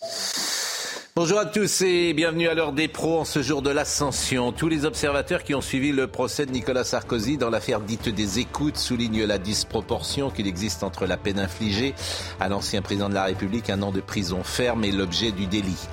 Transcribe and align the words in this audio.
Yeah. 0.00 0.47
Bonjour 1.20 1.40
à 1.40 1.46
tous 1.46 1.82
et 1.82 2.12
bienvenue 2.12 2.46
à 2.46 2.54
l'heure 2.54 2.72
des 2.72 2.86
pros 2.86 3.18
en 3.18 3.24
ce 3.24 3.42
jour 3.42 3.60
de 3.60 3.70
l'ascension. 3.70 4.52
Tous 4.52 4.68
les 4.68 4.84
observateurs 4.84 5.42
qui 5.42 5.52
ont 5.52 5.60
suivi 5.60 5.90
le 5.90 6.06
procès 6.06 6.46
de 6.46 6.52
Nicolas 6.52 6.84
Sarkozy 6.84 7.38
dans 7.38 7.50
l'affaire 7.50 7.80
dite 7.80 8.08
des 8.08 8.38
écoutes 8.38 8.76
soulignent 8.76 9.24
la 9.24 9.38
disproportion 9.38 10.30
qu'il 10.30 10.46
existe 10.46 10.84
entre 10.84 11.06
la 11.06 11.16
peine 11.16 11.40
infligée 11.40 11.96
à 12.38 12.48
l'ancien 12.48 12.82
président 12.82 13.08
de 13.08 13.14
la 13.14 13.24
République, 13.24 13.68
un 13.68 13.82
an 13.82 13.90
de 13.90 14.00
prison 14.00 14.44
ferme 14.44 14.84
et 14.84 14.92
l'objet 14.92 15.32
du 15.32 15.48
délit. 15.48 15.88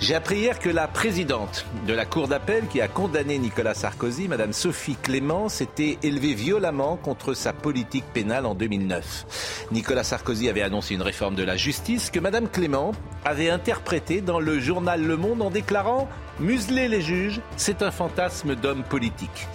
J'ai 0.00 0.16
appris 0.16 0.38
hier 0.38 0.58
que 0.58 0.68
la 0.68 0.88
présidente 0.88 1.64
de 1.86 1.92
la 1.92 2.06
Cour 2.06 2.26
d'appel 2.26 2.66
qui 2.66 2.80
a 2.80 2.88
condamné 2.88 3.38
Nicolas 3.38 3.74
Sarkozy, 3.74 4.26
Madame 4.26 4.52
Sophie 4.52 4.96
Clément, 5.00 5.48
s'était 5.48 5.96
élevée 6.02 6.34
violemment 6.34 6.96
contre 6.96 7.34
sa 7.34 7.52
politique 7.52 8.06
pénale 8.12 8.46
en 8.46 8.56
2009. 8.56 9.66
Nicolas 9.70 10.02
Sarkozy 10.02 10.48
avait 10.48 10.62
annoncé 10.62 10.94
une 10.94 11.02
réforme 11.02 11.36
de 11.36 11.44
la 11.44 11.56
justice 11.56 12.10
que 12.10 12.18
Madame 12.18 12.48
Clément 12.48 12.92
avait 13.24 13.50
interprétée 13.50 14.22
dans 14.22 14.40
le 14.40 14.58
journal 14.62 15.02
Le 15.02 15.16
Monde 15.16 15.42
en 15.42 15.50
déclarant 15.50 16.08
Museler 16.40 16.88
les 16.88 17.02
juges, 17.02 17.40
c'est 17.56 17.82
un 17.82 17.90
fantasme 17.90 18.54
d'homme 18.54 18.82
politique. 18.84 19.46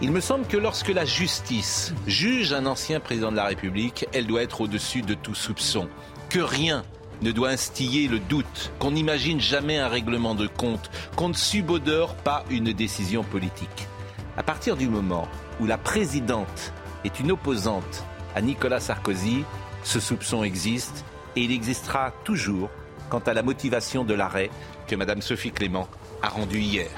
Il 0.00 0.10
me 0.10 0.20
semble 0.20 0.46
que 0.46 0.56
lorsque 0.56 0.88
la 0.88 1.04
justice 1.04 1.92
juge 2.06 2.52
un 2.52 2.66
ancien 2.66 3.00
président 3.00 3.30
de 3.30 3.36
la 3.36 3.46
République, 3.46 4.06
elle 4.12 4.26
doit 4.26 4.42
être 4.42 4.60
au-dessus 4.60 5.02
de 5.02 5.14
tout 5.14 5.34
soupçon. 5.34 5.88
Que 6.28 6.40
rien 6.40 6.82
ne 7.22 7.32
doit 7.32 7.50
instiller 7.50 8.08
le 8.08 8.18
doute, 8.18 8.72
qu'on 8.78 8.92
n'imagine 8.92 9.40
jamais 9.40 9.78
un 9.78 9.88
règlement 9.88 10.34
de 10.34 10.46
compte, 10.46 10.90
qu'on 11.16 11.28
ne 11.28 11.34
subodore 11.34 12.14
pas 12.14 12.44
une 12.50 12.72
décision 12.72 13.24
politique. 13.24 13.88
À 14.36 14.42
partir 14.42 14.76
du 14.76 14.88
moment 14.88 15.28
où 15.60 15.66
la 15.66 15.78
présidente 15.78 16.72
est 17.04 17.18
une 17.20 17.32
opposante 17.32 18.04
à 18.34 18.40
Nicolas 18.40 18.80
Sarkozy, 18.80 19.44
ce 19.82 20.00
soupçon 20.00 20.44
existe 20.44 21.04
et 21.34 21.42
il 21.42 21.52
existera 21.52 22.12
toujours 22.24 22.70
quant 23.08 23.20
à 23.20 23.34
la 23.34 23.42
motivation 23.42 24.04
de 24.04 24.14
l'arrêt 24.14 24.50
que 24.86 24.96
Mme 24.96 25.22
Sophie 25.22 25.52
Clément 25.52 25.88
a 26.22 26.28
rendu 26.28 26.58
hier. 26.58 26.90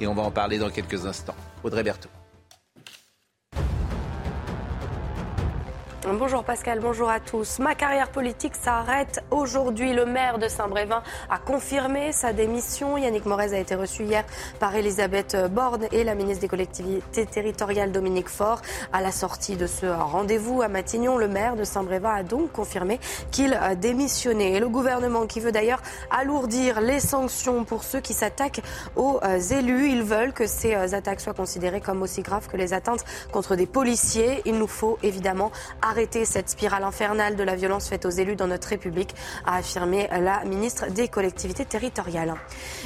Et 0.00 0.06
on 0.06 0.14
va 0.14 0.22
en 0.22 0.30
parler 0.30 0.58
dans 0.58 0.70
quelques 0.70 1.06
instants. 1.06 1.36
Audrey 1.64 1.82
Berthaud. 1.82 2.17
Bonjour 6.16 6.42
Pascal, 6.42 6.80
bonjour 6.80 7.10
à 7.10 7.20
tous. 7.20 7.58
Ma 7.58 7.74
carrière 7.74 8.08
politique 8.08 8.54
s'arrête 8.54 9.22
aujourd'hui. 9.30 9.92
Le 9.92 10.06
maire 10.06 10.38
de 10.38 10.48
Saint-Brévin 10.48 11.02
a 11.28 11.38
confirmé 11.38 12.12
sa 12.12 12.32
démission. 12.32 12.96
Yannick 12.96 13.26
Morez 13.26 13.52
a 13.52 13.58
été 13.58 13.74
reçu 13.74 14.04
hier 14.04 14.24
par 14.58 14.74
Elisabeth 14.74 15.36
Borne 15.50 15.86
et 15.92 16.04
la 16.04 16.14
ministre 16.14 16.40
des 16.40 16.48
collectivités 16.48 17.26
territoriales 17.26 17.92
Dominique 17.92 18.30
Faure. 18.30 18.62
À 18.90 19.02
la 19.02 19.12
sortie 19.12 19.56
de 19.56 19.66
ce 19.66 19.84
rendez-vous 19.84 20.62
à 20.62 20.68
Matignon, 20.68 21.18
le 21.18 21.28
maire 21.28 21.56
de 21.56 21.64
Saint-Brévin 21.64 22.14
a 22.14 22.22
donc 22.22 22.52
confirmé 22.52 23.00
qu'il 23.30 23.60
démissionnait. 23.78 24.52
Et 24.52 24.60
le 24.60 24.68
gouvernement 24.70 25.26
qui 25.26 25.40
veut 25.40 25.52
d'ailleurs 25.52 25.82
alourdir 26.10 26.80
les 26.80 27.00
sanctions 27.00 27.64
pour 27.64 27.84
ceux 27.84 28.00
qui 28.00 28.14
s'attaquent 28.14 28.62
aux 28.96 29.20
élus. 29.50 29.90
Ils 29.90 30.04
veulent 30.04 30.32
que 30.32 30.46
ces 30.46 30.74
attaques 30.94 31.20
soient 31.20 31.34
considérées 31.34 31.82
comme 31.82 32.00
aussi 32.00 32.22
graves 32.22 32.48
que 32.48 32.56
les 32.56 32.72
atteintes 32.72 33.04
contre 33.30 33.56
des 33.56 33.66
policiers. 33.66 34.40
Il 34.46 34.58
nous 34.58 34.66
faut 34.66 34.96
évidemment 35.02 35.52
arrêter 35.82 35.97
cette 36.24 36.48
spirale 36.48 36.84
infernale 36.84 37.34
de 37.34 37.42
la 37.42 37.56
violence 37.56 37.88
faite 37.88 38.06
aux 38.06 38.10
élus 38.10 38.36
dans 38.36 38.46
notre 38.46 38.68
République, 38.68 39.14
a 39.44 39.56
affirmé 39.56 40.08
la 40.10 40.44
ministre 40.44 40.90
des 40.90 41.08
collectivités 41.08 41.64
territoriales. 41.64 42.34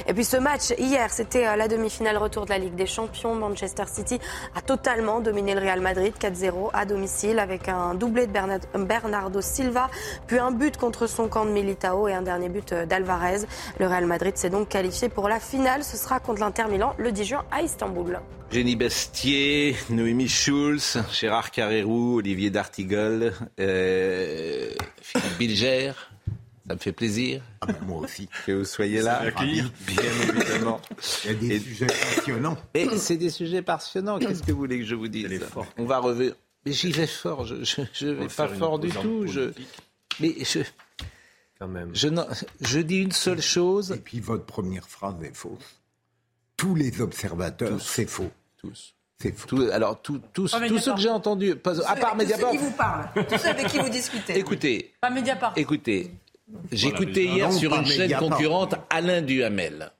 Et 0.07 0.13
puis 0.13 0.25
ce 0.25 0.37
match 0.37 0.73
hier, 0.77 1.11
c'était 1.11 1.55
la 1.55 1.67
demi-finale 1.67 2.17
retour 2.17 2.45
de 2.45 2.49
la 2.49 2.57
Ligue 2.57 2.75
des 2.75 2.87
Champions. 2.87 3.35
Manchester 3.35 3.83
City 3.87 4.19
a 4.55 4.61
totalement 4.61 5.19
dominé 5.19 5.53
le 5.53 5.61
Real 5.61 5.81
Madrid 5.81 6.13
4-0 6.19 6.69
à 6.73 6.85
domicile 6.85 7.39
avec 7.39 7.69
un 7.69 7.93
doublé 7.93 8.25
de 8.27 8.33
Bernardo 8.77 9.41
Silva, 9.41 9.89
puis 10.25 10.39
un 10.39 10.51
but 10.51 10.77
contre 10.77 11.07
son 11.07 11.27
camp 11.27 11.45
de 11.45 11.51
Militao 11.51 12.07
et 12.07 12.13
un 12.13 12.23
dernier 12.23 12.49
but 12.49 12.73
d'Alvarez. 12.73 13.41
Le 13.79 13.87
Real 13.87 14.05
Madrid 14.05 14.35
s'est 14.37 14.49
donc 14.49 14.69
qualifié 14.69 15.09
pour 15.09 15.29
la 15.29 15.39
finale. 15.39 15.83
Ce 15.83 15.97
sera 15.97 16.19
contre 16.19 16.39
l'Inter 16.39 16.65
Milan 16.69 16.93
le 16.97 17.11
10 17.11 17.23
juin 17.23 17.45
à 17.51 17.61
Istanbul. 17.61 18.19
Jenny 18.53 18.75
Bestier, 18.75 19.75
Noémie 19.89 20.29
Schulz, 20.29 20.99
Gérard 21.11 21.49
Carrérou, 21.49 22.17
Olivier 22.17 22.51
D'Artigol, 22.51 23.33
euh, 23.59 24.71
Philippe 25.01 25.37
Bilger. 25.39 25.93
Ça 26.67 26.75
me 26.75 26.79
fait 26.79 26.91
plaisir. 26.91 27.41
Ah 27.61 27.65
ben 27.65 27.79
moi 27.83 28.01
aussi. 28.01 28.29
Que 28.45 28.51
vous 28.51 28.65
soyez 28.65 29.01
là. 29.01 29.23
Bien 29.41 29.65
évidemment. 30.29 30.79
Il 31.25 31.31
y 31.31 31.33
a 31.33 31.33
des 31.33 31.59
sujets 31.61 31.87
passionnants. 31.87 32.57
Mais 32.75 32.95
c'est 32.95 33.17
des 33.17 33.31
sujets 33.31 33.63
passionnants. 33.63 34.19
Qu'est-ce 34.19 34.43
que 34.43 34.51
vous 34.51 34.59
voulez 34.59 34.77
que 34.77 34.85
je 34.85 34.93
vous 34.93 35.07
dise 35.07 35.43
On 35.79 35.85
va 35.85 35.97
revenir. 35.97 36.35
Mais 36.63 36.73
j'y 36.73 36.91
vais 36.91 37.07
fort. 37.07 37.45
Je 37.45 37.55
ne 38.05 38.11
vais 38.11 38.27
pas 38.27 38.49
fort 38.49 38.77
du 38.77 38.89
tout. 38.89 39.25
Je... 39.25 39.51
Mais 40.19 40.35
je. 40.45 40.59
Quand 41.57 41.67
même. 41.67 41.89
Je, 41.95 42.07
je 42.61 42.79
dis 42.81 43.01
une 43.01 43.13
seule 43.13 43.41
chose. 43.41 43.93
Et 43.97 43.99
puis 43.99 44.19
votre 44.19 44.45
première 44.45 44.87
phrase 44.87 45.15
est 45.23 45.35
fausse. 45.35 45.81
Tous 46.55 46.75
les 46.75 47.01
observateurs, 47.01 47.81
c'est 47.81 48.05
faux. 48.05 48.29
Tous. 48.63 48.93
Tout, 49.47 49.69
alors, 49.71 50.01
tout, 50.01 50.19
tous, 50.33 50.51
tous 50.51 50.79
ceux 50.79 50.93
que 50.95 50.99
j'ai 50.99 51.09
entendus, 51.09 51.55
à 51.87 51.95
part 51.95 52.15
Mediapart. 52.15 52.51
Tous 52.51 52.57
ceux 52.57 52.57
qui 52.59 52.65
vous 52.65 52.71
parlent, 52.71 53.09
tous 53.29 53.37
ceux 53.37 53.47
avec 53.49 53.67
qui 53.67 53.77
vous 53.77 53.89
discutez. 53.89 54.37
Écoutez. 54.37 54.93
Pas 54.99 55.09
Mediapart. 55.09 55.53
Écoutez. 55.55 56.11
J'écoutais 56.71 57.23
hier 57.25 57.49
Non, 57.49 57.57
sur 57.57 57.73
une 57.75 57.85
chaîne 57.85 58.01
Mediapart. 58.01 58.29
concurrente 58.29 58.75
Alain 58.89 59.21
Duhamel. 59.21 59.91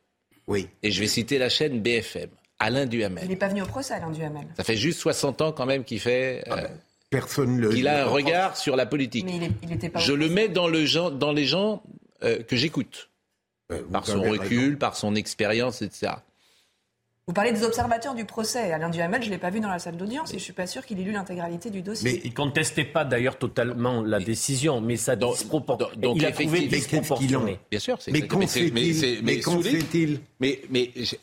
Oui. 0.47 0.67
Et 0.81 0.91
je 0.91 0.99
vais 0.99 1.07
citer 1.07 1.37
la 1.37 1.47
chaîne 1.47 1.79
BFM. 1.81 2.29
Alain 2.59 2.83
Il 2.83 2.89
Duhamel. 2.89 3.27
n'est 3.29 3.35
pas 3.37 3.47
venu 3.47 3.61
au 3.61 3.65
procès, 3.65 3.93
Alain 3.93 4.09
Duhamel. 4.11 4.45
Ça 4.57 4.63
fait 4.65 4.75
juste 4.75 4.99
60 4.99 5.41
ans 5.41 5.51
quand 5.53 5.65
même 5.65 5.83
qu'il 5.85 5.99
fait. 6.01 6.43
Ah 6.49 6.57
euh, 6.59 6.67
Personne 7.09 7.59
le. 7.59 7.69
qu'il 7.69 7.87
a 7.87 8.03
un 8.03 8.07
regard 8.09 8.57
sur 8.57 8.75
la 8.75 8.85
politique. 8.85 9.23
Mais 9.25 9.37
il, 9.37 9.43
est- 9.43 9.51
il 9.63 9.71
était 9.71 9.89
pas. 9.89 9.99
Je 9.99 10.11
le 10.13 10.27
mets 10.29 10.49
dans, 10.49 10.67
le 10.67 10.85
gens, 10.85 11.11
dans 11.11 11.31
les 11.31 11.45
gens 11.45 11.81
euh, 12.23 12.43
que 12.43 12.55
j'écoute. 12.57 13.09
Euh, 13.71 13.81
vous 13.85 13.91
Par 13.91 14.05
son 14.05 14.21
recul, 14.21 14.59
raison. 14.65 14.77
par 14.77 14.95
son 14.97 15.15
expérience, 15.15 15.81
etc. 15.81 16.13
Vous 17.25 17.33
parlez 17.33 17.53
des 17.53 17.63
observateurs 17.63 18.15
du 18.15 18.25
procès. 18.25 18.73
Alain 18.73 18.89
Duhamel, 18.89 19.21
je 19.21 19.27
ne 19.27 19.31
l'ai 19.33 19.37
pas 19.37 19.49
vu 19.49 19.61
dans 19.61 19.69
la 19.69 19.79
salle 19.79 19.95
d'audience 19.95 20.29
et 20.31 20.33
je 20.33 20.37
ne 20.39 20.41
suis 20.43 20.51
pas 20.53 20.67
sûr 20.67 20.85
qu'il 20.85 20.99
ait 20.99 21.03
lu 21.03 21.13
l'intégralité 21.13 21.69
du 21.69 21.81
dossier. 21.81 22.11
Mais 22.15 22.21
Il 22.25 22.33
contestait 22.33 22.83
pas 22.83 23.05
d'ailleurs 23.05 23.37
totalement 23.37 24.01
la 24.01 24.19
décision, 24.19 24.81
mais 24.81 24.97
ça 24.97 25.15
Donc- 25.15 25.37
disproportionné. 25.37 25.93
donc- 25.93 26.01
donc 26.01 26.17
il 26.17 26.25
a 26.25 26.31
trouvé 26.33 26.67
disproportionné. 26.67 27.59
Bien 27.71 27.79
sûr, 27.79 28.01
c'est 28.01 28.11
Mais 28.11 28.27
qu'en 28.27 28.45
c'est- 28.45 28.71
mais 28.71 28.81
fait-il 28.81 28.95
c'est- 28.95 29.15
Mais 29.21 29.35
mais 29.35 29.39
qu'en 29.39 29.51
souligne- 29.61 29.81
fait-il 29.81 30.19
mais, 30.41 30.61
mais 30.69 30.91
je- 30.97 31.15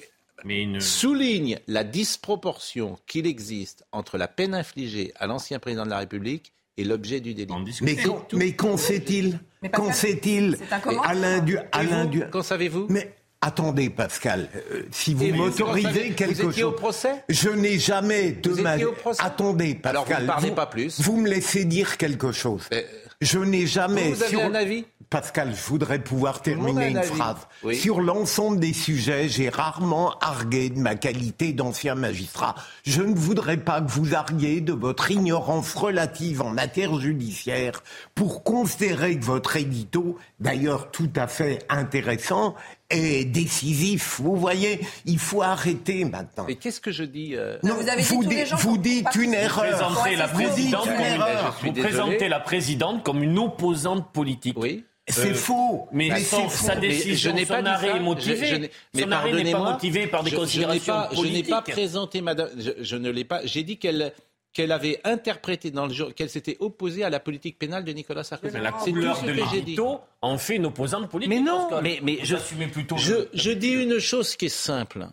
Mais 0.47 0.63
une... 0.63 0.81
souligne 0.81 1.59
la 1.67 1.85
disproportion 1.85 2.99
qu'il 3.07 3.27
existe 3.27 3.85
entre 3.93 4.17
la 4.17 4.27
peine 4.27 4.55
infligée 4.55 5.13
à 5.17 5.27
l'ancien 5.27 5.59
président 5.59 5.85
de 5.85 5.91
la 5.91 5.99
République 5.99 6.55
et 6.79 6.85
l'objet 6.85 7.21
du 7.21 7.35
délit. 7.35 7.53
Mais 7.83 7.97
qu'en 7.97 8.27
mais 8.33 8.53
qu'en 8.55 8.79
sait-il 8.79 9.39
Mais 9.61 9.69
Pascal, 9.69 9.87
Qu'en 9.89 9.93
sait-il 9.93 10.57
c'est 10.59 10.73
un 10.75 10.81
commentaire. 10.81 11.11
Alain 11.11 11.41
du 11.41 11.57
Et 11.57 11.61
Alain 11.73 12.05
vous, 12.05 12.11
du. 12.11 12.21
Qu'en 12.31 12.43
savez-vous 12.43 12.87
Mais 12.89 13.13
attendez, 13.41 13.91
Pascal, 13.91 14.49
euh, 14.73 14.83
si 14.91 15.15
vous 15.15 15.27
vous, 15.29 15.35
m'autorisez 15.35 16.09
vous 16.11 16.15
quelque 16.15 16.43
vous 16.43 16.51
étiez 16.51 16.63
chose. 16.63 16.71
au 16.71 16.73
procès 16.73 17.25
Je 17.29 17.49
n'ai 17.51 17.79
jamais 17.79 18.33
de 18.33 18.51
Vous 18.51 18.63
ma 18.63 18.75
étiez 18.75 18.87
au 18.87 18.93
procès 18.93 19.23
Attendez, 19.25 19.75
Pascal. 19.75 19.97
Alors, 19.97 20.07
vous 20.07 20.23
ne 20.23 20.27
parlez 20.27 20.51
pas 20.53 20.67
plus. 20.67 21.01
Vous 21.01 21.17
me 21.17 21.29
laissez 21.29 21.65
dire 21.65 21.97
quelque 21.97 22.33
chose. 22.33 22.69
Euh, 22.73 22.83
Je 23.21 23.39
n'ai 23.39 23.67
jamais. 23.67 24.11
Vous 24.13 24.23
avez 24.23 24.31
sur- 24.31 24.41
un 24.45 24.55
avis 24.55 24.85
Pascal, 25.11 25.53
je 25.57 25.63
voudrais 25.69 25.99
pouvoir 25.99 26.41
terminer 26.41 26.87
une 26.91 26.99
avis. 26.99 27.09
phrase. 27.09 27.39
Oui. 27.65 27.75
Sur 27.77 28.01
l'ensemble 28.01 28.61
des 28.61 28.73
sujets, 28.73 29.29
j'ai 29.29 29.49
rarement 29.49 30.17
argué 30.21 30.69
de 30.71 30.79
ma 30.79 30.95
qualité 30.95 31.53
d'ancien 31.53 31.97
magistrat. 31.97 32.55
Je 32.87 33.03
ne 33.03 33.13
voudrais 33.17 33.57
pas 33.57 33.81
que 33.81 33.91
vous 33.91 34.15
arguiez 34.15 34.61
de 34.61 34.73
votre 34.73 35.11
ignorance 35.11 35.75
relative 35.75 36.43
en 36.43 36.51
matière 36.51 36.95
judiciaire 37.01 37.83
pour 38.15 38.45
considérer 38.45 39.19
que 39.19 39.25
votre 39.25 39.57
édito, 39.57 40.17
d'ailleurs 40.39 40.93
tout 40.93 41.11
à 41.17 41.27
fait 41.27 41.59
intéressant, 41.69 42.55
est 42.91 43.25
décisif. 43.25 44.21
Vous 44.21 44.37
voyez, 44.37 44.81
il 45.07 45.19
faut 45.19 45.43
arrêter 45.43 46.05
maintenant. 46.05 46.45
Mais 46.47 46.57
qu'est-ce 46.57 46.81
que 46.81 46.93
je 46.93 47.05
dis 47.05 47.35
euh, 47.37 47.57
Non, 47.63 47.75
vous 47.75 47.89
avez 47.89 48.03
dit 48.03 48.09
tous 48.09 48.23
les 48.23 48.47
gens 48.47 48.57
vous 48.57 48.79
dites 48.79 49.05
pas- 49.05 49.11
une 49.19 49.31
Vous 49.31 49.35
erreur. 49.37 49.63
présentez 49.79 50.17
la 50.17 50.27
Vous 50.27 50.35
présidente 50.43 50.87
une 50.87 50.93
comme 50.93 51.01
une, 51.01 51.07
erreur. 51.13 51.53
Je 51.55 51.59
suis 51.59 51.69
vous 51.71 51.83
présentez 51.83 52.29
la 52.29 52.41
présidente 52.41 53.03
comme 53.05 53.23
une 53.23 53.39
opposante 53.39 54.13
politique. 54.13 54.57
Oui. 54.59 54.85
C'est 55.09 55.31
Euh, 55.31 55.35
faux. 55.35 55.89
Mais, 55.93 56.09
Mais 56.09 56.21
c'est 56.21 56.37
faux. 56.37 56.49
sa 56.67 56.75
Mais 56.77 56.83
décision, 56.89 57.31
je 57.31 57.35
n'ai 57.37 57.45
pas 57.47 57.57
son 57.57 57.63
dit 57.63 57.69
arrêt 57.69 57.89
ça. 57.91 57.97
est 57.97 58.01
motivé. 58.01 58.37
Je- 58.47 58.55
je 58.55 58.61
mais 58.61 59.03
son 59.03 59.13
arrêt 59.13 59.33
n'est 59.33 59.43
pas 59.43 59.59
pardonnez-moi, 59.59 59.73
motivé 59.73 60.07
par 60.07 60.23
des 60.23 60.31
je- 60.31 60.37
je 60.37 60.41
n'ai 60.41 60.43
considérations 60.47 60.93
pas- 60.93 61.09
Je 61.11 61.17
n'ai 61.17 61.23
politiques. 61.23 61.51
pas 61.51 61.63
présenté 61.63 62.21
Madame. 62.21 62.49
Je, 62.57 62.71
je 62.81 62.97
ne 62.97 63.11
l'ai 63.11 63.25
pas. 63.25 63.41
J'ai 63.45 63.65
dit 63.65 63.77
qu'elle 63.79 64.13
qu'elle 64.53 64.73
avait 64.73 65.01
interprété 65.05 65.71
dans 65.71 65.87
le 65.87 65.93
jour, 65.95 66.15
qu'elle 66.15 66.31
s'était 66.31 66.57
opposée 66.61 67.05
à 67.05 67.11
la 67.11 67.21
politique 67.21 67.59
pénale 67.59 67.85
de 67.85 67.93
Nicolas 67.93 68.25
Sarkozy. 68.25 68.53
Mais 68.55 68.61
la 68.63 68.75
C'est 68.85 68.91
couleur 68.91 69.17
ce 69.17 69.27
de 69.27 69.31
l'édito 69.33 70.01
en 70.23 70.39
fait 70.39 70.57
une 70.57 70.67
opposante 70.67 71.09
politique. 71.09 71.31
Mais 71.33 71.41
non, 71.41 71.81
mais, 71.83 72.01
mais 72.03 72.19
je, 72.25 72.37
plutôt. 72.73 72.97
je, 72.97 73.15
le- 73.15 73.31
je 73.33 73.51
dis 73.53 73.71
une 73.73 73.99
chose 74.01 74.37
qui 74.37 74.47
est 74.47 74.49
simple. 74.49 75.07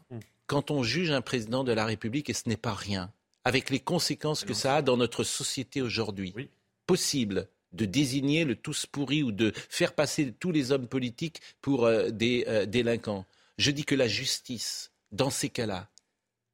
Quand 0.47 0.71
on 0.71 0.81
juge 0.81 1.11
un 1.11 1.21
président 1.21 1.63
de 1.63 1.71
la 1.71 1.85
République, 1.85 2.29
et 2.29 2.33
ce 2.33 2.49
n'est 2.49 2.57
pas 2.57 2.73
rien, 2.73 3.11
avec 3.43 3.69
les 3.69 3.79
conséquences 3.79 4.43
que 4.43 4.53
ça 4.53 4.77
a 4.77 4.81
dans 4.81 4.97
notre 4.97 5.23
société 5.23 5.81
aujourd'hui, 5.81 6.33
Oui. 6.35 6.49
possible 6.87 7.47
de 7.73 7.85
désigner 7.85 8.43
le 8.45 8.55
tous 8.55 8.85
pourri 8.85 9.23
ou 9.23 9.31
de 9.31 9.51
faire 9.69 9.93
passer 9.93 10.33
tous 10.39 10.51
les 10.51 10.71
hommes 10.71 10.87
politiques 10.87 11.41
pour 11.61 11.85
euh, 11.85 12.09
des 12.09 12.45
euh, 12.47 12.65
délinquants. 12.65 13.25
Je 13.57 13.71
dis 13.71 13.83
que 13.85 13.93
la 13.93 14.07
justice, 14.07 14.91
dans 15.11 15.29
ces 15.29 15.49
cas-là, 15.49 15.89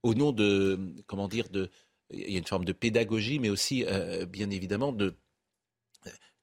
au 0.01 0.15
nom 0.15 0.31
de, 0.31 0.79
comment 1.07 1.27
dire, 1.27 1.49
de, 1.49 1.69
il 2.13 2.31
y 2.31 2.35
a 2.35 2.39
une 2.39 2.47
forme 2.47 2.65
de 2.65 2.73
pédagogie, 2.73 3.39
mais 3.39 3.49
aussi, 3.49 3.85
euh, 3.85 4.25
bien 4.25 4.49
évidemment, 4.49 4.91
de, 4.91 5.15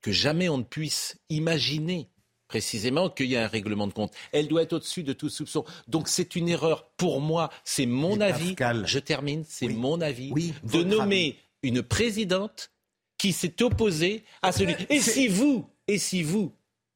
que 0.02 0.12
jamais 0.12 0.48
on 0.48 0.58
ne 0.58 0.62
puisse 0.64 1.18
imaginer 1.28 2.08
précisément 2.48 3.08
qu'il 3.08 3.26
y 3.26 3.36
a 3.36 3.44
un 3.44 3.48
règlement 3.48 3.86
de 3.86 3.92
compte. 3.92 4.12
Elle 4.32 4.48
doit 4.48 4.62
être 4.62 4.72
au-dessus 4.72 5.04
de 5.04 5.12
tout 5.12 5.28
soupçon. 5.28 5.64
Donc 5.86 6.08
c'est 6.08 6.34
une 6.34 6.48
erreur. 6.48 6.90
Pour 6.96 7.20
moi, 7.20 7.50
c'est 7.64 7.86
mon 7.86 8.16
Mais 8.16 8.24
avis. 8.26 8.48
Pascal. 8.56 8.86
Je 8.86 8.98
termine, 8.98 9.44
c'est 9.46 9.66
Oui. 9.66 9.74
mon 9.74 10.00
avis. 10.00 10.32
Oui, 10.32 10.52
de 10.64 10.82
nommer 10.82 11.36
une 11.62 11.82
présidente 11.82 12.72
qui 13.18 13.32
s'est 13.32 13.62
opposée 13.62 14.24
à 14.42 14.50
celui. 14.50 14.74
Et 14.88 14.98
si 15.00 15.28
vous, 15.28 15.68
et 15.86 15.98
si 15.98 16.22
vous, 16.24 16.52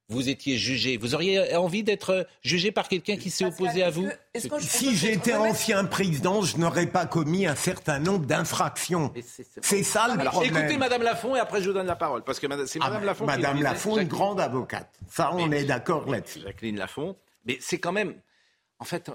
vous 0.09 0.29
étiez 0.29 0.57
jugé, 0.59 0.97
vous 0.99 1.15
auriez 1.15 1.57
envie 1.57 1.83
d'être 1.83 2.27
jugé 2.43 2.71
par 2.73 2.89
quelqu'un 2.89 3.17
qui 3.17 3.31
s'est 3.31 3.45
opposé 3.47 3.83
à 3.83 3.91
vous 3.91 4.07
que- 4.35 4.61
Si 4.61 4.95
j'étais 4.97 5.33
ancien 5.35 5.85
président, 5.87 6.43
je 6.43 6.59
n'aurais 6.59 6.87
pas 6.87 7.07
commis 7.07 7.47
un 7.47 7.55
certain 7.55 7.99
nombre 7.99 8.27
d'infractions. 8.27 9.13
C'est- 9.63 9.83
ça 9.83 10.09
le 10.09 10.21
Alors, 10.21 10.33
problème. 10.35 10.57
écoutez 10.59 10.77
Madame 10.77 11.03
Lafont 11.03 11.35
et 11.37 11.39
après 11.41 11.63
je 11.63 11.69
vous 11.69 11.75
donne 11.75 11.87
la 11.87 11.97
parole 11.97 12.23
parce 12.23 12.39
que 12.39 12.47
madame- 12.47 12.67
c'est 12.67 12.79
Ah, 12.83 12.89
Madame 12.91 13.05
Lafont. 13.05 13.25
Madame. 13.25 13.63
Lafont, 13.63 13.99
une 13.99 14.09
grande 14.09 14.41
avocate. 14.41 14.93
Ça, 15.11 15.31
on 15.33 15.47
Mais- 15.47 15.63
est 15.63 15.65
d'accord 15.65 16.09
là-dessus. 16.11 16.41
Jacqueline 16.41 16.77
Lafont. 16.77 17.17
Mais 17.47 17.57
c'est 17.61 17.79
quand 17.79 17.93
même, 17.93 18.15
en 18.79 18.85
fait, 18.85 19.11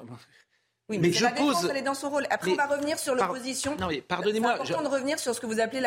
Oui, 0.91 0.97
Mais 0.97 1.09
mais, 1.09 1.13
je 1.13 1.24
la 1.24 1.30
défense, 1.30 1.62
pose- 1.62 1.69
elle 1.69 1.77
est 1.77 1.81
dans 1.83 1.94
son 1.94 2.09
rôle. 2.09 2.25
Après, 2.31 2.47
Mais- 2.50 2.53
on 2.53 2.68
va 2.68 2.75
revenir 2.75 2.97
sur 2.97 3.15
Par- 3.15 3.27
l'opposition. 3.27 3.75
Non, 3.80 3.86
mais 3.89 4.01
pardonnez-moi, 4.01 4.53
C'est 4.56 4.62
important 4.62 4.80
je- 4.80 4.83
de 4.89 4.89
revenir 4.95 5.19
sur 5.19 5.36
ce 5.36 5.39
que 5.39 5.45
vous 5.45 5.59
appelez 5.59 5.81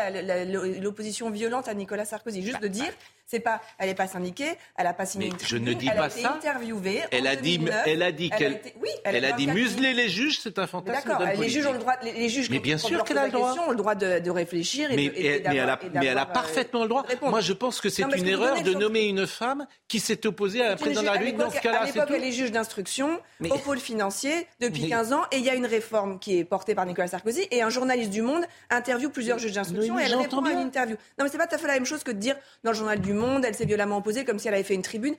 l'opposition 0.80 1.28
violente 1.30 1.66
à 1.66 1.74
Nicolas 1.74 2.04
Sarkozy. 2.04 2.40
Juste 2.40 2.60
de 2.62 2.68
dire, 2.68 2.92
c'est 3.32 3.40
pas, 3.40 3.62
elle 3.78 3.88
n'est 3.88 3.94
pas 3.94 4.06
syndiquée, 4.06 4.50
elle 4.76 4.84
n'a 4.84 4.92
pas 4.92 5.06
signé 5.06 5.28
Mais 5.28 5.32
une 5.32 5.38
je 5.46 5.56
ne 5.56 5.72
dis 5.72 5.88
elle 5.90 5.96
pas 5.96 6.04
a 6.04 6.08
été 6.08 6.20
ça. 6.20 6.34
interviewée. 6.34 7.00
Elle 7.10 7.26
a 7.26 7.34
dit, 7.34 7.56
2009, 7.56 7.82
elle 7.86 8.02
a 8.02 8.12
dit 8.12 8.28
elle 8.30 8.38
qu'elle, 8.38 8.60
oui, 8.82 8.90
elle, 9.04 9.24
a 9.24 9.28
été 9.30 9.36
dit 9.38 9.46
museler 9.46 9.94
les 9.94 10.10
juges, 10.10 10.38
c'est 10.38 10.58
un 10.58 10.66
fantasme 10.66 11.08
D'accord, 11.08 11.26
les 11.40 11.48
juges 11.48 11.64
ont 11.66 11.72
le 11.72 11.78
droit, 11.78 11.94
les, 12.02 12.12
les 12.12 12.28
juges, 12.28 12.50
Mais 12.50 12.58
bien 12.58 12.76
sûr 12.76 13.02
qu'elle 13.04 13.16
a 13.16 13.22
la 13.22 13.26
le 13.28 13.32
droit. 13.32 13.54
ont 13.66 13.70
le 13.70 13.76
droit 13.76 13.94
de, 13.94 14.18
de 14.18 14.30
réfléchir 14.30 14.90
et 14.90 14.96
Mais, 14.96 15.04
et 15.04 15.36
et- 15.36 15.42
mais 15.48 15.56
elle 15.56 15.70
a, 15.70 15.78
mais 15.94 16.06
elle 16.06 16.18
a 16.18 16.26
parfaitement 16.26 16.82
le 16.82 16.88
droit. 16.90 17.06
Moi, 17.22 17.40
je 17.40 17.54
pense 17.54 17.80
que 17.80 17.88
c'est 17.88 18.02
une 18.02 18.28
erreur 18.28 18.60
de 18.62 18.74
nommer 18.74 19.04
une 19.06 19.26
femme 19.26 19.66
qui 19.88 19.98
s'est 19.98 20.26
opposée 20.26 20.62
à 20.62 20.72
un 20.72 20.76
C'est 20.76 20.84
une 20.90 20.92
président 20.92 21.00
de 21.00 21.06
la 21.06 21.12
République. 21.12 21.36
Dans 21.38 21.50
ce 21.50 21.60
cas-là, 21.60 21.80
À 21.82 21.86
l'époque, 21.86 22.10
elle 22.14 22.24
est 22.24 22.32
juge 22.32 22.52
d'instruction 22.52 23.18
au 23.48 23.58
pôle 23.58 23.78
financier 23.78 24.46
depuis 24.60 24.82
Mais- 24.82 24.88
15 24.90 25.12
ans 25.14 25.22
et 25.32 25.38
il 25.38 25.44
y 25.44 25.48
a 25.50 25.54
une 25.54 25.66
réforme 25.66 26.18
qui 26.18 26.38
est 26.38 26.44
portée 26.44 26.74
par 26.74 26.84
Nicolas 26.84 27.08
Sarkozy 27.08 27.46
et 27.50 27.62
un 27.62 27.70
journaliste 27.70 28.10
du 28.10 28.20
Monde 28.20 28.44
interviewe 28.68 29.08
plusieurs 29.10 29.38
juges 29.38 29.52
d'instruction 29.52 29.98
et 29.98 30.02
elle 30.04 30.14
répond 30.16 30.44
à 30.44 30.50
une 30.50 30.58
interview. 30.58 30.96
Non 31.18 31.24
mais 31.24 31.30
c'est 31.30 31.38
pas 31.38 31.46
tout 31.46 31.54
à 31.54 31.58
fait 31.58 31.66
la 31.66 31.74
même 31.74 31.86
chose 31.86 32.02
que 32.04 32.10
de 32.10 32.18
dire 32.18 32.36
dans 32.64 32.72
le 32.72 32.76
journal 32.76 33.00
du 33.00 33.12
Monde, 33.12 33.21
elle 33.44 33.54
s'est 33.54 33.64
violemment 33.66 33.98
opposée 33.98 34.24
comme 34.24 34.38
si 34.38 34.48
elle 34.48 34.54
avait 34.54 34.62
fait 34.64 34.74
une 34.74 34.82
tribune. 34.82 35.14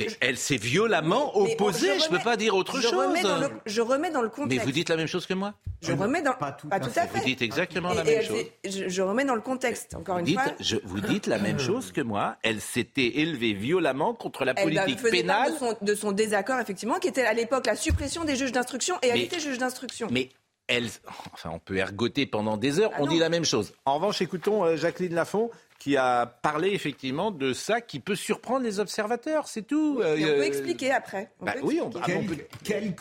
Mais 0.00 0.06
elle 0.20 0.36
s'est 0.36 0.58
violemment 0.58 1.32
Mais 1.34 1.40
on- 1.40 1.52
opposée. 1.54 1.98
Je 1.98 2.04
ne 2.04 2.16
peux 2.16 2.22
pas 2.22 2.36
dire 2.36 2.54
autre 2.54 2.76
je 2.76 2.82
chose. 2.82 2.94
Remets 2.94 3.22
dans 3.22 3.38
le, 3.38 3.48
je 3.66 3.80
remets 3.80 4.10
dans 4.12 4.22
le 4.22 4.28
Mais 4.28 4.32
contexte. 4.34 4.64
vous 4.66 4.70
dites 4.70 4.88
la 4.90 4.96
même 4.96 5.08
chose 5.08 5.26
que 5.26 5.34
moi. 5.34 5.54
je 5.82 5.90
remets 5.92 6.22
dans 6.22 6.34
Pas 6.34 6.52
tout 6.52 6.68
pas 6.68 6.76
à 6.76 6.80
tout 6.80 6.88
fait. 6.90 7.00
à 7.00 7.06
fait. 7.08 7.18
Vous 7.18 7.24
dites 7.24 7.42
exactement 7.42 7.92
la 7.92 8.02
Et- 8.02 8.04
même 8.04 8.14
elle 8.20 8.26
chose. 8.26 8.44
Je, 8.64 8.88
je 8.88 9.02
remets 9.02 9.24
dans 9.24 9.34
le 9.34 9.40
contexte. 9.40 9.96
Encore 9.96 10.14
Vous 10.14 10.20
une 10.20 10.26
dites, 10.26 10.38
fois. 10.40 10.52
je, 10.60 10.76
vous 10.84 11.00
dites 11.00 11.26
la 11.26 11.38
même 11.38 11.58
chose 11.58 11.90
que 11.90 12.00
moi. 12.00 12.36
Elle 12.44 12.60
s'était 12.60 13.18
élevée 13.18 13.54
violemment 13.54 14.14
contre 14.14 14.44
la 14.44 14.52
Elle 14.56 14.62
politique 14.62 15.02
part 15.02 15.10
pénale. 15.10 15.52
de 15.52 15.56
son, 15.58 15.76
de 15.82 15.94
son 15.96 16.12
désaccord, 16.12 16.60
effectivement, 16.60 17.00
qui 17.00 17.08
était 17.08 17.24
à 17.24 17.32
l'époque 17.32 17.66
la 17.66 17.74
suppression 17.74 18.22
des 18.22 18.36
juges 18.36 18.52
d'instruction, 18.52 18.94
et 19.02 19.08
elle 19.08 19.14
Mais- 19.18 19.24
était 19.24 19.40
juge 19.40 19.58
d'instruction. 19.58 20.06
Mais 20.12 20.28
elle, 20.68 20.86
enfin, 21.32 21.50
on 21.52 21.58
peut 21.58 21.76
ergoter 21.76 22.24
pendant 22.26 22.56
des 22.56 22.78
heures. 22.78 22.90
Ah 22.94 22.98
on 23.00 23.06
non. 23.06 23.10
dit 23.12 23.18
la 23.18 23.30
même 23.30 23.44
chose. 23.44 23.72
En 23.84 23.96
revanche, 23.96 24.22
écoutons 24.22 24.64
euh, 24.64 24.76
Jacqueline 24.76 25.14
Lafont 25.14 25.50
qui 25.78 25.96
a 25.96 26.26
parlé 26.26 26.70
effectivement 26.70 27.30
de 27.30 27.52
ça 27.52 27.80
qui 27.80 28.00
peut 28.00 28.16
surprendre 28.16 28.64
les 28.64 28.80
observateurs. 28.80 29.46
C'est 29.48 29.62
tout. 29.66 30.00
Et 30.02 30.24
on 30.24 30.28
Euh, 30.28 30.36
peut 30.38 30.44
expliquer 30.44 30.90
après. 30.90 31.30
On 31.40 31.44
bah 31.44 31.52
peut 31.52 31.60
oui, 31.62 31.80
on- 31.80 31.86
expliquer. 31.90 32.12
ah, 32.14 32.18
on 32.18 32.26
Quel- 32.26 32.36
peut- 32.36 32.44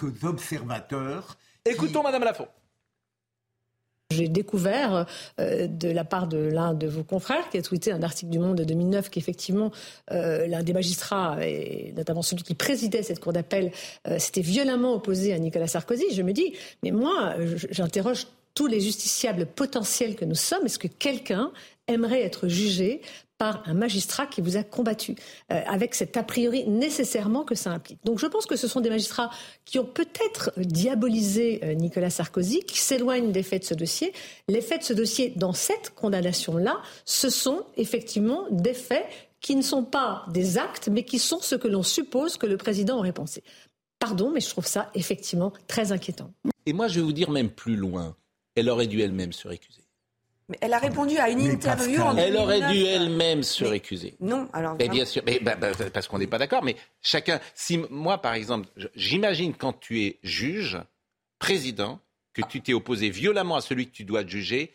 Quelques 0.04 0.24
observateurs. 0.24 1.38
Écoutons 1.66 2.04
Madame 2.04 2.24
Lafont. 2.24 2.48
J'ai 4.10 4.30
découvert 4.30 5.06
euh, 5.40 5.68
de 5.68 5.90
la 5.90 6.06
part 6.06 6.28
de 6.28 6.38
l'un 6.38 6.74
de 6.74 6.88
vos 6.88 7.04
confrères 7.04 7.50
qui 7.50 7.58
a 7.58 7.62
tweeté 7.62 7.92
un 7.92 8.02
article 8.04 8.32
du 8.32 8.40
Monde 8.40 8.56
de 8.58 8.64
2009 8.64 9.10
qu'effectivement 9.10 9.72
euh, 10.12 10.48
l'un 10.48 10.64
des 10.64 10.72
magistrats, 10.72 11.46
et 11.46 11.92
notamment 11.98 12.22
celui 12.22 12.44
qui 12.44 12.56
présidait 12.56 13.04
cette 13.04 13.20
cour 13.20 13.34
d'appel, 13.34 13.72
euh, 14.08 14.18
s'était 14.18 14.40
violemment 14.42 14.94
opposé 14.94 15.34
à 15.34 15.40
Nicolas 15.40 15.68
Sarkozy. 15.68 16.06
Je 16.14 16.22
me 16.22 16.32
dis, 16.32 16.56
mais 16.84 16.92
moi, 16.92 17.34
j'interroge 17.70 18.28
tous 18.54 18.68
les 18.68 18.80
justiciables 18.80 19.46
potentiels 19.46 20.16
que 20.16 20.24
nous 20.24 20.36
sommes. 20.36 20.66
Est-ce 20.66 20.80
que 20.80 20.88
quelqu'un 20.88 21.52
aimerait 21.88 22.22
être 22.22 22.48
jugé 22.48 23.02
par 23.38 23.62
un 23.68 23.74
magistrat 23.74 24.26
qui 24.26 24.42
vous 24.42 24.58
a 24.58 24.64
combattu, 24.64 25.16
euh, 25.52 25.62
avec 25.68 25.94
cet 25.94 26.18
a 26.18 26.24
priori 26.24 26.68
nécessairement 26.68 27.44
que 27.44 27.56
ça 27.56 27.72
implique. 27.72 28.00
Donc 28.04 28.20
je 28.20 28.26
pense 28.26 28.46
que 28.46 28.56
ce 28.56 28.68
sont 28.68 28.82
des 28.82 28.90
magistrats 28.90 29.30
qui 29.64 29.78
ont 29.80 29.86
peut-être 29.86 30.52
diabolisé 30.58 31.60
euh, 31.64 31.74
Nicolas 31.74 32.10
Sarkozy, 32.10 32.62
qui 32.62 32.80
s'éloignent 32.80 33.32
des 33.32 33.44
faits 33.44 33.62
de 33.62 33.68
ce 33.68 33.74
dossier. 33.76 34.14
Les 34.48 34.62
faits 34.62 34.82
de 34.82 34.86
ce 34.86 34.94
dossier, 34.94 35.34
dans 35.36 35.54
cette 35.54 35.94
condamnation-là, 35.94 36.82
ce 37.06 37.30
sont 37.30 37.64
effectivement 37.76 38.46
des 38.50 38.74
faits 38.74 39.06
qui 39.40 39.56
ne 39.56 39.62
sont 39.62 39.84
pas 39.84 40.26
des 40.34 40.58
actes, 40.58 40.90
mais 40.92 41.04
qui 41.04 41.20
sont 41.20 41.40
ce 41.40 41.56
que 41.56 41.68
l'on 41.68 41.84
suppose 41.84 42.38
que 42.38 42.48
le 42.48 42.58
président 42.58 42.98
aurait 42.98 43.14
pensé. 43.14 43.44
Pardon, 44.00 44.32
mais 44.32 44.42
je 44.42 44.50
trouve 44.50 44.66
ça 44.66 44.90
effectivement 44.96 45.54
très 45.68 45.92
inquiétant. 45.92 46.32
Et 46.66 46.74
moi, 46.74 46.88
je 46.88 47.00
vais 47.00 47.06
vous 47.06 47.14
dire 47.14 47.30
même 47.30 47.50
plus 47.50 47.76
loin. 47.76 48.16
Elle 48.56 48.70
aurait 48.70 48.88
dû 48.88 49.02
elle-même 49.02 49.32
se 49.32 49.48
récuser. 49.48 49.87
Mais 50.50 50.58
elle 50.62 50.74
a 50.74 50.80
répondu 50.80 51.18
à 51.18 51.30
une 51.30 51.40
Mais 51.44 51.50
interview 51.54 52.02
en 52.02 52.16
Elle 52.16 52.38
aurait 52.38 52.60
2009. 52.62 52.72
dû 52.72 52.86
elle-même 52.86 53.44
se 53.44 53.64
Mais- 53.66 53.70
récuser. 53.72 54.16
Non, 54.22 54.48
alors. 54.54 54.76
Mais 54.80 54.88
bien 54.88 55.04
sûr, 55.04 55.22
mais, 55.26 55.40
bah, 55.40 55.56
bah, 55.56 55.72
parce 55.94 56.08
qu'on 56.08 56.20
n'est 56.20 56.28
pas 56.28 56.38
d'accord, 56.38 56.64
mais 56.64 56.78
chacun. 57.02 57.40
Si 57.54 57.80
moi, 57.90 58.22
par 58.22 58.34
exemple, 58.34 58.70
j'imagine 58.96 59.54
quand 59.54 59.74
tu 59.78 60.04
es 60.04 60.20
juge, 60.24 60.78
président, 61.40 62.00
que 62.34 62.42
tu 62.44 62.62
t'es 62.62 62.74
opposé 62.74 63.10
violemment 63.10 63.56
à 63.58 63.62
celui 63.62 63.88
que 63.88 63.92
tu 63.94 64.06
dois 64.06 64.26
juger, 64.26 64.74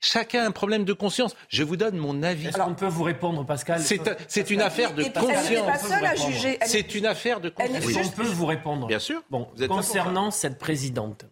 chacun 0.00 0.42
a 0.44 0.46
un 0.46 0.50
problème 0.52 0.84
de 0.84 0.92
conscience. 0.92 1.34
Je 1.48 1.64
vous 1.64 1.76
donne 1.76 1.96
mon 1.96 2.22
avis. 2.22 2.46
Est-ce 2.46 2.58
qu'on 2.58 2.74
peut 2.74 2.86
vous 2.86 3.02
répondre, 3.02 3.44
Pascal 3.44 3.80
C'est 3.82 4.50
une 4.50 4.60
affaire 4.60 4.90
de 4.94 5.02
puis, 5.02 5.06
elle 5.06 5.08
n'était 5.08 5.20
pas 5.20 5.66
conscience. 5.66 5.88
seule 5.88 6.04
à 6.06 6.14
juger. 6.14 6.58
C'est 6.66 6.94
une 6.94 7.06
affaire 7.06 7.40
de 7.40 7.48
n'est- 7.48 7.54
conscience. 7.54 7.96
Est-ce 7.96 8.10
qu'on 8.16 8.22
peut 8.22 8.28
vous 8.28 8.46
répondre 8.46 8.86
Bien 8.86 8.98
sûr. 9.00 9.22
Bon, 9.28 9.48
Vous 9.56 9.62
êtes 9.64 9.68
concernant 9.70 10.30
cette 10.30 10.58
présidente, 10.58 11.24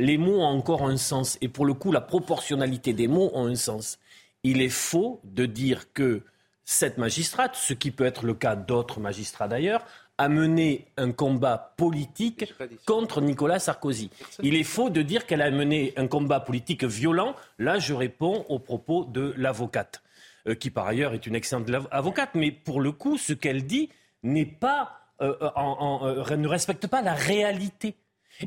les 0.00 0.18
mots 0.18 0.40
ont 0.40 0.44
encore 0.58 0.82
un 0.86 0.96
sens. 0.96 1.38
Et 1.40 1.48
pour 1.48 1.64
le 1.66 1.74
coup, 1.74 1.92
la 1.92 2.00
proportionnalité 2.00 2.92
des 2.92 3.08
mots 3.08 3.30
ont 3.34 3.46
un 3.46 3.54
sens. 3.54 3.98
Il 4.42 4.60
est 4.62 4.68
faux 4.70 5.20
de 5.24 5.46
dire 5.46 5.92
que 5.92 6.22
cette 6.64 6.98
magistrate, 6.98 7.54
ce 7.56 7.74
qui 7.74 7.90
peut 7.90 8.04
être 8.06 8.24
le 8.24 8.34
cas 8.34 8.56
d'autres 8.56 9.00
magistrats 9.00 9.48
d'ailleurs, 9.48 9.84
a 10.18 10.28
mené 10.28 10.86
un 10.98 11.12
combat 11.12 11.72
politique 11.76 12.52
contre 12.86 13.20
Nicolas 13.20 13.58
Sarkozy. 13.58 14.10
Il 14.42 14.54
est 14.54 14.64
faux 14.64 14.90
de 14.90 15.02
dire 15.02 15.26
qu'elle 15.26 15.40
a 15.42 15.50
mené 15.50 15.94
un 15.96 16.06
combat 16.06 16.40
politique 16.40 16.84
violent. 16.84 17.34
Là, 17.58 17.78
je 17.78 17.94
réponds 17.94 18.44
aux 18.50 18.58
propos 18.58 19.04
de 19.06 19.32
l'avocate, 19.38 20.02
euh, 20.46 20.54
qui 20.54 20.70
par 20.70 20.86
ailleurs 20.86 21.14
est 21.14 21.26
une 21.26 21.34
excellente 21.34 21.68
avocate. 21.90 22.30
Mais 22.34 22.50
pour 22.50 22.80
le 22.80 22.92
coup, 22.92 23.16
ce 23.18 23.32
qu'elle 23.32 23.64
dit 23.66 23.88
n'est 24.22 24.44
pas, 24.46 24.92
euh, 25.22 25.34
en- 25.56 26.00
en- 26.02 26.06
euh, 26.06 26.36
ne 26.36 26.48
respecte 26.48 26.86
pas 26.86 27.00
la 27.02 27.14
réalité. 27.14 27.94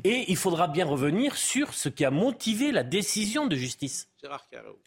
Et 0.03 0.25
il 0.29 0.35
faudra 0.37 0.67
bien 0.67 0.85
revenir 0.85 1.35
sur 1.35 1.73
ce 1.73 1.89
qui 1.89 2.03
a 2.05 2.11
motivé 2.11 2.71
la 2.71 2.83
décision 2.83 3.47
de 3.47 3.55
justice. 3.55 4.07
Gérard 4.21 4.47
Carreau. 4.49 4.79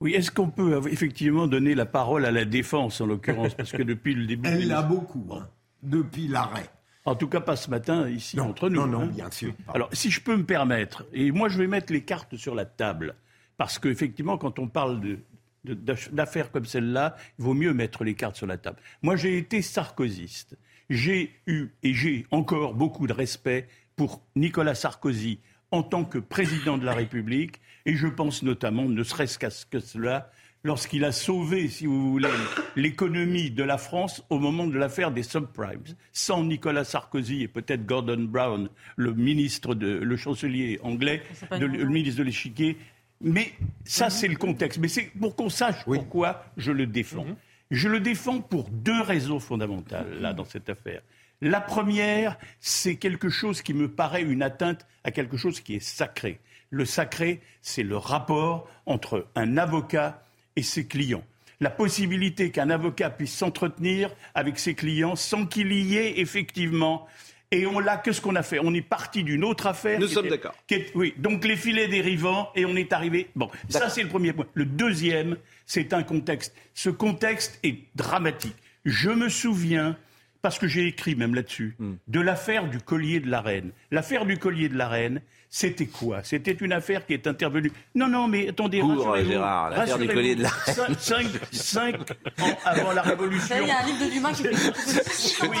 Oui, 0.00 0.14
est-ce 0.14 0.30
qu'on 0.30 0.50
peut 0.50 0.80
effectivement 0.90 1.46
donner 1.46 1.74
la 1.74 1.86
parole 1.86 2.26
à 2.26 2.30
la 2.30 2.44
défense, 2.44 3.00
en 3.00 3.06
l'occurrence? 3.06 3.54
Parce 3.54 3.72
que 3.72 3.82
depuis 3.82 4.14
le 4.14 4.26
début. 4.26 4.48
Elle 4.48 4.68
l'a 4.68 4.82
beaucoup, 4.82 5.26
hein, 5.32 5.48
depuis 5.82 6.28
l'arrêt. 6.28 6.68
En 7.06 7.14
tout 7.14 7.28
cas, 7.28 7.40
pas 7.40 7.56
ce 7.56 7.68
matin, 7.70 8.08
ici, 8.08 8.36
Non, 8.36 8.44
entre 8.50 8.68
nous. 8.70 8.80
non, 8.80 8.86
non, 8.86 9.00
hein. 9.02 9.06
bien 9.14 9.30
sûr 9.30 9.54
pas. 9.66 9.72
Alors, 9.72 9.90
si 9.92 10.10
je 10.10 10.20
peux 10.20 10.36
me 10.36 10.44
permettre, 10.44 11.04
et 11.12 11.30
moi 11.32 11.48
je 11.50 11.58
vais 11.58 11.66
mettre 11.66 11.92
les 11.92 12.02
cartes 12.02 12.36
sur 12.36 12.54
la 12.54 12.64
table, 12.64 13.14
parce 13.58 13.78
qu'effectivement, 13.78 14.38
quand 14.38 14.58
on 14.58 14.68
parle 14.68 15.00
de, 15.00 15.18
de- 15.64 15.74
d'ach- 15.74 16.10
d'affaires 16.12 16.50
comme 16.50 16.64
celle-là, 16.64 17.16
il 17.38 17.44
vaut 17.44 17.54
mieux 17.54 17.74
mettre 17.74 18.04
les 18.04 18.14
cartes 18.14 18.36
sur 18.36 18.46
la 18.46 18.56
table. 18.56 18.78
Moi, 19.02 19.16
j'ai 19.16 19.36
été 19.38 19.60
sarkozyste. 19.62 20.56
J'ai 20.90 21.30
eu 21.46 21.68
et 21.82 21.94
j'ai 21.94 22.26
encore 22.30 22.74
beaucoup 22.74 23.06
de 23.06 23.12
respect 23.12 23.68
pour 23.96 24.22
Nicolas 24.36 24.74
Sarkozy 24.74 25.38
en 25.70 25.82
tant 25.82 26.04
que 26.04 26.18
président 26.18 26.78
de 26.78 26.84
la 26.84 26.94
République, 26.94 27.60
et 27.86 27.96
je 27.96 28.06
pense 28.06 28.42
notamment, 28.42 28.84
ne 28.84 29.02
serait-ce 29.02 29.38
qu'à 29.38 29.50
ce 29.50 29.66
que 29.66 29.80
cela, 29.80 30.30
lorsqu'il 30.62 31.04
a 31.04 31.12
sauvé, 31.12 31.68
si 31.68 31.86
vous 31.86 32.12
voulez, 32.12 32.28
l'économie 32.76 33.50
de 33.50 33.62
la 33.64 33.76
France 33.78 34.22
au 34.30 34.38
moment 34.38 34.66
de 34.66 34.78
l'affaire 34.78 35.10
des 35.10 35.22
subprimes. 35.22 35.82
Sans 36.12 36.42
Nicolas 36.44 36.84
Sarkozy 36.84 37.42
et 37.42 37.48
peut-être 37.48 37.84
Gordon 37.86 38.22
Brown, 38.28 38.68
le 38.96 39.12
ministre 39.14 39.74
de, 39.74 39.88
le 39.98 40.16
chancelier 40.16 40.78
anglais, 40.82 41.22
de- 41.58 41.66
le 41.66 41.86
ministre 41.86 42.18
de 42.20 42.24
l'échiquier, 42.24 42.76
Mais 43.20 43.52
ça, 43.84 44.10
c'est 44.10 44.28
le 44.28 44.36
contexte. 44.36 44.78
Mais 44.80 44.88
c'est 44.88 45.10
pour 45.18 45.34
qu'on 45.36 45.48
sache 45.48 45.84
pourquoi 45.84 46.44
je 46.56 46.72
le 46.72 46.86
défends. 46.86 47.24
Mhm. 47.24 47.36
Je 47.70 47.88
le 47.88 48.00
défends 48.00 48.40
pour 48.40 48.68
deux 48.70 49.00
raisons 49.00 49.40
fondamentales, 49.40 50.20
là, 50.20 50.32
dans 50.34 50.44
cette 50.44 50.68
affaire. 50.68 51.00
La 51.40 51.60
première, 51.60 52.38
c'est 52.60 52.96
quelque 52.96 53.28
chose 53.28 53.62
qui 53.62 53.74
me 53.74 53.88
paraît 53.88 54.22
une 54.22 54.42
atteinte 54.42 54.86
à 55.04 55.10
quelque 55.10 55.36
chose 55.36 55.60
qui 55.60 55.74
est 55.74 55.84
sacré. 55.84 56.40
Le 56.70 56.84
sacré, 56.84 57.40
c'est 57.62 57.82
le 57.82 57.96
rapport 57.96 58.68
entre 58.86 59.26
un 59.34 59.56
avocat 59.58 60.22
et 60.56 60.62
ses 60.62 60.86
clients. 60.86 61.24
La 61.60 61.70
possibilité 61.70 62.50
qu'un 62.50 62.70
avocat 62.70 63.10
puisse 63.10 63.34
s'entretenir 63.34 64.10
avec 64.34 64.58
ses 64.58 64.74
clients 64.74 65.16
sans 65.16 65.46
qu'il 65.46 65.72
y 65.72 65.96
ait 65.96 66.18
effectivement 66.20 67.06
et 67.54 67.66
on 67.66 67.78
l'a, 67.78 67.98
qu'est-ce 67.98 68.20
qu'on 68.20 68.34
a 68.34 68.42
fait? 68.42 68.58
On 68.58 68.74
est 68.74 68.82
parti 68.82 69.22
d'une 69.22 69.44
autre 69.44 69.68
affaire. 69.68 70.00
Nous 70.00 70.08
sommes 70.08 70.28
d'accord. 70.28 70.54
oui, 70.96 71.14
donc 71.18 71.44
les 71.44 71.56
filets 71.56 71.86
dérivants, 71.86 72.50
et 72.56 72.64
on 72.64 72.74
est 72.74 72.92
arrivé. 72.92 73.30
Bon, 73.36 73.48
ça 73.68 73.88
c'est 73.88 74.02
le 74.02 74.08
premier 74.08 74.32
point. 74.32 74.46
Le 74.54 74.64
deuxième, 74.64 75.36
c'est 75.64 75.92
un 75.92 76.02
contexte. 76.02 76.52
Ce 76.74 76.90
contexte 76.90 77.60
est 77.62 77.78
dramatique. 77.94 78.56
Je 78.84 79.10
me 79.10 79.28
souviens, 79.28 79.96
parce 80.44 80.58
que 80.58 80.68
j'ai 80.68 80.86
écrit 80.86 81.14
même 81.14 81.34
là-dessus, 81.34 81.74
Hmm. 81.78 81.94
de 82.06 82.20
l'affaire 82.20 82.68
du 82.68 82.78
collier 82.78 83.18
de 83.18 83.30
la 83.30 83.40
reine. 83.40 83.70
L'affaire 83.90 84.26
du 84.26 84.36
collier 84.36 84.68
de 84.68 84.76
la 84.76 84.88
reine, 84.88 85.22
c'était 85.48 85.86
quoi? 85.86 86.22
C'était 86.22 86.52
une 86.52 86.72
affaire 86.74 87.06
qui 87.06 87.14
est 87.14 87.26
intervenue. 87.26 87.72
Non, 87.94 88.08
non, 88.08 88.28
mais 88.28 88.48
attendez, 88.50 88.80
Cours, 88.80 88.90
rassurez-vous, 89.06 89.30
Gérard, 89.30 89.70
l'affaire 89.70 89.98
du 89.98 90.06
collier 90.08 90.34
de 90.34 90.42
la 90.42 90.48
reine. 90.50 90.74
Cinq, 90.98 90.98
cinq- 90.98 91.26
cinq 91.50 91.94
ans 92.42 92.58
avant 92.66 92.92
la 92.92 93.00
Révolution. 93.02 93.56
Il 93.62 93.68
y 93.68 93.70
a 93.70 93.78
un 93.82 93.86
livre 93.86 94.04
de 94.04 94.10
Dumas 94.12 94.32
qui 94.32 94.42
fait 94.42 94.50
Oui, 95.48 95.56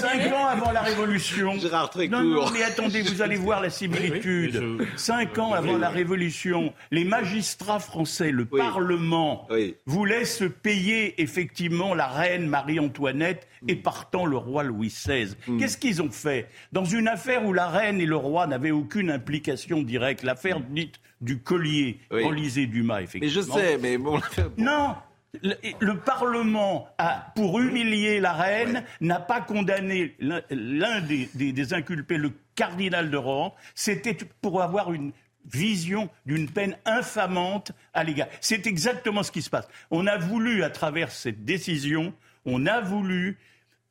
cinq 0.00 0.32
ans 0.32 0.46
avant 0.46 0.72
la 0.72 0.80
Révolution. 0.80 1.58
Gérard, 1.58 1.90
très 1.90 2.08
non, 2.08 2.22
non, 2.22 2.36
court. 2.40 2.52
mais 2.54 2.62
attendez, 2.62 3.02
vous 3.02 3.20
allez 3.20 3.36
voir 3.36 3.60
la 3.60 3.68
similitude. 3.68 4.56
Oui, 4.56 4.76
oui, 4.80 4.86
je- 4.94 4.96
Cinq 4.98 5.36
ans 5.38 5.52
avant 5.52 5.76
la 5.76 5.90
Révolution, 5.90 6.72
les 6.90 7.04
magistrats 7.04 7.80
français, 7.80 8.30
le 8.30 8.46
Oui. 8.50 8.60
Parlement, 8.60 9.46
Oui. 9.50 9.74
voulaient 9.84 10.24
se 10.24 10.44
payer 10.44 11.20
effectivement 11.20 11.94
la 11.94 12.06
reine 12.06 12.46
Marie-Antoinette 12.46 13.46
et 13.68 13.76
partant 13.76 14.26
le 14.26 14.36
roi 14.36 14.62
Louis 14.62 14.88
XVI. 14.88 15.34
Mm. 15.46 15.58
Qu'est-ce 15.58 15.76
qu'ils 15.78 16.02
ont 16.02 16.10
fait? 16.10 16.48
Dans 16.72 16.84
une 16.84 17.08
affaire 17.08 17.44
où 17.44 17.52
la 17.52 17.68
reine 17.68 18.00
et 18.00 18.06
le 18.06 18.16
roi 18.16 18.46
n'avaient 18.46 18.70
aucune 18.70 19.10
implication 19.10 19.82
directe, 19.82 20.22
l'affaire 20.22 20.60
dite 20.60 21.00
du 21.20 21.38
collier, 21.38 22.00
Oui. 22.10 22.24
relisez 22.24 22.66
Dumas, 22.66 22.98
Mais 22.98 23.04
effectivement. 23.04 23.42
je 23.56 23.60
sais, 23.60 23.78
mais 23.78 23.96
bon. 23.98 24.20
Non 24.56 24.96
le, 25.42 25.54
le 25.80 25.96
Parlement, 25.98 26.88
a, 26.98 27.32
pour 27.34 27.58
humilier 27.58 28.20
la 28.20 28.34
reine, 28.34 28.84
n'a 29.00 29.18
pas 29.18 29.40
condamné 29.40 30.14
l'un- 30.20 30.42
l'un 30.50 31.00
des, 31.00 31.26
des- 31.34 31.52
des 31.54 31.72
inculpés, 31.72 32.18
le 32.18 32.32
cardinal 32.54 33.10
de 33.10 33.16
Rohan. 33.16 33.54
C'était 33.74 34.14
pour 34.42 34.60
avoir 34.60 34.92
une 34.92 35.12
vision 35.50 36.10
d'une 36.26 36.48
peine 36.50 36.76
infamante 36.84 37.72
à 37.94 38.04
l'égard. 38.04 38.28
C'est 38.42 38.66
exactement 38.66 39.22
ce 39.22 39.32
qui 39.32 39.40
se 39.42 39.48
passe. 39.50 39.66
On 39.90 40.06
a 40.06 40.18
voulu, 40.18 40.62
à 40.64 40.70
travers 40.70 41.10
cette 41.10 41.44
décision, 41.46 42.12
on 42.44 42.66
a 42.66 42.80
voulu 42.82 43.38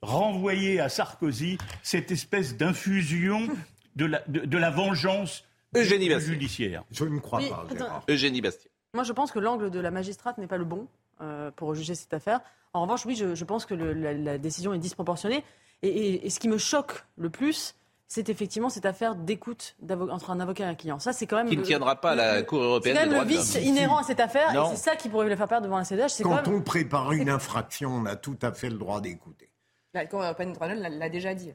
renvoyer 0.02 0.80
à 0.80 0.90
Sarkozy 0.90 1.58
cette 1.84 2.12
espèce 2.12 2.58
d'infusion 2.58 3.48
de 3.96 4.06
la, 4.06 4.22
de, 4.28 4.42
de 4.42 4.58
la 4.58 4.70
vengeance 4.70 5.44
Eugénie 5.76 6.06
du 6.08 6.14
Bastier. 6.14 6.34
judiciaire. 6.34 6.84
Je 6.92 7.06
ne 7.06 7.20
crois 7.20 7.40
pas. 7.40 7.66
attends. 7.72 8.04
Eugénie 8.10 8.42
Bastier. 8.42 8.70
Moi, 8.94 9.04
je 9.04 9.14
pense 9.14 9.32
que 9.32 9.40
l'angle 9.40 9.70
de 9.70 9.80
la 9.80 9.92
magistrate 9.92 10.38
n'est 10.38 10.48
pas 10.48 10.58
le 10.58 10.66
bon 10.66 10.88
euh, 11.22 11.50
pour 11.56 11.76
juger 11.76 11.96
cette 11.96 12.14
affaire. 12.14 12.42
En 12.74 12.82
revanche, 12.82 13.06
oui, 13.06 13.16
je, 13.16 13.36
je 13.36 13.46
pense 13.46 13.66
que 13.66 13.74
le- 13.74 13.94
la, 13.94 14.14
la 14.14 14.38
décision 14.38 14.74
est 14.74 14.80
disproportionnée. 14.80 15.44
Et, 15.82 15.88
et- 15.88 16.26
et 16.26 16.30
ce 16.30 16.40
qui 16.40 16.50
me 16.50 16.58
choque 16.58 17.06
le 17.18 17.30
plus, 17.30 17.76
c'est 18.08 18.28
effectivement 18.28 18.70
cette 18.70 18.86
affaire 18.86 19.16
d'écoute 19.16 19.76
entre 19.90 20.32
un 20.32 20.40
avocat 20.42 20.66
et 20.66 20.68
un 20.68 20.76
client. 20.76 21.00
Ça, 21.00 21.14
c'est 21.14 21.26
quand 21.28 21.38
même. 21.38 21.48
Qui 21.48 21.56
ne 21.56 21.62
le- 21.62 21.68
tiendra 21.68 22.02
pas 22.02 22.12
à 22.12 22.16
la 22.16 22.38
le- 22.40 22.44
Cour 22.44 22.60
C'est 22.60 22.66
européenne 22.66 22.96
quand 22.96 23.00
des 23.04 23.06
même 23.06 23.14
droits 23.16 23.24
le 23.24 23.32
de 23.32 23.38
vice 23.38 23.56
l'homme. 23.56 23.64
inhérent 23.64 23.98
à 24.00 24.04
cette 24.04 24.20
affaire. 24.20 24.54
Non. 24.54 24.66
Et 24.72 24.76
c'est 24.76 24.90
ça 24.90 24.96
qui 24.98 25.08
pourrait 25.08 25.30
le 25.30 25.36
faire 25.38 25.48
perdre 25.48 25.66
devant 25.68 25.78
la 25.78 25.86
CEDH. 25.86 26.10
C'est 26.10 26.24
quand 26.24 26.30
Quand 26.44 26.48
même. 26.48 26.56
on 26.56 26.62
prépare 26.62 27.14
une 27.14 27.30
infraction, 27.30 27.92
on 27.92 28.06
a 28.06 28.16
tout 28.18 28.38
à 28.42 28.52
fait 28.52 28.70
le 28.70 28.78
droit 28.78 29.00
d'écouter. 29.00 29.51
La 29.94 30.06
Cour 30.06 30.22
européenne 30.22 30.54
de 30.54 30.60
l'homme 30.60 30.98
l'a- 31.00 31.10
déjà 31.10 31.34
dit. 31.34 31.54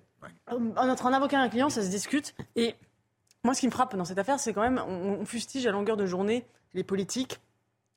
Euh, 0.53 0.59
Entre 0.77 1.07
un 1.07 1.13
avocat 1.13 1.39
et 1.39 1.47
un 1.47 1.49
client, 1.49 1.71
ça 1.71 1.83
se 1.83 1.89
discute. 1.89 2.35
Et 2.55 2.75
moi, 3.45 3.55
ce 3.55 3.61
qui 3.61 3.67
me 3.67 3.73
frappe 3.73 3.97
dans 3.97 4.05
cette 4.05 4.19
affaire, 4.19 4.39
c'est 4.39 4.53
quand 4.53 4.61
même, 4.61 4.79
on, 4.87 5.25
fustige 5.25 5.67
à 5.67 5.71
longueur 5.71 5.97
de 5.97 6.05
journée 6.07 6.47
les 6.75 6.85
politiques 6.85 7.41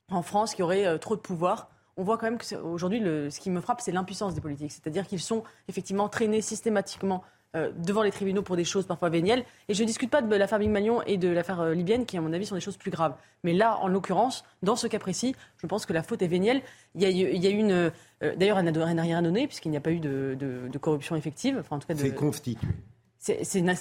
en 0.10 0.22
France 0.22 0.56
qui 0.56 0.64
auraient 0.64 0.86
euh, 0.86 0.98
trop 0.98 1.16
de 1.16 1.22
pouvoir. 1.22 1.70
On 1.98 2.04
voit 2.04 2.18
quand 2.18 2.28
même 2.28 2.38
que 2.38 2.46
c'est- 2.46 2.56
aujourd'hui, 2.56 3.00
le- 3.00 3.30
ce 3.30 3.40
qui 3.42 3.50
me 3.50 3.60
frappe, 3.60 3.82
c'est 3.82 3.92
l'impuissance 3.92 4.34
des 4.34 4.42
politiques. 4.42 4.72
C'est-à-dire 4.72 5.06
qu'ils 5.08 5.20
sont 5.20 5.44
effectivement 5.68 6.08
traînés 6.08 6.42
systématiquement 6.42 7.24
euh, 7.56 7.72
devant 7.76 8.04
les 8.04 8.12
tribunaux 8.12 8.44
pour 8.44 8.56
des 8.56 8.64
choses 8.64 8.86
parfois 8.86 9.10
vénielles. 9.10 9.44
Et 9.68 9.74
je 9.74 9.82
ne 9.82 9.88
discute 9.88 10.12
pas 10.12 10.22
de 10.22 10.36
l'affaire 10.36 10.60
Big 10.60 10.70
Magnon 10.70 11.02
et 11.08 11.18
de 11.18 11.30
l'affaire 11.30 11.62
euh, 11.62 11.74
libyenne, 11.74 12.06
qui, 12.06 12.16
à 12.16 12.22
mon 12.22 12.32
avis, 12.32 12.46
sont 12.46 12.54
des 12.54 12.62
choses 12.62 12.78
plus 12.78 12.92
graves. 12.92 13.16
Mais 13.44 13.54
là, 13.54 13.78
en 13.82 13.88
l'occurrence, 13.88 14.44
dans 14.62 14.76
ce 14.76 14.86
cas 14.86 15.00
précis, 15.00 15.36
je 15.58 15.66
pense 15.66 15.88
que 15.88 15.94
la 15.94 16.04
faute 16.04 16.22
est 16.22 16.28
vénielle. 16.28 16.62
Il 16.94 17.02
y 17.02 17.06
a, 17.06 17.10
il 17.10 17.56
une. 17.56 17.72
euh, 17.72 18.36
D'ailleurs, 18.36 18.60
elle 18.60 18.72
n'a 18.72 19.02
rien 19.02 19.22
donné, 19.24 19.48
puisqu'il 19.48 19.72
n'y 19.72 19.78
a 19.78 19.82
pas 19.82 19.92
eu 19.92 20.00
de, 20.00 20.70
corruption 20.80 21.16
effective. 21.16 21.64
En 21.72 21.80
tout 21.80 21.88
cas, 21.88 21.96
C'est 21.96 22.14
constitué. 22.14 22.68
C'est 23.22 23.60
une- 23.60 23.76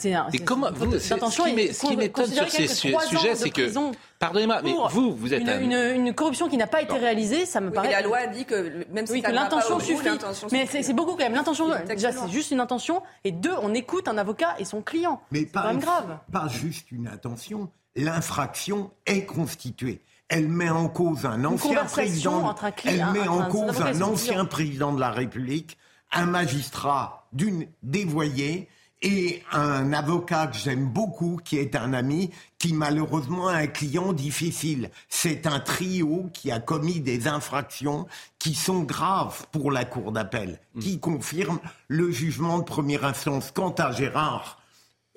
comment 0.44 0.68
une 0.68 0.74
vous, 0.74 0.86
d'intention 0.96 1.44
ce 1.44 1.86
qui 1.86 1.96
m'étonne 1.96 2.26
sur 2.26 2.50
ces 2.50 2.66
sujets, 2.66 3.34
c'est 3.36 3.50
que- 3.50 3.70
Pardonnez-moi, 4.18 4.60
mais 4.64 4.74
vous, 4.90 5.14
vous 5.14 5.32
êtes 5.32 5.42
une, 5.42 5.48
un. 5.48 5.60
une, 5.94 6.06
une 6.06 6.12
corruption 6.14 6.48
qui 6.48 6.56
n'a 6.56 6.66
pas 6.66 6.82
été 6.82 6.94
réalisée, 6.94 7.46
ça 7.46 7.60
me 7.60 7.68
Oui, 7.68 7.74
paraît. 7.74 7.86
mais 7.88 7.94
la 7.94 8.02
loi 8.02 8.26
dit 8.26 8.44
que 8.44 8.84
même 8.92 9.06
si 9.06 9.12
oui, 9.12 9.22
que 9.22 9.30
l'intention 9.30 9.78
suffit. 9.78 10.08
Mais 10.50 10.66
c'est 10.66 10.92
beaucoup 10.92 11.12
quand 11.12 11.18
même. 11.18 11.34
L'intention, 11.34 11.68
déjà, 11.86 12.10
c'est 12.12 12.28
juste 12.30 12.50
une 12.50 12.58
intention. 12.60 13.00
Et 13.22 13.30
deux, 13.30 13.54
on 13.62 13.74
écoute 13.74 14.08
un 14.08 14.18
avocat 14.18 14.56
et 14.58 14.64
son 14.64 14.82
client. 14.82 15.20
Mais 15.30 15.40
C'est 15.40 15.46
quand 15.46 15.62
pas, 15.62 15.68
même 15.68 15.78
grave. 15.78 16.18
pas 16.32 16.48
juste 16.48 16.90
une 16.90 17.06
intention. 17.06 17.70
L'infraction 17.94 18.90
est 19.06 19.24
constituée. 19.24 20.02
Elle 20.28 20.48
met 20.48 20.68
en 20.68 20.88
cause 20.88 21.24
un 21.26 21.44
ancien 21.44 21.84
président. 21.84 22.44
entre 22.44 22.64
un 22.64 22.70
cli- 22.70 22.90
Elle 22.90 23.00
un- 23.02 23.12
met 23.12 23.28
en 23.28 23.40
un 23.42 23.48
cause 23.48 23.80
un 23.80 24.02
ancien 24.02 24.32
client. 24.34 24.46
président 24.46 24.92
de 24.92 25.00
la 25.00 25.10
République, 25.10 25.78
un 26.12 26.26
magistrat 26.26 27.28
d'une 27.32 27.66
dévoyée 27.84 28.68
et 29.02 29.42
un 29.52 29.92
avocat 29.92 30.48
que 30.48 30.56
j'aime 30.56 30.86
beaucoup, 30.86 31.40
qui 31.44 31.58
est 31.58 31.76
un 31.76 31.92
ami, 31.92 32.30
qui 32.58 32.72
malheureusement 32.72 33.48
a 33.48 33.54
un 33.54 33.66
client 33.68 34.12
difficile. 34.12 34.90
C'est 35.08 35.46
un 35.46 35.60
trio 35.60 36.28
qui 36.32 36.50
a 36.50 36.58
commis 36.58 37.00
des 37.00 37.28
infractions 37.28 38.06
qui 38.38 38.54
sont 38.54 38.82
graves 38.82 39.46
pour 39.52 39.70
la 39.70 39.84
Cour 39.84 40.12
d'appel, 40.12 40.60
Mm. 40.74 40.80
qui 40.80 40.98
confirme 41.00 41.60
le 41.88 42.10
jugement 42.10 42.58
de 42.58 42.64
première 42.64 43.04
instance. 43.04 43.50
Quant 43.52 43.74
à 43.78 43.92
Gérard, 43.92 44.57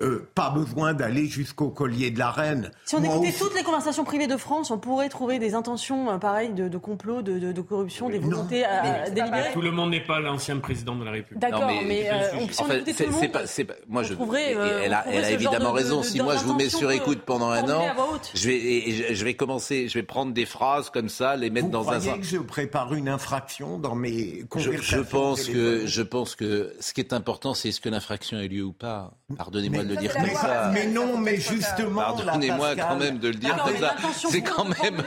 euh, 0.02 0.28
pas 0.34 0.50
besoin 0.50 0.94
d'aller 0.94 1.26
jusqu'au 1.26 1.68
collier 1.70 2.10
de 2.10 2.18
la 2.18 2.30
reine. 2.30 2.70
Si 2.84 2.94
on 2.96 3.00
Moi 3.00 3.14
écoutait 3.14 3.28
aussi- 3.28 3.38
toutes 3.38 3.54
les 3.54 3.62
conversations 3.62 4.04
privées 4.04 4.26
de 4.26 4.36
France, 4.36 4.70
on 4.70 4.78
pourrait 4.78 5.08
trouver 5.08 5.38
des 5.38 5.54
intentions 5.54 6.10
euh, 6.10 6.18
pareilles 6.18 6.52
de, 6.52 6.68
de 6.68 6.78
complot, 6.78 7.22
de, 7.22 7.38
de- 7.38 7.52
de 7.52 7.60
corruption, 7.60 8.08
des 8.08 8.18
volontés 8.18 8.64
euh, 8.64 8.68
pas 8.68 9.04
délibérées. 9.10 9.30
pareil. 9.30 9.52
Tout 9.52 9.62
le 9.62 9.70
monde 9.70 9.90
n'est 9.90 10.04
pas 10.04 10.20
l'ancien 10.20 10.58
président 10.58 10.96
de 10.96 11.04
la 11.04 11.12
République. 11.12 11.40
D'accord, 11.40 11.66
mais, 11.66 11.84
mais- 11.86 12.10
euh, 12.10 12.30
je- 12.32 12.36
on, 12.36 12.48
si 12.48 12.60
on 12.60 12.64
En 12.64 12.68
fait, 12.68 12.76
écoutait 12.76 12.92
tout 12.94 13.02
le 13.04 13.10
monde, 13.10 13.32
pas, 13.32 13.46
c'est 13.46 13.64
pas- 13.64 13.74
moi 13.88 14.02
on 14.02 14.04
je. 14.04 14.14
trouverait, 14.14 14.54
euh, 14.56 14.82
elle 14.84 14.92
a, 14.94 15.04
elle 15.08 15.32
évidemment 15.34 15.58
de- 15.72 15.78
de- 15.78 15.82
raison. 15.84 16.00
de- 16.00 16.06
Si 16.06 16.20
moi 16.20 16.36
je 16.36 16.44
vous 16.44 16.54
mets 16.54 16.68
sur 16.68 16.90
écoute 16.90 17.20
pendant 17.24 17.50
un 17.50 17.62
an, 17.70 17.80
à 17.82 17.94
je 18.34 18.48
vais, 18.48 18.56
et 18.56 18.92
je, 18.92 19.14
je 19.14 19.24
vais 19.24 19.34
commencer, 19.34 19.88
je 19.88 19.94
vais 19.94 20.02
prendre 20.02 20.32
des 20.32 20.46
phrases 20.46 20.90
comme 20.90 21.08
ça, 21.08 21.36
les 21.36 21.50
mettre 21.50 21.66
Vous 21.66 21.72
dans 21.72 21.88
un. 21.90 21.98
croyez 22.00 22.18
que 22.20 22.26
je 22.26 22.38
prépare 22.38 22.92
une 22.94 23.08
infraction 23.08 23.78
dans 23.78 23.94
mes 23.94 24.40
Je, 24.40 24.44
conversations 24.46 24.96
je 24.98 25.02
pense 25.02 25.44
que, 25.48 25.86
je 25.86 26.02
pense 26.02 26.34
que 26.34 26.74
ce 26.80 26.92
qui 26.92 27.00
est 27.00 27.12
important, 27.12 27.54
c'est 27.54 27.68
est-ce 27.68 27.80
que 27.80 27.88
l'infraction 27.88 28.38
a 28.38 28.42
lieu 28.42 28.62
ou 28.64 28.72
pas. 28.72 29.12
Pardonnez-moi 29.36 29.84
de 29.84 29.88
le 29.90 29.96
dire 29.96 30.12
comme 30.14 30.26
ça. 30.34 30.70
Mais 30.72 30.86
non, 30.86 31.16
mais 31.18 31.36
justement, 31.36 32.00
Pardonnez-moi 32.00 32.76
quand 32.76 32.96
même 32.96 33.18
de 33.18 33.28
le 33.28 33.34
dire 33.34 33.56
comme 33.64 33.72
mais 33.74 33.80
ça. 33.80 33.96
C'est 34.30 34.42
quand 34.42 34.64
même. 34.64 35.02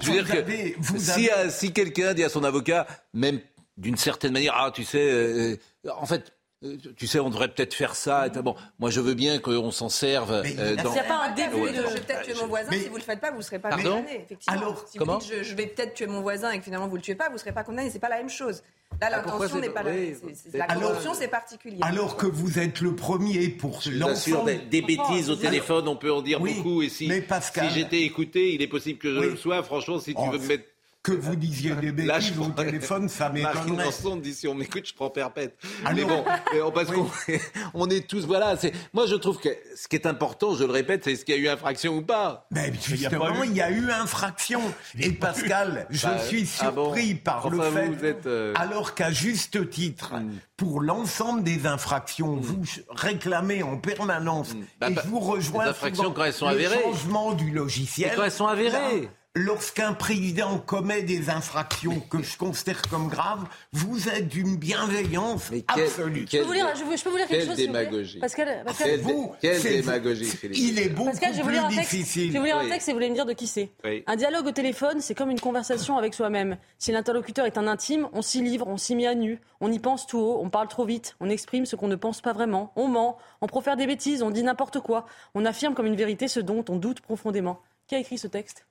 Je 0.00 0.10
veux 0.10 0.22
dire 0.22 0.26
que 0.26 0.38
avez- 0.38 0.76
si, 0.98 1.30
avez- 1.30 1.32
euh, 1.32 1.50
si 1.50 1.72
quelqu'un 1.72 2.14
dit 2.14 2.24
à 2.24 2.28
son 2.28 2.44
avocat, 2.44 2.86
même 3.12 3.40
d'une 3.76 3.96
certaine 3.96 4.32
manière, 4.32 4.54
ah, 4.56 4.70
tu 4.72 4.84
sais, 4.84 4.98
euh, 5.00 5.56
en 5.96 6.06
fait. 6.06 6.32
Euh, 6.64 6.76
Tu 6.96 7.06
sais, 7.06 7.18
on 7.20 7.30
devrait 7.30 7.48
peut-être 7.48 7.74
faire 7.74 7.94
ça. 7.94 8.26
et 8.26 8.30
Bon, 8.30 8.54
moi, 8.78 8.90
je 8.90 9.00
veux 9.00 9.14
bien 9.14 9.38
qu'on 9.38 9.70
s'en 9.70 9.88
serve. 9.88 10.40
Mais 10.42 10.58
euh, 10.58 10.72
il 10.74 10.80
a 10.80 10.82
dans... 10.82 10.90
Il 10.90 10.94
n'y 10.94 10.98
a 11.00 11.04
pas 11.04 11.14
un 11.24 11.28
Vous 11.30 11.34
début 11.36 11.72
de... 11.76 11.82
Je 11.88 11.94
vais 11.94 12.00
peut-être 12.00 12.22
tuer 12.22 12.34
mon 12.40 12.46
voisin. 12.46 12.68
Mais- 12.70 12.80
Si 12.80 12.88
vous 12.88 12.96
le 12.96 13.02
faites 13.02 13.20
pas, 13.20 13.30
vous 13.30 13.38
ne 13.38 13.42
serez 13.42 13.58
pas 13.58 13.70
Pardon 13.70 13.96
condamné. 14.02 14.22
Effectivement. 14.24 14.60
Alors, 14.60 14.84
si 14.88 14.98
comment 14.98 15.18
vous 15.18 15.24
dites, 15.24 15.34
je, 15.38 15.42
je 15.42 15.54
vais 15.54 15.66
peut-être 15.66 15.94
tuer 15.94 16.06
mon 16.06 16.20
voisin 16.22 16.50
et 16.50 16.58
que 16.58 16.64
finalement 16.64 16.88
vous 16.88 16.96
le 16.96 17.02
tuez 17.02 17.14
pas, 17.14 17.28
vous 17.28 17.34
ne 17.34 17.38
serez 17.38 17.52
pas 17.52 17.64
condamné. 17.64 17.90
C'est 17.90 17.98
pas 17.98 18.08
la 18.08 18.18
même 18.18 18.30
chose. 18.30 18.62
Là, 19.00 19.08
Ah, 19.08 19.10
l'intention 19.10 19.48
c'est 19.54 19.60
n'est 19.60 19.70
pas 19.70 19.82
la 19.82 19.90
même. 19.92 20.14
La 20.54 20.66
corruption, 20.68 21.14
c'est 21.14 21.26
particulier. 21.28 21.78
Alors 21.82 22.16
que 22.16 22.26
vous 22.26 22.58
êtes 22.60 22.80
le 22.80 22.94
premier 22.94 23.48
pour 23.48 23.80
l'ensemble. 23.90 24.52
des, 24.70 24.80
des 24.80 24.82
bêtises 24.82 25.30
au 25.30 25.36
téléphone, 25.36 25.88
on 25.88 25.96
peut 25.96 26.12
en 26.12 26.22
dire 26.22 26.40
Oui, 26.40 26.54
beaucoup. 26.54 26.82
Et 26.82 26.88
si, 26.88 27.08
mais 27.08 27.20
Pascal- 27.20 27.68
si 27.68 27.74
j'étais 27.80 28.02
écouté, 28.02 28.54
il 28.54 28.62
est 28.62 28.68
possible 28.68 28.98
que 29.00 29.12
je 29.12 29.18
Oui. 29.18 29.30
le 29.30 29.36
sois. 29.36 29.62
Franchement, 29.64 29.98
si 29.98 30.14
tu 30.14 30.20
Oh, 30.24 30.30
veux 30.30 30.38
me 30.38 30.46
mettre 30.46 30.64
que 31.04 31.12
vous 31.12 31.36
disiez 31.36 31.70
des 31.76 31.92
Là, 32.04 32.14
bêtises 32.18 32.32
je 32.34 32.40
au 32.40 32.44
prends- 32.48 32.64
téléphone, 32.64 33.08
ça 33.08 33.28
Marine 33.28 33.44
m'étonnerait. 33.62 33.84
Lançon 33.84 34.16
dit 34.16 34.34
si 34.34 34.48
on 34.48 34.54
m'écoute, 34.54 34.86
je 34.88 34.94
prends 34.94 35.10
perpète. 35.10 35.56
Alors- 35.84 35.94
mais 35.94 36.04
bon, 36.04 36.24
mais 36.52 36.62
on- 36.62 36.72
parce 36.72 36.88
Oui. 36.88 36.96
qu'on 36.96 37.38
on 37.74 37.90
est 37.90 38.08
tous 38.08 38.24
voilà. 38.26 38.56
C'est 38.56 38.72
moi 38.94 39.04
je 39.06 39.14
trouve 39.14 39.38
que 39.38 39.50
ce 39.76 39.86
qui 39.86 39.96
est 39.96 40.06
important, 40.06 40.54
je 40.56 40.64
le 40.64 40.72
répète, 40.72 41.04
c'est 41.04 41.12
est-ce 41.12 41.24
qu'il 41.26 41.34
y 41.36 41.38
a 41.38 41.40
eu 41.40 41.48
infraction 41.48 41.96
ou 41.98 42.02
pas. 42.02 42.46
Mais 42.50 42.68
Il 42.68 42.74
y 42.74 42.78
a 43.06 43.10
justement, 43.10 43.26
pas 43.34 43.44
eu- 43.44 43.48
il 43.48 43.54
y 43.54 43.60
a 43.62 43.70
eu 43.70 43.90
infraction. 43.90 44.60
Et 44.98 45.12
Pascal, 45.12 45.86
je 45.90 46.06
Bah, 46.06 46.18
suis 46.18 46.48
ah 46.60 46.70
bon 46.70 46.84
surpris 46.86 47.14
par 47.14 47.50
le 47.50 47.58
Enfin, 47.60 47.68
vous, 47.68 47.76
fait, 47.76 47.88
vous 47.88 48.04
êtes, 48.06 48.26
euh, 48.26 48.54
alors 48.56 48.94
qu'à 48.94 49.10
juste 49.12 49.68
titre, 49.68 50.14
Mm. 50.14 50.30
pour 50.56 50.80
l'ensemble 50.80 51.42
des 51.44 51.66
infractions, 51.66 52.36
vous 52.36 52.64
ch- 52.64 52.82
réclamez 52.88 53.62
en 53.62 53.76
permanence, 53.76 54.54
Bah, 54.80 54.88
et 54.88 54.94
bah, 54.94 55.02
je 55.04 55.10
vous 55.10 55.20
rejoins 55.20 55.64
les 55.64 55.70
infractions 55.70 56.04
souvent, 56.04 56.14
quand 56.14 56.24
elles 56.24 56.32
sont 56.32 56.46
le 56.48 56.52
avérées. 56.54 56.80
changement 56.82 57.32
du 57.34 57.50
logiciel. 57.50 58.08
Mais 58.10 58.16
quand 58.16 58.24
elles 58.24 58.30
sont 58.32 58.46
avérées. 58.46 59.02
Là, 59.02 59.08
Lorsqu'un 59.36 59.94
président 59.94 60.60
commet 60.60 61.02
des 61.02 61.28
infractions 61.28 61.98
que 62.08 62.22
je 62.22 62.38
considère 62.38 62.80
comme 62.82 63.08
graves, 63.08 63.44
vous 63.72 64.08
êtes 64.08 64.28
d'une 64.28 64.56
bienveillance 64.56 65.50
Mais 65.50 65.62
quel- 65.62 65.86
absolue. 65.86 66.24
quel- 66.30 66.42
Je 66.42 66.44
peux 66.44 66.46
vous 66.46 66.52
lire, 66.52 66.76
je, 66.76 66.84
veux- 66.84 66.96
je 66.96 67.02
peux 67.02 67.10
vous 67.10 67.16
lire 67.16 67.26
quelque 67.26 67.40
Quelle 67.40 67.48
chose 67.48 67.56
démagogie. 67.56 68.18
Pascal, 68.20 68.62
vous, 69.02 69.32
quelle 69.40 69.60
démagogie, 69.60 70.26
Philippe. 70.26 70.56
Il 70.56 70.78
est 70.78 70.88
beaucoup 70.88 71.10
Pascal, 71.10 71.32
je 71.32 71.38
vais 71.38 71.42
vous 71.42 71.48
plus 71.48 71.54
lire 71.56 71.64
un 71.64 71.68
texte. 71.68 71.90
Je 71.90 71.96
difficile. 71.96 72.30
vais 72.32 72.38
vous 72.38 72.44
lire 72.44 72.58
un 72.58 72.68
texte 72.68 72.88
et 72.88 72.92
vous 72.92 72.98
allez 72.98 73.10
me 73.10 73.14
dire 73.16 73.26
de 73.26 73.32
qui 73.32 73.48
c'est. 73.48 73.70
Oui. 73.84 74.04
Un 74.06 74.14
dialogue 74.14 74.46
au 74.46 74.52
téléphone, 74.52 75.00
c'est 75.00 75.16
comme 75.16 75.30
une 75.32 75.40
conversation 75.40 75.98
avec 75.98 76.14
soi-même. 76.14 76.56
Si 76.78 76.92
l'interlocuteur 76.92 77.44
est 77.46 77.58
un 77.58 77.66
intime, 77.66 78.08
on 78.12 78.22
s'y 78.22 78.40
livre, 78.40 78.68
on 78.68 78.76
s'y 78.76 78.94
met 78.94 79.08
à 79.08 79.16
nu, 79.16 79.40
on 79.60 79.72
y 79.72 79.80
pense 79.80 80.06
tout 80.06 80.18
haut, 80.20 80.38
on 80.44 80.48
parle 80.48 80.68
trop 80.68 80.84
vite, 80.84 81.16
on 81.18 81.28
exprime 81.28 81.66
ce 81.66 81.74
qu'on 81.74 81.88
ne 81.88 81.96
pense 81.96 82.20
pas 82.20 82.32
vraiment, 82.34 82.72
on 82.76 82.86
ment, 82.86 83.18
on 83.40 83.48
profère 83.48 83.76
des 83.76 83.88
bêtises, 83.88 84.22
on 84.22 84.30
dit 84.30 84.44
n'importe 84.44 84.78
quoi, 84.78 85.06
on 85.34 85.44
affirme 85.44 85.74
comme 85.74 85.86
une 85.86 85.96
vérité 85.96 86.28
ce 86.28 86.38
dont 86.38 86.64
on 86.68 86.76
doute 86.76 87.00
profondément. 87.00 87.60
Qui 87.88 87.96
a 87.96 87.98
écrit 87.98 88.16
ce 88.16 88.28
texte? 88.28 88.64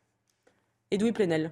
Edoui 0.94 1.12
Plenel. 1.12 1.52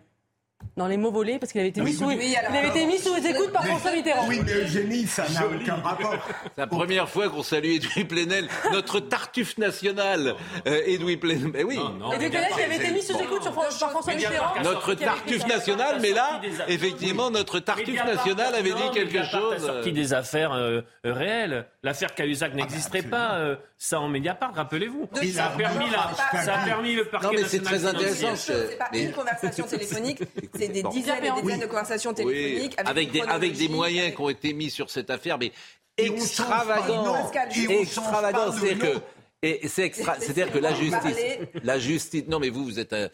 Dans 0.77 0.87
les 0.87 0.95
mots 0.95 1.11
volés, 1.11 1.39
parce 1.39 1.51
qu'il 1.51 1.59
avait 1.59 1.69
été 1.69 1.81
mis 1.81 1.91
sous, 1.91 2.05
oui, 2.05 2.35
alors- 2.35 2.51
il 2.53 2.57
avait 2.57 2.67
été 2.67 2.85
mis 2.85 2.99
sous 2.99 3.15
les 3.15 3.27
écoutes 3.27 3.51
par 3.51 3.65
François 3.65 3.91
Mitterrand. 3.93 4.27
Oui, 4.27 4.41
mais 4.45 4.53
Eugénie, 4.53 5.07
ça 5.07 5.25
n'a 5.29 5.47
aucun 5.47 5.75
rapport. 5.77 6.15
C'est 6.43 6.57
la 6.61 6.67
première 6.67 7.09
fois 7.09 7.29
qu'on 7.29 7.41
salue 7.41 7.77
Edoui 7.77 8.03
Plenel, 8.05 8.47
notre 8.71 8.99
tartuffe 8.99 9.57
national, 9.57 10.35
euh, 10.67 10.81
Edoui 10.85 11.17
Plenel. 11.17 11.49
Mais 11.51 11.63
oui, 11.63 11.79
Edoui 12.13 12.29
Plenel 12.29 12.51
qui 12.55 12.61
avait 12.61 12.75
été 12.75 12.91
mis 12.91 13.01
sous 13.01 13.19
écoute 13.19 13.43
par 13.43 13.71
François 13.89 14.13
Mitterrand. 14.13 14.61
notre 14.63 14.93
tartuffe 14.93 15.47
national, 15.47 15.97
mais 15.99 16.11
là, 16.11 16.39
effectivement, 16.67 17.31
notre 17.31 17.57
tartuffe 17.59 18.05
national 18.05 18.53
avait 18.53 18.69
non, 18.69 18.91
dit 18.91 18.99
quelque 18.99 19.23
chose. 19.23 19.65
sorti 19.65 19.89
euh, 19.89 19.93
des 19.93 20.13
affaires 20.13 20.53
euh, 20.53 20.81
euh, 21.07 21.13
réelles. 21.13 21.65
L'affaire 21.81 22.13
Cahuzac 22.13 22.53
n'existerait 22.53 22.99
absolument. 22.99 23.17
pas 23.17 23.57
euh, 23.81 23.97
sans 23.97 24.07
Mediapart, 24.07 24.53
rappelez-vous. 24.53 25.09
Ça 25.33 25.45
a 25.47 25.49
permis, 25.57 25.89
la- 25.89 25.97
pas- 26.31 26.43
ça 26.43 26.59
a 26.61 26.65
permis 26.65 26.93
le 26.95 27.05
parquet 27.05 27.27
Non, 27.27 27.33
mais 27.33 27.43
c'est 27.47 27.61
très 27.63 27.85
intéressant. 27.85 28.35
C'est 28.35 28.77
pas 28.77 28.89
Mais- 28.91 29.03
une 29.03 29.11
conversation 29.11 29.65
téléphonique, 29.67 30.19
c'est 30.55 30.67
des 30.67 30.83
Bon. 30.83 30.89
dizaines 30.89 31.17
et 31.17 31.21
des 31.21 31.31
Oui. 31.31 31.41
dizaines 31.43 31.59
de 31.61 31.65
conversations 31.65 32.11
Oui, 32.11 32.15
téléphoniques 32.15 32.73
avec, 32.77 33.11
des, 33.11 33.21
avec 33.21 33.51
des 33.53 33.57
chronologie, 33.67 33.69
moyens 33.69 34.03
avec- 34.05 34.15
qui 34.15 34.21
ont 34.21 34.29
été 34.29 34.53
mis 34.53 34.69
sur 34.69 34.89
cette 34.91 35.09
affaire, 35.09 35.37
mais 35.39 35.51
extravagants. 35.97 36.81
pas 36.81 36.87
de 36.87 36.93
nom. 37.07 37.13
Pascal, 37.13 37.49
Et 37.49 37.67
on 37.67 37.71
change 37.71 37.81
extravagant. 37.81 38.37
pas 38.45 38.49
de 38.51 38.59
C'est-à-dire 38.59 38.79
que, 38.79 38.93
nom. 38.95 39.01
et 39.43 39.67
c'est 39.67 39.83
extra, 39.83 40.15
c'est-à-dire 40.19 40.51
que 40.51 40.59
la 40.59 40.73
justice, 40.73 41.17
la 41.63 41.79
justice, 41.79 42.23
non 42.27 42.39
mais 42.39 42.49
vous, 42.49 42.63
vous 42.63 42.79
êtes 42.79 42.93
un, 42.93 43.09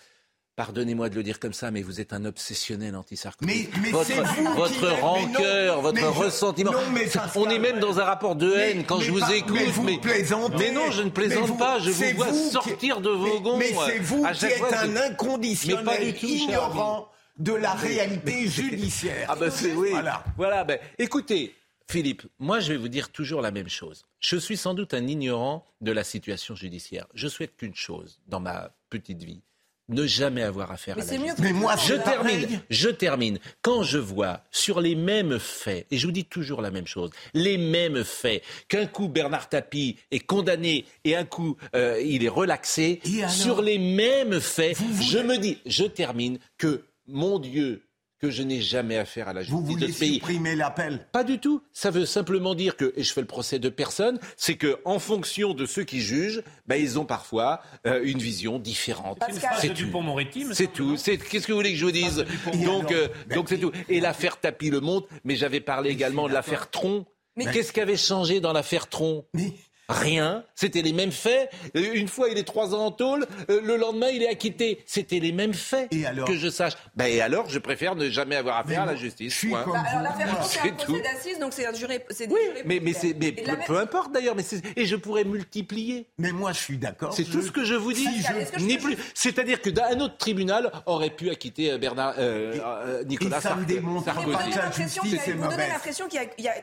pardonnez-moi 0.57 1.07
de 1.09 1.15
le 1.15 1.23
dire 1.23 1.39
comme 1.39 1.53
ça, 1.53 1.71
mais 1.71 1.81
vous 1.81 2.01
êtes 2.01 2.11
un 2.11 2.25
obsessionnel 2.25 2.95
anti-Sarkozy. 2.95 3.45
Mais- 3.73 3.79
mais 3.81 3.91
votre, 3.91 4.11
vous 4.11 4.35
qui 4.49 4.55
votre 4.57 4.81
mais 4.81 4.99
rancœur, 5.01 5.75
non, 5.77 5.81
votre 5.83 5.95
mais 5.95 6.01
je- 6.01 6.07
ressentiment. 6.07 6.71
non, 6.73 6.79
mais 6.93 7.05
Pascal, 7.05 7.29
on 7.35 7.49
est 7.49 7.59
même 7.59 7.79
dans 7.79 7.99
un 7.99 8.03
rapport 8.03 8.35
de 8.35 8.51
haine 8.53 8.83
quand 8.83 8.99
je 8.99 9.11
vous 9.11 9.19
pas- 9.19 9.33
écoute. 9.35 9.53
mais 9.55 9.65
vous 9.67 9.83
mais 9.83 10.71
non, 10.71 10.91
je 10.91 11.03
ne 11.03 11.09
plaisante 11.09 11.45
vous- 11.47 11.55
pas. 11.57 11.79
Je 11.79 11.91
vous 11.91 12.15
vois 12.17 12.25
vous 12.31 12.43
qui- 12.45 12.51
sortir 12.51 12.99
de 13.01 13.09
vos 13.09 13.39
gonds. 13.39 13.57
Mais 13.57 13.73
c'est 13.85 13.99
vous 13.99 14.25
À 14.25 14.33
qui 14.33 14.45
êtes 14.45 14.57
fois, 14.57 14.75
un 14.77 14.95
inconditionnel, 14.97 15.85
pas 15.85 15.97
du 15.97 16.13
tout, 16.13 16.25
ignorant 16.25 17.07
de 17.37 17.53
la 17.53 17.73
réalité 17.73 18.47
judiciaire. 18.47 19.27
Ah 19.29 19.35
ben 19.35 19.51
c'est 19.51 19.73
oui. 19.73 19.91
Voilà. 19.91 20.23
Voilà. 20.37 20.63
ben, 20.63 20.79
écoutez, 20.97 21.53
Philippe, 21.89 22.23
moi 22.39 22.59
je 22.59 22.73
vais 22.73 22.77
vous 22.77 22.87
dire 22.89 23.09
toujours 23.11 23.41
la 23.41 23.51
même 23.51 23.69
chose. 23.69 24.05
Je 24.19 24.35
suis 24.37 24.57
sans 24.57 24.73
doute 24.73 24.93
un 24.95 25.05
ignorant 25.05 25.63
de 25.81 25.91
la 25.91 26.03
situation 26.03 26.55
judiciaire. 26.55 27.05
Je 27.13 27.27
souhaite 27.27 27.55
qu'une 27.55 27.75
chose 27.75 28.19
dans 28.27 28.39
ma 28.39 28.71
petite 28.89 29.21
vie 29.23 29.41
ne 29.89 30.05
jamais 30.05 30.43
avoir 30.43 30.71
affaire 30.71 30.95
Mais 30.97 31.01
à 31.01 31.05
la 31.05 31.11
c'est 31.11 31.17
mieux 31.17 31.25
justice. 31.27 31.43
Mais 31.43 31.53
moi, 31.53 31.75
Je 31.77 31.93
termine, 31.93 32.41
pareil. 32.41 32.59
je 32.69 32.89
termine. 32.89 33.39
Quand 33.61 33.83
je 33.83 33.97
vois 33.97 34.41
sur 34.51 34.81
les 34.81 34.95
mêmes 34.95 35.39
faits, 35.39 35.87
et 35.91 35.97
je 35.97 36.05
vous 36.05 36.11
dis 36.11 36.25
toujours 36.25 36.61
la 36.61 36.71
même 36.71 36.87
chose, 36.87 37.09
les 37.33 37.57
mêmes 37.57 38.03
faits, 38.03 38.43
qu'un 38.67 38.85
coup 38.85 39.07
Bernard 39.07 39.49
Tapie 39.49 39.97
est 40.11 40.19
condamné 40.19 40.85
et 41.03 41.15
un 41.15 41.25
coup 41.25 41.55
euh, 41.75 42.01
il 42.03 42.23
est 42.25 42.29
relaxé, 42.29 42.99
Et 43.05 43.19
alors 43.23 43.31
sur 43.31 43.61
les 43.61 43.77
mêmes 43.79 44.39
faits, 44.41 44.77
Vous 44.77 45.01
je 45.03 45.19
me 45.19 45.37
dis, 45.37 45.59
je 45.65 45.85
termine, 45.85 46.37
que 46.57 46.83
mon 47.07 47.39
Dieu, 47.39 47.83
que 48.19 48.29
je 48.31 48.43
n'ai 48.43 48.61
jamais 48.61 48.97
affaire 48.97 49.27
à 49.27 49.33
la 49.33 49.41
Vous 49.43 49.59
justice 49.59 49.67
de 49.67 49.71
voulez 49.81 49.91
ce 49.93 49.99
pays. 49.99 50.13
supprimer 50.15 50.55
l'appel? 50.55 51.07
Pas 51.11 51.23
du 51.23 51.39
tout. 51.39 51.61
Ça 51.73 51.91
veut 51.91 52.05
simplement 52.05 52.55
dire 52.55 52.75
que, 52.75 52.93
et 52.95 53.03
je 53.03 53.13
fais 53.13 53.21
le 53.21 53.27
procès 53.27 53.59
de 53.59 53.69
personne, 53.69 54.19
c'est 54.35 54.55
que 54.55 54.79
en 54.85 54.99
fonction 54.99 55.53
de 55.53 55.65
ceux 55.65 55.83
qui 55.83 56.01
jugent, 56.01 56.41
ben, 56.65 56.75
ils 56.81 56.97
ont 56.97 57.05
parfois 57.05 57.61
euh, 57.85 58.01
une 58.03 58.19
vision 58.19 58.59
différente. 58.59 59.19
Pascal. 59.19 59.51
C'est 59.59 59.69
de 59.69 59.73
tout. 59.75 60.53
C'est 60.53 60.73
tout. 60.73 60.97
C'est 60.97 61.17
qu'est-ce 61.17 61.45
que 61.47 61.51
vous 61.51 61.59
voulez 61.59 61.71
que 61.71 61.77
je 61.77 61.85
vous 61.85 61.91
dise? 61.91 62.25
Et 62.53 62.57
Donc, 62.65 62.91
euh, 62.91 63.07
donc 63.33 63.49
c'est 63.49 63.57
tout. 63.59 63.71
Et 63.89 63.99
l'affaire 63.99 64.39
Tapie 64.39 64.69
le 64.69 64.79
montre. 64.79 65.07
Mais 65.23 65.35
j'avais 65.35 65.61
parlé 65.61 65.89
également 65.91 66.27
de 66.27 66.33
l'affaire 66.33 66.69
Tron. 66.69 67.05
Mais 67.35 67.45
qu'est-ce 67.51 67.71
qui 67.71 67.79
avait 67.81 67.97
changé 67.97 68.39
dans 68.39 68.51
l'affaire 68.51 68.87
Tron? 68.87 69.25
Mais 69.35 69.53
Rien. 69.89 70.43
C'était 70.55 70.81
les 70.81 70.91
mêmes 70.93 71.11
faits. 71.11 71.49
Euh, 71.75 71.93
Une 71.93 72.07
fois, 72.07 72.29
il 72.29 72.37
est 72.37 72.43
trois 72.43 72.75
ans 72.75 72.85
en 72.87 72.91
tôle. 72.91 73.25
euh, 73.49 73.61
Le 73.63 73.77
lendemain, 73.77 74.09
il 74.09 74.21
est 74.23 74.27
acquitté. 74.27 74.83
C'était 74.85 75.19
les 75.19 75.31
mêmes 75.31 75.53
faits. 75.53 75.87
Et 75.91 76.05
alors 76.05 76.27
que 76.27 76.35
je 76.35 76.49
sache. 76.49 76.73
Ben, 76.95 77.05
et 77.05 77.21
alors, 77.21 77.49
je 77.49 77.57
préfère 77.59 77.95
ne 77.95 78.09
jamais 78.09 78.35
avoir 78.35 78.57
affaire 78.57 78.81
à 78.81 78.85
la 78.85 78.95
justice. 78.95 79.33
je 79.33 79.37
suis 79.37 79.51
Bah, 79.51 79.63
alors 79.65 80.01
l'affaire 80.03 80.43
c'est 80.45 80.59
un 80.69 80.73
procès 80.73 81.01
d'assises, 81.01 81.39
donc 81.39 81.53
c'est 81.53 81.65
un 81.65 81.73
juré. 81.73 82.05
c'est 82.09 82.27
des 82.27 82.33
Oui, 82.33 82.39
mais, 82.65 82.79
mais, 82.81 82.93
c'est, 82.93 83.13
mais 83.17 83.27
Et 83.27 83.31
peu, 83.31 83.51
même- 83.51 83.59
peu 83.65 83.77
importe 83.77 84.11
d'ailleurs. 84.11 84.35
Mais 84.35 84.43
c'est- 84.43 84.61
et 84.77 84.85
je 84.85 84.95
pourrais 84.95 85.23
multiplier. 85.23 86.07
Mais 86.17 86.31
moi, 86.31 86.51
je 86.51 86.59
suis 86.59 86.77
d'accord. 86.77 87.13
C'est 87.13 87.23
tout 87.23 87.41
ce 87.41 87.51
que 87.51 87.63
je 87.63 87.75
vous 87.75 87.93
dis. 87.93 88.03
Si 88.05 88.21
je- 88.23 88.63
Ni 88.65 88.77
plus. 88.77 88.97
C'est-à-dire 89.13 89.61
que 89.61 89.69
d'un 89.69 89.99
autre 90.01 90.17
tribunal 90.17 90.71
aurait 90.85 91.09
pu 91.11 91.29
acquitter 91.29 91.71
euh, 91.71 91.77
Bernard, 91.77 92.15
euh, 92.17 92.55
euh, 92.85 93.03
Nicolas 93.05 93.37
et 93.37 93.41
ça 93.41 93.55
me 93.55 93.61
Sarko- 93.61 93.65
démontre 93.65 93.99
Vous 93.99 94.05
Sarkozy. 94.05 94.31
vous 94.31 95.47
donnez 95.47 95.67
l'impression 95.67 96.07
qu'il 96.07 96.19
y 96.39 96.47
a, 96.49 96.53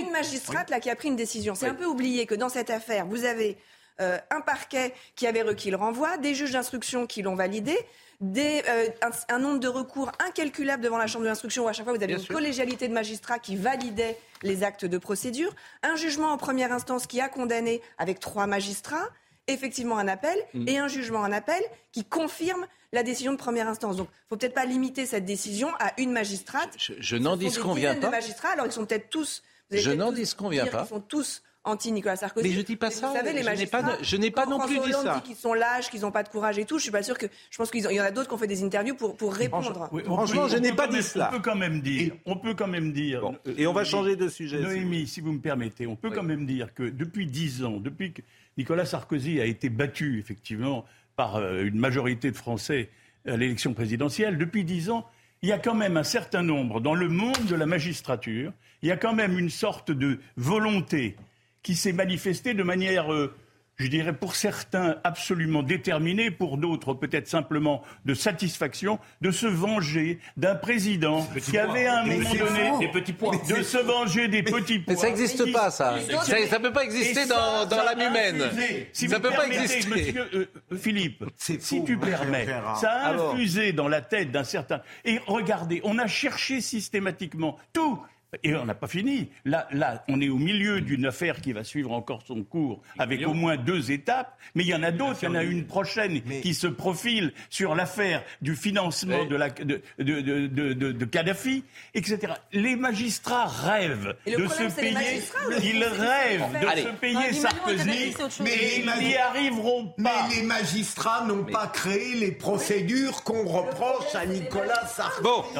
une 0.00 0.10
magistrate 0.10 0.70
là 0.70 0.80
qui 0.80 0.90
a 0.90 0.96
pris 0.96 1.08
une 1.08 1.16
décision. 1.16 1.54
C'est 1.54 1.68
un 1.68 1.74
peu 1.74 1.84
oublié 1.86 2.26
que 2.32 2.38
dans 2.38 2.48
cette 2.48 2.70
affaire, 2.70 3.06
vous 3.06 3.24
avez 3.24 3.58
euh, 4.00 4.18
un 4.30 4.40
parquet 4.40 4.94
qui 5.16 5.26
avait 5.26 5.42
requis 5.42 5.70
le 5.70 5.76
renvoi, 5.76 6.16
des 6.16 6.34
juges 6.34 6.52
d'instruction 6.52 7.06
qui 7.06 7.20
l'ont 7.22 7.34
validé, 7.34 7.76
des, 8.22 8.62
euh, 8.68 8.86
un, 9.02 9.34
un 9.34 9.38
nombre 9.38 9.58
de 9.60 9.68
recours 9.68 10.10
incalculable 10.26 10.82
devant 10.82 10.96
la 10.96 11.06
chambre 11.06 11.24
d'instruction 11.26 11.64
où 11.64 11.68
à 11.68 11.72
chaque 11.74 11.84
fois 11.84 11.92
vous 11.92 11.98
avez 12.02 12.06
Bien 12.06 12.16
une 12.16 12.22
sûr. 12.24 12.34
collégialité 12.34 12.88
de 12.88 12.94
magistrats 12.94 13.38
qui 13.38 13.56
validait 13.56 14.16
les 14.42 14.62
actes 14.62 14.84
de 14.86 14.96
procédure, 14.96 15.54
un 15.82 15.96
jugement 15.96 16.28
en 16.32 16.38
première 16.38 16.72
instance 16.72 17.06
qui 17.06 17.20
a 17.20 17.28
condamné 17.28 17.82
avec 17.98 18.18
trois 18.18 18.46
magistrats, 18.46 19.08
effectivement 19.48 19.98
un 19.98 20.08
appel, 20.08 20.38
Mm. 20.54 20.68
et 20.68 20.78
un 20.78 20.88
jugement 20.88 21.20
en 21.20 21.32
appel 21.32 21.60
qui 21.90 22.04
confirme 22.04 22.64
la 22.92 23.02
décision 23.02 23.32
de 23.32 23.38
première 23.38 23.68
instance. 23.68 23.96
Donc, 23.96 24.08
faut 24.28 24.36
peut-être 24.36 24.54
pas 24.54 24.64
limiter 24.66 25.04
cette 25.04 25.24
décision 25.26 25.68
à 25.80 25.92
une 25.98 26.12
magistrate. 26.12 26.70
Je, 26.78 26.94
je 26.98 27.16
n'en 27.16 27.36
disconviens 27.36 27.94
de 27.94 28.00
pas. 28.00 28.10
magistrats, 28.10 28.50
alors 28.50 28.66
ils 28.66 28.72
sont 28.72 28.86
peut-être 28.86 29.10
tous. 29.10 29.42
Je 29.70 29.90
n'en 29.90 30.12
disconviens 30.12 30.66
pas. 30.66 30.80
qu'ils 30.80 30.88
sont 30.88 31.00
tous 31.00 31.42
anti-Nicolas 31.64 32.16
Sarkozy. 32.16 32.48
Mais 32.48 32.54
je 32.54 32.60
dis 32.60 32.76
pas 32.76 32.90
ça. 32.90 33.08
Vous 33.08 33.14
savez, 33.16 33.32
les 33.32 33.42
Je 33.42 33.50
n'ai 33.50 33.66
pas 33.66 33.98
je 34.02 34.16
n'ai 34.16 34.30
pas 34.30 34.46
non 34.46 34.58
plus 34.58 34.78
dit 34.80 34.92
ça. 34.92 35.22
qu'ils 35.24 35.36
sont 35.36 35.54
lâches, 35.54 35.90
qu'ils 35.90 36.00
n'ont 36.02 36.10
pas 36.10 36.22
de 36.22 36.28
courage 36.28 36.58
et 36.58 36.64
tout. 36.64 36.78
Je 36.78 36.82
suis 36.84 36.90
pas 36.92 37.02
sûr 37.02 37.16
que. 37.16 37.26
Je 37.50 37.56
pense 37.58 37.70
qu'il 37.70 37.80
y 37.82 38.00
en 38.00 38.04
a 38.04 38.10
d'autres 38.10 38.28
qui 38.28 38.34
ont 38.34 38.38
fait 38.38 38.46
des 38.46 38.64
interviews 38.64 38.94
pour, 38.94 39.16
pour 39.16 39.32
répondre. 39.34 39.88
Oui, 39.92 40.02
Franchement, 40.04 40.48
je 40.48 40.56
on 40.56 40.60
n'ai 40.60 40.70
peut 40.70 40.76
pas 40.76 40.84
quand 40.86 40.90
dit 40.90 40.96
même- 40.96 41.02
cela. 41.04 41.28
On 41.32 41.36
peut 41.36 41.42
quand 41.42 41.56
même 41.56 41.80
dire, 41.80 42.12
on 42.26 42.36
peut 42.36 42.54
quand 42.54 42.66
même 42.66 42.92
dire. 42.92 43.20
Bon. 43.20 43.36
euh, 43.46 43.54
Et 43.56 43.66
on 43.66 43.72
va 43.72 43.80
Noémie, 43.82 43.90
changer 43.90 44.16
de 44.16 44.28
sujet. 44.28 44.60
Noémie, 44.60 45.06
si 45.06 45.20
vous 45.20 45.32
me 45.32 45.40
permettez, 45.40 45.86
on 45.86 45.96
peut 45.96 46.08
Oui. 46.08 46.14
quand 46.16 46.22
même 46.24 46.46
dire 46.46 46.74
que 46.74 46.82
depuis 46.84 47.26
dix 47.26 47.64
ans, 47.64 47.78
depuis 47.78 48.12
que 48.12 48.22
Nicolas 48.58 48.84
Sarkozy 48.86 49.40
a 49.40 49.44
été 49.44 49.68
battu 49.68 50.18
effectivement 50.18 50.84
par 51.16 51.36
euh, 51.36 51.62
une 51.64 51.78
majorité 51.78 52.30
de 52.30 52.36
Français 52.36 52.88
à 53.26 53.36
l'élection 53.36 53.72
présidentielle, 53.72 54.36
depuis 54.36 54.64
dix 54.64 54.90
ans, 54.90 55.06
il 55.42 55.48
y 55.48 55.52
a 55.52 55.58
quand 55.58 55.74
même 55.74 55.96
un 55.96 56.02
certain 56.04 56.42
nombre 56.42 56.80
dans 56.80 56.94
le 56.94 57.08
monde 57.08 57.44
de 57.48 57.54
la 57.54 57.66
magistrature, 57.66 58.52
il 58.82 58.88
y 58.88 58.92
a 58.92 58.96
quand 58.96 59.12
même 59.12 59.38
une 59.38 59.50
sorte 59.50 59.90
de 59.92 60.18
volonté 60.36 61.16
qui 61.62 61.74
s'est 61.74 61.92
manifestée 61.92 62.54
de 62.54 62.62
manière, 62.62 63.12
euh, 63.12 63.32
je 63.76 63.86
dirais 63.88 64.12
pour 64.12 64.36
certains 64.36 64.96
absolument 65.02 65.62
déterminée, 65.62 66.30
pour 66.30 66.58
d'autres 66.58 66.94
peut-être 66.94 67.26
simplement 67.28 67.82
de 68.04 68.14
satisfaction, 68.14 68.98
de 69.20 69.30
se 69.30 69.46
venger 69.46 70.18
d'un 70.36 70.54
président 70.54 71.26
qui 71.44 71.56
avait 71.58 71.86
à 71.86 72.00
un 72.00 72.06
moment 72.06 72.34
donné. 72.34 72.78
Des 72.80 72.88
petits 72.88 73.12
points. 73.12 73.36
de 73.48 73.62
se 73.62 73.78
venger 73.78 74.28
des 74.28 74.42
petits 74.42 74.78
pois. 74.80 74.94
Mais 74.94 75.00
ça 75.00 75.06
n'existe 75.06 75.52
pas, 75.52 75.70
ça. 75.70 75.96
Ça 76.24 76.58
ne 76.58 76.62
peut 76.62 76.72
pas 76.72 76.84
exister 76.84 77.26
dans, 77.26 77.66
dans 77.66 77.82
l'âme 77.82 78.00
humaine. 78.00 78.44
Si 78.92 79.08
ça 79.08 79.16
vous 79.16 79.22
peut 79.22 79.30
pas 79.30 79.46
exister. 79.46 79.88
Monsieur 79.88 80.28
euh, 80.34 80.46
Philippe, 80.76 81.24
C'est 81.36 81.62
si 81.62 81.82
tu 81.84 81.96
permets, 81.96 82.46
ça 82.80 82.90
a 82.90 83.08
Alors. 83.10 83.34
infusé 83.34 83.72
dans 83.72 83.88
la 83.88 84.00
tête 84.00 84.30
d'un 84.30 84.44
certain. 84.44 84.82
Et 85.04 85.18
regardez, 85.26 85.80
on 85.84 85.98
a 85.98 86.06
cherché 86.06 86.60
systématiquement 86.60 87.56
tout. 87.72 88.00
Et 88.42 88.54
on 88.54 88.64
n'a 88.64 88.74
pas 88.74 88.86
fini. 88.86 89.28
Là, 89.44 89.68
là, 89.72 90.04
on 90.08 90.20
est 90.20 90.30
au 90.30 90.38
milieu 90.38 90.80
d'une 90.80 91.04
affaire 91.06 91.40
qui 91.42 91.52
va 91.52 91.64
suivre 91.64 91.92
encore 91.92 92.22
son 92.26 92.42
cours, 92.44 92.80
avec 92.98 93.26
au 93.26 93.34
moins 93.34 93.56
deux 93.58 93.90
étapes. 93.92 94.38
Mais 94.54 94.64
il 94.64 94.68
y 94.68 94.74
en 94.74 94.82
a 94.82 94.90
d'autres. 94.90 95.18
Il 95.22 95.26
y 95.26 95.28
en 95.28 95.34
a 95.34 95.42
une 95.42 95.66
prochaine 95.66 96.22
qui 96.40 96.54
se 96.54 96.66
profile 96.66 97.32
sur 97.50 97.74
l'affaire 97.74 98.22
du 98.40 98.56
financement 98.56 99.26
de, 99.26 99.36
la, 99.36 99.50
de, 99.50 99.82
de, 99.98 100.20
de, 100.20 100.46
de, 100.46 100.92
de 100.92 101.04
Kadhafi, 101.04 101.62
etc. 101.94 102.32
Les 102.52 102.74
magistrats 102.76 103.46
rêvent 103.46 104.16
de 104.26 104.46
se 104.48 104.74
payer. 104.80 105.22
Ils 105.62 105.84
rêvent 105.84 106.60
de 106.60 106.80
se 106.80 106.88
payer 107.00 107.32
Sarkozy, 107.34 108.14
mais 108.42 108.78
ils 108.78 109.04
n'y 109.08 109.16
arriveront 109.16 109.88
pas. 109.88 109.94
Mais 109.98 110.36
les 110.36 110.42
magistrats 110.42 111.24
n'ont 111.26 111.44
pas 111.44 111.66
créé 111.66 112.14
les 112.14 112.32
procédures 112.32 113.22
qu'on 113.24 113.46
reproche 113.46 114.14
à 114.14 114.24
Nicolas 114.24 114.86
Sarkozy. 114.86 115.58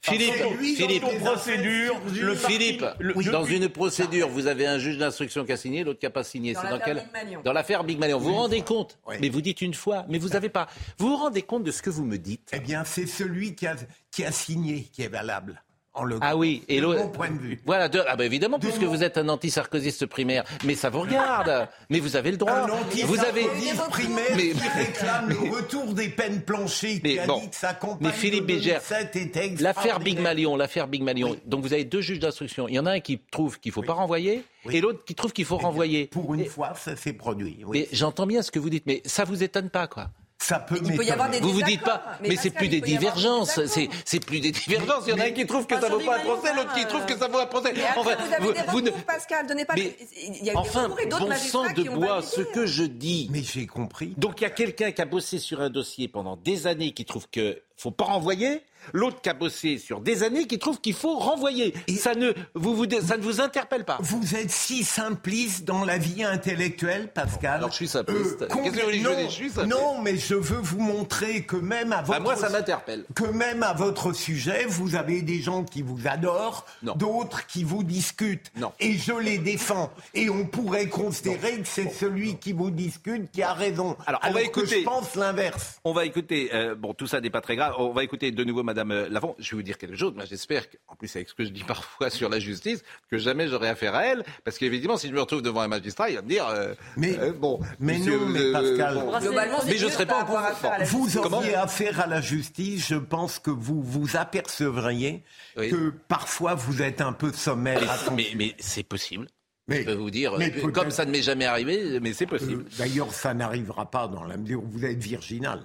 Philippe, 0.00 0.34
lui, 0.58 0.76
dans 0.78 0.86
Philippe, 0.86 1.04
les 1.10 1.18
procédure, 1.18 2.00
le 2.20 2.34
Philippe, 2.34 2.84
le- 3.00 3.14
dans 3.30 3.44
une 3.44 3.68
procédure, 3.68 4.28
vous 4.28 4.46
avez 4.46 4.66
un 4.66 4.78
juge 4.78 4.96
d'instruction 4.98 5.44
qui 5.44 5.52
a 5.52 5.56
signé, 5.56 5.84
l'autre 5.84 5.98
qui 5.98 6.06
n'a 6.06 6.10
pas 6.10 6.24
signé. 6.24 6.52
Dans 6.54 6.60
C'est 6.62 6.70
l'affaire 6.70 6.84
quel- 7.12 7.26
Big. 7.28 7.42
Dans 7.44 7.52
l'affaire 7.52 7.84
Big 7.84 7.98
Malion. 7.98 8.18
Vous 8.18 8.28
vous 8.30 8.34
rendez 8.34 8.62
compte 8.62 8.98
Oui. 9.06 9.16
Mais 9.20 9.28
vous 9.28 9.40
dites 9.40 9.60
une 9.60 9.74
fois, 9.74 10.04
mais 10.08 10.18
vous 10.18 10.28
n'avez 10.30 10.48
pas. 10.48 10.68
Vous 10.98 11.08
vous 11.08 11.16
rendez 11.16 11.42
compte 11.42 11.64
de 11.64 11.70
ce 11.70 11.82
que 11.82 11.90
vous 11.90 12.04
me 12.04 12.16
dites 12.16 12.48
Eh 12.52 12.60
bien, 12.60 12.84
c'est 12.84 13.06
celui 13.06 13.54
qui 13.54 13.66
a, 13.66 13.76
qui 14.10 14.24
a 14.24 14.32
signé 14.32 14.84
qui 14.92 15.02
est 15.02 15.08
valable. 15.08 15.62
En 15.98 16.04
le 16.04 16.18
Ah 16.20 16.36
oui, 16.36 16.62
et 16.68 16.80
l'autre- 16.80 17.00
mon 17.00 17.08
point 17.08 17.30
de 17.30 17.38
vue. 17.38 17.60
Voilà, 17.66 17.88
de- 17.88 18.02
ah 18.06 18.14
bah 18.16 18.24
évidemment, 18.24 18.58
puisque 18.58 18.82
mon- 18.82 18.88
vous 18.90 19.02
êtes 19.02 19.18
un 19.18 19.28
anti-sarkozyste 19.28 20.06
primaire. 20.06 20.44
Mais 20.64 20.74
ça 20.74 20.90
vous 20.90 21.00
regarde. 21.00 21.68
mais 21.90 21.98
vous 22.00 22.14
avez 22.16 22.30
le 22.30 22.36
droit. 22.36 22.52
Un 22.52 22.66
Vous 23.06 23.18
avez. 23.20 23.46
primaire 23.90 24.24
Mais- 24.36 24.50
qui 24.50 24.68
réclame 24.68 25.28
le 25.28 25.50
retour 25.50 25.92
des 25.94 26.08
peines 26.08 26.42
planchées, 26.42 27.00
Mais 27.02 27.14
qui 27.14 27.18
a 27.20 27.26
bon. 27.26 27.40
dit 27.40 27.50
que 27.50 27.56
sa 27.56 27.74
campagne 27.74 28.06
Mais 28.08 28.12
Philippe 28.12 28.46
Bégère, 28.46 28.80
2007 28.88 29.16
était 29.16 29.54
L'affaire 29.62 29.98
Big. 30.00 30.20
Malion, 30.20 30.56
l'affaire 30.56 30.86
Big 30.88 31.02
Malion. 31.02 31.36
Donc 31.46 31.62
vous 31.62 31.72
avez 31.72 31.84
deux 31.84 32.00
juges 32.00 32.18
d'instruction. 32.20 32.68
Il 32.68 32.74
y 32.74 32.78
en 32.78 32.86
a 32.86 32.92
un 32.92 33.00
qui 33.00 33.18
trouve 33.30 33.58
qu'il 33.58 33.72
faut 33.72 33.82
pas 33.82 33.94
renvoyer 33.94 34.44
Oui. 34.66 34.76
et 34.76 34.80
l'autre 34.80 35.04
qui 35.04 35.14
trouve 35.14 35.32
qu'il 35.32 35.44
faut 35.44 35.56
renvoyer. 35.58 36.06
Pour 36.06 36.34
une 36.34 36.40
Et- 36.40 36.44
fois, 36.46 36.74
ça 36.74 36.94
s'est 36.96 37.12
produit. 37.12 37.64
j'entends 37.92 38.26
bien 38.26 38.42
ce 38.42 38.50
que 38.50 38.58
vous 38.58 38.70
dites, 38.70 38.84
mais 38.86 39.02
ça 39.04 39.24
vous 39.24 39.42
étonne 39.42 39.70
pas, 39.70 39.86
quoi. 39.86 40.08
Ça 40.40 40.60
peut 40.60 40.78
Il 40.84 40.96
peut 40.96 41.04
y 41.04 41.10
avoir 41.10 41.28
des 41.28 41.40
Vous 41.40 41.50
vous 41.52 41.62
dites 41.62 41.82
pas, 41.82 42.16
mais, 42.22 42.30
c'est 42.36 42.50
Pascal, 42.50 42.52
plus 42.54 42.68
des 42.68 42.80
des 42.80 42.86
divergences, 42.86 43.60
c'est 43.66 43.88
c'est 44.04 44.20
plus 44.20 44.38
des 44.40 44.52
divergences. 44.52 45.02
Il 45.06 45.10
y 45.10 45.12
en 45.12 45.18
a 45.18 45.24
un 45.24 45.30
qui 45.32 45.44
trouve 45.46 45.66
que 45.66 45.78
ça 45.80 45.88
vaut 45.88 45.98
pas 45.98 46.18
un 46.18 46.20
procès, 46.20 46.54
l'autre 46.54 46.72
qui 46.74 46.86
trouve 46.86 47.00
même, 47.00 47.08
que 47.08 47.18
ça 47.18 47.28
vaut 47.28 47.38
un 47.38 47.46
procès. 47.46 47.74
Enfin, 47.96 48.16
vous 48.16 48.32
avez 48.32 48.52
des 48.52 48.60
vous 48.68 48.80
ne- 48.80 48.90
recours, 48.90 49.02
Pascal. 49.04 49.46
Donnez 49.48 49.64
pas. 49.64 49.74
Mais 49.74 49.96
il 50.16 50.44
y 50.44 50.50
a 50.50 50.52
eu 50.52 50.54
des 50.54 50.56
enfin, 50.56 50.88
d'autres 51.10 51.26
bon 51.26 51.34
sang 51.34 51.64
de 51.72 51.82
bois, 51.82 52.22
ce 52.22 52.40
que 52.40 52.66
je 52.66 52.84
dis. 52.84 53.28
Mais 53.32 53.42
j'ai 53.42 53.66
compris. 53.66 54.14
Donc 54.16 54.40
il 54.40 54.44
y 54.44 54.46
a 54.46 54.50
quelqu'un 54.50 54.92
qui 54.92 55.02
a 55.02 55.06
bossé 55.06 55.38
sur 55.40 55.60
un 55.60 55.70
dossier 55.70 56.06
pendant 56.06 56.36
des 56.36 56.68
années 56.68 56.92
qui 56.92 57.04
trouve 57.04 57.26
que 57.30 57.60
faut 57.76 57.90
pas 57.90 58.04
renvoyer, 58.04 58.62
l'autre 58.92 59.20
qui 59.20 59.28
a 59.28 59.34
bossé 59.34 59.78
sur 59.78 60.00
des 60.00 60.22
années 60.22 60.46
qui 60.46 60.58
trouve 60.58 60.80
qu'il 60.80 60.94
faut 60.94 61.16
renvoyer. 61.18 61.74
Ça 61.98 62.14
ne 62.14 62.32
vous, 62.54 62.74
vous 62.74 62.86
ça 63.02 63.16
ne 63.16 63.22
vous 63.22 63.40
interpelle 63.40 63.84
pas. 63.84 63.98
Vous 64.00 64.34
êtes 64.36 64.50
si 64.50 64.84
simpliste 64.84 65.64
dans 65.64 65.84
la 65.84 65.98
vie 65.98 66.24
intellectuelle, 66.24 67.08
Pascal. 67.12 67.56
Alors, 67.58 67.70
je 67.70 67.76
suis 67.76 67.88
simpliste. 67.88 68.46
Qu'est-ce 68.48 68.70
que 68.70 68.80
vous 68.80 68.84
voulez 68.84 68.98
que 68.98 69.04
je 69.04 69.08
non, 69.08 69.28
Je 69.28 69.34
suis 69.34 69.50
simpliste. 69.50 69.76
non, 69.78 70.00
mais 70.02 70.16
je 70.16 70.34
veux 70.34 70.58
vous 70.60 70.80
montrer 70.80 71.42
que 71.44 71.56
même 71.56 71.92
à 71.92 72.02
votre 72.02 72.10
Bah, 72.18 72.20
moi, 72.20 72.36
ça 72.36 72.48
m'interpelle. 72.48 73.04
que 73.14 73.24
même 73.24 73.62
à 73.62 73.72
votre 73.72 74.12
sujet, 74.12 74.64
vous 74.68 74.94
avez 74.94 75.22
des 75.22 75.40
gens 75.40 75.64
qui 75.64 75.82
vous 75.82 76.06
adorent, 76.06 76.64
d'autres 76.96 77.46
qui 77.46 77.64
vous 77.64 77.82
discutent. 77.82 78.50
Non. 78.56 78.72
Et 78.80 78.94
je 78.94 79.12
les 79.12 79.38
défends. 79.38 79.92
Et 80.14 80.30
on 80.30 80.46
pourrait 80.46 80.88
considérer 80.88 81.60
que 81.60 81.66
c'est 81.68 81.90
celui 81.90 82.36
qui 82.38 82.52
vous 82.52 82.70
discute 82.70 83.30
qui 83.32 83.42
a 83.42 83.52
raison. 83.52 83.96
Alors, 84.06 84.20
on 84.24 84.30
va 84.32 84.40
que 84.42 84.46
écouter. 84.46 84.80
je 84.80 84.84
pense 84.84 85.14
l'inverse. 85.16 85.80
On 85.84 85.92
va 85.92 86.04
écouter, 86.04 86.50
euh, 86.54 86.74
bon, 86.74 86.94
tout 86.94 87.06
ça 87.06 87.20
n'est 87.20 87.30
pas 87.30 87.40
très 87.40 87.56
grave, 87.56 87.74
on 87.78 87.92
va 87.92 88.04
écouter 88.04 88.30
de 88.30 88.44
nouveau 88.44 88.62
Madame 88.62 88.77
euh, 88.90 89.08
Lavon. 89.10 89.34
Je 89.38 89.50
vais 89.50 89.56
vous 89.56 89.62
dire 89.62 89.78
quelque 89.78 89.96
chose, 89.96 90.14
moi 90.14 90.24
j'espère, 90.24 90.64
en 90.88 90.94
plus 90.96 91.14
avec 91.16 91.28
ce 91.28 91.34
que 91.34 91.44
je 91.44 91.50
dis 91.50 91.64
parfois 91.64 92.10
sur 92.10 92.28
la 92.28 92.38
justice, 92.38 92.82
que 93.10 93.18
jamais 93.18 93.48
j'aurai 93.48 93.68
affaire 93.68 93.94
à 93.94 94.04
elle, 94.06 94.24
parce 94.44 94.58
qu'évidemment, 94.58 94.96
si 94.96 95.08
je 95.08 95.12
me 95.12 95.20
retrouve 95.20 95.42
devant 95.42 95.60
un 95.60 95.68
magistrat, 95.68 96.10
il 96.10 96.16
va 96.16 96.22
me 96.22 96.28
dire, 96.28 96.46
euh, 96.48 96.74
Mais- 96.96 97.18
euh, 97.18 97.32
bon, 97.32 97.60
mais 97.80 97.98
monsieur, 97.98 98.18
non, 98.18 98.26
mais 98.26 98.40
euh, 98.40 98.52
Pascal. 98.52 98.94
bon. 98.94 99.18
Globalement, 99.18 99.60
c'est 99.60 99.66
mais 99.66 99.76
je 99.78 99.84
mieux 99.86 99.90
serai 99.92 100.06
pas 100.06 100.22
en 100.22 100.24
pouvoir. 100.24 100.44
affaire 100.46 100.72
à 100.72 100.78
la 100.78 100.84
Bon. 100.84 100.90
Vous 100.98 101.18
auriez 101.18 101.54
affaire 101.54 102.00
à 102.00 102.06
la 102.06 102.20
justice, 102.20 102.88
je 102.88 102.96
pense 102.96 103.38
que 103.38 103.50
vous 103.50 103.82
vous 103.82 104.16
apercevriez 104.16 105.22
Oui. 105.56 105.70
que 105.70 105.90
parfois 106.08 106.54
vous 106.54 106.82
êtes 106.82 107.00
un 107.00 107.12
peu 107.12 107.32
sommaire. 107.32 107.80
Mais, 108.14 108.28
mais 108.36 108.54
c'est 108.58 108.82
possible. 108.82 109.26
Mais- 109.66 109.80
je 109.82 109.86
peux 109.86 109.92
vous 109.94 110.10
dire, 110.10 110.34
mais 110.38 110.50
comme 110.72 110.90
ça 110.90 111.04
ne 111.04 111.10
m'est 111.10 111.20
jamais 111.22 111.44
arrivé, 111.44 112.00
mais 112.00 112.14
c'est 112.14 112.26
possible. 112.26 112.62
Euh, 112.66 112.76
D'ailleurs, 112.78 113.12
ça 113.12 113.34
n'arrivera 113.34 113.90
pas 113.90 114.08
dans 114.08 114.24
la 114.24 114.38
mesure 114.38 114.62
où 114.64 114.66
vous 114.66 114.84
êtes 114.86 114.96
virginal. 114.98 115.60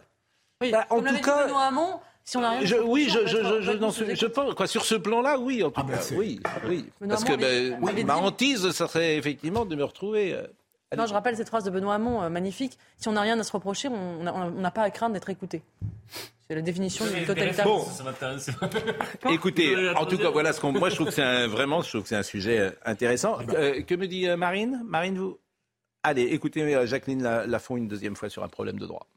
Oui, 0.62 0.71
Bah, 0.71 0.86
en 0.89 1.02
tout 1.02 1.21
cas- 1.21 1.47
Hamon, 1.67 1.99
si 2.23 2.38
on 2.38 2.43
a 2.43 2.51
rien 2.51 2.65
Je- 2.65 2.75
oui, 2.75 3.07
je, 3.09 4.15
suis- 4.15 4.29
pense, 4.29 4.53
quoi, 4.53 4.67
sur 4.67 4.86
ce 4.86 4.95
plan-là, 4.95 5.38
oui, 5.39 5.63
en 5.63 5.69
tout 5.71 5.81
Ah, 5.81 5.83
bah, 5.83 5.93
cas, 5.95 6.01
c'est- 6.01 6.15
oui, 6.15 6.39
oui. 6.67 6.86
Parce 7.07 7.23
que 7.23 7.36
ben, 7.36 7.83
avait 7.88 8.03
ma 8.03 8.17
hantise, 8.17 8.71
ça 8.71 8.88
serait 8.88 9.17
effectivement 9.17 9.65
de 9.65 9.75
me 9.75 9.83
retrouver. 9.83 10.33
euh, 10.33 10.45
Non, 10.97 11.05
je 11.07 11.13
rappelle 11.13 11.36
cette 11.36 11.47
phrase 11.49 11.63
de 11.63 11.69
Benoît 11.71 11.95
Hamon, 11.95 12.21
euh, 12.21 12.29
magnifique. 12.29 12.77
Si 12.97 13.07
on 13.07 13.13
n'a 13.13 13.21
rien 13.21 13.39
à 13.39 13.43
se 13.43 13.51
reprocher, 13.51 13.88
on 13.89 14.23
n'a 14.51 14.71
pas 14.71 14.83
à 14.83 14.89
craindre 14.91 15.13
d'être 15.13 15.29
écouté. 15.29 15.63
C'est 16.47 16.55
la 16.55 16.62
définition 16.62 17.05
du 17.05 17.25
totalitarisme. 17.25 17.63
Bon. 17.63 17.83
Ça 17.86 18.03
m'intéresse. 18.03 18.49
Écoutez, 19.31 19.89
en 19.95 20.05
tout 20.05 20.17
cas, 20.17 20.29
voilà 20.29 20.53
ce 20.53 20.59
qu'on. 20.62 20.71
Moi, 20.71 20.89
je 20.89 20.95
trouve 20.95 21.07
que 21.07 21.13
c'est 21.13 21.23
un, 21.23 21.47
vraiment, 21.47 21.81
je 21.81 21.89
trouve 21.89 22.03
que 22.03 22.09
c'est 22.09 22.15
un 22.15 22.21
sujet 22.23 22.59
euh, 22.59 22.69
intéressant. 22.86 23.38
Ah 23.39 23.43
bah. 23.43 23.53
Euh, 23.57 23.81
que 23.81 23.95
me 23.95 24.07
dit 24.07 24.27
Marine? 24.38 24.81
Marine, 24.86 25.17
vous? 25.17 25.39
Allez, 26.03 26.23
écoutez 26.23 26.86
Jacqueline 26.86 27.23
La- 27.23 27.47
Lafont 27.47 27.77
une 27.77 27.88
deuxième 27.88 28.15
fois 28.15 28.29
sur 28.29 28.43
un 28.43 28.49
problème 28.49 28.77
de 28.77 28.86
droit. 28.86 29.07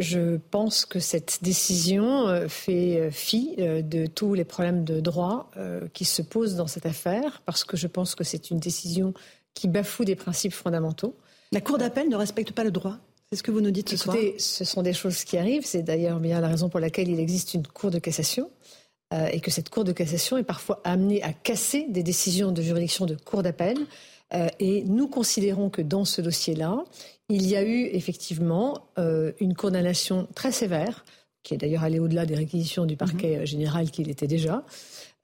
Je 0.00 0.36
pense 0.50 0.86
que 0.86 0.98
cette 0.98 1.38
décision 1.42 2.26
euh, 2.28 2.48
fait 2.48 2.98
euh, 2.98 3.10
fi 3.12 3.54
euh, 3.58 3.80
de 3.80 4.06
tous 4.06 4.34
les 4.34 4.44
problèmes 4.44 4.84
de 4.84 5.00
droit 5.00 5.50
qui 5.92 6.04
se 6.04 6.22
posent 6.22 6.56
dans 6.56 6.66
cette 6.66 6.86
affaire, 6.86 7.42
parce 7.46 7.64
que 7.64 7.76
je 7.76 7.86
pense 7.86 8.14
que 8.14 8.24
c'est 8.24 8.50
une 8.50 8.58
décision 8.58 9.14
qui 9.54 9.68
bafoue 9.68 10.04
des 10.04 10.16
principes 10.16 10.52
fondamentaux. 10.52 11.16
La 11.52 11.60
Cour 11.60 11.78
d'appel 11.78 12.08
ne 12.08 12.16
respecte 12.16 12.52
pas 12.52 12.64
le 12.64 12.72
droit. 12.72 12.98
C'est 13.30 13.36
ce 13.36 13.42
que 13.42 13.50
vous 13.50 13.60
nous 13.60 13.70
dites 13.70 13.88
ce 13.88 13.96
soir. 13.96 14.16
Ce 14.38 14.64
sont 14.64 14.82
des 14.82 14.92
choses 14.92 15.24
qui 15.24 15.38
arrivent. 15.38 15.64
C'est 15.64 15.82
d'ailleurs 15.82 16.18
bien 16.18 16.40
la 16.40 16.48
raison 16.48 16.68
pour 16.68 16.80
laquelle 16.80 17.08
il 17.08 17.20
existe 17.20 17.54
une 17.54 17.66
Cour 17.66 17.90
de 17.90 17.98
cassation. 17.98 18.50
euh, 19.12 19.26
et 19.26 19.40
que 19.40 19.50
cette 19.50 19.70
Cour 19.70 19.84
de 19.84 19.92
cassation 19.92 20.36
est 20.38 20.44
parfois 20.44 20.80
amenée 20.84 21.22
à 21.22 21.32
casser 21.32 21.86
des 21.88 22.02
décisions 22.02 22.52
de 22.52 22.62
juridiction 22.62 23.06
de 23.06 23.14
Cour 23.14 23.42
d'appel. 23.42 23.78
Euh, 24.32 24.48
et 24.58 24.82
nous 24.84 25.06
considérons 25.06 25.70
que 25.70 25.82
dans 25.82 26.04
ce 26.04 26.20
dossier-là, 26.20 26.84
il 27.28 27.46
y 27.48 27.56
a 27.56 27.62
eu 27.62 27.86
effectivement 27.92 28.88
euh, 28.98 29.32
une 29.40 29.54
condamnation 29.54 30.28
très 30.34 30.52
sévère, 30.52 31.04
qui 31.44 31.54
est 31.54 31.58
d'ailleurs 31.58 31.84
allée 31.84 32.00
au-delà 32.00 32.26
des 32.26 32.34
réquisitions 32.34 32.86
du 32.86 32.96
parquet 32.96 33.36
euh, 33.36 33.46
général 33.46 33.90
qu'il 33.90 34.10
était 34.10 34.26
déjà, 34.26 34.64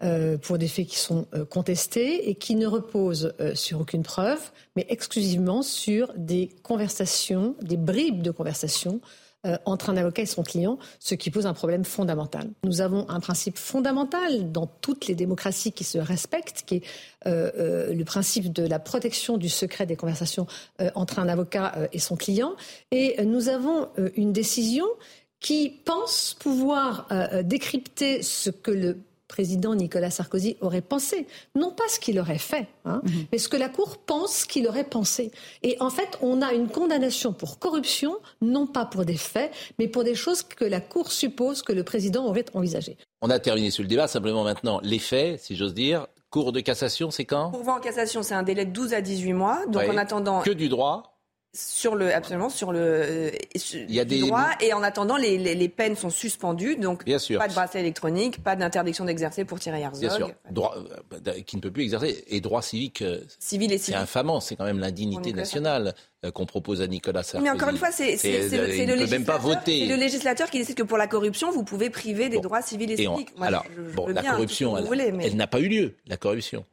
euh, 0.03 0.39
pour 0.39 0.59
des 0.59 0.69
faits 0.69 0.87
qui 0.87 0.99
sont 0.99 1.27
euh, 1.35 1.45
contestés 1.45 2.29
et 2.29 2.35
qui 2.37 2.55
ne 2.55 2.67
reposent 2.67 3.35
sur 3.55 3.81
aucune 3.81 4.03
preuve, 4.03 4.41
mais 4.77 4.87
exclusivement 4.89 5.63
sur 5.63 6.13
des 6.17 6.51
conversations, 6.63 7.57
des 7.63 7.77
bribes 7.77 8.23
de 8.23 8.31
conversations 8.31 9.01
entre 9.65 9.91
un 9.91 9.97
avocat 9.97 10.23
et 10.23 10.27
son 10.27 10.43
client, 10.43 10.79
ce 10.99 11.15
qui 11.15 11.31
pose 11.31 11.47
un 11.47 11.55
problème 11.55 11.85
fondamental. 11.85 12.51
Nous 12.65 12.81
avons 12.81 13.09
un 13.09 13.21
principe 13.21 13.59
fondamental 13.59 14.53
dans 14.53 14.67
toutes 14.67 15.07
les 15.07 15.15
démocraties 15.15 15.73
qui 15.73 15.85
se 15.85 15.99
respectent, 15.99 16.63
qui 16.67 16.77
est 16.77 16.83
euh, 17.27 17.51
euh, 17.59 17.95
le 17.95 18.05
principe 18.05 18.53
de 18.53 18.67
la 18.67 18.79
protection 18.79 19.37
du 19.37 19.49
secret 19.49 19.87
des 19.87 19.97
conversations 19.97 20.47
euh, 20.81 20.91
entre 20.95 21.19
un 21.19 21.29
avocat 21.29 21.89
et 21.93 21.99
son 21.99 22.17
client. 22.17 22.55
Et 22.91 23.23
nous 23.25 23.49
avons 23.49 23.89
une 24.17 24.33
décision 24.33 24.87
qui 25.41 25.71
pense 25.85 26.37
pouvoir 26.39 27.09
décrypter 27.45 28.23
ce 28.23 28.51
que 28.51 28.71
le 28.71 28.99
président 29.31 29.75
Nicolas 29.75 30.11
Sarkozy 30.11 30.57
aurait 30.61 30.83
pensé. 30.83 31.27
Non 31.55 31.71
pas 31.71 31.85
ce 31.89 31.99
qu'il 31.99 32.19
aurait 32.21 32.37
fait, 32.39 32.67
hein, 32.85 33.01
mais 33.33 33.39
ce 33.39 33.49
que 33.49 33.57
la 33.57 33.71
Cour 33.71 33.97
pense 33.99 34.45
qu'il 34.45 34.67
aurait 34.69 34.85
pensé. 34.85 35.31
Et 35.63 35.77
en 35.81 35.89
fait, 35.89 36.19
on 36.21 36.43
a 36.43 36.53
une 36.53 36.69
condamnation 36.69 37.33
pour 37.33 37.59
corruption, 37.59 38.17
non 38.43 38.67
pas 38.67 38.85
pour 38.85 39.05
des 39.07 39.17
faits, 39.17 39.51
mais 39.79 39.89
pour 39.89 40.05
des 40.05 40.15
choses 40.15 40.43
que 40.43 40.65
la 40.67 40.81
Cour 40.81 41.11
suppose 41.13 41.63
que 41.63 41.73
le 41.73 41.85
président 41.85 42.27
aurait 42.27 42.45
envisagées. 42.53 42.99
On 43.23 43.31
a 43.31 43.39
terminé 43.39 43.71
sur 43.71 43.83
le 43.83 43.89
débat. 43.89 44.09
Simplement 44.09 44.45
maintenant, 44.45 44.81
les 44.83 44.99
faits, 44.99 45.41
si 45.41 45.57
j'ose 45.57 45.73
dire. 45.75 46.07
Cour 46.31 46.53
de 46.53 46.61
cassation, 46.61 47.11
c'est 47.11 47.25
quand? 47.25 47.51
Pourvoi 47.51 47.75
en 47.75 47.81
cassation, 47.81 48.23
c'est 48.23 48.35
un 48.35 48.45
délai 48.45 48.65
de 48.65 48.71
12 48.71 48.95
à 48.95 49.01
18 49.01 49.33
mois. 49.33 49.67
Donc 49.67 49.83
Ouais. 49.83 49.91
en 49.91 49.97
attendant, 49.97 50.43
Que 50.43 50.51
du 50.51 50.69
droit. 50.69 51.10
Sur 51.53 51.97
le, 51.97 52.15
absolument, 52.15 52.49
sur 52.49 52.71
le 52.73 52.79
euh, 52.81 53.31
sur- 53.57 53.81
Il 53.89 53.95
y 53.95 53.99
a 53.99 54.05
du 54.05 54.21
des- 54.21 54.27
droit. 54.27 54.47
Et 54.61 54.73
en 54.73 54.83
attendant, 54.85 55.17
les, 55.17 55.37
les, 55.37 55.55
les 55.57 55.69
peines 55.69 55.97
sont 55.97 56.11
suspendues. 56.11 56.77
Donc 56.77 57.05
Bien 57.05 57.19
sûr. 57.19 57.41
pas 57.41 57.49
de 57.49 57.55
bracelet 57.55 57.81
électronique, 57.81 58.43
pas 58.43 58.55
d'interdiction 58.55 59.05
d'exercer 59.05 59.45
pour 59.45 59.59
Thierry 59.59 59.83
Herzog. 59.83 60.01
Bien 60.01 60.17
sûr. 60.17 60.31
Droit, 60.51 60.77
euh, 61.27 61.33
qui 61.45 61.57
ne 61.57 61.61
peut 61.61 61.73
plus 61.73 61.83
exercer. 61.83 62.25
Et 62.29 62.41
droit 62.41 62.63
civique, 62.63 63.03
euh, 63.03 63.21
Civil 63.41 63.73
et 63.73 63.79
c'est 63.79 63.95
infamant. 63.95 64.39
C'est 64.41 64.55
quand 64.55 64.65
même 64.65 64.79
l'indignité 64.79 65.33
nationale 65.33 65.95
qu'on 66.35 66.47
propose 66.47 66.83
à 66.83 66.87
Nicolas 66.87 67.23
Sarkozy. 67.23 67.45
Mais 67.45 67.51
encore 67.57 67.71
une 67.71 67.79
fois, 67.79 67.91
c'est 67.91 68.13
le, 68.23 68.95
législateur- 68.95 69.41
voter. 69.41 69.81
c'est 69.89 69.95
le 69.95 69.97
législateur 70.01 70.51
qui 70.51 70.59
décide 70.59 70.77
que 70.77 70.83
pour 70.83 70.99
la 70.99 71.07
corruption, 71.07 71.51
vous 71.51 71.65
pouvez 71.65 71.91
priver 71.91 72.29
des 72.29 72.37
Bon. 72.37 72.43
droits 72.43 72.63
civils 72.63 72.91
et 73.01 73.09
on- 73.09 73.17
civiques. 73.17 73.37
Moi, 73.37 73.47
alors, 73.49 73.65
je- 73.77 73.91
je 73.91 73.95
bon, 73.97 74.07
veux 74.07 74.13
la 74.13 74.21
bien, 74.21 74.31
que 74.31 74.37
corruption, 74.37 74.75
mais- 74.75 75.27
elle 75.27 75.37
n'a 75.37 75.47
pas 75.47 75.59
eu 75.61 75.69
lieu, 75.69 75.95
la 76.07 76.17
corruption. 76.17 76.65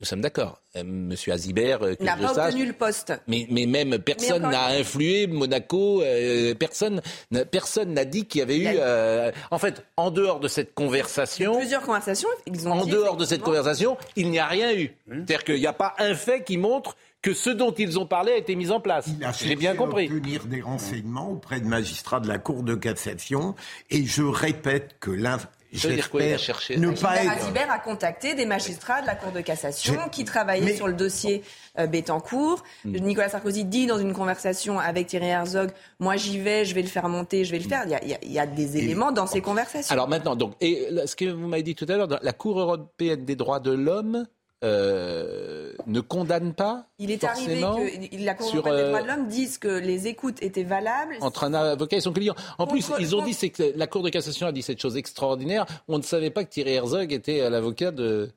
Nous 0.00 0.06
sommes 0.06 0.22
d'accord. 0.22 0.62
Euh, 0.76 0.82
Monsieur 0.84 1.32
Azibert, 1.34 1.82
euh, 1.82 1.94
que 1.94 1.96
Il 2.00 2.06
n'a 2.06 2.16
je 2.16 2.22
pas 2.22 2.34
sache, 2.34 2.46
obtenu 2.54 2.66
le 2.66 2.72
poste. 2.72 3.12
mais, 3.28 3.46
mais 3.50 3.66
même 3.66 3.98
personne 3.98 4.42
n'a 4.42 4.68
influé 4.68 5.26
Monaco, 5.26 6.00
euh, 6.02 6.54
personne 6.54 7.02
n'a- 7.30 7.44
personne 7.44 7.92
n'a 7.92 8.06
dit 8.06 8.24
qu'il 8.24 8.38
y 8.38 8.42
avait 8.42 8.56
eu... 8.58 8.68
Euh, 8.78 9.30
en 9.50 9.58
fait, 9.58 9.84
en 9.98 10.10
dehors 10.10 10.40
de 10.40 10.48
cette 10.48 10.72
conversation, 10.74 11.54
Plusieurs 11.58 11.82
conversations, 11.82 12.30
ils 12.46 12.66
ont 12.66 12.72
en 12.72 12.84
dit 12.86 12.92
dehors 12.92 13.16
de 13.18 13.26
cette 13.26 13.42
conversation, 13.42 13.98
il 14.16 14.30
n'y 14.30 14.38
a 14.38 14.46
rien 14.46 14.72
eu. 14.74 14.90
C'est-à-dire 15.08 15.44
qu'il 15.44 15.56
n'y 15.60 15.66
a 15.66 15.74
pas 15.74 15.94
un 15.98 16.14
fait 16.14 16.44
qui 16.44 16.56
montre 16.56 16.96
que 17.20 17.34
ce 17.34 17.50
dont 17.50 17.72
ils 17.72 17.98
ont 17.98 18.06
parlé 18.06 18.32
a 18.32 18.36
été 18.38 18.56
mis 18.56 18.70
en 18.70 18.80
place. 18.80 19.06
Il 19.18 19.22
a 19.22 19.32
J'ai 19.32 19.54
bien 19.56 19.74
compris. 19.76 20.08
à 20.08 20.14
obtenir 20.14 20.46
des 20.46 20.62
renseignements 20.62 21.30
auprès 21.32 21.60
de 21.60 21.66
magistrats 21.66 22.20
de 22.20 22.28
la 22.28 22.38
Cour 22.38 22.62
de 22.62 22.74
cassation. 22.74 23.54
Et 23.90 24.06
je 24.06 24.22
répète 24.22 24.96
que 25.00 25.10
l'un. 25.10 25.36
Ça 25.74 25.88
veut 25.88 25.94
dire 25.94 26.10
quoi, 26.10 26.22
il 26.22 26.32
a 26.32 26.38
cherché 26.38 26.76
ne 26.76 26.90
pas 26.90 27.14
Gilbert 27.44 27.70
a 27.70 27.78
contacté 27.78 28.34
des 28.34 28.46
magistrats 28.46 29.02
de 29.02 29.06
la 29.06 29.14
Cour 29.14 29.32
de 29.32 29.40
cassation 29.40 30.08
qui 30.10 30.24
travaillaient 30.24 30.64
Mais- 30.66 30.76
sur 30.76 30.88
le 30.88 30.94
dossier 30.94 31.42
euh, 31.78 31.86
Bettencourt. 31.86 32.62
Hmm. 32.84 32.96
Nicolas 32.96 33.28
Sarkozy 33.28 33.64
dit 33.64 33.86
dans 33.86 33.98
une 33.98 34.12
conversation 34.12 34.78
avec 34.80 35.06
Thierry 35.06 35.28
Herzog, 35.28 35.70
moi 36.00 36.16
j'y 36.16 36.38
vais, 36.38 36.64
je 36.64 36.74
vais 36.74 36.82
le 36.82 36.88
faire 36.88 37.08
monter, 37.08 37.44
je 37.44 37.52
vais 37.52 37.58
le 37.58 37.68
faire. 37.68 37.82
Il 37.84 37.90
y 37.90 37.94
a, 37.94 38.02
il 38.02 38.10
y 38.10 38.14
a- 38.14 38.18
il 38.22 38.32
y 38.32 38.38
a 38.38 38.46
des 38.46 38.76
éléments 38.78 39.12
dans 39.12 39.26
ces 39.26 39.40
conversations. 39.40 39.92
Alors 39.92 40.08
maintenant, 40.08 40.34
donc, 40.36 40.54
et 40.60 40.88
ce 41.06 41.14
que 41.14 41.26
vous 41.26 41.46
m'avez 41.46 41.62
dit 41.62 41.74
tout 41.74 41.86
à 41.88 41.96
l'heure, 41.96 42.08
la 42.20 42.32
Cour 42.32 42.58
européenne 42.60 43.24
des 43.24 43.36
droits 43.36 43.60
de 43.60 43.70
l'homme 43.72 44.26
euh, 44.64 45.72
ne 45.86 46.00
condamne 46.00 46.52
pas 46.54 46.86
il 46.98 47.10
est 47.10 47.24
arrivé 47.24 47.60
que 47.60 48.24
la 48.24 48.34
européenne 48.38 48.76
des 48.76 48.82
droits 48.88 49.02
de 49.02 49.06
l'homme 49.08 49.26
dise 49.28 49.58
que 49.58 49.68
les 49.68 50.06
écoutes 50.06 50.42
étaient 50.42 50.64
valables. 50.64 51.16
entre 51.20 51.44
un 51.44 51.54
avocat 51.54 51.96
et 51.96 52.00
son 52.00 52.12
client. 52.12 52.34
En 52.58 52.66
plus, 52.66 52.90
ils 52.98 53.14
ont 53.14 53.18
contre- 53.18 53.28
dit 53.28 53.34
c'est 53.34 53.50
que 53.50 53.72
la 53.76 53.86
Cour 53.86 54.02
de 54.02 54.10
cassation 54.10 54.46
a 54.46 54.52
dit 54.52 54.62
cette 54.62 54.80
chose 54.80 54.96
extraordinaire. 54.96 55.66
On 55.88 55.98
ne 55.98 56.02
savait 56.02 56.30
pas 56.30 56.44
que 56.44 56.50
Thierry 56.50 56.72
Herzog 56.74 57.12
était 57.12 57.40
euh, 57.40 57.50
l'avocat 57.50 57.90
de 57.90 58.30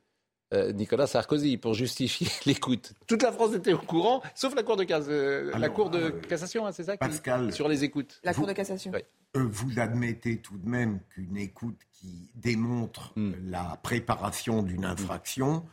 euh, 0.53 0.71
Nicolas 0.71 1.07
Sarkozy 1.07 1.57
pour 1.57 1.73
justifier 1.73 2.27
l'écoute. 2.45 2.93
Toute 3.07 3.23
la 3.23 3.31
France 3.31 3.53
était 3.55 3.73
au 3.73 3.79
courant, 3.79 4.21
sauf 4.35 4.55
la 4.55 4.63
Cour 4.63 4.77
de, 4.77 4.85
euh, 4.89 5.51
la 5.57 5.69
cour 5.69 5.89
de 5.89 5.97
euh, 5.99 6.09
cassation, 6.29 6.65
hein, 6.65 6.71
c'est 6.71 6.83
ça 6.83 6.93
qui- 6.93 6.99
Pascal, 6.99 7.51
Sur 7.51 7.67
les 7.67 7.83
écoutes. 7.83 8.19
La 8.23 8.33
Cour 8.33 8.47
de 8.47 8.53
cassation. 8.53 8.91
Oui. 8.93 8.99
Euh, 9.35 9.47
vous 9.49 9.79
admettez 9.79 10.37
tout 10.37 10.57
de 10.57 10.69
même 10.69 10.99
qu'une 11.09 11.37
écoute 11.37 11.79
qui 11.91 12.29
démontre 12.35 13.13
Hmm. 13.15 13.33
la 13.49 13.79
préparation 13.81 14.61
d'une 14.61 14.85
infraction, 14.85 15.63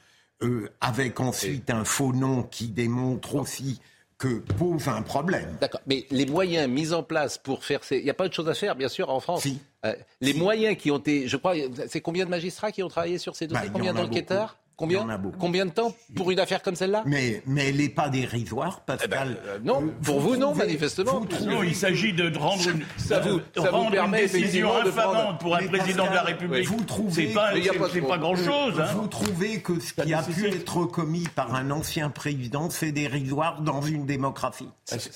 euh, 0.43 0.69
avec 0.81 1.21
ensuite 1.21 1.71
un 1.71 1.85
faux 1.85 2.13
nom 2.13 2.43
qui 2.43 2.69
démontre 2.69 3.35
aussi 3.35 3.81
que 4.19 4.39
pose 4.59 4.87
un 4.89 5.03
problème. 5.03 5.57
D'accord. 5.61 5.81
Mais 5.87 6.07
les 6.11 6.27
moyens 6.27 6.69
mis 6.69 6.93
en 6.93 7.03
place 7.03 7.39
pour 7.39 7.65
faire 7.65 7.83
ces... 7.83 7.97
Il 7.99 8.05
n'y 8.05 8.11
a 8.11 8.15
pas 8.15 8.27
autre 8.27 8.35
chose 8.35 8.49
à 8.49 8.55
faire, 8.55 8.77
bien 8.77 8.89
sûr, 8.89 9.09
en 9.09 9.19
France. 9.19 9.43
Si. 9.43 9.59
Euh, 9.87 9.95
les 10.21 10.35
moyens 10.35 10.77
qui 10.77 10.91
ont 10.91 10.99
été... 10.99 11.27
Je 11.27 11.37
crois, 11.39 11.55
c'est 11.89 12.03
combien 12.03 12.27
de 12.27 12.31
magistrats 12.31 12.71
qui 12.71 12.83
ont 12.83 12.89
travaillé 12.89 13.17
sur 13.17 13.35
ces 13.35 13.47
dossiers? 13.47 13.69
Bah, 13.69 13.73
Combien 13.73 13.95
d'enquêteurs? 13.95 14.59
Combien 14.81 15.01
Il 15.01 15.03
y 15.03 15.05
en 15.05 15.09
a 15.11 15.19
beaucoup. 15.19 15.37
Combien 15.39 15.67
de 15.67 15.71
temps 15.73 15.95
pour 16.17 16.31
une 16.31 16.41
affaire 16.41 16.63
comme 16.63 16.75
celle-là 16.75 17.03
Mais, 17.05 17.43
mais 17.47 17.69
elle 17.69 17.77
n'est 17.77 17.91
pas 17.91 18.09
dérisoire, 18.09 18.81
Eh 18.81 18.93
ben, 18.93 18.97
Pascal. 18.97 19.37
euh, 19.47 19.59
non, 19.63 19.85
pour 20.03 20.21
vous, 20.21 20.37
non, 20.37 20.55
manifestement. 20.55 21.21
vous 21.21 21.27
trouvez- 21.27 21.55
Non, 21.55 21.63
il 21.63 21.75
s'agit 21.77 22.15
de 22.15 22.35
rendre 22.39 22.67
une, 22.67 22.83
Ça 22.97 23.21
vous- 23.21 23.37
de 23.41 23.43
ça 23.61 23.71
vous 23.71 23.77
rendre 23.77 23.91
permet 23.91 24.25
une 24.25 24.33
décision 24.33 24.75
infamante 24.75 25.39
pour 25.39 25.55
un 25.55 25.61
Mais 25.61 25.69
président 25.69 26.05
de 26.05 26.09
la 26.15 26.23
Pascal, 26.23 26.27
République. 26.27 26.67
vous 26.69 26.83
trouvez- 26.85 27.29
C'est 27.29 28.01
pas, 28.01 28.17
grand-chose. 28.19 28.81
hein. 28.81 28.87
Vous 28.95 29.07
trouvez 29.07 29.61
que 29.61 29.79
ce 29.81 29.93
qui 29.93 30.15
a 30.15 30.23
pu 30.23 30.47
être 30.49 30.87
commis 30.87 31.29
par 31.35 31.55
un 31.55 31.71
ancien 31.71 32.09
président, 32.09 32.71
c'est 32.71 32.91
dérisoire 32.93 33.61
dans 33.61 33.83
une 33.83 34.07
démocratie 34.07 34.69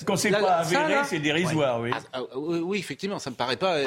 Quand 0.05 0.15
c'est 0.15 0.29
pas 0.29 0.63
ça, 0.63 0.77
avéré, 0.77 0.93
c'est 1.09 1.19
dérisoire, 1.19 1.81
oui. 1.81 1.89
Ah, 1.93 1.99
ah, 2.13 2.19
oui, 2.37 2.59
oui, 2.63 2.77
effectivement, 2.77 3.17
ça 3.17 3.31
me 3.31 3.35
paraît 3.35 3.57
pas. 3.57 3.77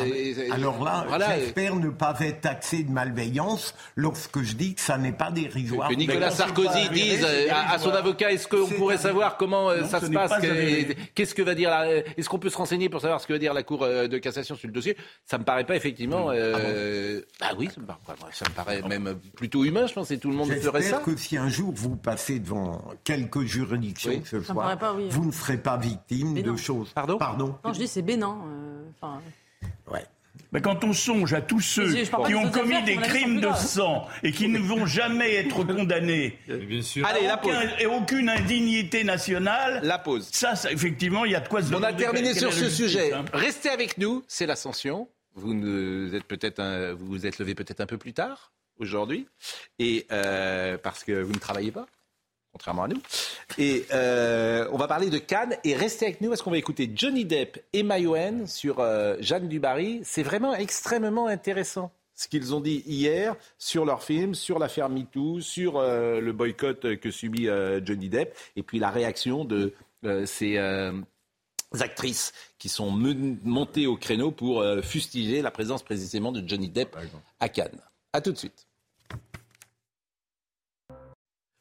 Alors 0.50 0.82
là, 0.82 1.04
voilà, 1.08 1.38
j'espère 1.38 1.76
ne 1.76 1.90
pas 1.90 2.16
être 2.20 2.40
taxé 2.40 2.82
de 2.82 2.90
malveillance 2.90 3.74
lorsque 3.94 4.42
je 4.42 4.54
dis 4.54 4.74
que 4.74 4.80
ça 4.80 4.98
n'est 4.98 5.12
pas 5.12 5.30
dérisoire. 5.30 5.67
Que 5.68 5.94
Nicolas 5.94 6.31
Sarkozy 6.31 6.88
dise 6.90 7.24
à, 7.50 7.72
à 7.72 7.78
son 7.78 7.90
avocat 7.90 8.33
est-ce 8.33 8.48
qu'on 8.48 8.66
pourrait 8.68 8.98
savoir 8.98 9.37
comment 9.37 9.70
euh, 9.70 9.83
Non, 9.83 9.88
ça 9.88 10.00
se 10.00 10.07
passe. 10.11 10.33
Qu'est-ce 11.14 11.35
que 11.35 11.42
va 11.42 11.54
dire 11.54 11.70
la, 11.70 11.88
Est-ce 12.16 12.28
qu'on 12.28 12.38
peut 12.38 12.50
se 12.50 12.57
renseigner 12.57 12.88
pour 12.88 13.00
savoir 13.00 13.20
ce 13.20 13.26
que 13.26 13.33
va 13.33 13.38
dire 13.38 13.54
la 13.54 13.62
Cour 13.62 13.83
euh, 13.83 14.09
de 14.09 14.18
cassation 14.18 14.57
sur 14.57 14.66
le 14.68 14.72
dossier? 14.72 14.96
Ça 15.24 15.38
me 15.38 15.44
paraît 15.44 15.64
pas 15.64 15.76
effectivement. 15.76 16.31
euh, 16.31 17.20
bah 17.40 17.48
oui, 17.59 17.68
ça 17.74 17.81
me 17.81 17.87
paraît, 17.87 18.02
ça 18.33 18.44
me 18.48 18.54
paraît 18.54 18.83
même 18.83 19.14
plutôt 19.37 19.64
humain. 19.64 19.87
Je 19.87 19.94
pense 19.94 20.09
que 20.09 20.14
tout 20.14 20.31
le 20.31 20.37
monde 20.37 20.50
ferait 20.52 20.83
ça. 20.83 20.98
Que 21.04 21.16
si 21.16 21.37
un 21.37 21.48
jour 21.48 21.72
vous 21.74 21.96
passez 21.96 22.38
devant 22.38 22.83
quelques 23.04 23.42
juridictions 23.42 24.11
Oui. 24.12 24.22
ce 24.24 24.40
soir, 24.40 24.57
paraît 24.57 24.78
pas, 24.78 24.94
oui. 24.94 25.07
vous 25.11 25.24
ne 25.26 25.33
serez 25.33 25.59
pas 25.59 25.76
victime 25.76 26.40
de 26.40 26.57
choses. 26.57 26.90
Pardon? 26.94 27.18
Pardon? 27.18 27.54
Non, 27.64 27.72
je 27.72 27.78
dis 27.78 27.88
c'est 27.88 28.02
bénin. 28.02 28.38
euh, 29.02 29.07
Ouais. 29.92 30.04
Mais 30.52 30.62
quand 30.62 30.82
on 30.84 30.92
songe 30.94 31.34
à 31.34 31.42
tous 31.42 31.61
ceux 31.61 31.92
qui 31.92 32.34
ont 32.34 32.50
commis 32.50 32.74
affaires, 32.76 32.84
des 32.84 32.96
crimes 32.96 33.40
de 33.40 33.52
sang 33.54 34.06
et 34.22 34.32
qui 34.32 34.48
ne 34.48 34.58
vont 34.58 34.87
jamais 34.87 35.34
être 35.34 35.62
condamnés, 35.66 36.38
Bien 36.48 36.80
sûr. 36.80 37.06
Allez, 37.06 37.26
la 37.26 37.37
pause. 37.37 37.52
et 37.78 37.84
aucune 37.87 38.28
indignité 38.30 39.04
nationale, 39.04 39.80
La 39.82 39.98
pause. 39.98 40.28
ça, 40.32 40.56
ça, 40.56 40.72
effectivement, 40.72 41.24
il 41.26 41.32
y 41.32 41.34
a 41.34 41.40
de 41.40 41.48
quoi 41.48 41.62
se 41.62 41.74
On 41.74 41.82
a 41.82 41.92
terminé 41.92 42.32
sur 42.34 42.52
ce 42.52 42.70
sujet. 42.70 43.12
hein. 43.12 43.24
Restez 43.34 43.68
avec 43.68 43.98
nous, 43.98 44.24
c'est 44.26 44.46
l'ascension. 44.46 45.08
Vous 45.34 45.52
nous 45.54 46.14
êtes 46.14 46.24
peut-être 46.24 46.61
un- 46.61 46.94
vous 46.94 47.06
vous 47.06 47.26
êtes 47.26 47.38
levé 47.38 47.54
peut-être 47.54 47.80
un 47.82 47.87
peu 47.87 47.98
plus 47.98 48.12
tard 48.14 48.50
aujourd'hui, 48.80 49.26
et 49.78 50.06
euh, 50.12 50.78
parce 50.78 51.04
que 51.04 51.12
vous 51.20 51.32
ne 51.32 51.38
travaillez 51.38 51.72
pas, 51.72 51.87
contrairement 52.52 52.84
à 52.84 52.88
nous. 52.88 53.00
Et 53.56 53.87
euh, 53.92 54.68
on 54.72 54.76
va 54.76 54.88
parler 54.88 55.11
de 55.11 55.18
Cannes 55.18 55.56
et 55.64 55.74
restez 55.74 56.06
avec 56.06 56.20
nous 56.20 56.28
parce 56.28 56.42
qu'on 56.42 56.50
va 56.50 56.58
écouter 56.58 56.90
Johnny 56.94 57.24
Depp 57.24 57.62
et 57.72 57.82
Mayouen 57.82 58.46
sur 58.46 58.80
euh, 58.80 59.16
Jeanne 59.20 59.48
Dubarry. 59.48 60.00
C'est 60.04 60.22
vraiment 60.22 60.54
extrêmement 60.54 61.26
intéressant 61.26 61.92
ce 62.14 62.26
qu'ils 62.26 62.52
ont 62.54 62.61
dit 62.61 62.82
hier 62.84 63.37
sur 63.58 63.84
leur 63.84 64.02
film, 64.02 64.34
sur 64.34 64.58
l'affaire 64.58 64.88
MeToo, 64.88 65.40
sur 65.40 65.76
euh, 65.76 66.20
le 66.20 66.32
boycott 66.32 66.96
que 66.96 67.11
subit 67.11 67.48
Johnny 67.84 68.08
Depp, 68.08 68.37
et 68.56 68.62
puis 68.62 68.78
la 68.78 68.90
réaction 68.90 69.44
de 69.44 69.74
ces 70.26 70.58
actrices 71.78 72.32
qui 72.58 72.68
sont 72.68 72.90
montées 72.90 73.87
au 73.87 73.96
créneau 73.96 74.32
pour 74.32 74.64
fustiger 74.82 75.42
la 75.42 75.52
présence 75.52 75.84
précisément 75.84 76.32
de 76.32 76.42
Johnny 76.46 76.68
Depp 76.70 76.96
à 77.38 77.48
Cannes. 77.48 77.80
A 78.12 78.20
tout 78.20 78.32
de 78.32 78.38
suite. 78.38 78.67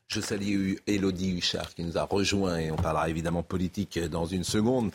Je 0.08 0.22
salue 0.22 0.76
Elodie 0.88 1.38
Huchard 1.38 1.74
qui 1.74 1.84
nous 1.84 1.98
a 1.98 2.04
rejoint 2.04 2.58
et 2.60 2.72
on 2.72 2.78
parlera 2.78 3.10
évidemment 3.10 3.44
politique 3.44 4.00
dans 4.00 4.26
une 4.26 4.44
seconde. 4.46 4.92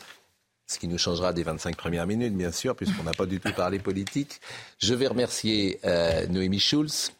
Ce 0.65 0.79
qui 0.79 0.87
nous 0.87 0.97
changera 0.97 1.33
des 1.33 1.43
25 1.43 1.75
premières 1.75 2.07
minutes, 2.07 2.33
bien 2.35 2.51
sûr, 2.51 2.75
puisqu'on 2.75 3.03
n'a 3.03 3.11
pas 3.11 3.25
du 3.27 3.39
tout 3.39 3.51
parlé 3.53 3.77
politique. 3.79 4.39
Je 4.79 4.93
vais 4.95 5.07
remercier 5.07 5.79
euh, 5.85 6.25
Noémie 6.27 6.59
Schulz, 6.59 7.11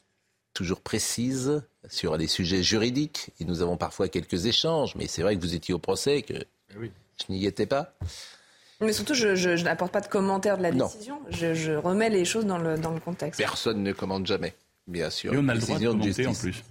toujours 0.53 0.79
précise 0.81 1.61
sur 1.87 2.17
les 2.17 2.27
sujets 2.27 2.63
juridiques. 2.63 3.29
Et 3.39 3.45
nous 3.45 3.61
avons 3.61 3.77
parfois 3.77 4.07
quelques 4.07 4.45
échanges, 4.47 4.95
mais 4.95 5.07
c'est 5.07 5.21
vrai 5.21 5.35
que 5.35 5.41
vous 5.41 5.53
étiez 5.53 5.73
au 5.73 5.79
procès, 5.79 6.23
que 6.23 6.33
je 6.71 6.87
n'y 7.31 7.45
étais 7.45 7.65
pas. 7.67 7.93
Mais 8.81 8.93
surtout, 8.93 9.13
je, 9.13 9.35
je- 9.35 9.55
je 9.55 9.63
n'apporte 9.63 9.91
pas 9.91 10.01
de 10.01 10.07
commentaire 10.07 10.57
de 10.57 10.63
la 10.63 10.71
Non. 10.71 10.87
décision. 10.87 11.19
Je, 11.29 11.53
je 11.53 11.73
remets 11.73 12.09
les 12.09 12.25
choses 12.25 12.45
dans 12.45 12.57
le, 12.57 12.77
dans 12.77 12.91
le 12.91 12.99
contexte. 12.99 13.37
Personne 13.39 13.83
ne 13.83 13.91
commande 13.91 14.25
jamais, 14.25 14.55
bien 14.87 15.09
sûr. 15.11 15.33
Et 15.33 15.37
on 15.37 15.47
a 15.47 15.53
le 15.53 15.59
droit 15.59 15.77
de 15.77 15.85
commenter 15.85 16.25
en 16.27 16.33
plus. 16.33 16.63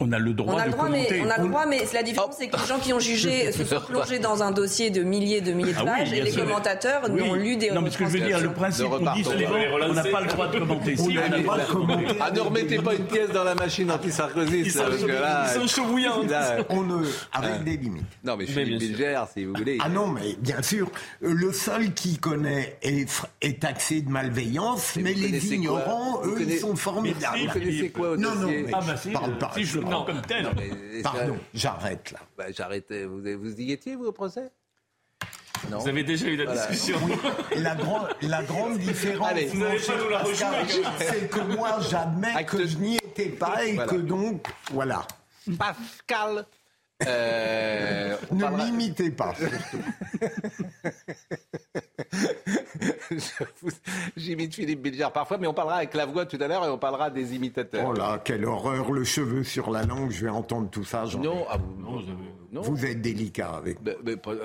On 0.00 0.10
a 0.12 0.18
le 0.18 0.32
droit 0.32 0.54
On 0.54 0.58
a 0.58 0.62
de 0.62 0.66
le 0.66 0.72
droit, 0.72 0.88
mais 0.88 1.06
on 1.24 1.28
a 1.30 1.38
le 1.38 1.48
droit, 1.48 1.66
mais 1.66 1.82
la 1.92 2.02
différence, 2.02 2.36
c'est 2.38 2.48
que 2.48 2.56
les 2.58 2.66
gens 2.66 2.78
qui 2.78 2.92
ont 2.94 3.00
jugé 3.00 3.52
se 3.52 3.64
sont 3.64 3.80
plongés 3.80 4.18
dans 4.18 4.42
un 4.42 4.50
dossier 4.50 4.90
de 4.90 5.02
milliers 5.02 5.40
de 5.42 5.52
milliers 5.52 5.72
de 5.72 5.78
Ah 5.78 5.82
oui, 5.84 5.90
pages, 5.98 6.12
et 6.14 6.22
les 6.22 6.30
sûr. 6.30 6.44
commentateurs 6.44 7.02
Oui. 7.10 7.20
n'ont 7.22 7.34
lu 7.34 7.56
des 7.56 7.70
Non, 7.70 7.82
mais 7.82 7.90
ce 7.90 7.98
que 7.98 8.06
je 8.06 8.10
veux 8.10 8.20
dire, 8.20 8.40
le 8.40 8.52
principe, 8.52 8.86
on 8.90 8.98
dit 9.14 9.24
on 9.26 9.92
n'a 9.94 10.02
pas 10.04 10.20
le 10.22 10.26
droit 10.28 10.48
de 10.48 10.58
commenter. 10.58 10.96
Si, 10.96 11.16
on 11.18 11.32
a 11.32 11.36
le 11.36 11.42
droit 11.42 11.58
de 11.58 11.64
commenter. 11.64 12.06
Ah, 12.20 12.30
ne 12.30 12.40
remettez 12.40 12.78
pas 12.78 12.94
une 12.94 13.04
pièce 13.04 13.30
dans 13.30 13.44
la 13.44 13.54
machine 13.54 13.90
anti-Sarkozy, 13.90 14.70
ça, 14.70 14.84
parce 14.84 14.96
que 15.02 15.06
là, 15.06 15.46
Ils 15.54 15.60
sont 15.60 15.66
chauds 15.66 15.86
bouillants. 15.86 16.22
là, 16.28 16.56
On 16.70 16.82
ne, 16.82 16.96
avec 17.32 17.50
Ah. 17.56 17.58
des 17.64 17.76
limites. 17.76 18.04
Non, 18.24 18.36
mais 18.36 18.46
Philippe 18.46 18.68
bien 18.68 18.78
sûr. 18.78 18.88
Bilger, 18.88 19.20
si 19.34 19.44
vous 19.44 19.52
voulez. 19.54 19.78
Ah 19.80 19.88
non, 19.88 20.06
mais 20.08 20.34
bien 20.38 20.62
sûr, 20.62 20.90
le 21.20 21.52
seul 21.52 21.92
qui 21.92 22.16
connaît 22.18 22.78
est, 22.82 23.60
taxé 23.60 24.00
de 24.00 24.08
malveillance, 24.10 24.96
Mais 24.96 25.12
les 25.12 25.54
ignorants, 25.54 26.20
eux, 26.24 26.38
ils 26.40 26.58
sont 26.58 26.74
formidables. 26.76 27.38
Vous 27.46 27.52
connaissez 27.52 27.90
quoi 27.90 28.10
au 28.12 28.16
Non, 28.16 28.34
non, 28.34 28.48
Ah 28.72 28.80
bah 28.86 28.96
si, 28.96 29.10
parle 29.10 29.36
pas. 29.38 29.50
Prends 29.90 30.04
comme 30.04 30.22
tel. 30.22 30.42
Non, 30.44 30.50
mais- 30.56 31.02
Pardon, 31.02 31.38
j'arrête 31.54 32.10
là. 32.12 32.18
Bah, 32.36 32.44
J'arrêtais. 32.52 33.04
Vous, 33.04 33.20
vous 33.38 33.60
y 33.60 33.72
étiez, 33.72 33.96
vous, 33.96 34.06
au 34.06 34.12
procès? 34.12 34.50
Non. 35.70 35.78
Vous 35.78 35.88
avez 35.88 36.04
déjà 36.04 36.26
eu 36.26 36.36
la 36.36 36.44
Voilà. 36.46 36.66
discussion. 36.68 36.98
Et 37.52 37.58
la, 37.60 37.74
grande 37.74 38.08
la 38.22 38.42
grande 38.42 38.78
différence, 38.78 39.32
rejouer. 39.32 40.84
c'est 40.98 41.28
que 41.30 41.40
moi, 41.40 41.78
j'admets 41.90 42.32
Acte- 42.34 42.56
que 42.56 42.66
je 42.66 42.78
n'y 42.78 42.96
étais 42.96 43.28
pas 43.28 43.64
et 43.66 43.74
Voilà. 43.74 43.90
que 43.92 43.96
donc, 43.96 44.46
voilà. 44.72 45.06
Pascal. 45.58 46.46
Euh, 47.06 48.16
Ne 48.30 48.40
parlera- 48.40 48.64
m'imitez 48.66 49.10
pas. 49.10 49.34
j'imite 54.16 54.54
Philippe 54.54 54.82
Bilger 54.82 55.08
parfois, 55.12 55.38
mais 55.38 55.46
on 55.46 55.54
parlera 55.54 55.76
avec 55.76 55.94
la 55.94 56.06
voix 56.06 56.26
tout 56.26 56.38
à 56.40 56.48
l'heure 56.48 56.64
et 56.64 56.68
on 56.68 56.78
parlera 56.78 57.10
des 57.10 57.34
imitateurs. 57.34 57.86
Oh 57.88 57.92
là, 57.92 58.20
quelle 58.24 58.44
horreur, 58.44 58.92
le 58.92 59.04
cheveu 59.04 59.44
sur 59.44 59.70
la 59.70 59.84
langue, 59.84 60.10
je 60.10 60.24
vais 60.24 60.30
entendre 60.30 60.68
tout 60.70 60.84
ça. 60.84 61.04
Non, 61.20 61.46
ah, 61.50 61.56
vous, 61.58 62.00
non, 62.52 62.62
vous, 62.62 62.84
êtes 62.84 63.00
délicat 63.00 63.50
avec 63.50 63.78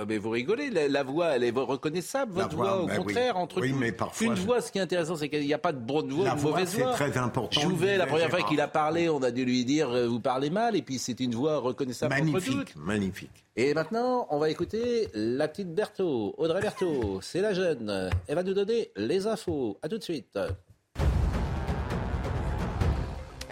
mais, 0.08 0.18
vous 0.18 0.30
rigolez, 0.30 0.70
la, 0.70 1.04
voix, 1.04 1.30
elle 1.36 1.44
est 1.44 1.52
reconnaissable, 1.52 2.34
votre 2.34 2.56
voix, 2.56 2.84
au 2.84 2.86
ben 2.86 2.98
contraire, 2.98 3.38
entre 3.38 3.62
oui, 3.62 3.74
mais 3.74 3.92
parfois, 3.92 4.28
Une 4.28 4.34
voix, 4.34 4.62
ce 4.62 4.72
qui 4.72 4.78
est 4.78 4.82
intéressant, 4.82 5.16
c'est 5.16 5.30
qu'il 5.30 5.42
n'y 5.42 5.54
a 5.54 5.58
pas 5.58 5.72
de 5.72 5.80
bonne 5.80 6.12
voix, 6.12 6.26
la 6.26 6.36
de 6.36 6.42
mauvaise 6.42 6.78
voix. 6.78 6.94
c'est 6.96 7.10
très 7.10 7.18
important. 7.18 7.62
Jouvet, 7.62 7.98
la 7.98 8.06
première 8.06 8.30
fois 8.30 8.44
qu'il 8.44 8.62
a 8.62 8.68
parlé, 8.68 9.10
on 9.10 9.24
a 9.24 9.32
dû 9.32 9.44
lui 9.44 9.66
dire, 9.66 9.90
euh, 9.90 10.08
vous 10.08 10.20
parlez 10.20 10.50
mal, 10.50 10.76
et 10.76 10.82
puis 10.82 11.00
c'est 11.00 11.20
une 11.20 11.34
voix 11.34 11.58
reconnaissable 11.58 12.14
Magnifique, 12.14 12.76
magnifique. 12.76 13.45
Et 13.58 13.74
maintenant, 13.74 14.28
on 14.32 14.38
va 14.38 14.50
écouter 14.50 15.08
la 15.14 15.48
petite 15.48 15.74
Berthaud, 15.74 16.36
Audrey 16.38 16.60
Berthaud. 16.60 17.20
C'est 17.22 17.40
la 17.40 17.54
jeune. 17.54 18.10
Elle 18.28 18.36
va 18.36 18.44
nous 18.44 18.54
donner 18.54 18.92
les 18.98 19.28
infos. 19.28 19.78
À 19.82 19.88
tout 19.88 19.98
de 19.98 20.04
suite. 20.04 20.38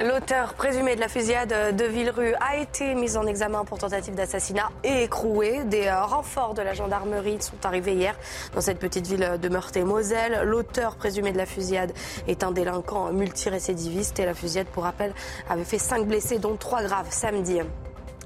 L'auteur 0.02 0.56
présumé 0.56 0.96
de 0.96 1.00
la 1.00 1.08
fusillade 1.08 1.78
de 1.78 1.86
Villerue 1.86 2.34
a 2.42 2.58
été 2.58 2.96
mis 2.96 3.16
en 3.16 3.26
examen 3.28 3.64
pour 3.64 3.78
tentative 3.78 4.14
d'assassinat 4.16 4.72
et 4.84 5.04
écroué. 5.04 5.64
Des 5.64 5.90
renforts 5.90 6.54
de 6.54 6.62
la 6.62 6.74
gendarmerie 6.74 7.42
sont 7.42 7.64
arrivés 7.64 7.94
hier 7.94 8.18
dans 8.54 8.60
cette 8.60 8.80
petite 8.80 9.08
ville 9.08 9.38
de 9.42 9.50
Meurthe-et-Moselle. 9.50 10.42
L'auteur 10.44 10.98
présumé 10.98 11.32
de 11.32 11.38
la 11.38 11.46
fusillade 11.46 11.94
est 12.28 12.44
un 12.44 12.52
délinquant 12.52 13.14
multirécidiviste 13.14 14.20
et 14.20 14.26
la 14.26 14.34
fusillade, 14.34 14.68
pour 14.68 14.84
rappel, 14.84 15.14
avait 15.48 15.64
fait 15.64 15.78
cinq 15.78 16.06
blessés, 16.08 16.40
dont 16.40 16.58
trois 16.58 16.84
graves 16.84 17.12
samedi. 17.12 17.62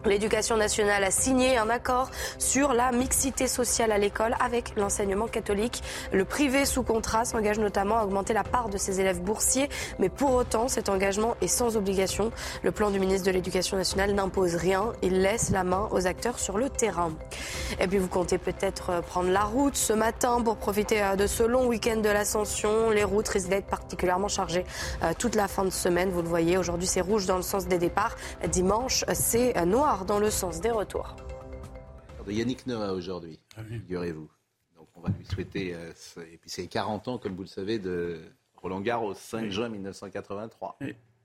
L'éducation 0.05 0.57
nationale 0.57 1.03
a 1.03 1.11
signé 1.11 1.57
un 1.57 1.69
accord 1.69 2.09
sur 2.37 2.73
la 2.73 2.91
mixité 2.91 3.47
sociale 3.47 3.91
à 3.91 3.97
l'école 3.97 4.35
avec 4.39 4.73
l'enseignement 4.77 5.27
catholique. 5.27 5.83
Le 6.13 6.23
privé 6.23 6.65
sous 6.65 6.83
contrat 6.83 7.25
s'engage 7.25 7.59
notamment 7.59 7.97
à 7.97 8.03
augmenter 8.03 8.33
la 8.33 8.43
part 8.43 8.69
de 8.69 8.77
ses 8.77 9.01
élèves 9.01 9.21
boursiers, 9.21 9.69
mais 9.99 10.09
pour 10.09 10.33
autant, 10.33 10.67
cet 10.67 10.89
engagement 10.89 11.35
est 11.41 11.47
sans 11.47 11.75
obligation. 11.75 12.31
Le 12.63 12.71
plan 12.71 12.89
du 12.91 12.99
ministre 12.99 13.25
de 13.25 13.31
l'Éducation 13.31 13.75
nationale 13.75 14.13
n'impose 14.13 14.55
rien, 14.55 14.93
il 15.01 15.21
laisse 15.21 15.49
la 15.49 15.63
main 15.63 15.89
aux 15.91 16.07
acteurs 16.07 16.39
sur 16.39 16.57
le 16.57 16.69
terrain. 16.69 17.11
Et 17.79 17.87
puis 17.87 17.97
vous 17.97 18.07
comptez 18.07 18.37
peut-être 18.37 19.01
prendre 19.01 19.29
la 19.29 19.43
route 19.43 19.75
ce 19.75 19.93
matin 19.93 20.41
pour 20.41 20.57
profiter 20.57 21.01
euh, 21.01 21.15
de 21.15 21.27
ce 21.27 21.43
long 21.43 21.67
week-end 21.67 21.97
de 21.97 22.09
l'ascension. 22.09 22.91
Les 22.91 23.03
routes 23.03 23.27
risquent 23.27 23.49
d'être 23.49 23.67
particulièrement 23.67 24.27
chargées 24.27 24.65
euh, 25.03 25.13
toute 25.17 25.35
la 25.35 25.47
fin 25.47 25.65
de 25.65 25.69
semaine. 25.69 26.11
Vous 26.11 26.21
le 26.21 26.29
voyez, 26.29 26.57
aujourd'hui 26.57 26.87
c'est 26.87 27.01
rouge 27.01 27.25
dans 27.25 27.37
le 27.37 27.41
sens 27.41 27.67
des 27.67 27.77
départs. 27.77 28.15
Dimanche, 28.47 29.03
c'est 29.13 29.53
noir 29.65 29.86
dans 29.95 30.19
le 30.19 30.29
sens 30.29 30.59
des 30.59 30.71
retours. 30.71 31.15
De 32.25 32.31
Yannick 32.33 32.67
Noah 32.67 32.91
aujourd'hui, 32.91 33.39
ah 33.55 33.63
figurez-vous. 33.63 34.29
Donc 34.75 34.87
on 34.95 34.99
va 34.99 35.09
lui 35.17 35.25
souhaiter, 35.25 35.73
euh, 35.73 35.93
et 36.17 36.37
puis 36.37 36.49
c'est 36.49 36.67
40 36.67 37.07
ans, 37.07 37.17
comme 37.17 37.35
vous 37.35 37.43
le 37.43 37.47
savez, 37.47 37.79
de 37.79 38.19
Roland 38.57 38.81
Garros, 38.81 39.13
5 39.13 39.49
juin 39.49 39.69
1983. 39.69 40.77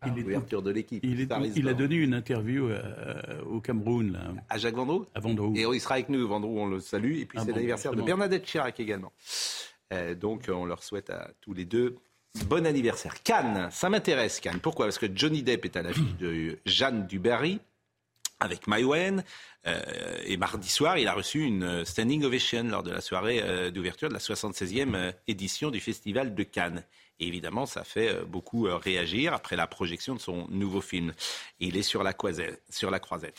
L'ouverture 0.06 0.62
de 0.62 0.70
l'équipe. 0.70 1.04
Il, 1.04 1.68
a 1.68 1.74
donné 1.74 1.96
une 1.96 2.14
interview 2.14 2.68
euh, 2.68 3.42
au 3.44 3.60
Cameroun. 3.60 4.18
À 4.48 4.58
Jacques 4.58 4.74
Vendroux 4.74 5.06
À 5.14 5.20
Vendroux. 5.20 5.54
Et 5.56 5.62
il 5.62 5.80
sera 5.80 5.94
avec 5.94 6.08
nous, 6.08 6.26
Vendroux, 6.26 6.58
on 6.58 6.66
le 6.66 6.80
salue. 6.80 7.18
Et 7.18 7.26
puis 7.26 7.38
ah 7.40 7.44
c'est 7.44 7.52
l'anniversaire 7.52 7.94
de 7.94 8.02
Bernadette 8.02 8.44
Chirac 8.44 8.78
également. 8.78 9.12
Euh, 9.92 10.14
donc 10.14 10.48
on 10.48 10.64
leur 10.64 10.82
souhaite 10.82 11.10
à 11.10 11.30
tous 11.40 11.52
les 11.52 11.64
deux 11.64 11.96
bon 12.46 12.66
anniversaire. 12.66 13.22
Cannes, 13.22 13.68
ça 13.70 13.90
m'intéresse 13.90 14.40
Cannes. 14.40 14.60
Pourquoi? 14.60 14.86
Parce 14.86 14.98
que 14.98 15.06
Johnny 15.12 15.42
Depp 15.42 15.64
est 15.64 15.76
à 15.76 15.82
la 15.82 15.92
vie 15.92 16.14
de 16.18 16.58
Jeanne 16.64 17.06
Dubarry 17.06 17.60
avec 18.42 18.66
Maïwen. 18.66 19.24
Euh, 19.66 19.80
et 20.24 20.36
mardi 20.36 20.68
soir, 20.68 20.98
il 20.98 21.06
a 21.06 21.12
reçu 21.12 21.42
une 21.42 21.84
standing 21.84 22.24
ovation 22.24 22.64
lors 22.64 22.82
de 22.82 22.90
la 22.90 23.00
soirée 23.00 23.40
euh, 23.42 23.70
d'ouverture 23.70 24.08
de 24.08 24.14
la 24.14 24.20
76e 24.20 24.94
euh, 24.94 25.12
édition 25.28 25.70
du 25.70 25.80
Festival 25.80 26.34
de 26.34 26.42
Cannes. 26.42 26.84
Évidemment, 27.26 27.66
ça 27.66 27.84
fait 27.84 28.08
euh, 28.08 28.24
beaucoup 28.24 28.66
euh, 28.66 28.76
réagir 28.76 29.32
après 29.32 29.54
la 29.54 29.66
projection 29.66 30.14
de 30.14 30.20
son 30.20 30.46
nouveau 30.48 30.80
film. 30.80 31.12
il 31.60 31.76
est 31.76 31.82
sur 31.82 32.02
la, 32.02 32.12
croisette. 32.12 32.62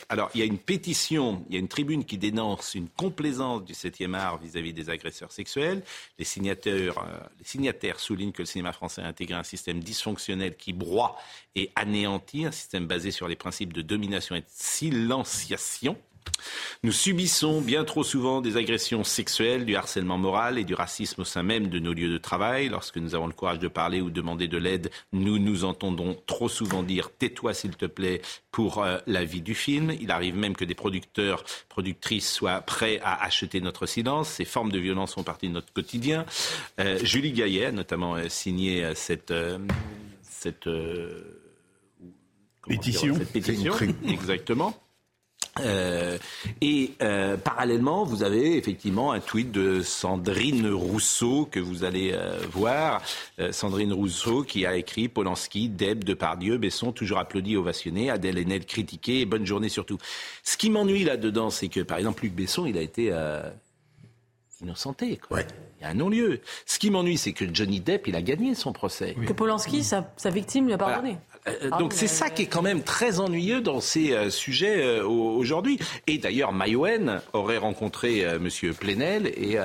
Alors, 0.10 0.30
il 0.34 0.40
y 0.40 0.42
a 0.42 0.46
une 0.46 0.58
pétition, 0.58 1.44
il 1.50 1.54
y 1.54 1.58
a 1.58 1.60
une 1.60 1.68
tribune 1.68 2.06
qui 2.06 2.18
dénonce 2.18 2.76
une 2.76 2.88
complaisance 2.88 3.66
du 3.66 3.74
7e 3.74 4.14
art 4.14 4.38
vis-à-vis 4.38 4.74
des 4.74 4.90
agresseurs 4.90 5.32
sexuels. 5.32 5.80
Euh, 5.80 7.20
les 7.40 7.46
signataires 7.46 8.00
soulignent 8.00 8.32
que 8.32 8.42
le 8.42 8.48
cinéma 8.48 8.72
français 8.72 9.02
a 9.02 9.08
intégré 9.08 9.36
un 9.36 9.44
système 9.44 9.82
dysfonctionnel 9.84 10.56
qui 10.56 10.72
broie 10.72 11.18
et 11.56 11.70
anéantit, 11.76 12.46
un 12.46 12.52
système 12.52 12.88
basé 12.88 13.12
sur 13.12 13.28
les 13.28 13.36
principes 13.36 13.74
de 13.74 13.82
domination 13.82 14.36
et 14.36 14.42
de 14.42 14.48
silenciation. 14.48 15.98
Nous 16.84 16.92
subissons 16.92 17.62
bien 17.62 17.86
trop 17.86 18.04
souvent 18.04 18.42
des 18.42 18.58
agressions 18.58 19.04
sexuelles, 19.04 19.66
du 19.66 19.76
harcèlement 19.76 20.18
moral 20.18 20.58
et 20.58 20.64
du 20.64 20.74
racisme 20.74 21.22
au 21.22 21.24
sein 21.26 21.44
même 21.44 21.68
de 21.68 21.80
nos 21.80 21.94
lieux 21.94 22.12
de 22.12 22.18
travail. 22.18 22.70
Lorsque 22.70 22.98
nous 22.98 23.16
avons 23.16 23.28
le 23.28 23.34
courage 23.34 23.60
de 23.60 23.68
parler 23.68 24.02
ou 24.02 24.10
de 24.10 24.16
demander 24.16 24.48
de 24.48 24.58
l'aide, 24.58 24.92
nous 25.14 25.40
nous 25.40 25.64
entendons 25.64 26.18
trop 26.26 26.50
souvent 26.50 26.84
dire 26.84 27.10
tais-toi 27.18 27.54
s'il 27.54 27.76
te 27.76 27.86
plaît 27.86 28.22
pour 28.52 28.84
euh, 28.84 28.98
la 29.08 29.24
vie 29.24 29.42
du 29.42 29.56
film. 29.56 29.94
Il 30.02 30.12
arrive 30.12 30.36
même 30.36 30.56
que 30.56 30.66
des 30.66 30.76
producteurs, 30.76 31.44
productrices 31.70 32.32
soient 32.32 32.62
prêts 32.62 33.00
à 33.04 33.24
acheter 33.24 33.62
notre 33.62 33.86
silence. 33.86 34.30
Ces 34.30 34.46
formes 34.46 34.72
de 34.72 34.80
violence 34.80 35.14
font 35.14 35.24
partie 35.24 35.48
de 35.48 35.54
notre 35.54 35.72
quotidien. 35.72 36.26
Euh, 36.80 37.00
Julie 37.04 37.32
Gaillet 37.32 37.68
a 37.68 37.72
notamment 37.72 38.16
euh, 38.16 38.28
signé 38.28 38.92
cette... 38.96 39.34
cette 40.22 40.70
pétition. 42.68 43.16
cette 43.16 43.32
pétition, 43.32 43.74
exactement. 44.08 44.83
Euh, 45.60 46.18
et 46.62 46.94
euh, 47.02 47.38
parallèlement, 47.38 48.04
vous 48.04 48.24
avez 48.24 48.58
effectivement 48.58 49.12
un 49.12 49.20
tweet 49.20 49.52
de 49.52 49.82
Sandrine 49.82 50.72
Rousseau 50.72 51.48
que 51.50 51.60
vous 51.60 51.84
allez 51.84 52.12
euh, 52.14 52.40
voir. 52.52 53.02
Sandrine 53.52 53.94
Rousseau 53.94 54.44
qui 54.44 54.66
a 54.66 54.76
écrit 54.76 55.08
Polanski, 55.08 55.70
Deb, 55.70 56.04
Depardieu, 56.04 56.58
Besson, 56.58 56.92
toujours 56.92 57.20
applaudi, 57.20 57.56
ovationné, 57.56 58.10
Adèle 58.10 58.38
Haenel 58.38 58.66
critiqué, 58.66 59.22
et 59.22 59.26
bonne 59.26 59.46
journée 59.46 59.70
surtout. 59.70 59.98
Ce 60.44 60.58
qui 60.58 60.70
m'ennuie 60.70 61.04
là-dedans, 61.04 61.50
c'est 61.50 61.68
que 61.68 61.82
par 61.82 61.98
exemple 61.98 62.24
Luc 62.24 62.34
Besson, 62.34 62.66
il 62.66 62.78
a 62.78 62.82
été 62.82 63.12
innocenté. 64.64 65.18
Quoi. 65.18 65.42
Il 65.42 65.84
y 65.84 65.86
a 65.86 65.90
un 65.90 65.94
non-lieu. 65.94 66.40
Ce 66.66 66.80
qui 66.80 66.90
m'ennuie, 66.90 67.18
c'est 67.18 67.34
que 67.34 67.46
Johnny 67.54 67.80
Depp, 67.80 68.08
il 68.08 68.16
a 68.16 68.22
gagné 68.22 68.56
son 68.56 68.74
procès. 68.74 69.16
Que 69.28 69.34
Polanski, 69.34 69.84
sa, 69.84 70.06
victime, 70.26 70.66
lui 70.68 70.74
a 70.74 70.78
pardonné. 70.78 71.18
Euh, 71.33 71.33
donc 71.78 71.94
c'est 71.94 72.08
ça 72.08 72.30
qui 72.30 72.44
est 72.44 72.48
quand 72.48 72.62
même 72.62 72.84
très 72.84 73.20
ennuyeux 73.20 73.62
dans 73.62 73.82
ces 73.82 74.14
euh, 74.14 74.30
sujets 74.30 74.84
euh, 74.84 75.06
aujourd'hui. 75.06 75.80
Et 76.08 76.18
d'ailleurs, 76.18 76.54
Mayouen 76.54 77.22
aurait 77.34 77.58
rencontré 77.58 78.26
Monsieur 78.40 78.74
Plenel 78.74 79.28
et 79.28 79.58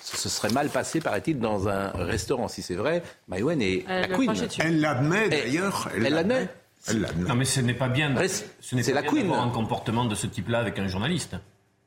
ce 0.00 0.28
serait 0.28 0.50
mal 0.50 0.68
passé, 0.68 1.00
paraît-il, 1.00 1.38
dans 1.38 1.68
un 1.68 1.88
restaurant. 1.90 2.48
Si 2.48 2.62
c'est 2.62 2.74
vrai, 2.74 3.02
Mayouen 3.28 3.60
est 3.60 3.84
la 3.88 4.08
queen. 4.08 4.32
Elle 4.58 4.80
l'admet 4.80 5.28
d'ailleurs. 5.28 5.88
Elle 5.94 6.12
l'admet. 6.12 6.48
Non, 6.92 7.34
mais 7.34 7.44
ce 7.44 7.60
n'est 7.60 7.74
pas 7.74 7.88
bien. 7.88 8.14
Ce 8.60 8.74
n'est 8.74 8.82
pas 8.82 8.92
la 8.92 9.02
bien 9.02 9.10
queen. 9.10 9.32
un 9.32 9.48
comportement 9.50 10.04
de 10.04 10.14
ce 10.14 10.26
type-là 10.26 10.58
avec 10.58 10.78
un 10.78 10.86
journaliste. 10.86 11.36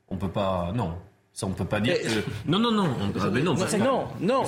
On 0.08 0.16
peut 0.16 0.30
pas. 0.30 0.72
Non. 0.74 0.94
Ça, 1.38 1.46
on 1.46 1.50
ne 1.50 1.54
peut 1.54 1.64
pas 1.64 1.78
dire 1.78 1.94
que... 2.02 2.08
Non, 2.50 2.58
non, 2.58 2.72
non. 2.72 2.88
On... 3.00 3.30
Mais 3.30 3.42
non, 3.42 3.54
non, 3.54 4.08
non. 4.18 4.42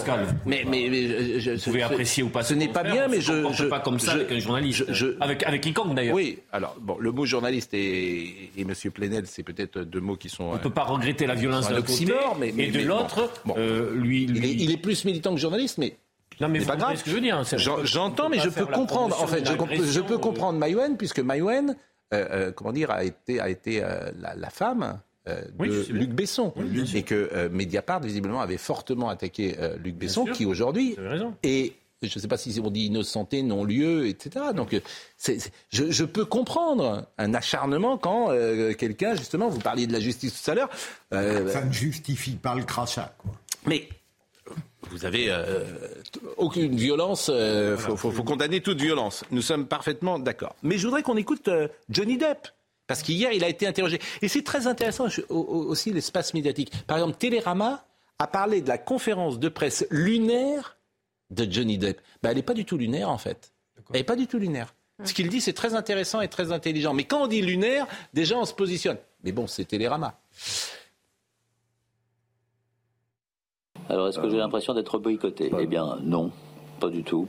Mais, 0.44 0.64
mais, 0.66 1.38
je, 1.38 1.52
Vous 1.52 1.60
pouvez 1.62 1.84
apprécier 1.84 2.24
ou 2.24 2.30
pas 2.30 2.42
ce 2.42 2.52
n'est 2.52 2.66
pas 2.66 2.82
bien, 2.82 3.06
mais 3.06 3.20
je... 3.20 3.32
ne 3.32 3.68
pas 3.68 3.78
comme 3.78 4.00
ça 4.00 4.14
avec 4.14 4.32
un 4.32 4.40
journaliste. 4.40 4.86
Avec, 5.20 5.44
avec 5.44 5.60
quiconque, 5.60 5.94
d'ailleurs. 5.94 6.16
Oui, 6.16 6.40
alors, 6.50 6.74
bon, 6.80 6.96
le 6.98 7.12
mot 7.12 7.24
journaliste 7.24 7.74
et, 7.74 8.50
et 8.56 8.62
M. 8.62 8.72
Plenel, 8.92 9.28
c'est 9.28 9.44
peut-être 9.44 9.82
deux 9.82 10.00
mots 10.00 10.16
qui 10.16 10.28
sont... 10.28 10.46
On 10.46 10.54
ne 10.54 10.58
peut 10.58 10.68
pas 10.68 10.82
regretter 10.82 11.28
la 11.28 11.36
violence 11.36 11.68
d'un 11.68 11.80
côté, 11.80 12.12
mais, 12.40 12.52
mais, 12.56 12.64
et 12.64 12.70
de 12.72 12.80
l'autre, 12.80 13.30
euh, 13.56 13.94
lui... 13.94 14.26
lui... 14.26 14.50
Il, 14.50 14.72
est, 14.72 14.76
plus 14.76 15.04
militant 15.04 15.32
que 15.32 15.40
journaliste, 15.40 15.78
mais... 15.78 15.96
Non, 16.40 16.48
mais 16.48 16.58
c'est 16.58 16.66
pas 16.66 16.74
grave. 16.74 16.96
Ce 16.96 17.04
que 17.04 17.10
je 17.10 17.14
veux 17.14 17.20
dire. 17.20 17.40
J'entends, 17.84 18.28
mais 18.28 18.40
je 18.40 18.48
peux 18.48 18.66
comprendre. 18.66 19.16
En 19.22 19.28
fait, 19.28 19.46
je, 19.46 20.00
peux 20.00 20.18
comprendre 20.18 20.58
Maïwen, 20.58 20.96
puisque 20.96 21.20
Maïwen, 21.20 21.76
euh, 22.12 22.26
euh, 22.32 22.50
comment 22.50 22.72
dire, 22.72 22.90
a 22.90 23.04
été, 23.04 23.38
a 23.38 23.48
été 23.48 23.80
la 24.18 24.50
femme 24.50 24.98
euh, 25.30 25.86
de 25.86 25.92
Luc 25.92 26.10
Besson. 26.10 26.52
et 26.94 27.02
que 27.02 27.30
euh, 27.32 27.48
Mediapart, 27.50 28.00
visiblement, 28.00 28.40
avait 28.40 28.56
fortement 28.56 29.08
attaqué 29.08 29.56
euh, 29.58 29.76
Luc 29.82 29.96
Besson, 29.96 30.24
qui 30.24 30.44
aujourd'hui 30.44 30.96
est 31.42 31.74
je 32.02 32.08
ne 32.16 32.22
sais 32.22 32.28
pas 32.28 32.38
si 32.38 32.58
on 32.64 32.70
dit 32.70 32.86
innocenté, 32.86 33.42
non-lieu, 33.42 34.08
etc. 34.08 34.46
Donc, 34.56 34.74
je, 35.70 36.04
peux 36.04 36.24
comprendre 36.24 37.06
un 37.18 37.34
acharnement 37.34 37.98
quand 37.98 38.28
quelqu'un, 38.78 39.14
justement, 39.16 39.50
vous 39.50 39.58
parliez 39.58 39.86
de 39.86 39.92
la 39.92 40.00
justice 40.00 40.42
tout 40.42 40.50
à 40.50 40.54
l'heure. 40.54 40.70
Ça 41.10 41.62
ne 41.62 41.70
justifie 41.70 42.36
pas 42.36 42.54
le 42.54 42.62
crachat, 42.62 43.14
quoi. 43.18 43.32
Mais 43.66 43.86
vous 44.90 45.04
avez 45.04 45.30
aucune 46.38 46.74
violence, 46.74 47.30
il 47.30 47.76
faut, 47.76 47.98
faut, 47.98 48.22
condamner 48.22 48.62
toute 48.62 48.80
violence. 48.80 49.22
Nous 49.30 49.42
sommes 49.42 49.66
parfaitement 49.66 50.18
d'accord. 50.18 50.56
Mais 50.62 50.78
je 50.78 50.86
voudrais 50.86 51.02
qu'on 51.02 51.18
écoute 51.18 51.50
Johnny 51.90 52.16
Depp. 52.16 52.48
Parce 52.90 53.04
qu'hier, 53.04 53.30
il 53.30 53.44
a 53.44 53.48
été 53.48 53.68
interrogé. 53.68 54.00
Et 54.20 54.26
c'est 54.26 54.42
très 54.42 54.66
intéressant 54.66 55.06
aussi 55.28 55.92
l'espace 55.92 56.34
médiatique. 56.34 56.72
Par 56.88 56.96
exemple, 56.96 57.16
Télérama 57.16 57.84
a 58.18 58.26
parlé 58.26 58.62
de 58.62 58.68
la 58.68 58.78
conférence 58.78 59.38
de 59.38 59.48
presse 59.48 59.86
lunaire 59.90 60.76
de 61.30 61.46
Johnny 61.48 61.78
Depp. 61.78 62.00
Ben, 62.20 62.30
elle 62.30 62.38
n'est 62.38 62.42
pas 62.42 62.52
du 62.52 62.64
tout 62.64 62.76
lunaire, 62.76 63.08
en 63.08 63.16
fait. 63.16 63.52
Elle 63.92 64.00
n'est 64.00 64.04
pas 64.04 64.16
du 64.16 64.26
tout 64.26 64.38
lunaire. 64.38 64.74
Ce 65.04 65.14
qu'il 65.14 65.28
dit, 65.28 65.40
c'est 65.40 65.52
très 65.52 65.76
intéressant 65.76 66.20
et 66.20 66.26
très 66.26 66.50
intelligent. 66.50 66.92
Mais 66.92 67.04
quand 67.04 67.22
on 67.22 67.26
dit 67.28 67.42
lunaire, 67.42 67.86
déjà, 68.12 68.36
on 68.36 68.44
se 68.44 68.54
positionne. 68.54 68.98
Mais 69.22 69.30
bon, 69.30 69.46
c'est 69.46 69.66
Télérama. 69.66 70.18
Alors, 73.88 74.08
est-ce 74.08 74.18
que 74.18 74.28
j'ai 74.28 74.38
l'impression 74.38 74.74
d'être 74.74 74.98
boycotté? 74.98 75.48
Eh 75.60 75.66
bien, 75.66 75.96
non, 76.02 76.32
pas 76.80 76.88
du 76.88 77.04
tout. 77.04 77.28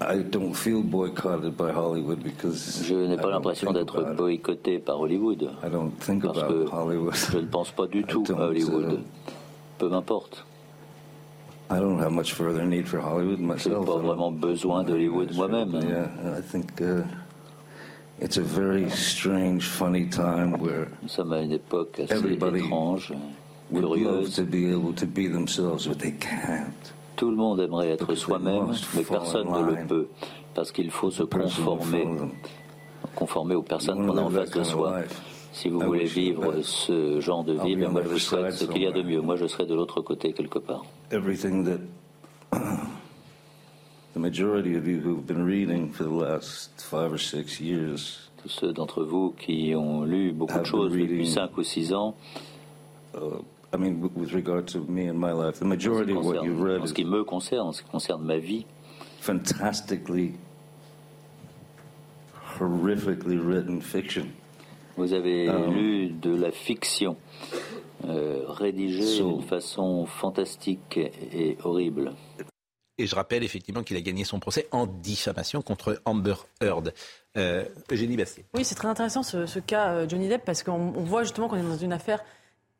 I 0.00 0.22
don't 0.22 0.54
feel 0.54 0.82
boycotted 0.82 1.56
by 1.56 1.72
Hollywood 1.72 2.22
because 2.22 2.84
je 2.84 2.94
n'ai 2.94 3.16
pas 3.16 3.30
l'impression 3.30 3.72
d'être 3.72 4.14
boycotté 4.14 4.78
par 4.78 5.00
Hollywood. 5.00 5.50
I 5.62 5.68
don't 5.68 5.90
think 5.98 6.22
parce 6.22 6.38
about 6.38 6.48
que 6.48 6.70
Hollywood. 6.70 7.14
je 7.14 7.38
ne 7.38 7.46
pense 7.46 7.70
pas 7.72 7.86
du 7.86 8.04
tout 8.04 8.24
à 8.28 8.32
uh, 8.32 8.48
Hollywood. 8.48 9.00
Peu 9.78 9.88
m'importe. 9.88 10.44
I 11.70 11.80
don't 11.80 11.98
have 11.98 12.12
much 12.12 12.32
further 12.32 12.64
need 12.64 12.86
for 12.88 13.00
Hollywood 13.00 13.40
myself. 13.40 13.84
pas 13.86 13.98
vraiment 13.98 14.30
besoin 14.30 14.84
d'Hollywood 14.84 15.34
moi-même. 15.34 15.74
Yeah, 15.74 16.38
I 16.38 16.42
think 16.42 16.80
uh, 16.80 17.02
it's 18.20 18.38
a 18.38 18.42
very 18.42 18.88
strange, 18.90 19.66
funny 19.66 20.06
time 20.06 20.58
where 20.60 20.88
Nous 21.02 21.08
sommes 21.08 21.32
à 21.32 21.40
une 21.40 21.52
époque 21.52 21.98
assez 21.98 22.14
everybody 22.14 22.62
would 23.70 23.84
love 23.84 24.32
to 24.34 24.44
be 24.44 24.70
able 24.70 24.94
to 24.94 25.06
be 25.06 25.26
themselves, 25.26 25.86
but 25.86 25.98
they 25.98 26.12
can't. 26.12 26.92
Tout 27.18 27.30
le 27.30 27.36
monde 27.36 27.58
aimerait 27.58 27.90
être 27.90 28.14
soi-même, 28.14 28.72
mais 28.94 29.02
personne 29.02 29.50
ne 29.50 29.72
le 29.72 29.86
peut, 29.88 30.06
parce 30.54 30.70
qu'il 30.70 30.88
faut 30.92 31.10
se 31.10 31.24
conformer, 31.24 32.06
conformer 33.16 33.56
aux 33.56 33.62
personnes 33.62 34.06
qu'on 34.06 34.16
a 34.16 34.22
en 34.22 34.30
face 34.30 34.52
de 34.52 34.62
soi. 34.62 35.00
Si 35.52 35.68
vous 35.68 35.80
voulez 35.80 36.04
vivre 36.04 36.62
ce 36.62 37.18
genre 37.20 37.42
de 37.42 37.54
vie, 37.54 37.74
moi 37.74 38.02
je 38.04 38.08
vous 38.08 38.18
souhaite 38.20 38.52
ce 38.52 38.66
qu'il 38.66 38.82
y 38.82 38.86
a 38.86 38.92
de 38.92 39.02
mieux. 39.02 39.20
Moi 39.20 39.34
je 39.34 39.48
serai 39.48 39.66
de 39.66 39.74
l'autre 39.74 40.00
côté 40.00 40.32
quelque 40.32 40.60
part. 40.60 40.84
Tous 48.40 48.48
ceux 48.48 48.72
d'entre 48.72 49.02
vous 49.02 49.34
qui 49.36 49.74
ont 49.74 50.04
lu 50.04 50.30
beaucoup 50.30 50.60
de 50.60 50.64
choses 50.64 50.92
depuis 50.92 51.26
5 51.26 51.58
ou 51.58 51.64
6 51.64 51.92
ans, 51.94 52.14
uh, 53.72 53.76
en 53.76 53.84
ce 56.86 56.92
qui 56.92 57.04
me 57.04 57.24
concerne, 57.24 57.68
en 57.68 57.72
ce 57.72 57.82
qui 57.82 57.88
concerne 57.88 58.24
ma 58.24 58.38
vie, 58.38 58.66
fantastically, 59.20 60.34
horrifically 62.60 63.36
written 63.36 63.80
fiction. 63.80 64.26
Vous 64.96 65.12
avez 65.12 65.48
um, 65.48 65.72
lu 65.72 66.10
de 66.10 66.34
la 66.34 66.50
fiction 66.50 67.16
euh, 68.04 68.44
rédigée 68.48 69.22
d'une 69.22 69.42
façon 69.42 70.06
fantastique 70.06 70.98
et 70.98 71.56
horrible. 71.62 72.14
Et 72.98 73.06
je 73.06 73.14
rappelle 73.14 73.44
effectivement 73.44 73.84
qu'il 73.84 73.96
a 73.96 74.00
gagné 74.00 74.24
son 74.24 74.40
procès 74.40 74.66
en 74.72 74.86
diffamation 74.86 75.62
contre 75.62 76.02
Amber 76.04 76.34
Heard. 76.60 76.92
Euh, 77.36 77.64
Eugénie 77.92 78.16
Basset. 78.16 78.44
Oui, 78.54 78.64
c'est 78.64 78.74
très 78.74 78.88
intéressant 78.88 79.22
ce, 79.22 79.58
cas 79.60 79.92
euh, 79.92 80.08
Johnny 80.08 80.28
Depp 80.28 80.44
parce 80.44 80.64
qu'on 80.64 80.90
voit 80.90 81.22
justement 81.22 81.48
qu'on 81.48 81.56
est 81.56 81.62
dans 81.62 81.76
une 81.76 81.92
affaire 81.92 82.24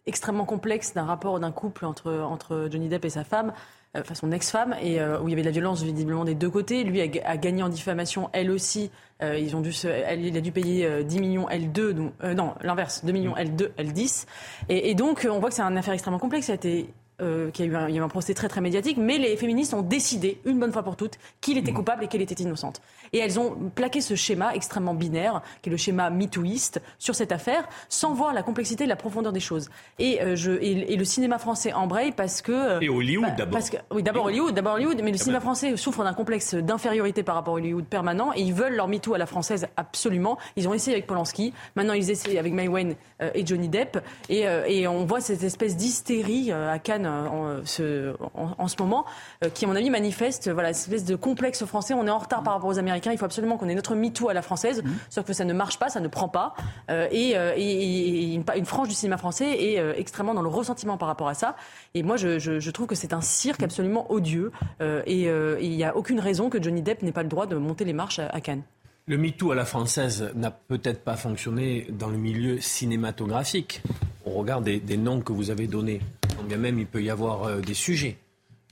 extrêmement 0.09 0.45
complexe 0.45 0.95
d'un 0.95 1.05
rapport 1.05 1.39
d'un 1.39 1.53
couple 1.53 1.85
entre, 1.85 2.13
entre 2.13 2.69
Johnny 2.71 2.89
Depp 2.89 3.05
et 3.05 3.11
sa 3.11 3.25
femme, 3.25 3.53
euh, 3.97 4.01
enfin 4.01 4.15
son 4.15 4.33
ex-femme, 4.33 4.75
et 4.83 5.01
euh, 5.01 5.21
où 5.21 5.29
il 5.29 5.31
y 5.31 5.35
avait 5.35 5.43
de 5.43 5.47
la 5.47 5.53
violence 5.53 5.83
visiblement 5.83 6.25
des 6.25 6.35
deux 6.35 6.51
côtés. 6.51 6.83
Lui 6.83 7.01
a, 7.01 7.37
gagné 7.37 7.63
en 7.63 7.69
diffamation, 7.69 8.31
elle 8.33 8.51
aussi. 8.51 8.91
Euh, 9.23 9.39
ils 9.39 9.55
ont 9.55 9.61
dû 9.61 9.73
elle, 9.85 10.25
il 10.25 10.37
a 10.37 10.41
dû 10.41 10.53
payer 10.53 11.05
10 11.05 11.21
millions 11.21 11.49
L2, 11.49 11.91
donc, 11.93 12.13
non, 12.23 12.55
l'inverse, 12.63 13.05
2 13.05 13.13
millions 13.13 13.35
L2, 13.35 13.71
L10. 13.79 14.27
Et, 14.69 14.91
et 14.91 14.95
donc, 14.95 15.27
on 15.31 15.39
voit 15.39 15.51
que 15.51 15.55
c'est 15.55 15.63
une 15.63 15.77
affaire 15.77 15.95
extrêmement 15.95 16.19
complexe. 16.19 16.47
Ça 16.47 16.53
a 16.53 16.57
été 16.57 16.89
euh, 17.21 17.51
qu'il 17.51 17.67
y 17.67 17.69
a 17.69 17.73
eu 17.73 17.77
un, 17.77 17.89
il 17.89 17.95
y 17.95 17.99
a 17.99 18.01
eu 18.01 18.05
un 18.05 18.09
procès 18.09 18.35
très 18.35 18.49
très 18.49 18.61
médiatique, 18.61 18.97
mais 18.97 19.19
les 19.19 19.37
féministes 19.37 19.75
ont 19.75 19.83
décidé, 19.83 20.41
une 20.45 20.59
bonne 20.59 20.73
fois 20.73 20.83
pour 20.83 20.97
toutes, 20.97 21.19
qu'il 21.41 21.59
était 21.59 21.73
mmh. 21.73 21.75
coupable 21.75 22.05
et 22.05 22.09
qu'elle 22.09 22.23
était 22.23 22.43
innocente. 22.43 22.81
Et 23.13 23.19
elles 23.19 23.39
ont 23.41 23.57
plaqué 23.75 24.01
ce 24.01 24.15
schéma 24.15 24.55
extrêmement 24.55 24.95
binaire, 24.95 25.43
qui 25.63 25.69
est 25.69 25.73
le 25.73 25.77
schéma 25.77 26.11
mitouiste, 26.11 26.81
sur 26.99 27.15
cette 27.15 27.33
affaire, 27.33 27.69
sans 27.89 28.15
voir 28.15 28.33
la 28.35 28.43
complexité 28.43 28.85
et 28.85 28.87
la 28.87 28.97
profondeur 28.97 29.33
des 29.33 29.41
choses. 29.41 29.71
Et, 29.99 30.23
euh, 30.23 30.37
je, 30.37 30.53
et, 30.53 30.97
le 30.97 31.05
cinéma 31.05 31.39
français 31.39 31.73
embraye 31.73 32.13
parce 32.13 32.43
que... 32.43 32.53
Euh, 32.53 32.81
et 32.81 32.89
Hollywood 32.89 33.29
bah, 33.29 33.35
d'abord. 33.39 33.61
oui, 33.93 34.03
d'abord 34.03 34.25
Hollywood, 34.27 34.55
d'abord 34.55 34.75
Hollywood, 34.75 35.01
mais 35.03 35.11
le 35.11 35.17
ah 35.17 35.23
cinéma 35.23 35.39
bah. 35.39 35.45
français 35.45 35.77
souffre 35.77 36.05
d'un 36.05 36.15
complexe 36.15 36.55
d'infériorité 36.55 37.23
par 37.23 37.35
rapport 37.35 37.55
à 37.55 37.57
Hollywood 37.59 37.87
permanent, 37.87 38.33
et 38.35 38.43
ils 38.43 38.55
veulent 38.55 38.75
leur 38.75 38.89
MeToo 38.89 39.15
à 39.15 39.19
la 39.19 39.27
française 39.27 39.67
absolument. 39.77 40.39
Ils 40.57 40.69
ont 40.69 40.75
essayé 40.75 40.95
avec 40.95 41.07
Polanski, 41.07 41.53
maintenant 41.75 41.95
ils 41.95 42.11
essaient 42.11 42.39
avec 42.39 42.53
May 42.53 42.69
Wayne 42.69 42.95
et 43.35 43.47
Johnny 43.47 43.69
Depp, 43.69 43.99
et, 44.29 44.45
et 44.67 44.87
on 44.89 45.05
voit 45.05 45.21
cette 45.21 45.43
espèce 45.43 45.77
d'hystérie 45.77 46.53
à 46.53 46.79
Cannes 46.79 47.08
en, 47.09 47.65
ce, 47.65 48.15
en, 48.35 48.69
ce 48.69 48.77
moment, 48.79 49.05
euh, 49.45 49.49
qui, 49.51 49.65
à 49.65 49.69
mon 49.69 49.77
avis, 49.77 49.91
manifeste 49.91 50.51
voilà, 50.51 50.73
cette 50.73 50.93
espèce 50.93 51.05
de 51.05 51.17
complexe 51.17 51.65
français. 51.65 51.95
On 51.95 52.07
est 52.07 52.11
en 52.11 52.19
retard 52.19 52.43
par 52.43 52.55
rapport 52.55 52.69
aux 52.69 52.79
Américains. 52.79 53.13
Il 53.13 53.19
faut 53.19 53.25
absolument 53.25 53.57
qu'on 53.57 53.69
ait 53.69 53.75
notre 53.75 53.95
MeToo 53.95 54.29
à 54.29 54.35
la 54.35 54.43
française. 54.43 54.83
Mmh. 54.83 54.91
Sauf 55.11 55.27
que 55.27 55.33
ça 55.33 55.45
ne 55.45 55.53
marche 55.53 55.79
pas, 55.79 55.89
ça 55.89 56.01
ne 56.01 56.09
prend 56.09 56.29
pas. 56.29 56.55
Euh, 56.91 57.09
euh, 57.13 57.53
et, 57.57 58.35
une, 58.35 58.45
une, 58.57 58.65
frange 58.65 58.89
du 58.89 58.95
cinéma 58.95 59.19
français 59.19 59.51
est 59.51 59.99
extrêmement 59.99 60.35
dans 60.35 60.43
le 60.43 60.49
ressentiment 60.49 60.97
par 60.97 61.09
rapport 61.09 61.29
à 61.29 61.35
ça. 61.35 61.57
Et 61.95 62.03
moi, 62.03 62.17
je, 62.17 62.39
je, 62.39 62.71
trouve 62.71 62.87
que 62.87 62.95
c'est 62.95 63.13
un 63.13 63.21
cirque 63.21 63.63
absolument 63.63 64.11
odieux. 64.13 64.53
et 64.81 65.25
il 65.61 65.71
n'y 65.71 65.85
a 65.85 65.97
aucune 65.97 66.21
raison 66.21 66.51
que 66.51 66.63
Johnny 66.63 66.83
Depp 66.83 67.03
n'ait 67.03 67.13
pas 67.13 67.23
le 67.23 67.29
droit 67.29 67.47
de 67.47 67.57
monter 67.57 67.85
les 67.85 67.93
marches 67.93 68.19
à, 68.19 68.41
Cannes. 68.41 68.63
Le 69.07 69.17
MeToo 69.17 69.53
à 69.53 69.55
la 69.55 69.65
française 69.65 70.31
n'a 70.35 70.51
peut-être 70.51 71.03
pas 71.03 71.17
fonctionné 71.17 71.87
dans 71.91 72.09
le 72.09 72.19
milieu 72.19 72.61
cinématographique. 72.61 73.83
On 74.27 74.33
regarde 74.33 74.65
des 74.65 74.97
noms 74.97 75.21
que 75.21 75.33
vous 75.33 75.51
avez 75.51 75.67
donnés 75.67 76.01
bien 76.45 76.57
même 76.57 76.79
il 76.79 76.87
peut 76.87 77.03
y 77.03 77.11
avoir 77.11 77.45
euh, 77.45 77.61
des 77.61 77.75
sujets, 77.75 78.19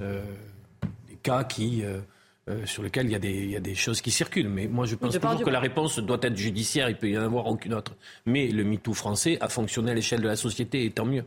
euh, 0.00 0.22
des 1.08 1.16
cas 1.16 1.44
qui, 1.44 1.82
euh, 1.84 2.64
sur 2.64 2.82
lesquels 2.82 3.06
il 3.06 3.12
y, 3.12 3.16
a 3.16 3.18
des, 3.18 3.30
il 3.30 3.50
y, 3.50 3.56
a 3.56 3.60
des, 3.60 3.74
choses 3.74 4.00
qui 4.00 4.10
circulent. 4.10 4.48
Mais 4.48 4.66
moi, 4.66 4.86
je 4.86 4.94
pense 4.94 5.14
toujours 5.14 5.42
que 5.42 5.50
la 5.50 5.60
réponse 5.60 5.98
doit 5.98 6.18
être 6.22 6.36
judiciaire, 6.36 6.88
il 6.88 6.96
peut 6.96 7.08
y 7.08 7.18
en 7.18 7.22
avoir 7.22 7.46
aucune 7.46 7.74
autre. 7.74 7.96
Mais 8.24 8.48
le 8.48 8.64
MeToo 8.64 8.94
français 8.94 9.38
a 9.40 9.48
fonctionné 9.48 9.90
à 9.90 9.94
l'échelle 9.94 10.20
de 10.20 10.28
la 10.28 10.36
société, 10.36 10.84
et 10.84 10.90
tant 10.90 11.04
mieux. 11.04 11.24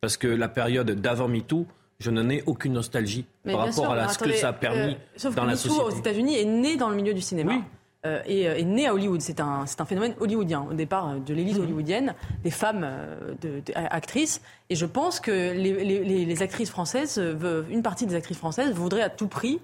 Parce 0.00 0.16
que 0.16 0.26
la 0.26 0.48
période 0.48 0.90
d'avant 0.90 1.28
MeToo, 1.28 1.66
je 1.98 2.10
n'en 2.10 2.28
ai 2.28 2.42
aucune 2.46 2.74
nostalgie 2.74 3.24
par 3.44 3.58
rapport 3.66 3.92
à 3.92 4.08
ce 4.08 4.18
que 4.18 4.32
ça 4.32 4.48
a 4.48 4.52
permis 4.52 4.96
dans 5.34 5.44
la 5.44 5.56
société. 5.56 5.84
aux 5.84 5.90
États-Unis 5.90 6.36
est 6.36 6.44
né 6.44 6.76
dans 6.76 6.90
le 6.90 6.96
milieu 6.96 7.14
du 7.14 7.22
cinéma. 7.22 7.54
Oui. 7.54 7.62
Euh, 8.06 8.20
euh, 8.28 8.54
est, 8.56 8.64
né 8.64 8.86
à 8.86 8.94
Hollywood. 8.94 9.20
C'est 9.20 9.40
un, 9.40 9.64
un, 9.78 9.84
phénomène 9.84 10.14
hollywoodien, 10.20 10.66
au 10.70 10.74
départ 10.74 11.08
euh, 11.08 11.18
de 11.18 11.34
l'élite 11.34 11.56
mhm. 11.56 11.64
hollywoodienne, 11.64 12.14
des 12.44 12.50
femmes 12.50 12.86
de, 13.42 13.62
actrices. 13.74 14.40
Et 14.70 14.74
je 14.74 14.86
pense 14.86 15.20
que 15.20 15.30
les, 15.30 16.42
actrices 16.42 16.70
françaises, 16.70 17.20
une 17.70 17.82
partie 17.82 18.06
des 18.06 18.14
actrices 18.14 18.38
françaises 18.38 18.72
voudraient 18.72 19.02
à 19.02 19.10
tout 19.10 19.28
prix 19.28 19.60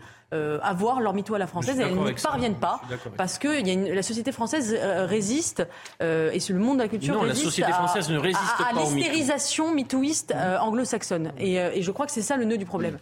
avoir 0.63 1.01
leur 1.01 1.13
mytho 1.13 1.35
à 1.35 1.39
la 1.39 1.47
française 1.47 1.79
et 1.79 1.83
elles 1.83 1.95
n'y 1.95 2.13
parviennent 2.15 2.55
pas 2.55 2.81
parce 3.19 3.37
que 3.37 3.63
y 3.63 3.91
a 3.91 3.95
la 3.95 4.03
société 4.03 4.33
française 4.33 4.75
résiste 4.81 5.67
et 6.01 6.39
le 6.49 6.59
monde 6.59 6.79
de 6.79 6.85
la 6.85 6.89
culture 6.89 7.15
non, 7.15 7.21
résiste 7.21 7.45
la 7.45 7.51
société 7.51 7.73
française 7.73 8.09
à, 8.09 8.13
ne 8.15 8.19
résiste 8.19 8.55
à, 8.59 8.69
à 8.69 8.73
l'hystérisation 8.73 9.75
mythoïste 9.75 10.35
anglo-saxonne 10.61 11.33
et, 11.39 11.57
et, 11.57 11.83
je 11.83 11.91
crois 11.91 12.07
que 12.07 12.13
c'est 12.13 12.23
ça 12.23 12.39
le 12.39 12.47
nœud 12.47 12.57
du 12.57 12.65
problème. 12.65 12.97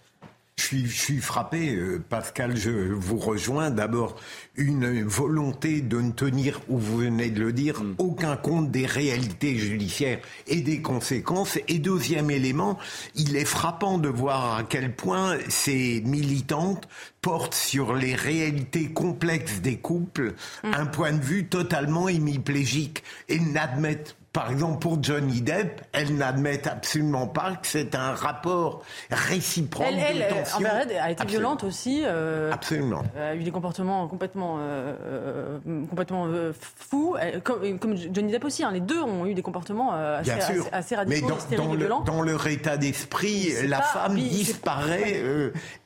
Je 0.60 0.86
suis, 0.86 1.18
frappé, 1.18 1.74
euh, 1.74 2.04
Pascal, 2.06 2.56
je 2.56 2.70
vous 2.70 3.16
rejoins. 3.16 3.70
D'abord, 3.70 4.16
une 4.56 5.02
volonté 5.04 5.80
de 5.80 6.00
ne 6.00 6.12
tenir, 6.12 6.60
ou 6.68 6.78
vous 6.78 6.98
venez 6.98 7.30
de 7.30 7.40
le 7.40 7.52
dire, 7.52 7.82
mm. 7.82 7.94
aucun 7.98 8.36
compte 8.36 8.70
des 8.70 8.84
réalités 8.84 9.56
judiciaires 9.56 10.20
et 10.46 10.60
des 10.60 10.82
conséquences. 10.82 11.58
Et 11.66 11.78
deuxième 11.78 12.30
élément, 12.30 12.78
il 13.14 13.36
est 13.36 13.46
frappant 13.46 13.96
de 13.96 14.08
voir 14.08 14.56
à 14.58 14.62
quel 14.64 14.94
point 14.94 15.38
ces 15.48 16.02
militantes 16.02 16.86
portent 17.22 17.54
sur 17.54 17.94
les 17.94 18.14
réalités 18.14 18.92
complexes 18.92 19.60
des 19.60 19.78
couples 19.78 20.34
mm. 20.62 20.74
un 20.74 20.86
point 20.86 21.12
de 21.12 21.22
vue 21.22 21.46
totalement 21.46 22.08
hémiplégique 22.08 23.02
et 23.28 23.40
n'admettent 23.40 24.16
par 24.32 24.52
exemple, 24.52 24.78
pour 24.78 25.02
Johnny 25.02 25.40
Depp, 25.40 25.80
elle 25.92 26.14
n'admet 26.16 26.66
absolument 26.68 27.26
pas 27.26 27.56
que 27.56 27.66
c'est 27.66 27.96
un 27.96 28.14
rapport 28.14 28.82
réciproque 29.10 29.88
elle, 29.88 30.18
de 30.18 30.22
elle, 30.22 30.28
tension. 30.28 30.58
Elle 30.60 30.98
a 30.98 31.10
été 31.10 31.26
violente 31.26 31.64
aussi. 31.64 32.02
Euh, 32.04 32.52
absolument. 32.52 33.02
a 33.18 33.34
eu 33.34 33.42
des 33.42 33.50
comportements 33.50 34.06
complètement, 34.06 34.58
euh, 34.60 34.94
euh 35.04 35.58
complètement 35.88 36.26
euh, 36.28 36.52
fous, 36.52 37.16
comme, 37.42 37.78
comme, 37.80 37.96
Johnny 37.96 38.30
Depp 38.30 38.44
aussi. 38.44 38.62
Hein, 38.62 38.70
les 38.70 38.80
deux 38.80 39.02
ont 39.02 39.26
eu 39.26 39.34
des 39.34 39.42
comportements 39.42 39.92
assez, 39.92 40.30
assez, 40.30 40.60
assez, 40.70 40.94
radicaux, 40.94 41.26
Mais 41.48 41.56
dans, 41.56 41.64
dans, 41.64 41.74
le, 41.74 41.88
dans 42.06 42.22
leur 42.22 42.46
état 42.46 42.76
d'esprit, 42.76 43.52
la 43.66 43.82
femme 43.82 44.14
disparaît, 44.14 45.20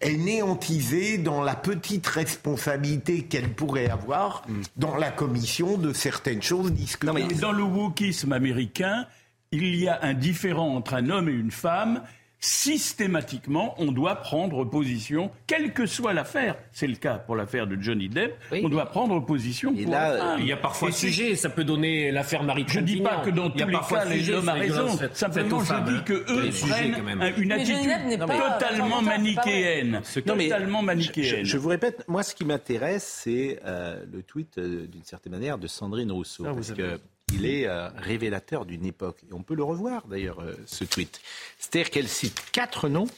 est 0.02 0.16
néantisée 0.18 1.16
dans 1.16 1.42
la 1.42 1.54
petite 1.54 2.06
responsabilité 2.06 3.22
qu'elle 3.22 3.48
pourrait 3.48 3.88
avoir 3.88 4.42
mm. 4.48 4.60
dans 4.76 4.96
la 4.96 5.10
commission 5.10 5.78
de 5.78 5.94
certaines 5.94 6.42
choses 6.42 6.72
discutées. 6.72 7.34
Dans 7.40 7.52
le 7.52 7.62
wokisme 7.62 8.33
américain, 8.34 9.06
il 9.52 9.76
y 9.76 9.88
a 9.88 9.98
un 10.02 10.14
différent 10.14 10.74
entre 10.74 10.94
un 10.94 11.10
homme 11.10 11.28
et 11.28 11.32
une 11.32 11.50
femme. 11.50 12.02
Systématiquement, 12.40 13.74
on 13.78 13.90
doit 13.90 14.16
prendre 14.16 14.66
position, 14.66 15.30
quelle 15.46 15.72
que 15.72 15.86
soit 15.86 16.12
l'affaire. 16.12 16.56
C'est 16.72 16.86
le 16.86 16.96
cas 16.96 17.14
pour 17.14 17.36
l'affaire 17.36 17.66
de 17.66 17.80
Johnny 17.80 18.10
Depp. 18.10 18.36
On 18.62 18.68
doit 18.68 18.84
prendre 18.84 19.18
position 19.24 19.74
pour 19.74 19.90
là, 19.90 20.36
Il 20.38 20.44
y 20.44 20.52
a 20.52 20.58
parfois 20.58 20.92
sujet. 20.92 21.36
Ça 21.36 21.48
peut 21.48 21.64
donner 21.64 22.10
l'affaire 22.10 22.42
Marie 22.42 22.66
Je 22.68 22.80
ne 22.80 22.84
dis 22.84 23.00
pas 23.00 23.22
que 23.24 23.30
dans 23.30 23.48
tous 23.48 23.66
les 23.66 23.78
cas, 23.88 24.04
les 24.04 24.28
hommes 24.28 24.46
ont 24.46 24.58
raison. 24.58 24.88
Simplement, 25.14 25.60
je 25.60 25.90
dis 25.90 26.04
que 26.04 26.12
eux 26.12 26.50
prennent 26.68 27.32
une 27.38 27.52
attitude 27.52 28.20
totalement 28.20 29.00
manichéenne. 29.00 30.02
Totalement 30.26 30.82
manichéenne. 30.82 31.46
Je 31.46 31.56
vous 31.56 31.70
répète, 31.70 32.04
moi, 32.08 32.22
ce 32.22 32.34
qui 32.34 32.44
m'intéresse, 32.44 33.22
c'est 33.24 33.58
euh, 33.64 34.04
le 34.12 34.22
tweet, 34.22 34.58
euh, 34.58 34.86
d'une 34.86 35.04
certaine 35.04 35.32
manière, 35.32 35.56
de 35.56 35.66
Sandrine 35.66 36.12
Rousseau. 36.12 36.44
Ah, 36.46 36.52
parce 36.52 36.72
que 36.72 37.00
il 37.34 37.46
est 37.46 37.66
euh, 37.66 37.88
révélateur 37.96 38.64
d'une 38.64 38.84
époque. 38.86 39.18
Et 39.28 39.32
on 39.32 39.42
peut 39.42 39.54
le 39.54 39.64
revoir 39.64 40.06
d'ailleurs, 40.06 40.40
euh, 40.40 40.54
ce 40.66 40.84
tweet. 40.84 41.20
C'est-à-dire 41.58 41.90
qu'elle 41.90 42.08
cite 42.08 42.42
quatre 42.52 42.88
noms 42.88 43.08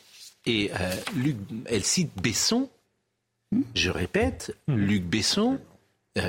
Et 0.47 0.71
Luc, 1.17 1.37
elle 1.67 1.85
cite 1.85 2.11
Besson. 2.21 2.69
Je 3.75 3.91
répète, 3.91 4.57
Luc 4.69 5.05
Besson, 5.05 5.59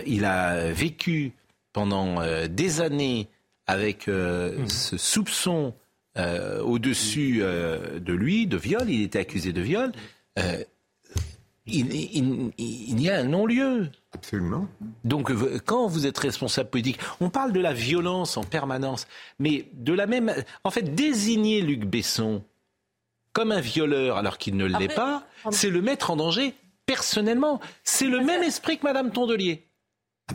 il 0.06 0.26
a 0.26 0.72
vécu 0.72 1.34
pendant 1.74 2.22
des 2.48 2.82
années 2.82 3.28
avec 3.66 4.04
ce 4.04 4.98
soupçon 4.98 5.74
au-dessus 6.16 7.40
de 7.40 8.14
lui, 8.14 8.48
de 8.48 8.58
viol. 8.58 8.90
Il 8.90 9.02
était 9.02 9.20
accusé 9.20 9.52
de 9.52 9.62
viol 9.62 9.92
il, 11.68 13.02
y 13.02 13.10
a 13.10 13.20
un 13.20 13.24
non-lieu. 13.24 13.90
Absolument. 14.18 14.68
Donc, 15.04 15.32
quand 15.66 15.88
vous 15.88 16.06
êtes 16.06 16.18
responsable 16.18 16.70
politique, 16.70 17.00
on 17.22 17.30
parle 17.30 17.54
de 17.54 17.60
la 17.60 17.74
violence 17.74 18.38
en 18.38 18.44
permanence, 18.44 19.08
mais 19.40 19.70
de 19.74 19.94
la 19.94 20.08
même. 20.08 20.34
En 20.64 20.72
fait, 20.72 20.96
désigner 20.96 21.62
Luc 21.62 21.86
Besson 21.86 22.44
comme 23.34 23.52
un 23.52 23.62
violeur 23.62 24.18
alors 24.18 24.38
qu'il 24.38 24.58
ne 24.58 24.66
l'est 24.66 24.94
pas, 24.94 25.24
c'est 25.52 25.70
le 25.70 25.82
mettre 25.82 26.10
en 26.10 26.16
danger 26.16 26.56
personnellement. 26.88 27.60
C'est 27.84 28.08
le 28.08 28.22
même 28.22 28.42
esprit 28.42 28.80
que 28.80 28.84
Madame 28.84 29.12
Tondelier 29.12 29.68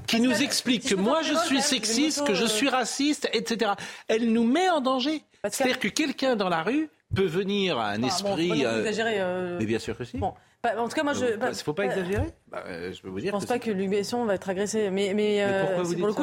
qui 0.07 0.21
nous 0.21 0.43
explique 0.43 0.89
que 0.89 0.95
moi 0.95 1.23
je 1.23 1.35
suis 1.35 1.61
sexiste, 1.61 2.25
que 2.27 2.35
je 2.35 2.47
suis 2.47 2.69
raciste, 2.69 3.29
etc. 3.33 3.73
Elle 4.09 4.33
nous 4.33 4.45
met 4.45 4.69
en 4.71 4.81
danger. 4.81 5.23
C'est-à-dire 5.45 5.79
que 5.79 5.89
quelqu'un 5.89 6.37
dans 6.37 6.49
la 6.49 6.63
rue 6.63 6.89
peut 7.15 7.27
venir 7.27 7.79
à 7.79 7.89
un 7.89 8.03
esprit. 8.03 8.65
Euh, 8.65 8.85
euh, 8.87 9.57
mais 9.59 9.67
bien 9.67 9.79
sûr 9.79 9.97
que 9.97 10.05
si. 10.05 10.19
Bah, 10.63 10.81
en 10.81 10.87
tout 10.87 10.95
cas, 10.95 11.03
moi, 11.03 11.13
je. 11.13 11.25
Il 11.27 11.39
ne 11.41 11.55
faut 11.55 11.73
pas 11.73 11.87
exagérer. 11.87 12.33
Bah, 12.47 12.63
euh, 12.69 12.93
je 12.93 13.03
peux 13.03 13.09
vous 13.09 13.19
dire. 13.19 13.33
Je 13.33 13.33
pense 13.33 13.47
pas 13.47 13.59
que 13.59 13.73
Luc 13.73 13.91
Besson 13.91 14.25
va 14.27 14.37
être 14.37 14.49
agressé, 14.49 14.91
mais 14.91 15.13
mais, 15.13 15.43
euh, 15.43 15.83
pour 15.99 16.07
le 16.07 16.13
coup, 16.13 16.23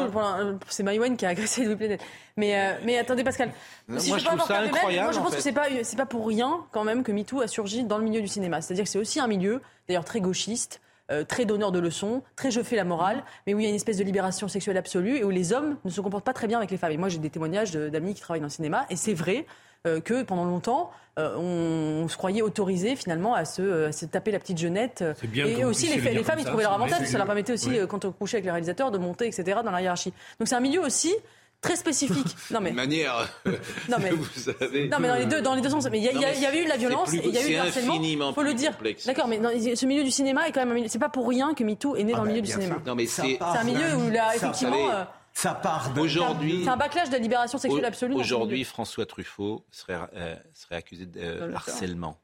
c'est 0.69 0.83
Maïwen 0.83 1.17
qui 1.17 1.25
a 1.25 1.29
agressé 1.29 1.65
Louis. 1.65 1.97
Mais 2.37 2.57
euh, 2.57 2.73
mais 2.85 2.97
attendez, 2.97 3.25
Pascal. 3.25 3.51
si 3.97 4.07
moi, 4.07 4.17
je, 4.17 4.23
trouve 4.23 4.41
ça 4.41 4.59
incroyable. 4.59 5.03
moi, 5.03 5.11
je 5.11 5.19
pense 5.19 5.35
que 5.35 5.41
c'est 5.41 5.51
pas 5.51 5.67
c'est 5.83 5.97
pas 5.97 6.05
pour 6.05 6.25
rien 6.25 6.65
quand 6.71 6.85
même 6.85 7.03
que 7.03 7.11
MeToo 7.11 7.41
a 7.41 7.47
surgi 7.47 7.83
dans 7.83 7.97
le 7.97 8.05
milieu 8.05 8.21
du 8.21 8.29
cinéma. 8.29 8.61
C'est-à-dire 8.61 8.85
que 8.85 8.89
c'est 8.89 8.99
aussi 8.99 9.19
un 9.19 9.27
milieu, 9.27 9.61
d'ailleurs 9.89 10.05
très 10.05 10.21
gauchiste. 10.21 10.79
très 11.27 11.43
donneur 11.43 11.73
de 11.73 11.79
leçons, 11.79 12.23
très 12.37 12.51
je 12.51 12.61
fais 12.61 12.77
la 12.77 12.85
morale, 12.85 13.23
mais 13.45 13.53
où 13.53 13.59
il 13.59 13.63
y 13.63 13.65
a 13.65 13.69
une 13.69 13.75
espèce 13.75 13.97
de 13.97 14.03
libération 14.05 14.47
sexuelle 14.47 14.77
absolue 14.77 15.17
et 15.17 15.23
où 15.25 15.31
les 15.31 15.51
hommes 15.51 15.75
ne 15.83 15.89
se 15.89 15.99
comportent 15.99 16.23
pas 16.23 16.33
très 16.33 16.47
bien 16.47 16.59
avec 16.59 16.71
les 16.71 16.77
femmes. 16.77 16.91
Et 16.93 16.97
moi, 16.97 17.09
j'ai 17.09 17.17
des 17.17 17.31
témoignages 17.31 17.71
d'amis 17.71 18.13
qui 18.13 18.21
travaillent 18.21 18.39
dans 18.39 18.45
le 18.45 18.51
cinéma, 18.51 18.85
et 18.89 18.95
c'est 18.95 19.15
vrai 19.15 19.45
que 19.85 20.23
pendant 20.23 20.45
longtemps, 20.45 20.91
euh, 21.19 21.35
on, 22.03 22.07
se 22.07 22.15
croyait 22.15 22.41
autorisé 22.41 22.95
finalement 22.95 23.33
à 23.33 23.45
se, 23.45 24.05
taper 24.05 24.31
la 24.31 24.39
petite 24.39 24.57
jeunette. 24.57 25.03
et 25.35 25.65
aussi 25.65 25.87
les, 25.87 26.23
femmes, 26.23 26.39
ils 26.39 26.45
trouvaient 26.45 26.63
leur 26.63 26.73
avantage, 26.73 27.05
ça 27.07 27.17
leur 27.17 27.27
permettait 27.27 27.53
aussi, 27.53 27.77
euh, 27.77 27.87
quand 27.87 28.05
on 28.05 28.11
couchait 28.11 28.37
avec 28.37 28.45
les 28.45 28.51
réalisateurs, 28.51 28.91
de 28.91 28.97
monter, 28.97 29.27
etc., 29.27 29.59
dans 29.63 29.71
la 29.71 29.81
hiérarchie. 29.81 30.13
Donc 30.39 30.47
c'est 30.47 30.55
un 30.55 30.61
milieu 30.61 30.81
aussi 30.81 31.13
très 31.61 31.75
spécifique. 31.75 32.35
Non 32.51 32.61
mais 32.61 32.71
manière. 32.71 33.27
non 33.89 33.97
mais 34.01 34.11
vous 34.11 34.25
savez. 34.33 34.87
Non 34.87 34.97
mais 34.99 35.09
dans 35.09 35.15
les 35.15 35.25
deux 35.25 35.41
dans 35.41 35.55
les 35.55 35.61
deux 35.61 35.69
sens. 35.69 35.87
Mais 35.91 35.99
il 35.99 36.05
y, 36.05 36.45
avait 36.45 36.63
eu 36.63 36.67
la 36.67 36.77
violence 36.77 37.13
et 37.13 37.21
il 37.23 37.33
y 37.33 37.37
a 37.37 37.47
eu 37.47 37.51
le 37.51 37.59
harcèlement. 37.59 38.33
Faut 38.33 38.43
le 38.43 38.53
dire. 38.53 38.71
D'accord, 39.05 39.27
mais 39.27 39.39
dans, 39.39 39.49
ce 39.49 39.85
milieu 39.85 40.03
du 40.03 40.11
cinéma 40.11 40.47
est 40.47 40.51
quand 40.51 40.65
même. 40.65 40.87
C'est 40.87 40.99
pas 40.99 41.09
pour 41.09 41.27
rien 41.27 41.53
que 41.53 41.63
MeToo 41.63 41.95
est 41.95 42.03
né 42.03 42.13
dans 42.13 42.23
le 42.23 42.29
ah 42.29 42.31
milieu 42.31 42.41
bah, 42.41 42.47
du 42.47 42.53
cinéma. 42.53 42.81
Non 42.85 42.95
mais 42.95 43.07
c'est. 43.07 43.37
un 43.41 43.63
milieu 43.63 43.95
où 43.95 44.09
là 44.09 44.35
effectivement. 44.35 45.05
Ça 45.39 45.53
part 45.53 45.93
Aujourd'hui, 45.97 46.63
c'est 46.65 46.69
un 46.69 46.75
backlash 46.75 47.07
de 47.07 47.13
la 47.13 47.19
libération 47.19 47.57
sexuelle 47.57 47.85
absolue. 47.85 48.13
Aujourd'hui, 48.15 48.65
François 48.65 49.05
Truffaut 49.05 49.65
serait, 49.71 49.97
euh, 50.13 50.35
serait 50.53 50.75
accusé 50.75 51.05
de 51.05 51.17
euh, 51.17 51.55
harcèlement 51.55 52.19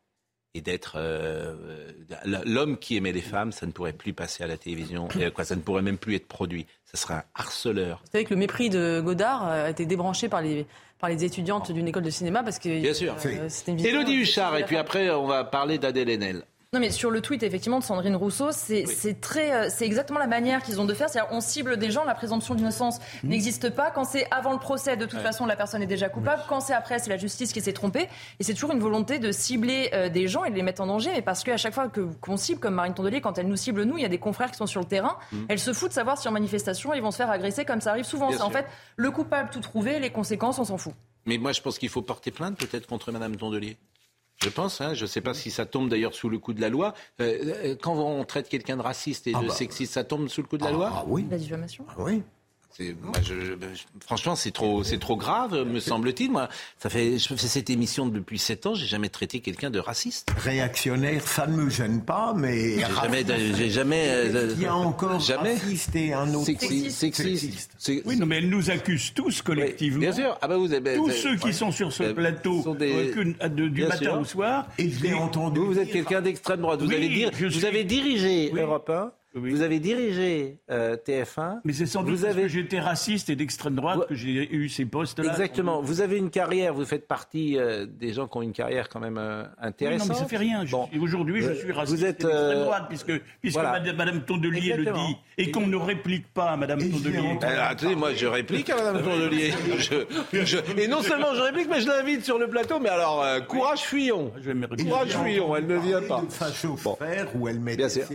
et 0.54 0.60
d'être 0.60 0.96
euh, 0.98 1.94
l'homme 2.26 2.78
qui 2.78 2.98
aimait 2.98 3.14
les 3.14 3.22
femmes, 3.22 3.54
ça 3.54 3.66
ne 3.66 3.72
pourrait 3.72 3.94
plus 3.94 4.12
passer 4.12 4.44
à 4.44 4.48
la 4.48 4.58
télévision, 4.58 5.08
et 5.18 5.32
quoi, 5.32 5.46
ça 5.46 5.56
ne 5.56 5.62
pourrait 5.62 5.82
même 5.82 5.98
plus 5.98 6.16
être 6.16 6.28
produit. 6.28 6.66
Ça 6.84 6.98
serait 6.98 7.14
un 7.14 7.24
harceleur. 7.36 8.02
Vous 8.04 8.12
savez 8.12 8.26
que 8.26 8.34
le 8.34 8.40
mépris 8.40 8.70
de 8.70 9.02
Godard 9.04 9.46
a 9.46 9.70
été 9.70 9.86
débranché 9.86 10.28
par 10.28 10.42
les 10.42 10.66
par 11.00 11.10
les 11.10 11.24
étudiantes 11.24 11.72
d'une 11.72 11.88
école 11.88 12.04
de 12.04 12.10
cinéma 12.10 12.42
parce 12.44 12.58
que 12.58 12.82
bien 12.82 12.94
sûr. 12.94 13.16
c'était 13.48 13.72
une 13.72 13.80
Élodie 13.80 14.16
Huchard, 14.16 14.58
et 14.58 14.66
puis 14.66 14.76
après 14.76 15.10
on 15.10 15.26
va 15.26 15.46
parler 15.46 15.78
d'Adèle 15.78 16.10
Haenel. 16.10 16.44
Non, 16.76 16.82
mais 16.82 16.92
sur 16.92 17.10
le 17.10 17.22
tweet, 17.22 17.42
effectivement, 17.42 17.80
de 17.80 17.86
Sandrine 17.86 18.18
Rousseau, 18.18 18.52
c'est 18.52 19.22
très, 19.22 19.54
euh, 19.54 19.70
c'est 19.70 19.86
exactement 19.86 20.20
la 20.20 20.28
manière 20.28 20.62
qu'ils 20.62 20.82
ont 20.82 20.84
de 20.84 20.94
faire. 20.94 21.08
C'est-à-dire, 21.08 21.32
on 21.34 21.40
cible 21.40 21.78
des 21.78 21.90
gens, 21.90 22.04
la 22.04 22.16
présomption 22.16 22.54
d'innocence 22.54 23.00
mmh. 23.00 23.30
n'existe 23.30 23.70
pas. 23.70 23.92
Quand 23.92 24.04
c'est 24.04 24.28
avant 24.30 24.52
le 24.52 24.60
procès, 24.60 24.98
de 24.98 25.06
toute 25.06 25.22
façon, 25.22 25.46
la 25.46 25.56
personne 25.56 25.82
est 25.82 25.88
déjà 25.88 26.10
coupable. 26.10 26.44
Quand 26.50 26.60
c'est 26.60 26.74
après, 26.74 27.00
c'est 27.00 27.10
la 27.10 27.16
justice 27.16 27.54
qui 27.54 27.62
s'est 27.62 27.72
trompée. 27.72 28.10
Et 28.42 28.44
c'est 28.44 28.54
toujours 28.54 28.74
une 28.74 28.82
volonté 28.82 29.20
de 29.20 29.32
cibler 29.32 29.90
euh, 29.94 30.10
des 30.10 30.28
gens 30.28 30.44
et 30.44 30.50
de 30.50 30.56
les 30.58 30.64
mettre 30.64 30.82
en 30.82 30.88
danger. 30.88 31.12
Mais 31.14 31.22
parce 31.22 31.46
qu'à 31.46 31.56
chaque 31.56 31.74
fois 31.74 31.90
qu'on 32.20 32.36
cible, 32.36 32.60
comme 32.60 32.74
Marine 32.74 32.94
Tondelier, 32.94 33.22
quand 33.22 33.38
elle 33.38 33.48
nous 33.48 33.56
cible 33.56 33.84
nous, 33.84 33.98
il 33.98 34.02
y 34.02 34.06
a 34.06 34.10
des 34.10 34.20
confrères 34.20 34.52
qui 34.52 34.58
sont 34.58 34.68
sur 34.68 34.82
le 34.82 34.88
terrain. 34.88 35.16
Mmh. 35.32 35.38
Elle 35.48 35.60
se 35.60 35.72
fout 35.72 35.88
de 35.88 35.94
savoir 35.94 36.18
si 36.18 36.28
en 36.28 36.32
manifestation, 36.32 36.94
ils 36.94 37.02
vont 37.02 37.12
se 37.12 37.18
faire 37.18 37.32
agresser, 37.32 37.64
comme 37.64 37.80
ça 37.80 37.92
arrive 37.92 38.04
souvent. 38.04 38.32
C'est 38.34 38.42
en 38.42 38.50
fait 38.50 38.66
le 38.98 39.12
coupable 39.12 39.50
tout 39.50 39.62
trouvé, 39.62 40.02
les 40.02 40.10
conséquences, 40.10 40.60
on 40.60 40.66
s'en 40.66 40.78
fout. 40.78 40.94
Mais 41.26 41.38
moi, 41.38 41.54
je 41.54 41.62
pense 41.62 41.80
qu'il 41.80 41.88
faut 41.88 42.02
porter 42.02 42.32
plainte 42.32 42.58
peut-être 42.58 42.86
contre 42.86 43.14
Madame 43.14 43.38
Tondelier. 43.38 43.78
Je 44.44 44.50
pense, 44.50 44.82
hein, 44.82 44.94
je 44.94 45.04
ne 45.04 45.08
sais 45.08 45.22
pas 45.22 45.34
si 45.34 45.50
ça 45.50 45.66
tombe 45.66 45.90
d'ailleurs 45.90 46.14
sous 46.14 46.30
le 46.30 46.38
coup 46.40 46.54
de 46.54 46.62
la 46.62 46.70
loi. 46.70 46.94
Euh, 47.22 47.54
euh, 47.64 47.76
quand 47.82 47.96
on 47.96 48.24
traite 48.26 48.50
quelqu'un 48.50 48.78
de 48.78 48.82
raciste 48.82 49.28
et 49.28 49.34
ah 49.34 49.42
de 49.42 49.48
bah. 49.48 49.54
sexiste, 49.54 49.94
ça 49.94 50.04
tombe 50.04 50.28
sous 50.28 50.42
le 50.42 50.48
coup 50.48 50.58
de 50.58 50.64
la 50.64 50.72
loi 50.72 50.92
Ah 50.94 51.04
oui. 51.08 51.26
La 51.30 51.38
diffamation 51.38 51.86
ah 51.90 51.96
oui. 52.00 52.22
Moi, 52.80 53.14
je, 53.24 53.56
franchement, 54.02 54.36
c'est 54.36 54.52
trop, 54.52 54.84
c'est 54.84 55.00
trop 55.00 55.16
grave, 55.16 55.66
me 55.66 55.80
semble-t-il. 55.80 56.32
Moi, 56.32 56.50
ça 56.78 56.90
fait, 56.90 57.18
je 57.18 57.34
fais 57.34 57.48
cette 57.48 57.70
émission 57.70 58.06
depuis 58.06 58.38
sept 58.38 58.66
ans, 58.66 58.76
j'ai 58.76 58.86
jamais 58.86 59.08
traité 59.08 59.40
quelqu'un 59.40 59.70
de 59.70 59.80
raciste. 59.80 60.32
Réactionnaire, 60.38 61.26
ça 61.26 61.48
ne 61.48 61.56
me 61.56 61.70
gêne 61.70 62.02
pas, 62.02 62.34
mais 62.36 62.80
j'ai 62.80 62.86
jamais, 62.86 63.26
j'ai 63.56 63.70
jamais. 63.70 64.06
Euh, 64.10 64.54
Il 64.58 64.64
y 64.64 64.66
a 64.66 64.76
encore 64.76 65.20
jamais 65.20 65.54
raciste 65.54 65.96
et 65.96 66.14
un 66.14 66.34
autre 66.34 66.46
sexiste. 66.46 67.00
sexiste. 67.00 68.04
Oui, 68.06 68.18
non, 68.18 68.26
mais 68.26 68.38
elle 68.38 68.50
nous 68.50 68.70
accuse 68.70 69.14
tous 69.14 69.42
collectivement. 69.42 70.00
bien 70.00 70.12
sûr. 70.12 70.38
Ah 70.42 70.48
bah 70.48 70.58
vous 70.58 70.74
avez, 70.74 70.96
tous 70.96 71.12
ceux 71.12 71.38
qui 71.38 71.54
sont 71.54 71.72
sur 71.72 71.94
ce 71.94 72.12
plateau 72.12 72.76
du 72.76 73.86
matin 73.86 74.20
au 74.20 74.26
soir. 74.26 74.68
Et 74.78 74.90
je 74.90 75.02
l'ai 75.02 75.14
entendu. 75.14 75.60
Vous, 75.60 75.68
vous 75.68 75.80
êtes 75.80 75.92
quelqu'un 75.92 76.22
d'extrême 76.22 76.62
droite. 76.62 76.82
Vous 76.82 76.92
avez 76.92 77.08
dire, 77.08 77.32
vous 77.34 77.66
avez 77.66 77.84
dirigé 77.86 78.52
Europe 78.54 78.90
1 78.90 79.12
vous 79.36 79.62
avez 79.62 79.80
dirigé 79.80 80.60
euh, 80.72 80.96
TF1. 80.96 81.60
Mais 81.66 81.74
c'est 81.74 81.86
sans 81.86 82.04
doute 82.04 82.22
parce 82.22 82.36
que 82.36 82.48
j'étais 82.48 82.80
raciste 82.80 83.30
et 83.30 83.36
d'extrême 83.36 83.76
droite 83.76 84.08
que 84.08 84.16
j'ai 84.16 84.54
eu 84.54 84.70
ces 84.70 84.86
postes-là. 84.86 85.32
Exactement. 85.32 85.82
Vous 85.82 86.00
avez 86.00 86.18
une 86.18 86.30
carrière, 86.30 86.74
vous 86.74 86.86
faites 86.86 87.08
partie 87.08 87.58
euh, 87.58 87.86
des 87.86 88.14
gens 88.14 88.28
qui 88.28 88.38
ont 88.38 88.42
une 88.42 88.54
carrière 88.54 88.88
quand 88.88 89.02
même 89.02 89.18
euh, 89.18 89.44
intéressante. 89.60 90.08
non, 90.08 90.14
mais 90.14 90.20
ça 90.20 90.26
fait 90.26 90.38
rien. 90.38 90.64
Aujourd'hui, 91.00 91.42
je 91.42 91.54
suis 91.54 91.72
raciste 91.72 91.98
vous 91.98 92.06
êtes, 92.06 92.22
et 92.22 92.28
d'extrême 92.28 92.64
droite, 92.64 92.86
puisque, 92.88 93.22
puisque 93.42 93.60
Madame, 93.60 94.22
Tondelier 94.26 94.78
le 94.78 94.86
dit, 94.86 95.18
et 95.38 95.52
qu'on 95.52 95.68
ne 95.68 95.76
réplique 95.76 96.28
pas 96.34 96.52
à 96.52 96.58
Madame 96.58 96.80
Tondelier. 96.80 97.38
attendez, 97.42 97.96
moi 97.96 98.14
je 98.14 98.28
réplique 98.28 98.70
à 98.70 98.78
Madame 98.78 99.04
Tondelier. 99.04 99.54
et 100.78 100.88
non 100.88 101.02
seulement 101.02 101.36
je 101.36 101.42
réplique, 101.42 101.68
mais 101.70 101.82
je 101.82 101.88
l'invite 101.88 102.24
sur 102.24 102.40
le 102.40 102.48
plateau. 102.48 102.80
Mais 102.80 102.90
alors, 102.90 103.26
courage 103.48 103.82
Fuyon. 103.82 104.32
Courage 104.80 105.18
Fuyon, 105.18 105.56
elle 105.56 105.68
ne 105.68 105.78
vient 105.78 106.02
pas. 106.02 106.24
Bon. 106.86 106.98
ou 107.36 107.48
elle 107.48 107.60
met 107.60 107.90
ses. 107.90 108.06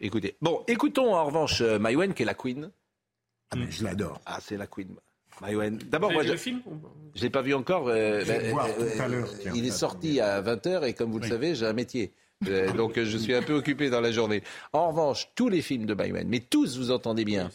Écoutez. 0.00 0.36
Bon, 0.40 0.62
écoutons 0.66 1.14
en 1.14 1.24
revanche 1.24 1.60
euh, 1.60 1.78
Maïwen, 1.78 2.14
qui 2.14 2.22
est 2.22 2.26
la 2.26 2.34
queen. 2.34 2.70
Ah, 3.50 3.56
mais 3.56 3.70
je 3.70 3.84
l'adore. 3.84 4.20
Ah, 4.26 4.38
c'est 4.40 4.56
la 4.56 4.66
queen. 4.66 4.94
Maïwen. 5.40 5.78
D'abord, 5.78 6.12
moi, 6.12 6.22
je 6.22 6.32
le 6.32 6.36
film 6.36 6.62
Je 7.14 7.22
l'ai 7.22 7.30
pas 7.30 7.42
vu 7.42 7.54
encore. 7.54 7.88
Euh, 7.88 8.24
ben, 8.24 8.56
euh, 9.10 9.26
il 9.54 9.66
est 9.66 9.70
sorti 9.70 10.20
à 10.20 10.40
20h 10.40 10.84
et 10.84 10.94
comme 10.94 11.10
vous 11.10 11.18
le 11.18 11.28
savez, 11.28 11.54
j'ai 11.54 11.66
un 11.66 11.72
métier. 11.72 12.12
donc 12.76 13.00
je 13.00 13.16
suis 13.16 13.32
un 13.32 13.42
peu 13.42 13.54
occupé 13.54 13.90
dans 13.90 14.00
la 14.00 14.12
journée. 14.12 14.42
En 14.72 14.88
revanche, 14.88 15.30
tous 15.34 15.48
les 15.48 15.62
films 15.62 15.86
de 15.86 15.94
Maïwen, 15.94 16.28
mais 16.28 16.40
tous, 16.40 16.76
vous 16.76 16.90
entendez 16.90 17.24
bien, 17.24 17.50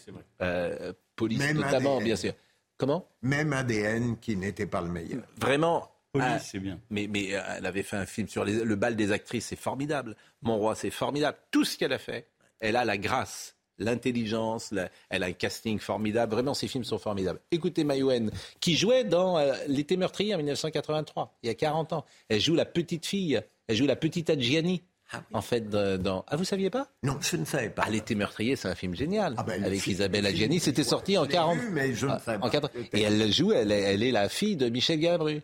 police 1.16 1.54
notamment, 1.54 2.00
bien 2.00 2.16
sûr. 2.16 2.32
Comment? 2.76 3.06
Même 3.20 3.52
ADN 3.52 4.16
qui 4.18 4.36
n'était 4.36 4.66
pas 4.66 4.80
le 4.80 4.88
meilleur. 4.88 5.22
Vraiment, 5.38 5.90
Police, 6.12 6.28
ah, 6.28 6.38
c'est 6.40 6.58
bien. 6.58 6.80
Mais, 6.90 7.06
mais 7.08 7.34
euh, 7.34 7.40
elle 7.58 7.66
avait 7.66 7.84
fait 7.84 7.96
un 7.96 8.06
film 8.06 8.26
sur 8.26 8.44
le 8.44 8.76
bal 8.76 8.96
des 8.96 9.12
actrices, 9.12 9.46
c'est 9.46 9.56
formidable. 9.56 10.16
Mon 10.42 10.56
roi, 10.56 10.74
c'est 10.74 10.90
formidable. 10.90 11.38
Tout 11.50 11.64
ce 11.64 11.78
qu'elle 11.78 11.92
a 11.92 11.98
fait, 11.98 12.26
elle 12.58 12.74
a 12.74 12.84
la 12.84 12.98
grâce, 12.98 13.54
l'intelligence, 13.78 14.74
elle 15.08 15.22
a 15.22 15.26
un 15.26 15.32
casting 15.32 15.78
formidable. 15.78 16.32
Vraiment, 16.32 16.54
ses 16.54 16.66
films 16.66 16.84
sont 16.84 16.98
formidables. 16.98 17.38
Écoutez 17.52 17.84
Mayouen, 17.84 18.30
qui 18.58 18.76
jouait 18.76 19.04
dans 19.04 19.38
euh, 19.38 19.54
L'été 19.68 19.96
meurtrier 19.96 20.34
en 20.34 20.38
1983, 20.38 21.38
il 21.44 21.46
y 21.46 21.50
a 21.50 21.54
40 21.54 21.92
ans. 21.92 22.04
Elle 22.28 22.40
joue 22.40 22.56
la 22.56 22.64
petite 22.66 23.06
fille, 23.06 23.40
elle 23.68 23.76
joue 23.76 23.86
la 23.86 23.96
petite 23.96 24.30
Adjiani. 24.30 24.82
Ah 25.12 25.22
en 25.32 25.42
fait, 25.42 25.68
dans... 25.68 26.24
Ah, 26.28 26.36
vous 26.36 26.44
saviez 26.44 26.70
pas? 26.70 26.88
Non, 27.02 27.18
je 27.20 27.36
ne 27.36 27.44
savais 27.44 27.70
pas. 27.70 27.82
Ah, 27.86 27.90
L'été 27.90 28.14
meurtrier, 28.14 28.54
c'est 28.54 28.68
un 28.68 28.76
film 28.76 28.94
génial. 28.94 29.34
Ah, 29.38 29.42
ben, 29.42 29.64
avec 29.64 29.84
Isabelle 29.84 30.24
Adjiani. 30.24 30.60
C'était 30.60 30.84
sorti 30.84 31.18
en 31.18 31.26
40. 31.26 31.58
mais 31.72 31.94
je 31.94 32.06
ne 32.06 32.18
savais 32.18 32.38
pas. 32.38 32.50
Et 32.92 33.02
elle 33.02 33.32
joue, 33.32 33.52
elle, 33.52 33.72
elle 33.72 34.04
est 34.04 34.12
la 34.12 34.28
fille 34.28 34.56
de 34.56 34.68
Michel 34.68 35.00
Galabru 35.00 35.42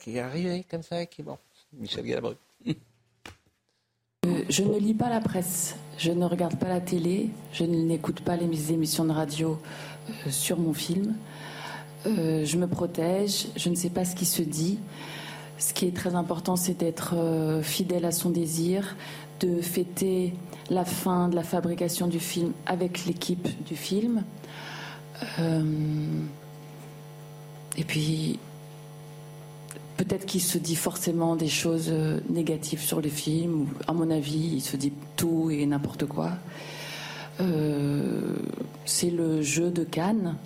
qui 0.00 0.16
est 0.16 0.20
arrivé 0.20 0.64
comme 0.70 0.82
ça, 0.82 1.06
qui 1.06 1.22
bon, 1.22 1.38
Michel 1.72 2.04
Galabru. 2.04 2.36
Euh, 4.26 4.44
je 4.48 4.62
ne 4.62 4.78
lis 4.78 4.94
pas 4.94 5.08
la 5.08 5.20
presse, 5.20 5.76
je 5.98 6.10
ne 6.10 6.24
regarde 6.24 6.56
pas 6.58 6.68
la 6.68 6.80
télé, 6.80 7.30
je 7.52 7.64
n'écoute 7.64 8.20
pas 8.20 8.36
les 8.36 8.72
émissions 8.72 9.04
de 9.04 9.12
radio 9.12 9.60
euh, 10.08 10.30
sur 10.30 10.58
mon 10.58 10.72
film. 10.72 11.14
Euh, 12.06 12.44
je 12.44 12.56
me 12.56 12.66
protège, 12.66 13.46
je 13.56 13.68
ne 13.68 13.74
sais 13.74 13.90
pas 13.90 14.04
ce 14.04 14.16
qui 14.16 14.24
se 14.24 14.42
dit. 14.42 14.78
Ce 15.58 15.72
qui 15.72 15.86
est 15.86 15.96
très 15.96 16.14
important, 16.14 16.56
c'est 16.56 16.74
d'être 16.74 17.14
fidèle 17.62 18.04
à 18.04 18.12
son 18.12 18.28
désir, 18.28 18.94
de 19.40 19.62
fêter 19.62 20.34
la 20.68 20.84
fin 20.84 21.28
de 21.30 21.34
la 21.34 21.42
fabrication 21.42 22.08
du 22.08 22.20
film 22.20 22.52
avec 22.66 23.06
l'équipe 23.06 23.48
du 23.64 23.74
film. 23.74 24.22
et 27.78 27.84
puis, 27.84 28.38
peut-être 29.96 30.26
qu'il 30.26 30.42
se 30.42 30.58
dit 30.58 30.76
forcément 30.76 31.36
des 31.36 31.48
choses 31.48 31.88
euh, 31.90 32.20
négatives 32.28 32.80
sur 32.80 33.00
les 33.00 33.10
films. 33.10 33.68
À 33.86 33.92
mon 33.92 34.10
avis, 34.10 34.54
il 34.54 34.60
se 34.60 34.76
dit 34.76 34.92
tout 35.16 35.50
et 35.50 35.64
n'importe 35.66 36.06
quoi. 36.06 36.32
Euh, 37.40 38.36
c'est 38.84 39.10
le 39.10 39.42
jeu 39.42 39.70
de 39.70 39.84
Cannes. 39.84 40.36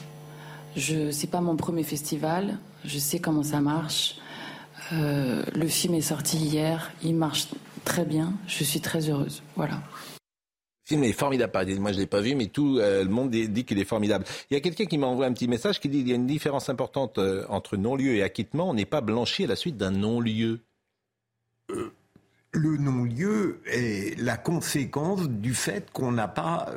Je 0.77 1.11
c'est 1.11 1.27
pas 1.27 1.41
mon 1.41 1.57
premier 1.57 1.83
festival. 1.83 2.59
Je 2.85 2.99
sais 2.99 3.19
comment 3.19 3.43
ça 3.43 3.61
marche. 3.61 4.17
Euh, 4.93 5.45
le 5.55 5.67
film 5.67 5.95
est 5.95 6.01
sorti 6.01 6.37
hier. 6.39 6.93
Il 7.03 7.15
marche 7.15 7.49
très 7.85 8.05
bien. 8.05 8.35
Je 8.47 8.65
suis 8.65 8.81
très 8.81 9.09
heureuse. 9.09 9.43
Voilà 9.57 9.81
film 10.91 11.05
est 11.05 11.13
formidable. 11.13 11.53
Moi, 11.79 11.93
je 11.93 11.99
l'ai 11.99 12.07
pas 12.07 12.21
vu, 12.21 12.35
mais 12.35 12.47
tout 12.47 12.79
euh, 12.79 13.05
le 13.05 13.11
monde 13.11 13.31
dit 13.31 13.65
qu'il 13.65 13.79
est 13.79 13.85
formidable. 13.85 14.25
Il 14.51 14.55
y 14.55 14.57
a 14.57 14.61
quelqu'un 14.61 14.87
qui 14.87 14.99
m'a 14.99 15.07
envoyé 15.07 15.31
un 15.31 15.33
petit 15.33 15.47
message 15.47 15.79
qui 15.79 15.89
dit 15.89 15.99
qu'il 15.99 16.09
y 16.09 16.13
a 16.13 16.17
une 16.17 16.27
différence 16.27 16.69
importante 16.69 17.19
euh, 17.19 17.45
entre 17.49 17.77
non-lieu 17.77 18.17
et 18.17 18.23
acquittement. 18.25 18.69
On 18.71 18.75
n'est 18.75 18.87
pas 18.87 19.01
blanchi 19.01 19.45
à 19.45 19.47
la 19.47 19.55
suite 19.55 19.77
d'un 19.77 19.93
non-lieu. 19.93 20.59
Euh, 21.71 21.93
le 22.53 22.77
non-lieu 22.77 23.61
est 23.67 24.19
la 24.19 24.37
conséquence 24.37 25.29
du 25.29 25.55
fait 25.55 25.89
qu'on 25.93 26.11
n'a 26.11 26.27
pas, 26.27 26.75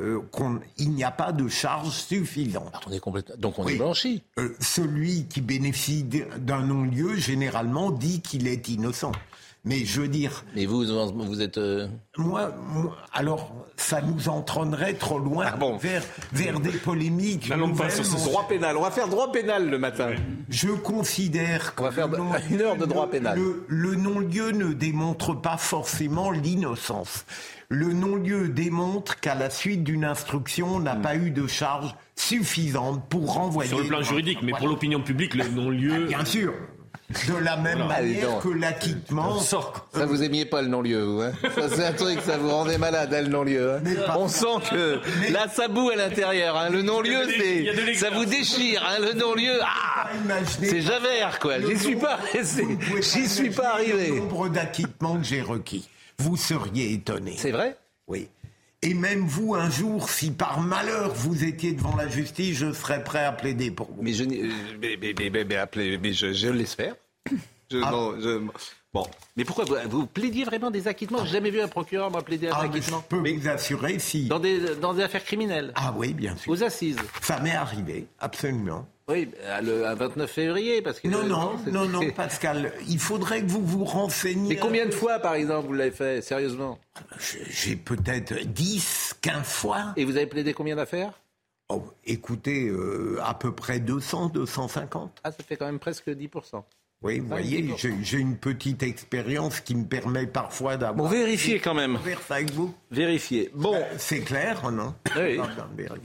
qu'il 0.78 0.92
n'y 0.92 1.04
a 1.04 1.10
pas 1.10 1.32
de 1.32 1.48
charge 1.48 1.90
suffisante. 1.90 2.76
on 2.86 2.92
est 2.92 3.00
complètement, 3.00 3.36
donc 3.40 3.58
on 3.58 3.68
est 3.68 3.78
blanchi. 3.78 4.22
celui 4.60 5.26
qui 5.26 5.42
bénéficie 5.42 6.04
d'un 6.04 6.62
non-lieu 6.62 7.16
généralement 7.16 7.90
dit 7.90 8.22
qu'il 8.22 8.48
est 8.48 8.68
innocent. 8.70 9.14
Mais 9.66 9.86
je 9.86 10.02
veux 10.02 10.08
dire. 10.10 10.44
Mais 10.56 10.66
vous, 10.66 10.84
vous 10.86 11.42
êtes. 11.42 11.58
Euh, 11.58 11.88
moi, 12.18 12.54
alors, 13.14 13.54
ça 13.78 14.02
nous 14.02 14.28
entraînerait 14.28 14.96
trop 14.96 15.20
loin 15.20 15.46
ah 15.48 15.58
vers, 15.80 16.04
vers 16.34 16.60
des 16.60 16.72
polémiques. 16.72 17.50
Allons 17.50 17.74
pas 17.74 17.90
sur 17.90 18.06
ce 18.06 18.18
droit 18.26 18.46
pénal. 18.48 18.76
On 18.76 18.82
va 18.82 18.92
faire 18.92 19.08
droit 19.08 19.32
pénal 19.32 19.70
le 19.70 19.78
matin. 19.78 20.12
Je 20.50 20.68
considère 20.68 21.76
qu'on 21.76 21.86
va 21.86 21.92
faire 21.92 22.10
une 22.50 22.62
heure 22.62 22.76
de 22.76 22.86
droit 22.86 23.10
pénal. 23.10 23.40
le 23.68 23.96
non-lieu 23.96 24.52
ne 24.52 24.74
démontre 24.74 25.34
pas 25.34 25.58
forcément 25.58 26.30
l'innocence. 26.30 27.26
Le 27.70 27.94
non-lieu 27.94 28.50
démontre 28.50 29.20
qu'à 29.20 29.34
la 29.34 29.50
suite 29.50 29.84
d'une 29.84 30.04
instruction, 30.06 30.76
on 30.76 30.80
n'a 30.80 30.96
pas 30.96 31.16
eu 31.16 31.32
de 31.32 31.48
charge 31.48 31.96
suffisante 32.16 33.08
pour 33.10 33.34
renvoyer. 33.34 33.70
Sur 33.70 33.80
le 33.80 33.88
plan 33.88 34.02
juridique, 34.02 34.40
mais 34.44 34.52
pour 34.52 34.68
l'opinion 34.68 35.02
publique, 35.02 35.34
le 35.34 35.48
non-lieu. 35.48 36.06
Bien 36.06 36.26
sûr 36.26 36.54
de 37.10 37.38
la 37.38 37.58
même 37.58 37.88
manière 37.88 38.40
que 38.40 38.50
l'acquittement. 38.50 39.40
Ça, 39.40 40.06
vous 40.06 40.24
aimiez 40.24 40.46
pas 40.46 40.62
le 40.62 40.68
non-lieu, 40.68 41.04
vous, 41.04 41.22
hein 41.22 41.32
Ça, 41.56 41.70
c'est 41.70 41.86
un 41.86 41.94
truc, 41.94 42.20
ça 42.22 42.38
vous 42.38 42.50
rendait 42.50 42.78
malade, 42.78 43.14
hein, 43.14 43.22
le 43.22 43.28
non-lieu. 43.28 43.74
Hein 43.74 43.82
On 44.18 44.28
sent 44.28 44.70
que 44.70 45.00
là, 45.32 45.48
ça 45.48 45.68
boue 45.68 45.90
à 45.90 45.96
l'intérieur. 45.96 46.58
Hein. 46.58 46.70
Le 46.70 46.82
non-lieu, 46.82 47.28
c'est, 47.38 47.94
ça 47.96 48.10
vous 48.10 48.26
déchire. 48.26 48.84
Hein. 48.88 49.00
Le 49.00 49.14
non-lieu, 49.14 49.60
ah, 49.62 50.10
c'est 50.60 50.82
Javert, 50.82 51.40
quoi. 51.40 51.60
J'y 51.60 51.78
suis 51.78 51.96
pas, 51.98 52.20
j'y 52.34 53.28
suis 53.28 53.52
pas 53.52 53.74
arrivé. 53.74 54.10
Le 54.10 54.20
nombre 54.20 54.50
d'acquittements 54.50 55.18
que 55.18 55.24
j'ai 55.26 55.42
requis, 55.42 55.88
vous 56.18 56.38
seriez 56.38 56.94
étonné. 56.94 57.36
C'est 57.38 57.52
vrai? 57.52 57.78
Oui. 58.08 58.30
Et 58.84 58.94
même 58.94 59.26
vous, 59.26 59.56
un 59.56 59.70
jour, 59.70 60.10
si 60.10 60.30
par 60.30 60.60
malheur 60.60 61.14
vous 61.14 61.46
étiez 61.46 61.72
devant 61.72 61.96
la 61.96 62.10
justice, 62.10 62.58
je 62.58 62.74
serais 62.74 63.02
prêt 63.02 63.24
à 63.24 63.32
plaider 63.32 63.72
pour 63.72 63.88
vous. 63.88 64.02
Mais 64.02 64.12
je, 64.12 64.26
euh, 64.26 64.50
mais, 64.82 64.98
mais, 65.00 65.98
mais, 66.02 66.14
je, 66.14 66.34
je 66.34 66.48
l'espère. 66.50 66.96
Ah. 67.82 67.92
bon, 68.94 69.08
mais 69.36 69.46
pourquoi 69.46 69.66
vous, 69.90 70.06
plaidiez 70.06 70.44
vraiment 70.44 70.70
des 70.70 70.88
acquittements? 70.88 71.26
J'ai 71.26 71.32
jamais 71.32 71.50
vu 71.50 71.60
un 71.60 71.68
procureur 71.68 72.12
moi 72.12 72.22
plaider 72.22 72.50
un 72.50 72.52
ah, 72.54 72.66
acquittement. 72.66 73.04
Je 73.10 73.18
peux 73.18 73.32
vous 73.32 73.48
assurer 73.48 73.98
si. 73.98 74.28
Dans 74.28 74.38
des, 74.38 74.76
dans 74.76 74.94
des 74.94 75.02
affaires 75.02 75.24
criminelles 75.24 75.72
Ah 75.74 75.92
oui, 75.98 76.14
bien 76.14 76.38
sûr. 76.38 76.52
Aux 76.52 76.64
assises 76.64 76.98
Ça 77.24 77.40
m'est 77.40 77.56
arrivé, 77.56 78.06
absolument. 78.20 78.88
Oui, 79.10 79.30
le 79.62 79.94
29 79.96 80.32
février, 80.32 80.82
parce 80.82 81.00
que... 81.02 81.10
Non, 81.10 81.24
non, 81.26 81.58
non, 81.68 81.88
non, 81.88 82.10
Pascal, 82.12 82.72
il 82.88 83.00
faudrait 83.00 83.42
que 83.42 83.48
vous 83.48 83.66
vous 83.66 83.84
renseigniez... 83.84 84.56
Mais 84.56 84.56
combien 84.56 84.86
de 84.86 84.92
fois, 84.92 85.20
par 85.20 85.34
exemple, 85.36 85.68
vous 85.68 85.74
l'avez 85.74 85.92
fait, 85.92 86.22
sérieusement? 86.22 86.80
J'ai 87.50 87.76
peut-être 87.76 88.34
10, 88.46 89.16
15 89.22 89.46
fois. 89.46 89.94
Et 89.98 90.06
vous 90.06 90.16
avez 90.16 90.28
plaidé 90.28 90.54
combien 90.54 90.78
d'affaires? 90.78 91.12
Oh, 91.68 91.84
Écoutez, 92.06 92.68
euh, 92.68 93.20
à 93.24 93.34
peu 93.34 93.54
près 93.54 93.80
200, 93.80 94.30
250. 94.30 95.20
Ah, 95.24 95.32
ça 95.32 95.44
fait 95.44 95.58
quand 95.58 95.66
même 95.66 95.80
presque 95.80 96.08
10%. 96.10 96.64
Oui, 97.04 97.20
vous 97.20 97.28
voyez, 97.28 97.70
j'ai 98.02 98.18
une 98.18 98.38
petite 98.38 98.82
expérience 98.82 99.60
qui 99.60 99.76
me 99.76 99.86
permet 99.86 100.26
parfois 100.26 100.78
d'avoir. 100.78 100.96
Bon, 100.96 101.08
vérifiez 101.08 101.60
quand 101.60 101.74
même. 101.74 101.98
avec 102.30 102.52
vous. 102.52 102.74
Vérifiez. 102.92 103.52
Bon. 103.54 103.76
Euh, 103.76 103.82
c'est 103.98 104.22
clair, 104.22 104.72
non 104.72 104.96
oui. 105.18 105.38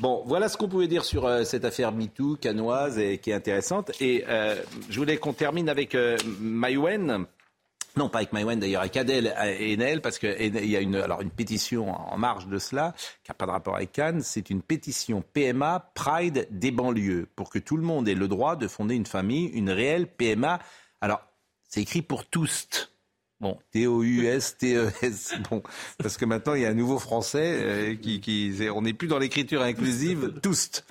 Bon, 0.00 0.24
voilà 0.26 0.48
ce 0.48 0.56
qu'on 0.56 0.68
pouvait 0.68 0.88
dire 0.88 1.04
sur 1.04 1.24
euh, 1.24 1.44
cette 1.44 1.64
affaire 1.64 1.92
MeToo, 1.92 2.36
canoise, 2.40 2.98
et 2.98 3.18
qui 3.18 3.30
est 3.30 3.34
intéressante. 3.34 3.92
Et 4.00 4.24
euh, 4.28 4.60
je 4.90 4.98
voulais 4.98 5.18
qu'on 5.18 5.32
termine 5.32 5.68
avec 5.68 5.96
Maïwen. 6.40 7.26
Non, 7.96 8.08
pas 8.08 8.18
avec 8.18 8.32
Maïwen 8.32 8.58
d'ailleurs, 8.58 8.82
avec 8.82 8.96
Adèle 8.96 9.34
et 9.58 9.74
Enel, 9.74 10.00
parce 10.00 10.18
qu'il 10.18 10.66
y 10.66 10.76
a 10.76 10.80
une, 10.80 10.96
alors 10.96 11.20
une 11.20 11.30
pétition 11.30 11.90
en 11.90 12.18
marge 12.18 12.46
de 12.48 12.58
cela, 12.58 12.94
qui 13.24 13.30
n'a 13.30 13.34
pas 13.34 13.46
de 13.46 13.50
rapport 13.50 13.76
avec 13.76 13.92
Cannes. 13.92 14.20
C'est 14.22 14.50
une 14.50 14.62
pétition 14.62 15.22
PMA 15.32 15.90
Pride 15.94 16.48
des 16.50 16.70
banlieues, 16.70 17.28
pour 17.36 17.50
que 17.50 17.58
tout 17.58 17.76
le 17.76 17.82
monde 17.82 18.08
ait 18.08 18.14
le 18.14 18.28
droit 18.28 18.56
de 18.56 18.66
fonder 18.68 18.94
une 18.94 19.06
famille, 19.06 19.46
une 19.46 19.70
réelle 19.70 20.06
PMA 20.06 20.58
c'est 21.68 21.82
écrit 21.82 22.02
pour 22.02 22.26
tous. 22.26 22.90
Bon, 23.40 23.56
T-O-U-S-T-E-S. 23.70 25.34
Bon, 25.50 25.62
parce 25.98 26.16
que 26.16 26.24
maintenant, 26.24 26.54
il 26.54 26.62
y 26.62 26.66
a 26.66 26.70
un 26.70 26.74
nouveau 26.74 26.98
français 26.98 27.60
euh, 27.62 27.94
qui, 27.94 28.20
qui 28.20 28.52
on 28.74 28.82
n'est 28.82 28.94
plus 28.94 29.06
dans 29.06 29.18
l'écriture 29.18 29.62
inclusive, 29.62 30.34
tous. 30.42 30.84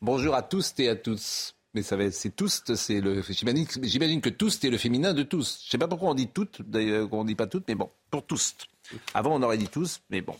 Bonjour 0.00 0.34
à 0.34 0.42
tous 0.42 0.74
et 0.78 0.88
à 0.88 0.96
tous. 0.96 1.54
Mais 1.74 1.82
ça 1.82 1.96
va, 1.96 2.10
c'est 2.10 2.34
tous, 2.34 2.64
c'est 2.74 3.00
le, 3.00 3.22
j'imagine, 3.22 4.20
que 4.20 4.28
tous 4.28 4.58
c'est 4.60 4.70
le 4.70 4.78
féminin 4.78 5.14
de 5.14 5.22
tous. 5.22 5.62
Je 5.64 5.70
sais 5.70 5.78
pas 5.78 5.86
pourquoi 5.86 6.10
on 6.10 6.14
dit 6.14 6.26
toutes, 6.26 6.62
d'ailleurs, 6.62 7.12
on 7.12 7.24
dit 7.24 7.36
pas 7.36 7.46
toutes, 7.46 7.68
mais 7.68 7.76
bon, 7.76 7.88
pour 8.10 8.26
tous. 8.26 8.56
Avant, 9.14 9.36
on 9.36 9.42
aurait 9.42 9.58
dit 9.58 9.68
tous, 9.68 10.00
mais 10.10 10.20
bon. 10.20 10.34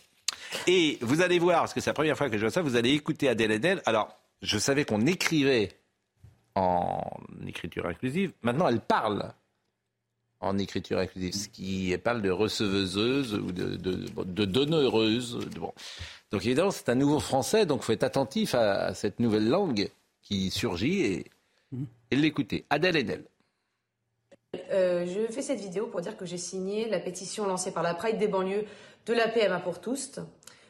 Et 0.66 0.98
vous 1.02 1.20
allez 1.20 1.38
voir, 1.38 1.60
parce 1.60 1.74
que 1.74 1.80
c'est 1.80 1.90
la 1.90 1.94
première 1.94 2.16
fois 2.16 2.28
que 2.28 2.36
je 2.36 2.40
vois 2.40 2.50
ça, 2.50 2.62
vous 2.62 2.74
allez 2.74 2.90
écouter 2.90 3.28
Adèle 3.28 3.52
Adèle. 3.52 3.80
Alors, 3.86 4.18
je 4.42 4.58
savais 4.58 4.84
qu'on 4.84 5.06
écrivait 5.06 5.68
en 6.56 7.00
écriture 7.46 7.86
inclusive. 7.86 8.32
Maintenant, 8.42 8.66
elle 8.66 8.80
parle 8.80 9.32
en 10.40 10.56
écriture 10.58 10.98
inclusive, 10.98 11.34
ce 11.34 11.48
qui 11.48 11.96
parle 12.02 12.22
de 12.22 12.30
receveuseuse 12.30 13.34
ou 13.34 13.52
de, 13.52 13.76
de, 13.76 14.44
donneuse. 14.44 15.38
Donc 16.30 16.44
évidemment, 16.44 16.70
c'est 16.70 16.88
un 16.88 16.94
nouveau 16.94 17.20
français, 17.20 17.66
donc 17.66 17.82
il 17.82 17.84
faut 17.84 17.92
être 17.92 18.04
attentif 18.04 18.54
à, 18.54 18.94
cette 18.94 19.20
nouvelle 19.20 19.48
langue 19.48 19.90
qui 20.22 20.50
surgit 20.50 21.02
et, 21.02 21.24
l'écouter. 22.10 22.64
Adèle 22.70 22.96
Edel. 22.96 23.24
Euh, 24.72 25.06
je 25.06 25.32
fais 25.32 25.42
cette 25.42 25.60
vidéo 25.60 25.86
pour 25.86 26.00
dire 26.00 26.16
que 26.16 26.26
j'ai 26.26 26.38
signé 26.38 26.88
la 26.88 26.98
pétition 26.98 27.46
lancée 27.46 27.70
par 27.70 27.84
la 27.84 27.94
Pride 27.94 28.18
des 28.18 28.26
banlieues 28.26 28.64
de 29.06 29.12
la 29.12 29.28
PMA 29.28 29.60
pour 29.60 29.80
tous. 29.80 30.18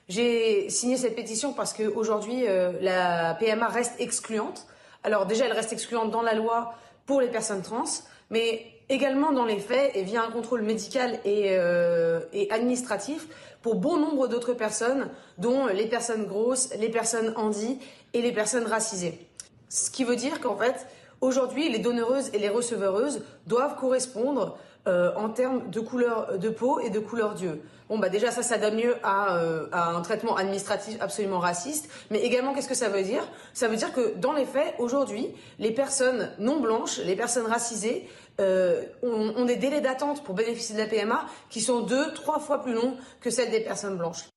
J'ai 0.09 0.68
signé 0.68 0.97
cette 0.97 1.14
pétition 1.14 1.55
parce 1.55 1.73
qu'aujourd'hui, 1.73 2.47
euh, 2.47 2.73
la 2.83 3.35
PMA 3.35 3.68
reste 3.68 3.99
excluante. 4.01 4.66
Alors 5.03 5.25
déjà, 5.25 5.47
elle 5.47 5.53
reste 5.53 5.73
excluante 5.73 6.11
dans 6.11 6.21
la 6.21 6.35
loi 6.35 6.75
pour 7.07 7.21
les 7.21 7.29
personnes 7.29 7.62
trans, 7.62 7.85
mais 8.29 8.66
également 8.91 9.32
dans 9.32 9.47
les 9.47 9.59
faits 9.59 9.93
et 9.95 10.03
via 10.03 10.22
un 10.22 10.30
contrôle 10.30 10.62
médical 10.62 11.18
et, 11.24 11.53
euh, 11.53 12.20
administratif 12.51 13.28
pour 13.62 13.76
bon 13.76 13.97
nombre 13.97 14.28
d'autres 14.28 14.53
personnes, 14.53 15.09
dont 15.38 15.66
les 15.66 15.86
personnes 15.86 16.26
grosses, 16.26 16.74
les 16.78 16.88
personnes 16.88 17.32
handies 17.36 17.78
et 18.12 18.20
les 18.20 18.32
personnes 18.32 18.66
racisées. 18.66 19.26
Ce 19.68 19.91
qui 19.91 20.05
veut 20.05 20.16
dire 20.16 20.41
qu'en 20.41 20.57
fait, 20.57 20.86
aujourd'hui, 21.20 21.70
les 21.70 21.78
donneureuses 21.78 22.30
et 22.34 22.38
les 22.38 22.49
receveureuses 22.49 23.22
doivent 23.47 23.76
correspondre 23.76 24.59
euh, 24.87 25.12
en 25.14 25.28
termes 25.28 25.70
de 25.70 25.81
couleur 25.81 26.39
de 26.39 26.49
peau 26.49 26.81
et 26.81 26.91
de 26.91 26.99
couleur 26.99 27.35
d'yeux. 27.35 27.61
Bon, 27.91 27.99
bah 27.99 28.09
déjà, 28.09 28.31
ça, 28.31 28.45
ça 28.45 28.57
donne 28.57 28.76
mieux 28.76 28.95
euh, 29.05 29.66
à, 29.72 29.91
un 29.91 30.01
traitement 30.01 30.37
administratif 30.37 30.97
absolument 31.01 31.41
raciste. 31.41 31.91
Mais 32.11 32.20
également, 32.20 32.55
qu'est-ce 32.55 32.68
que 32.68 32.74
ça 32.74 32.89
veut 32.89 33.03
dire? 33.03 33.22
Ça 33.53 33.66
veut 33.66 33.74
dire 33.74 33.93
que 33.93 34.14
dans 34.16 34.33
les 34.33 34.47
faits, 34.47 34.76
aujourd'hui, 34.78 35.35
les 35.59 35.72
personnes 35.72 36.31
non 36.39 36.61
blanches, 36.61 36.99
les 36.99 37.16
personnes 37.16 37.47
racisées, 37.47 38.09
euh, 38.41 38.85
ont, 39.03 39.45
des 39.45 39.57
délais 39.57 39.81
d'attente 39.81 40.22
pour 40.24 40.35
bénéficier 40.35 40.74
de 40.76 40.81
la 40.81 40.87
PMA 40.87 41.26
qui 41.51 41.61
sont 41.61 41.81
deux, 41.81 42.14
trois 42.14 42.39
fois 42.39 42.62
plus 42.62 42.72
longs 42.72 42.97
que 43.20 43.28
celles 43.28 43.51
des 43.51 43.61
personnes 43.61 43.99
blanches. 43.99 44.28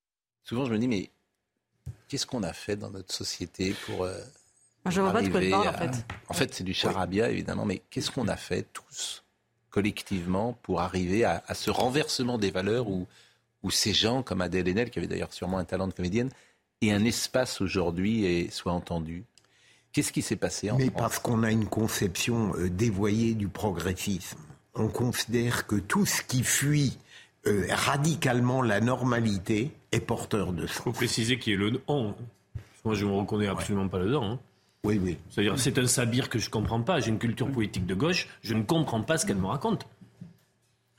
Souvent, 0.42 0.66
je 0.66 0.72
me 0.72 0.78
dis, 0.78 0.88
mais 0.88 1.10
qu'est-ce 2.08 2.26
qu'on 2.26 2.42
a 2.42 2.52
fait 2.52 2.76
dans 2.76 2.90
notre 2.90 3.14
société 3.14 3.74
pour. 3.86 4.04
Euh, 4.04 4.18
je 4.90 5.00
vois 5.00 5.12
pas 5.12 5.22
de 5.22 5.28
quoi 5.28 5.40
parle, 5.40 5.68
en 5.68 5.78
fait. 5.78 6.06
En 6.28 6.34
fait, 6.34 6.52
c'est 6.52 6.64
du 6.64 6.74
charabia, 6.74 7.30
évidemment, 7.30 7.64
mais 7.64 7.82
qu'est-ce 7.88 8.10
qu'on 8.10 8.28
a 8.28 8.36
fait 8.36 8.66
tous, 8.72 9.23
collectivement, 9.74 10.56
pour 10.62 10.80
arriver 10.80 11.24
à, 11.24 11.42
à 11.48 11.54
ce 11.54 11.70
renversement 11.70 12.38
des 12.38 12.52
valeurs 12.52 12.88
où 12.88 13.06
où 13.64 13.70
ces 13.70 13.92
gens 13.92 14.22
comme 14.22 14.42
Adèle 14.42 14.68
Haenel, 14.68 14.90
qui 14.90 14.98
avait 15.00 15.08
d'ailleurs 15.08 15.32
sûrement 15.32 15.58
un 15.58 15.64
talent 15.64 15.88
de 15.88 15.92
comédienne, 15.92 16.30
aient 16.82 16.92
un 16.92 17.04
espace 17.04 17.60
aujourd'hui 17.60 18.24
et 18.26 18.50
soient 18.50 18.72
entendus 18.72 19.24
Qu'est-ce 19.92 20.12
qui 20.12 20.22
s'est 20.22 20.36
passé 20.36 20.70
en 20.70 20.76
Mais 20.76 20.90
parce 20.90 21.20
qu'on 21.20 21.44
a 21.44 21.52
une 21.52 21.66
conception 21.66 22.52
euh, 22.56 22.68
dévoyée 22.68 23.34
du 23.34 23.46
progressisme. 23.46 24.38
On 24.74 24.88
considère 24.88 25.68
que 25.68 25.76
tout 25.76 26.04
ce 26.04 26.20
qui 26.22 26.42
fuit 26.42 26.98
euh, 27.46 27.64
radicalement 27.70 28.60
la 28.60 28.80
normalité 28.80 29.70
est 29.92 30.00
porteur 30.00 30.52
de 30.52 30.66
sens. 30.66 30.78
Il 30.78 30.82
faut 30.82 30.92
préciser 30.92 31.38
qui 31.38 31.52
est 31.52 31.56
le 31.56 31.80
on. 31.86 32.14
Moi, 32.84 32.94
je 32.94 33.04
ne 33.04 33.10
me 33.10 33.16
reconnais 33.16 33.46
absolument 33.46 33.88
pas 33.88 34.00
dedans. 34.00 34.32
Hein. 34.32 34.40
Oui, 34.84 35.00
oui. 35.02 35.16
C'est-à-dire, 35.30 35.58
c'est 35.58 35.78
un 35.78 35.86
sabir 35.86 36.28
que 36.28 36.38
je 36.38 36.46
ne 36.46 36.50
comprends 36.50 36.80
pas. 36.82 37.00
J'ai 37.00 37.08
une 37.08 37.18
culture 37.18 37.50
politique 37.50 37.86
de 37.86 37.94
gauche. 37.94 38.28
Je 38.42 38.54
ne 38.54 38.62
comprends 38.62 39.02
pas 39.02 39.16
ce 39.18 39.26
qu'elle 39.26 39.36
me 39.38 39.46
raconte. 39.46 39.84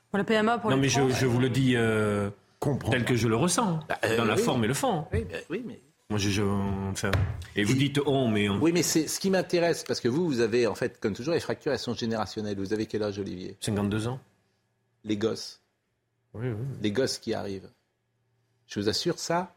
Pour 0.10 0.18
la 0.18 0.24
PMA, 0.24 0.58
pour 0.58 0.72
Non, 0.72 0.78
mais 0.78 0.90
je, 0.90 1.26
vous 1.26 1.40
le 1.40 1.50
dis 1.50 1.76
euh, 1.76 2.30
tel 2.90 3.06
que 3.06 3.16
je 3.16 3.28
le 3.28 3.36
ressens, 3.36 3.80
Bah, 3.88 4.00
euh, 4.06 4.18
dans 4.18 4.26
la 4.26 4.36
oui. 4.36 4.42
forme 4.42 4.64
et 4.64 4.68
le 4.68 4.74
fond. 4.74 5.06
Oui, 5.14 5.26
bah, 5.30 5.38
oui, 5.50 5.64
mais 5.66 5.80
Moi, 6.10 6.20
je, 6.20 6.30
je- 6.30 6.42
enfin, 6.92 7.12
et 7.56 7.64
vous 7.64 7.74
dites 7.74 8.00
on, 8.06 8.28
mais 8.28 8.48
on- 8.50 8.60
Oui, 8.60 8.72
mais 8.72 8.84
c'est 8.84 9.08
ce 9.08 9.20
qui 9.20 9.30
m'intéresse, 9.30 9.84
parce 9.84 10.00
que 10.00 10.08
vous, 10.08 10.26
vous 10.26 10.40
avez, 10.40 10.68
en 10.68 10.76
fait, 10.76 11.00
comme 11.00 11.14
toujours, 11.14 11.34
les 11.34 11.40
fractures, 11.40 11.72
elles 11.72 11.80
sont 11.80 11.94
générationnelles. 11.96 12.58
Vous 12.58 12.74
avez 12.74 12.86
quel 12.86 13.04
âge, 13.04 13.20
Olivier? 13.20 13.58
52 13.60 14.08
ans. 14.08 14.20
Les 15.04 15.18
gosses. 15.18 15.62
Les 16.82 16.92
gosses 16.92 17.18
qui 17.18 17.34
arrivent. 17.34 17.70
Je 18.68 18.80
vous 18.80 18.90
assure, 18.90 19.20
ça, 19.20 19.54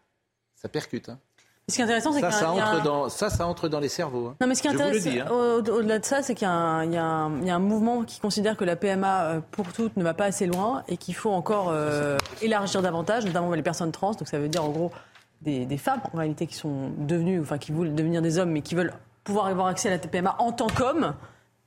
ça 0.55 0.68
percute. 0.68 1.09
hein. 1.09 1.18
Ce 1.69 1.75
qui 1.75 1.81
est 1.83 1.85
intéressant, 1.85 2.12
c'est 2.12 2.21
Ça, 2.21 2.29
qu'il 2.29 2.37
y 2.37 2.41
a 2.41 2.41
ça, 2.41 2.51
entre 2.53 2.81
un- 2.81 2.85
dans, 2.85 3.09
ça, 3.11 3.29
ça 3.29 3.47
entre 3.47 3.69
dans 3.69 3.79
les 3.81 3.89
cerveaux. 3.91 4.29
hein. 4.29 4.37
Non, 4.41 4.47
mais 4.47 4.55
ce 4.55 4.62
qui 4.62 4.69
intéresse 4.69 5.03
dis, 5.03 5.21
hein. 5.21 5.27
au- 5.31 5.59
au-delà 5.59 5.99
de 5.99 6.05
ça, 6.05 6.23
c'est 6.23 6.35
qu'il 6.35 6.49
y, 6.49 6.51
a 6.51 6.55
un- 6.55 6.85
il 6.85 6.93
y 6.95 6.97
a 6.97 7.05
un 7.05 7.39
il 7.41 7.47
y 7.47 7.51
a 7.51 7.55
un 7.55 7.59
mouvement 7.59 8.05
qui 8.05 8.21
considère 8.21 8.57
que 8.57 8.64
la 8.64 8.75
PMA 8.77 9.23
euh, 9.25 9.41
pour 9.51 9.71
toutes 9.73 9.97
ne 9.99 10.03
va 10.03 10.14
pas 10.14 10.25
assez 10.25 10.47
loin 10.47 10.83
et 10.89 10.97
qu'il 10.97 11.14
faut 11.14 11.31
encore 11.31 11.69
euh, 11.71 12.16
élargir 12.41 12.81
davantage, 12.81 13.27
notamment 13.27 13.53
les 13.53 13.62
personnes 13.62 13.93
trans. 13.93 14.12
Donc 14.12 14.29
ça 14.29 14.39
veut 14.39 14.49
dire 14.49 14.64
en 14.64 14.71
gros 14.71 14.91
des, 15.43 15.66
des 15.66 15.77
femmes 15.77 16.01
en 16.14 16.16
réalité 16.19 16.47
qui 16.47 16.55
sont 16.57 16.91
devenues, 16.99 17.41
enfin 17.41 17.59
qui 17.59 17.71
voulaient 17.73 17.91
devenir 17.91 18.23
des 18.23 18.39
hommes, 18.39 18.51
mais 18.51 18.62
qui 18.62 18.75
veulent 18.75 18.95
pouvoir 19.25 19.47
avoir 19.47 19.66
accès 19.66 19.89
à 19.89 19.93
la 19.93 19.99
PMA 19.99 20.37
en 20.39 20.53
tant 20.53 20.69
qu'homme, 20.69 21.12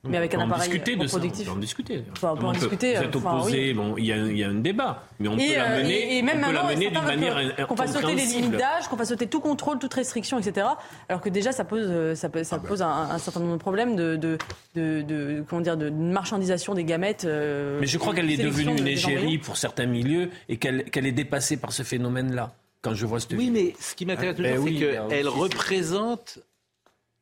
mais 0.08 0.16
avec 0.16 0.34
on 0.34 0.40
un 0.40 0.46
appareil 0.46 0.68
discuter 0.68 0.96
de 0.96 1.06
ça. 1.06 1.16
On 1.16 1.20
peut 1.20 1.50
en 1.50 1.56
discuter. 1.60 2.04
Enfin, 2.12 2.32
on 2.32 2.36
peut 2.36 2.46
en 2.46 2.52
discuter, 2.52 2.96
Vous 2.96 3.02
êtes 3.02 3.14
enfin, 3.16 3.36
opposé, 3.36 3.68
oui. 3.68 3.74
bon, 3.74 3.94
il 3.96 4.04
y, 4.06 4.12
a, 4.12 4.16
il 4.16 4.36
y 4.36 4.42
a 4.42 4.48
un 4.48 4.54
débat, 4.54 5.04
mais 5.20 5.28
on 5.28 5.38
Et, 5.38 5.46
peut 5.46 5.52
euh, 5.52 5.56
l'amener 5.58 5.94
et- 5.94 6.18
et 6.18 6.22
même 6.22 6.38
on 6.42 6.46
peut 6.48 6.52
maintenant, 6.52 6.74
d'une 6.74 7.20
manière 7.20 7.66
qu'on 7.68 7.76
fasse 7.76 7.92
sauter 7.92 8.14
les 8.16 8.24
limites 8.24 8.50
d'âge, 8.56 8.88
qu'on 8.88 8.96
fasse 8.96 9.10
sauter 9.10 9.28
tout 9.28 9.38
contrôle, 9.38 9.78
toute 9.78 9.94
restriction, 9.94 10.40
etc. 10.40 10.66
Alors 11.08 11.20
que 11.20 11.28
déjà, 11.28 11.52
ça 11.52 11.64
pose, 11.64 11.86
euh, 11.88 12.14
ça, 12.16 12.28
peut- 12.28 12.42
ça 12.42 12.58
pose 12.58 12.82
un, 12.82 12.88
un 12.88 13.18
certain 13.18 13.38
nombre 13.40 13.52
de 13.52 13.58
problèmes 13.58 13.94
de, 13.94 14.16
de, 14.16 14.38
de, 14.74 15.02
de- 15.02 15.44
comment 15.48 15.62
dire, 15.62 15.76
de 15.76 15.88
marchandisation 15.88 16.74
des 16.74 16.82
gamètes. 16.84 17.24
euh, 17.24 17.78
Mais 17.80 17.86
je 17.86 17.96
crois 17.98 18.12
qu'elle 18.12 18.30
est 18.30 18.42
devenue 18.42 18.76
une 18.76 18.88
égérie 18.88 19.38
pour 19.38 19.56
certains 19.56 19.86
milieux 19.86 20.30
et 20.48 20.56
qu'elle 20.56 20.84
qu'elle 20.90 21.06
est 21.06 21.12
dépassée 21.12 21.56
par 21.58 21.72
ce 21.72 21.84
phénomène-là. 21.84 22.52
Quand 22.82 22.94
je 22.94 23.06
vois 23.06 23.20
cette 23.20 23.34
Oui, 23.34 23.50
mais 23.52 23.72
ce 23.78 23.94
qui 23.94 24.04
m'intéresse 24.04 24.34
Ah, 24.40 24.42
ben 24.42 24.56
toujours, 24.56 24.64
oui, 24.66 24.78
c'est 24.80 25.08
qu'elle 25.08 25.28
représente 25.28 26.40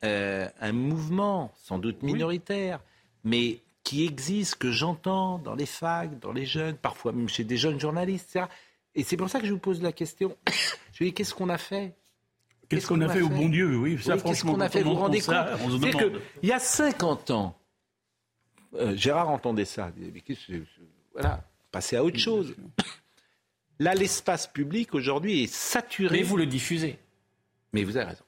euh, 0.04 0.48
un 0.60 0.72
mouvement, 0.72 1.52
sans 1.62 1.78
doute 1.78 2.02
minoritaire, 2.02 2.80
mais 3.24 3.60
qui 3.84 4.04
existe, 4.06 4.56
que 4.56 4.70
j'entends 4.70 5.38
dans 5.38 5.54
les 5.54 5.66
facs, 5.66 6.18
dans 6.20 6.32
les 6.32 6.46
jeunes, 6.46 6.76
parfois 6.76 7.12
même 7.12 7.28
chez 7.28 7.44
des 7.44 7.56
jeunes 7.56 7.80
journalistes, 7.80 8.30
etc. 8.30 8.46
Et 8.94 9.02
c'est 9.04 9.16
pour 9.16 9.28
ça 9.28 9.40
que 9.40 9.46
je 9.46 9.52
vous 9.52 9.58
pose 9.58 9.82
la 9.82 9.92
question. 9.92 10.36
Je 10.92 11.04
dis, 11.04 11.12
qu'est-ce 11.12 11.34
qu'on 11.34 11.48
a 11.48 11.58
fait? 11.58 11.94
Qu'est-ce 12.68 12.86
qu'on 12.86 13.00
a 13.00 13.08
fait 13.08 13.20
au 13.20 13.28
bon 13.28 13.48
Dieu? 13.48 13.76
Oui, 13.76 13.98
ça, 13.98 14.12
qu'est-ce 14.12 14.24
franchement, 14.24 14.54
qu'on 14.54 14.60
a 14.60 14.68
fait? 14.68 14.82
Vous 14.82 14.90
vous 14.90 14.96
rendez 14.96 15.20
compte 15.20 15.34
que, 15.34 16.20
Il 16.42 16.48
y 16.48 16.52
a 16.52 16.58
50 16.58 17.30
ans, 17.30 17.58
euh, 18.74 18.96
Gérard 18.96 19.28
entendait 19.28 19.64
ça. 19.64 19.92
Qu'est-ce 20.24 20.52
Voilà, 21.12 21.42
passer 21.72 21.96
à 21.96 22.04
autre 22.04 22.18
chose. 22.18 22.54
Là, 23.80 23.94
l'espace 23.94 24.46
public 24.46 24.94
aujourd'hui 24.94 25.44
est 25.44 25.52
saturé. 25.52 26.18
Mais 26.18 26.22
vous 26.22 26.36
le 26.36 26.46
diffusez. 26.46 26.98
Mais 27.72 27.82
vous 27.82 27.96
avez 27.96 28.10
raison. 28.10 28.24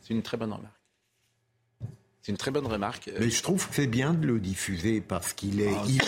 C'est 0.00 0.14
une 0.14 0.22
très 0.22 0.36
bonne 0.36 0.52
remarque. 0.52 0.81
C'est 2.22 2.30
une 2.30 2.38
très 2.38 2.52
bonne 2.52 2.66
remarque. 2.66 3.10
Mais 3.18 3.30
je 3.30 3.42
trouve 3.42 3.68
que 3.68 3.74
c'est 3.74 3.88
bien 3.88 4.14
de 4.14 4.26
le 4.26 4.38
diffuser 4.38 5.00
parce 5.00 5.32
qu'il 5.32 5.60
est, 5.60 5.74
Ah, 5.76 5.82
il- 5.88 6.00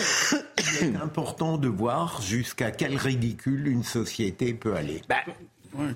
il 0.81 0.87
est 0.87 0.95
important 0.95 1.57
de 1.57 1.67
voir 1.67 2.21
jusqu'à 2.21 2.71
quel 2.71 2.95
ridicule 2.95 3.67
une 3.67 3.83
société 3.83 4.53
peut 4.53 4.75
aller. 4.75 5.01
Bah, 5.09 5.17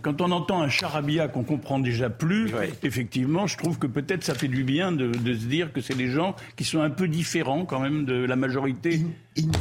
Quand 0.02 0.22
on 0.22 0.32
entend 0.32 0.62
un 0.62 0.70
charabia 0.70 1.28
qu'on 1.28 1.44
comprend 1.44 1.80
déjà 1.80 2.10
plus, 2.10 2.52
effectivement, 2.84 3.48
je 3.48 3.58
trouve 3.58 3.80
que 3.80 3.88
peut-être 3.88 4.24
ça 4.24 4.34
fait 4.34 4.48
du 4.48 4.64
bien 4.64 4.92
de, 4.92 5.08
de 5.08 5.34
se 5.34 5.46
dire 5.46 5.72
que 5.74 5.82
c'est 5.82 5.96
des 5.96 6.10
gens 6.10 6.36
qui 6.56 6.64
sont 6.64 6.82
un 6.82 6.90
peu 6.90 7.08
différents 7.08 7.66
quand 7.66 7.80
même 7.80 8.06
de 8.06 8.26
la 8.26 8.36
majorité 8.36 9.02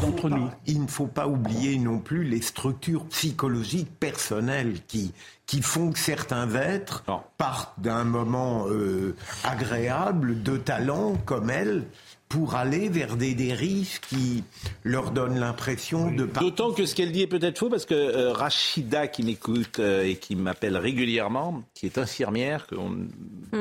d'entre 0.02 0.28
nous. 0.28 0.48
Il 0.66 0.82
ne 0.82 0.88
faut 0.88 1.06
pas 1.06 1.28
oublier 1.28 1.78
non 1.78 1.98
plus 1.98 2.24
les 2.24 2.42
structures 2.42 3.06
psychologiques 3.06 3.90
personnelles 3.98 4.74
qui, 4.86 5.12
qui 5.46 5.62
font 5.62 5.92
que 5.92 5.98
certains 5.98 6.54
êtres 6.54 7.04
partent 7.36 7.78
d'un 7.80 8.04
moment 8.04 8.66
euh, 8.68 9.14
agréable, 9.44 10.42
de 10.42 10.56
talent 10.56 11.14
comme 11.24 11.50
elle, 11.50 11.84
pour 12.28 12.54
aller 12.56 12.88
vers 12.88 13.16
des 13.16 13.34
dérives 13.34 14.00
qui 14.00 14.44
leur 14.84 15.10
donnent 15.12 15.38
l'impression 15.40 16.10
de 16.10 16.24
pas. 16.24 16.40
D'autant 16.40 16.72
que 16.72 16.84
ce 16.84 16.94
qu'elle 16.94 17.10
dit 17.12 17.22
est 17.22 17.26
peut-être 17.26 17.58
faux 17.58 17.70
parce 17.70 17.86
que 17.86 17.94
euh, 17.94 18.32
Rachida, 18.32 19.08
qui 19.08 19.22
m'écoute 19.22 19.78
euh, 19.78 20.04
et 20.04 20.16
qui 20.16 20.36
m'appelle 20.36 20.76
régulièrement, 20.76 21.62
qui 21.74 21.86
est 21.86 21.96
infirmière, 21.98 22.66
que 22.66 22.74
on- 22.74 23.06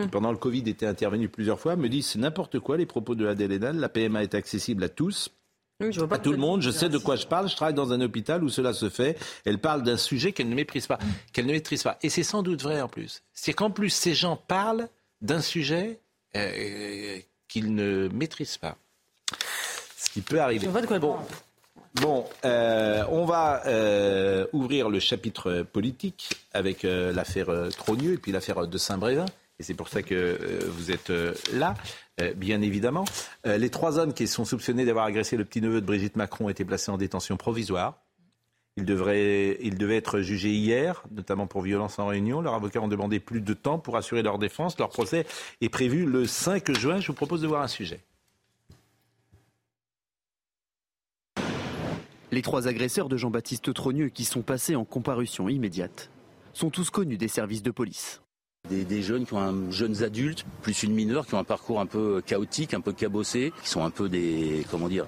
qui 0.01 0.07
pendant 0.09 0.31
le 0.31 0.37
Covid 0.37 0.63
était 0.67 0.85
intervenue 0.85 1.29
plusieurs 1.29 1.59
fois, 1.59 1.75
me 1.77 1.87
dit 1.87 2.03
c'est 2.03 2.19
n'importe 2.19 2.59
quoi 2.59 2.75
les 2.77 2.85
propos 2.85 3.15
de 3.15 3.25
Adèle 3.27 3.53
Haenel. 3.53 3.77
La 3.77 3.89
PMA 3.89 4.23
est 4.23 4.35
accessible 4.35 4.83
à 4.83 4.89
tous. 4.89 5.29
Oui, 5.79 5.93
je 5.93 5.99
vois 5.99 6.09
pas 6.09 6.15
à 6.15 6.19
tout 6.19 6.31
le 6.31 6.37
monde, 6.39 6.61
je 6.63 6.71
sais 6.71 6.89
de 6.89 6.97
quoi 6.97 7.15
je 7.15 7.27
parle, 7.27 7.47
je 7.47 7.55
travaille 7.55 7.75
dans 7.75 7.93
un 7.93 8.01
hôpital 8.01 8.43
où 8.43 8.49
cela 8.49 8.73
se 8.73 8.89
fait. 8.89 9.15
Elle 9.45 9.59
parle 9.59 9.83
d'un 9.83 9.95
sujet 9.95 10.31
qu'elle 10.31 10.49
ne 10.49 10.55
méprise 10.55 10.87
pas, 10.87 10.97
qu'elle 11.33 11.45
ne 11.45 11.51
maîtrise 11.51 11.83
pas. 11.83 11.99
Et 12.01 12.09
c'est 12.09 12.23
sans 12.23 12.41
doute 12.41 12.63
vrai 12.63 12.81
en 12.81 12.87
plus. 12.87 13.21
C'est 13.31 13.53
qu'en 13.53 13.69
plus, 13.69 13.91
ces 13.91 14.15
gens 14.15 14.35
parlent 14.35 14.89
d'un 15.21 15.39
sujet 15.41 15.99
euh, 16.35 17.19
qu'ils 17.47 17.73
ne 17.73 18.07
maîtrisent 18.09 18.57
pas. 18.57 18.77
Ce 19.97 20.09
qui 20.09 20.21
peut 20.21 20.39
arriver. 20.39 20.67
Bon. 20.99 21.17
Bon, 22.01 22.25
euh, 22.45 23.03
on 23.09 23.25
va 23.25 23.63
euh, 23.65 24.45
ouvrir 24.53 24.89
le 24.89 24.99
chapitre 24.99 25.63
politique 25.63 26.29
avec 26.53 26.85
euh, 26.85 27.11
l'affaire 27.11 27.47
Trogneux 27.75 28.13
et 28.13 28.17
puis 28.17 28.31
l'affaire 28.31 28.67
de 28.67 28.77
Saint-Brévin. 28.77 29.25
Et 29.59 29.63
c'est 29.63 29.73
pour 29.73 29.89
ça 29.89 30.03
que 30.03 30.37
vous 30.67 30.91
êtes 30.91 31.11
là, 31.51 31.73
bien 32.35 32.61
évidemment. 32.61 33.05
Les 33.43 33.71
trois 33.71 33.97
hommes 33.97 34.13
qui 34.13 34.27
sont 34.27 34.45
soupçonnés 34.45 34.85
d'avoir 34.85 35.05
agressé 35.05 35.35
le 35.35 35.45
petit-neveu 35.45 35.81
de 35.81 35.85
Brigitte 35.87 36.15
Macron 36.15 36.45
ont 36.45 36.49
été 36.49 36.63
placés 36.63 36.91
en 36.91 36.97
détention 36.97 37.37
provisoire. 37.37 37.97
Ils, 38.77 38.85
devraient, 38.85 39.57
ils 39.61 39.75
devaient 39.77 39.97
être 39.97 40.19
jugés 40.19 40.53
hier, 40.53 41.03
notamment 41.11 41.47
pour 41.47 41.61
violence 41.61 41.97
en 41.97 42.05
réunion. 42.05 42.41
Leurs 42.41 42.53
avocats 42.53 42.79
ont 42.79 42.87
demandé 42.87 43.19
plus 43.19 43.41
de 43.41 43.53
temps 43.53 43.79
pour 43.79 43.97
assurer 43.97 44.21
leur 44.21 44.37
défense. 44.37 44.77
Leur 44.77 44.89
procès 44.89 45.25
est 45.61 45.69
prévu 45.69 46.05
le 46.05 46.27
5 46.27 46.71
juin. 46.73 46.99
Je 46.99 47.07
vous 47.07 47.13
propose 47.13 47.41
de 47.41 47.47
voir 47.47 47.63
un 47.63 47.67
sujet. 47.67 48.01
Les 52.31 52.41
trois 52.43 52.67
agresseurs 52.67 53.09
de 53.09 53.17
Jean-Baptiste 53.17 53.73
Trogneux 53.73 54.09
qui 54.09 54.25
sont 54.25 54.43
passés 54.43 54.75
en 54.75 54.85
comparution 54.85 55.49
immédiate 55.49 56.11
sont 56.53 56.69
tous 56.69 56.91
connus 56.91 57.17
des 57.17 57.27
services 57.27 57.63
de 57.63 57.71
police. 57.71 58.21
Des, 58.69 59.01
jeunes 59.01 59.25
qui 59.25 59.33
ont 59.33 59.39
un, 59.39 59.71
jeunes 59.71 60.03
adultes, 60.03 60.45
plus 60.61 60.83
une 60.83 60.93
mineure, 60.93 61.25
qui 61.25 61.35
ont 61.35 61.39
un 61.39 61.43
parcours 61.43 61.79
un 61.79 61.85
peu 61.85 62.21
chaotique, 62.25 62.73
un 62.73 62.81
peu 62.81 62.93
cabossé, 62.93 63.53
qui 63.63 63.69
sont 63.69 63.83
un 63.83 63.89
peu 63.89 64.09
des, 64.09 64.65
comment 64.69 64.89
dire, 64.89 65.05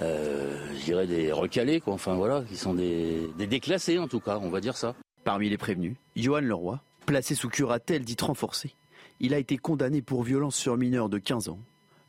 euh, 0.00 0.56
je 0.78 0.84
dirais 0.84 1.06
des 1.06 1.32
recalés, 1.32 1.80
quoi. 1.80 1.94
Enfin 1.94 2.14
voilà, 2.14 2.42
qui 2.42 2.56
sont 2.56 2.74
des, 2.74 3.28
des 3.38 3.46
déclassés 3.46 3.98
en 3.98 4.08
tout 4.08 4.20
cas, 4.20 4.38
on 4.42 4.50
va 4.50 4.60
dire 4.60 4.76
ça. 4.76 4.94
Parmi 5.24 5.48
les 5.48 5.58
prévenus, 5.58 5.96
Johan 6.16 6.40
Leroy, 6.40 6.80
placé 7.06 7.34
sous 7.34 7.48
curatelle 7.48 8.04
dite 8.04 8.22
renforcée. 8.22 8.74
Il 9.20 9.34
a 9.34 9.38
été 9.38 9.56
condamné 9.56 10.02
pour 10.02 10.22
violence 10.22 10.56
sur 10.56 10.76
mineur 10.76 11.08
de 11.08 11.18
15 11.18 11.48
ans, 11.48 11.60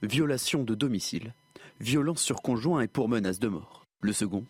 violation 0.01 0.63
de 0.63 0.75
domicile, 0.75 1.33
violence 1.79 2.21
sur 2.21 2.41
conjoint 2.41 2.81
et 2.81 2.87
pour 2.87 3.09
menace 3.09 3.39
de 3.39 3.47
mort. 3.47 3.83
Le 4.01 4.13
second, 4.13 4.45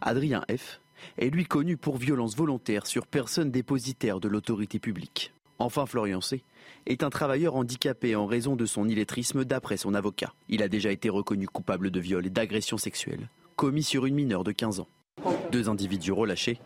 Adrien 0.00 0.44
F., 0.50 0.80
est 1.18 1.30
lui 1.30 1.46
connu 1.46 1.76
pour 1.76 1.96
violence 1.96 2.36
volontaire 2.36 2.86
sur 2.86 3.06
personne 3.06 3.50
dépositaire 3.50 4.20
de 4.20 4.28
l'autorité 4.28 4.78
publique. 4.78 5.32
Enfin, 5.60 5.84
Florian 5.84 6.22
C. 6.22 6.42
est 6.86 7.02
un 7.02 7.10
travailleur 7.10 7.54
handicapé 7.54 8.16
en 8.16 8.24
raison 8.24 8.56
de 8.56 8.64
son 8.64 8.88
illettrisme 8.88 9.44
d'après 9.44 9.76
son 9.76 9.92
avocat. 9.92 10.32
Il 10.48 10.62
a 10.62 10.68
déjà 10.68 10.90
été 10.90 11.10
reconnu 11.10 11.46
coupable 11.46 11.90
de 11.90 12.00
viol 12.00 12.26
et 12.26 12.30
d'agression 12.30 12.78
sexuelle, 12.78 13.28
commis 13.56 13.82
sur 13.82 14.06
une 14.06 14.14
mineure 14.14 14.42
de 14.42 14.52
15 14.52 14.80
ans. 14.80 14.88
Deux 15.52 15.68
individus 15.68 16.12
relâchés 16.12 16.58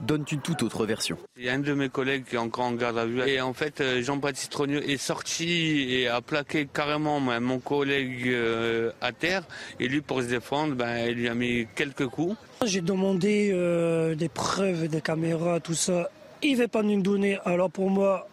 donnent 0.00 0.24
une 0.32 0.40
toute 0.40 0.62
autre 0.62 0.86
version. 0.86 1.18
Il 1.36 1.44
y 1.44 1.50
a 1.50 1.52
un 1.52 1.58
de 1.58 1.74
mes 1.74 1.90
collègues 1.90 2.24
qui 2.24 2.36
est 2.36 2.38
encore 2.38 2.64
en 2.64 2.72
garde 2.72 2.96
à 2.96 3.04
vue. 3.04 3.20
Et 3.28 3.42
en 3.42 3.52
fait, 3.52 3.82
euh, 3.82 4.00
Jean-Baptiste 4.00 4.50
Trogneux 4.50 4.88
est 4.88 4.96
sorti 4.96 5.92
et 5.92 6.08
a 6.08 6.22
plaqué 6.22 6.66
carrément 6.72 7.20
mon 7.20 7.58
collègue 7.58 8.28
euh, 8.28 8.92
à 9.02 9.12
terre. 9.12 9.42
Et 9.78 9.88
lui, 9.88 10.00
pour 10.00 10.22
se 10.22 10.26
défendre, 10.26 10.74
ben, 10.74 11.08
il 11.08 11.16
lui 11.16 11.28
a 11.28 11.34
mis 11.34 11.66
quelques 11.74 12.06
coups. 12.06 12.34
J'ai 12.64 12.80
demandé 12.80 13.50
euh, 13.52 14.14
des 14.14 14.30
preuves, 14.30 14.88
des 14.88 15.02
caméras, 15.02 15.60
tout 15.60 15.74
ça. 15.74 16.08
Il 16.42 16.52
ne 16.52 16.58
veut 16.58 16.68
pas 16.68 16.82
nous 16.82 17.02
donner. 17.02 17.38
Alors 17.44 17.70
pour 17.70 17.90
moi, 17.90 18.28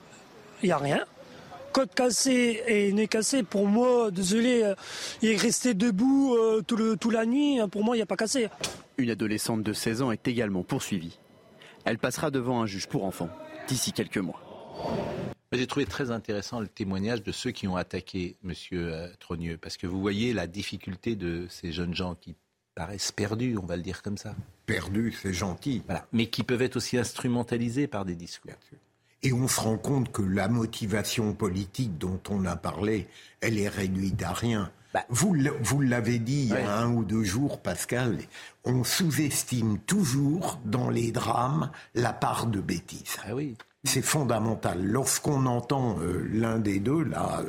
il 0.63 0.67
n'y 0.67 0.71
a 0.71 0.77
rien. 0.77 1.05
Code 1.73 1.93
cassé 1.93 2.63
et 2.67 2.93
nez 2.93 3.07
cassé, 3.07 3.43
pour 3.43 3.67
moi, 3.67 4.09
désolé, 4.09 4.63
euh, 4.63 4.75
il 5.21 5.31
est 5.31 5.37
resté 5.37 5.73
debout 5.73 6.35
euh, 6.35 6.61
tout 6.61 6.77
le, 6.77 6.95
toute 6.95 7.11
la 7.11 7.25
nuit. 7.25 7.59
Pour 7.69 7.83
moi, 7.83 7.95
il 7.95 7.99
n'y 7.99 8.03
a 8.03 8.05
pas 8.05 8.15
cassé. 8.15 8.47
Une 8.97 9.09
adolescente 9.09 9.61
de 9.61 9.73
16 9.73 10.01
ans 10.01 10.11
est 10.11 10.27
également 10.27 10.63
poursuivie. 10.63 11.19
Elle 11.83 11.97
passera 11.97 12.31
devant 12.31 12.61
un 12.61 12.65
juge 12.65 12.87
pour 12.87 13.03
enfants 13.03 13.29
d'ici 13.67 13.91
quelques 13.91 14.17
mois. 14.19 14.39
J'ai 15.51 15.67
trouvé 15.67 15.85
très 15.85 16.11
intéressant 16.11 16.59
le 16.59 16.67
témoignage 16.67 17.23
de 17.23 17.31
ceux 17.31 17.51
qui 17.51 17.67
ont 17.67 17.75
attaqué 17.75 18.35
M. 18.43 18.53
Trogneux, 19.19 19.57
parce 19.57 19.77
que 19.77 19.87
vous 19.87 20.01
voyez 20.01 20.33
la 20.33 20.47
difficulté 20.47 21.15
de 21.15 21.45
ces 21.49 21.71
jeunes 21.71 21.93
gens 21.93 22.15
qui 22.15 22.35
paraissent 22.75 23.13
perdus, 23.13 23.57
on 23.61 23.65
va 23.65 23.77
le 23.77 23.81
dire 23.81 24.01
comme 24.01 24.17
ça. 24.17 24.35
Perdus, 24.65 25.15
c'est 25.21 25.33
gentil. 25.33 25.81
Voilà. 25.85 26.05
Mais 26.11 26.27
qui 26.27 26.43
peuvent 26.43 26.61
être 26.61 26.75
aussi 26.75 26.97
instrumentalisés 26.97 27.87
par 27.87 28.05
des 28.05 28.15
discours. 28.15 28.51
Et 29.25 29.33
on 29.33 29.47
se 29.47 29.59
rend 29.59 29.79
compte 29.79 30.11
que 30.11 30.21
la 30.21 30.47
motivation 30.47 31.33
politique 31.33 31.97
dont 31.97 32.19
on 32.29 32.45
a 32.45 32.55
parlé, 32.55 33.07
elle 33.41 33.57
est 33.57 33.67
réduite 33.67 34.21
à 34.21 34.33
rien. 34.33 34.71
Bah. 34.93 35.03
vous, 35.09 35.33
l'avez 35.81 36.19
dit 36.19 36.43
il 36.43 36.49
y 36.49 36.53
a 36.53 36.77
un 36.77 36.93
ou 36.93 37.03
deux 37.03 37.23
jours, 37.23 37.59
Pascal, 37.59 38.19
on 38.65 38.83
sous-estime 38.83 39.79
toujours 39.79 40.59
dans 40.63 40.91
les 40.91 41.11
drames 41.11 41.71
la 41.95 42.13
part 42.13 42.45
de 42.45 42.61
bêtises. 42.61 43.17
Ah 43.27 43.33
oui. 43.33 43.57
C'est 43.83 44.03
fondamental. 44.03 44.85
Lorsqu'on 44.85 45.47
entend 45.47 45.97
euh, 46.01 46.29
l'un 46.31 46.59
des 46.59 46.79
deux, 46.79 47.03
là, 47.03 47.41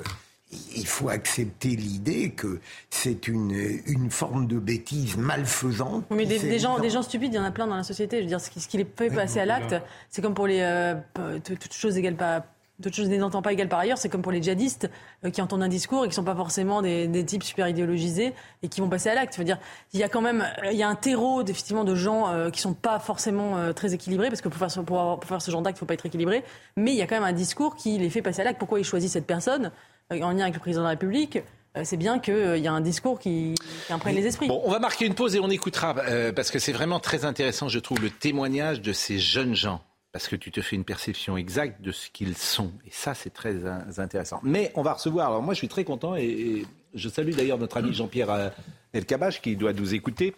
il 0.53 0.87
faut 0.87 1.09
accepter 1.09 1.71
l'idée 1.71 2.31
que 2.31 2.61
c'est 2.91 3.27
une, 3.27 3.81
une 3.87 4.11
forme 4.11 4.47
de 4.47 4.59
bêtise 4.59 5.17
malfaisante. 5.17 6.05
Mais 6.11 6.25
des, 6.25 6.59
gens, 6.59 6.79
des 6.79 6.91
gens 6.91 7.03
stupides, 7.03 7.33
il 7.33 7.37
y 7.37 7.41
en 7.41 7.45
a 7.45 7.51
plein 7.51 7.67
dans 7.67 7.77
la 7.77 7.83
société. 7.83 8.19
Je 8.19 8.23
veux 8.23 8.29
dire, 8.29 8.41
ce 8.41 8.51
qui, 8.51 8.77
les 8.77 8.85
fait 8.85 9.11
passer 9.11 9.41
à 9.41 9.47
l'acte, 9.47 9.75
c'est 10.09 10.23
comme 10.23 10.35
pour 10.35 10.47
les 10.47 10.61
euh, 10.61 10.95
toutes 11.43 11.73
choses 11.73 11.97
égales 11.97 12.17
pas 12.17 12.47
d'autres 12.79 12.95
choses 12.95 13.09
n'entend 13.09 13.41
pas 13.41 13.55
égales 13.55 13.71
par 13.71 13.79
ailleurs, 13.79 13.97
c'est 13.97 14.11
comme 14.11 14.21
pour 14.21 14.33
les 14.33 14.43
djihadistes 14.43 14.91
euh, 15.25 15.31
qui 15.31 15.41
entendent 15.41 15.63
un 15.63 15.69
discours 15.69 16.05
et 16.05 16.09
qui 16.09 16.11
ne 16.11 16.17
sont 16.17 16.25
pas 16.25 16.35
forcément 16.35 16.83
des, 16.83 17.09
des, 17.09 17.25
types 17.25 17.43
super 17.43 17.67
idéologisés 17.69 18.35
et 18.63 18.69
qui 18.69 18.83
vont 18.83 18.89
passer 18.91 19.09
à 19.09 19.15
l'acte. 19.15 19.33
Je 19.33 19.39
veux 19.39 19.47
dire, 19.47 19.59
il 19.95 20.01
y 20.01 20.03
a 20.03 20.11
quand 20.11 20.21
même 20.21 20.47
il 20.71 20.77
y 20.77 20.83
a 20.83 20.89
un 20.89 20.95
terreau 20.95 21.43
effectivement 21.43 21.85
de 21.85 21.95
gens 21.95 22.29
euh, 22.29 22.51
qui 22.51 22.61
sont 22.61 22.75
pas 22.75 22.99
forcément 22.99 23.73
très 23.73 23.95
équilibrés 23.95 24.29
parce 24.29 24.43
que 24.43 24.51
pour 24.51 24.59
faire, 24.59 24.85
pour, 24.85 25.19
pour 25.19 25.25
faire 25.25 25.41
ce 25.41 25.51
genre 25.51 25.63
d'acte, 25.63 25.79
il 25.79 25.81
faut 25.81 25.87
pas 25.87 25.95
être 25.95 26.05
équilibré. 26.05 26.45
Mais 26.77 26.93
il 26.93 26.99
y 26.99 27.03
a 27.03 27.07
quand 27.07 27.15
même 27.17 27.25
un 27.25 27.33
discours 27.33 27.77
qui 27.77 27.97
les 27.97 28.11
fait 28.11 28.21
passer 28.21 28.43
à 28.43 28.45
l'acte. 28.45 28.59
Pourquoi 28.59 28.79
ils 28.79 28.85
choisissent 28.85 29.13
cette 29.13 29.27
personne? 29.27 29.73
euh, 29.73 29.96
en 30.11 30.31
lien 30.31 30.43
avec 30.43 30.55
le 30.55 30.61
président 30.61 30.83
de 30.83 30.87
la 30.87 30.91
République, 30.91 31.39
euh, 31.77 31.83
c'est 31.85 31.97
bien 31.97 32.19
qu'il 32.19 32.35
euh, 32.35 32.59
y 32.59 32.67
a 32.67 32.73
un 32.73 32.81
discours 32.81 33.19
qui, 33.19 33.55
imprègne 33.91 34.17
les 34.17 34.27
esprits. 34.27 34.49
Bon, 34.49 34.63
on 34.65 34.71
va 34.71 34.79
marquer 34.79 35.07
une 35.07 35.15
pause 35.15 35.35
et 35.35 35.41
on 35.41 35.51
écoutera, 35.51 35.95
parce 36.35 36.51
que 36.51 36.59
c'est 36.59 36.73
vraiment 36.73 37.01
très 37.01 37.25
intéressant, 37.25 37.69
je 37.69 37.79
trouve, 37.79 38.01
le 38.01 38.11
témoignage 38.11 38.81
de 38.81 38.93
ces 38.93 39.19
jeunes 39.19 39.55
gens. 39.55 39.83
Parce 40.13 40.29
que 40.29 40.37
tu 40.37 40.51
te 40.51 40.63
fais 40.63 40.77
une 40.77 40.85
perception 40.85 41.37
exacte 41.37 41.83
de 41.83 41.93
ce 41.93 42.09
qu'ils 42.09 42.39
sont. 42.39 42.73
Et 42.87 42.91
ça, 42.91 43.13
c'est 43.13 43.29
très 43.29 43.67
intéressant. 43.99 44.41
Mais 44.43 44.73
on 44.75 44.81
va 44.81 44.95
recevoir. 44.95 45.27
Alors, 45.27 45.43
moi, 45.43 45.53
je 45.53 45.59
suis 45.59 45.69
très 45.69 45.85
content. 45.85 46.17
Et, 46.17 46.65
je 46.95 47.11
salue 47.11 47.33
d'ailleurs 47.33 47.59
notre 47.59 47.77
ami 47.77 47.93
Jean-Pierre 47.93 48.53
Elkabach, 48.95 49.43
qui 49.43 49.57
doit 49.57 49.75
nous 49.75 49.93
écouter. 49.93 50.35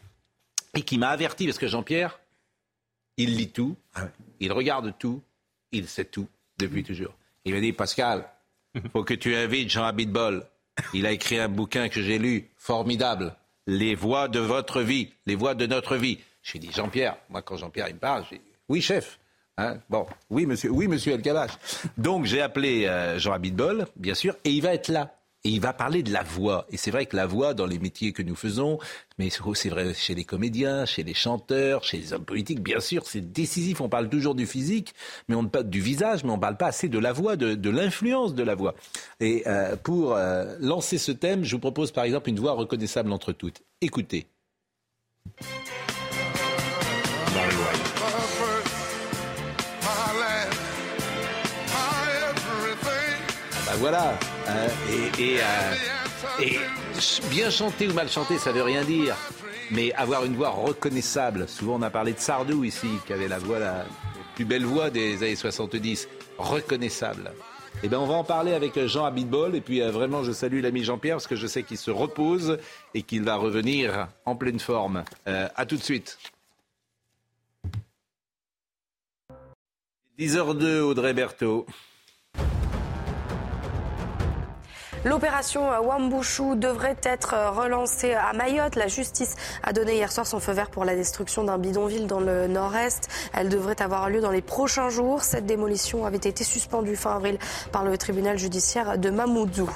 Et 0.74 0.82
qui 0.82 0.98
m'a 0.98 1.10
averti, 1.10 1.44
parce 1.44 1.58
que 1.58 1.68
Jean-Pierre, 1.68 2.18
il 3.18 3.36
lit 3.36 3.50
tout. 3.50 3.76
Ah 3.94 4.08
il 4.40 4.52
regarde 4.52 4.92
tout. 4.98 5.22
Il 5.70 5.86
sait 5.86 6.06
tout, 6.06 6.26
depuis 6.58 6.82
toujours. 6.82 7.14
Il 7.44 7.54
m'a 7.54 7.60
dit 7.60 7.72
Pascal, 7.72 8.28
faut 8.92 9.04
que 9.04 9.14
tu 9.14 9.34
invites 9.34 9.70
Jean 9.70 9.84
Abitbol. 9.84 10.44
Il 10.94 11.06
a 11.06 11.12
écrit 11.12 11.38
un 11.38 11.48
bouquin 11.48 11.88
que 11.88 12.02
j'ai 12.02 12.18
lu, 12.18 12.50
formidable. 12.56 13.34
Les 13.66 13.94
voix 13.94 14.28
de 14.28 14.38
votre 14.38 14.80
vie, 14.80 15.12
les 15.26 15.34
voix 15.34 15.54
de 15.54 15.66
notre 15.66 15.96
vie. 15.96 16.18
Lui 16.52 16.60
dit, 16.60 16.70
Jean-Pierre, 16.72 17.16
moi 17.28 17.42
quand 17.42 17.56
Jean-Pierre 17.56 17.88
il 17.88 17.94
me 17.94 18.00
parle, 18.00 18.24
dis, 18.30 18.40
oui 18.68 18.80
chef. 18.80 19.18
Hein 19.58 19.78
bon, 19.90 20.06
oui 20.30 20.46
monsieur, 20.46 20.70
oui 20.70 20.86
monsieur 20.86 21.14
El 21.14 21.22
Donc 21.96 22.24
j'ai 22.24 22.40
appelé 22.40 22.86
euh, 22.86 23.18
Jean 23.18 23.32
Abitbol, 23.32 23.86
bien 23.96 24.14
sûr, 24.14 24.36
et 24.44 24.50
il 24.50 24.62
va 24.62 24.72
être 24.72 24.88
là. 24.88 25.17
Et 25.44 25.50
il 25.50 25.60
va 25.60 25.72
parler 25.72 26.02
de 26.02 26.12
la 26.12 26.24
voix. 26.24 26.66
Et 26.70 26.76
c'est 26.76 26.90
vrai 26.90 27.06
que 27.06 27.14
la 27.14 27.26
voix, 27.26 27.54
dans 27.54 27.66
les 27.66 27.78
métiers 27.78 28.12
que 28.12 28.22
nous 28.22 28.34
faisons, 28.34 28.78
mais 29.18 29.30
c'est 29.30 29.68
vrai 29.68 29.94
chez 29.94 30.14
les 30.14 30.24
comédiens, 30.24 30.84
chez 30.84 31.04
les 31.04 31.14
chanteurs, 31.14 31.84
chez 31.84 31.98
les 31.98 32.12
hommes 32.12 32.24
politiques, 32.24 32.60
bien 32.60 32.80
sûr, 32.80 33.06
c'est 33.06 33.32
décisif. 33.32 33.80
On 33.80 33.88
parle 33.88 34.08
toujours 34.08 34.34
du 34.34 34.46
physique, 34.46 34.94
mais 35.28 35.36
on 35.36 35.44
ne 35.44 35.48
parle 35.48 35.70
du 35.70 35.80
visage, 35.80 36.24
mais 36.24 36.30
on 36.30 36.36
ne 36.36 36.40
parle 36.40 36.56
pas 36.56 36.66
assez 36.66 36.88
de 36.88 36.98
la 36.98 37.12
voix, 37.12 37.36
de, 37.36 37.70
l'influence 37.70 38.34
de 38.34 38.42
la 38.42 38.56
voix. 38.56 38.74
Et 39.20 39.44
euh, 39.46 39.76
pour 39.76 40.14
euh, 40.16 40.56
lancer 40.60 40.98
ce 40.98 41.12
thème, 41.12 41.44
je 41.44 41.54
vous 41.54 41.60
propose 41.60 41.92
par 41.92 42.04
exemple 42.04 42.28
une 42.30 42.40
voix 42.40 42.52
reconnaissable 42.52 43.12
entre 43.12 43.32
toutes. 43.32 43.62
Écoutez. 43.80 44.26
Ah 53.54 53.62
bah 53.66 53.76
voilà. 53.78 54.18
Hein, 54.48 54.68
euh, 55.20 55.74
et, 56.40 56.58
bien 57.30 57.50
chanter 57.50 57.86
ou 57.88 57.92
mal 57.92 58.08
chanter, 58.08 58.38
ça 58.38 58.50
veut 58.50 58.62
rien 58.62 58.82
dire. 58.82 59.14
Mais 59.70 59.92
avoir 59.92 60.24
une 60.24 60.34
voix 60.34 60.48
reconnaissable, 60.48 61.46
souvent 61.48 61.74
on 61.74 61.82
a 61.82 61.90
parlé 61.90 62.14
de 62.14 62.18
Sardou 62.18 62.64
ici, 62.64 62.88
qui 63.06 63.12
avait 63.12 63.28
la 63.28 63.38
voix, 63.38 63.58
la 63.58 63.84
plus 64.34 64.46
belle 64.46 64.64
voix 64.64 64.88
des 64.88 65.22
années 65.22 65.36
70, 65.36 66.08
reconnaissable. 66.38 67.32
Eh 67.82 67.88
bien, 67.88 68.00
on 68.00 68.06
va 68.06 68.14
en 68.14 68.24
parler 68.24 68.54
avec 68.54 68.78
Jean 68.86 69.04
Abitbol. 69.04 69.54
Et 69.54 69.60
puis, 69.60 69.82
euh, 69.82 69.90
vraiment, 69.90 70.24
je 70.24 70.32
salue 70.32 70.62
l'ami 70.62 70.82
Jean-Pierre 70.82 71.16
parce 71.16 71.26
que 71.26 71.36
je 71.36 71.46
sais 71.46 71.62
qu'il 71.62 71.76
se 71.76 71.90
repose 71.90 72.58
et 72.94 73.02
qu'il 73.02 73.22
va 73.22 73.36
revenir 73.36 74.08
en 74.24 74.34
pleine 74.34 74.58
forme. 74.58 75.04
Euh, 75.28 75.48
à 75.54 75.66
tout 75.66 75.76
de 75.76 75.82
suite. 75.82 76.18
10h02, 80.18 80.80
Audrey 80.80 81.12
Berthaud. 81.12 81.66
L'opération 85.08 85.70
Wambushu 85.80 86.56
devrait 86.56 86.98
être 87.02 87.34
relancée 87.56 88.12
à 88.12 88.34
Mayotte. 88.34 88.76
La 88.76 88.88
justice 88.88 89.36
a 89.62 89.72
donné 89.72 89.94
hier 89.94 90.12
soir 90.12 90.26
son 90.26 90.38
feu 90.38 90.52
vert 90.52 90.68
pour 90.68 90.84
la 90.84 90.94
destruction 90.94 91.44
d'un 91.44 91.56
bidonville 91.56 92.06
dans 92.06 92.20
le 92.20 92.46
nord-est. 92.46 93.08
Elle 93.32 93.48
devrait 93.48 93.80
avoir 93.80 94.10
lieu 94.10 94.20
dans 94.20 94.30
les 94.30 94.42
prochains 94.42 94.90
jours. 94.90 95.22
Cette 95.22 95.46
démolition 95.46 96.04
avait 96.04 96.18
été 96.18 96.44
suspendue 96.44 96.94
fin 96.94 97.16
avril 97.16 97.38
par 97.72 97.84
le 97.84 97.96
tribunal 97.96 98.38
judiciaire 98.38 98.98
de 98.98 99.08
Mamoudzou. 99.08 99.70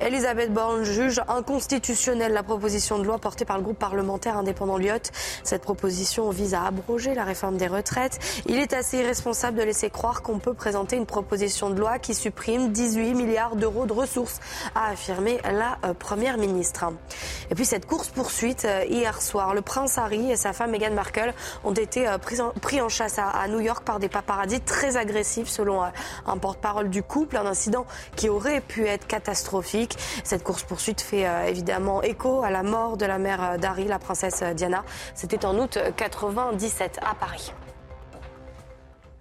Elisabeth 0.00 0.52
Borne 0.52 0.84
juge 0.84 1.20
inconstitutionnelle 1.28 2.32
la 2.32 2.42
proposition 2.42 2.98
de 2.98 3.04
loi 3.04 3.18
portée 3.18 3.44
par 3.44 3.56
le 3.56 3.62
groupe 3.62 3.78
parlementaire 3.78 4.36
indépendant 4.36 4.78
Lyotte. 4.78 5.10
Cette 5.42 5.62
proposition 5.62 6.30
vise 6.30 6.54
à 6.54 6.64
abroger 6.64 7.14
la 7.14 7.24
réforme 7.24 7.56
des 7.56 7.66
retraites. 7.66 8.18
Il 8.46 8.58
est 8.58 8.72
assez 8.72 8.98
irresponsable 8.98 9.58
de 9.58 9.62
laisser 9.62 9.90
croire 9.90 10.22
qu'on 10.22 10.38
peut 10.38 10.54
présenter 10.54 10.96
une 10.96 11.06
proposition 11.06 11.70
de 11.70 11.78
loi 11.78 11.98
qui 11.98 12.14
supprime 12.14 12.72
18 12.72 13.14
milliards 13.14 13.56
d'euros 13.56 13.86
de 13.86 13.92
ressources, 13.92 14.40
a 14.74 14.90
affirmé 14.90 15.38
la 15.44 15.78
euh, 15.84 15.94
première 15.94 16.38
ministre. 16.38 16.84
Et 17.50 17.54
puis 17.54 17.64
cette 17.64 17.86
course-poursuite 17.86 18.64
euh, 18.64 18.84
hier 18.88 19.20
soir, 19.22 19.54
le 19.54 19.60
prince 19.60 19.98
Harry 19.98 20.30
et 20.30 20.36
sa 20.36 20.52
femme 20.52 20.70
Meghan 20.70 20.92
Markle 20.92 21.32
ont 21.64 21.72
été 21.72 22.08
euh, 22.08 22.18
pris 22.18 22.80
en, 22.80 22.88
chasse 22.88 23.18
à, 23.18 23.46
New 23.48 23.60
York 23.60 23.84
par 23.84 23.98
des 23.98 24.08
paparazzis 24.08 24.60
très 24.60 24.96
agressifs 24.96 25.48
selon 25.48 25.82
un 25.82 26.38
porte-parole 26.38 26.90
du 26.90 27.02
couple, 27.02 27.36
un 27.36 27.46
incident 27.46 27.86
qui 28.16 28.28
aurait 28.28 28.60
pu 28.60 28.86
être 28.86 29.06
catastrophique. 29.06 29.53
Cette 29.62 30.42
course-poursuite 30.42 31.00
fait 31.00 31.26
euh, 31.26 31.46
évidemment 31.46 32.02
écho 32.02 32.42
à 32.42 32.50
la 32.50 32.62
mort 32.62 32.96
de 32.96 33.06
la 33.06 33.18
mère 33.18 33.42
euh, 33.42 33.56
d'Harry, 33.56 33.84
la 33.84 33.98
princesse 33.98 34.42
euh, 34.42 34.54
Diana. 34.54 34.84
C'était 35.14 35.44
en 35.44 35.56
août 35.58 35.78
97 35.96 36.98
à 37.02 37.14
Paris. 37.14 37.52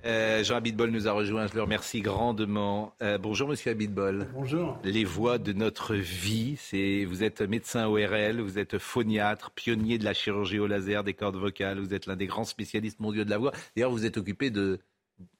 Jean 0.06 0.58
Abitbol 0.58 0.90
nous 0.90 1.08
a 1.08 1.14
rejoint, 1.14 1.48
je 1.48 1.56
le 1.56 1.62
remercie 1.62 2.02
grandement. 2.02 2.94
bonjour 3.22 3.48
Monsieur 3.48 3.72
Abitbol. 3.72 4.28
Bonjour. 4.34 4.78
Les 4.84 5.06
voix 5.06 5.38
de 5.38 5.54
notre 5.54 5.96
vie, 5.96 6.58
c'est 6.60 7.06
vous 7.06 7.24
êtes 7.24 7.40
médecin 7.42 7.88
ORL, 7.88 8.42
vous 8.42 8.60
êtes 8.60 8.80
phoniatre, 8.80 9.52
pionnier 9.52 9.98
de 9.98 10.04
la 10.04 10.14
chirurgie 10.14 10.60
au 10.60 10.68
laser 10.68 11.06
des 11.06 11.14
cordes 11.14 11.38
vocales, 11.38 11.80
vous 11.80 11.94
êtes 11.94 12.06
l'un 12.06 12.18
des 12.18 12.28
grands 12.28 12.44
spécialistes 12.44 13.00
mondiaux 13.00 13.24
de 13.24 13.30
la 13.30 13.38
voix. 13.38 13.54
D'ailleurs, 13.78 13.92
vous 13.92 14.06
êtes 14.06 14.18
occupé 14.18 14.50
de 14.50 14.82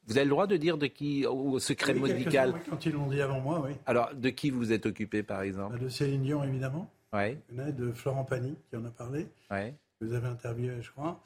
vous 0.08 0.18
avez 0.18 0.26
le 0.26 0.32
droit 0.32 0.48
de 0.48 0.58
dire 0.58 0.78
de 0.78 0.88
qui, 0.88 1.26
au 1.26 1.60
secret 1.60 1.94
médical 1.94 2.54
Quand 2.70 2.86
ils 2.86 2.92
l'ont 2.92 3.08
dit 3.08 3.22
avant 3.22 3.40
moi, 3.40 3.64
oui. 3.66 3.72
Alors, 3.86 4.14
de 4.14 4.30
qui 4.30 4.50
vous 4.50 4.74
êtes 4.74 4.86
occupé, 4.86 5.24
par 5.24 5.42
exemple 5.42 5.80
De 5.80 5.88
Céline 5.88 6.24
Dion, 6.24 6.44
évidemment. 6.44 6.90
Oui. 7.14 7.38
De 7.52 7.92
Florent 7.92 8.24
Pagny, 8.26 8.56
qui 8.70 8.76
en 8.76 8.86
a 8.86 8.90
parlé. 8.90 9.28
Oui. 9.52 9.74
Vous 10.02 10.14
avez 10.14 10.28
interviewé, 10.28 10.82
je 10.82 10.92
crois. 10.92 11.22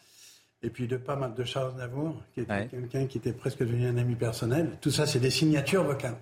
Et 0.61 0.69
puis 0.69 0.87
de 0.87 0.97
pas 0.97 1.15
mal 1.15 1.33
de 1.33 1.43
Charles 1.43 1.75
Navour, 1.77 2.21
qui 2.33 2.41
était 2.41 2.67
quelqu'un 2.67 3.05
qui 3.05 3.17
était 3.19 3.31
presque 3.31 3.59
devenu 3.59 3.87
un 3.87 3.97
ami 3.97 4.15
personnel. 4.15 4.77
Tout 4.81 4.91
ça, 4.91 5.05
c'est 5.05 5.19
des 5.19 5.29
signatures 5.29 5.83
vocales. 5.83 6.17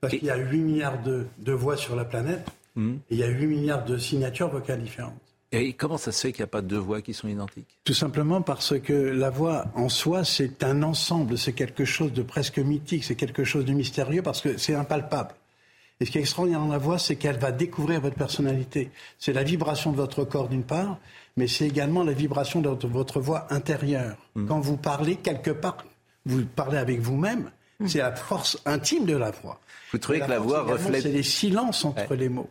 Parce 0.00 0.14
qu'il 0.14 0.24
y 0.24 0.30
a 0.30 0.36
8 0.36 0.60
milliards 0.60 1.02
de, 1.02 1.26
de 1.38 1.52
voix 1.52 1.76
sur 1.76 1.96
la 1.96 2.04
planète. 2.04 2.46
Mmh. 2.76 2.94
Et 3.10 3.14
il 3.14 3.18
y 3.18 3.24
a 3.24 3.28
8 3.28 3.46
milliards 3.46 3.84
de 3.84 3.98
signatures 3.98 4.48
vocales 4.48 4.82
différentes. 4.82 5.20
Et 5.50 5.72
comment 5.72 5.96
ça 5.96 6.12
se 6.12 6.20
fait 6.20 6.32
qu'il 6.32 6.42
n'y 6.42 6.48
a 6.48 6.48
pas 6.48 6.60
deux 6.60 6.78
voix 6.78 7.00
qui 7.00 7.14
sont 7.14 7.26
identiques? 7.26 7.78
Tout 7.84 7.94
simplement 7.94 8.42
parce 8.42 8.78
que 8.78 8.92
la 8.92 9.30
voix 9.30 9.66
en 9.74 9.88
soi, 9.88 10.22
c'est 10.24 10.62
un 10.62 10.82
ensemble, 10.82 11.38
c'est 11.38 11.54
quelque 11.54 11.86
chose 11.86 12.12
de 12.12 12.22
presque 12.22 12.58
mythique, 12.58 13.04
c'est 13.04 13.14
quelque 13.14 13.44
chose 13.44 13.64
de 13.64 13.72
mystérieux 13.72 14.20
parce 14.20 14.42
que 14.42 14.58
c'est 14.58 14.74
impalpable. 14.74 15.34
Et 16.00 16.04
ce 16.04 16.10
qui 16.10 16.18
est 16.18 16.20
extraordinaire 16.20 16.60
dans 16.60 16.68
la 16.68 16.78
voix, 16.78 16.98
c'est 16.98 17.16
qu'elle 17.16 17.38
va 17.38 17.50
découvrir 17.50 18.00
votre 18.00 18.14
personnalité. 18.14 18.90
C'est 19.18 19.32
la 19.32 19.42
vibration 19.42 19.90
de 19.90 19.96
votre 19.96 20.24
corps 20.24 20.48
d'une 20.48 20.62
part, 20.62 20.98
mais 21.36 21.48
c'est 21.48 21.66
également 21.66 22.04
la 22.04 22.12
vibration 22.12 22.60
de 22.60 22.68
votre 22.86 23.20
voix 23.20 23.46
intérieure. 23.50 24.16
Hmm. 24.34 24.46
Quand 24.46 24.60
vous 24.60 24.76
parlez, 24.76 25.16
quelque 25.16 25.50
part, 25.50 25.78
vous 26.24 26.44
parlez 26.44 26.78
avec 26.78 27.00
vous-même, 27.00 27.50
hmm. 27.80 27.88
c'est 27.88 27.98
la 27.98 28.14
force 28.14 28.60
intime 28.64 29.06
de 29.06 29.16
la 29.16 29.30
voix. 29.30 29.60
Vous 29.92 29.98
trouvez 29.98 30.20
que 30.20 30.30
la, 30.30 30.38
voix 30.38 30.62
reflète... 30.62 31.02
C'est 31.02 31.08
les 31.08 31.22
silences 31.22 31.84
entre 31.84 32.14
les 32.14 32.28
mots. 32.28 32.50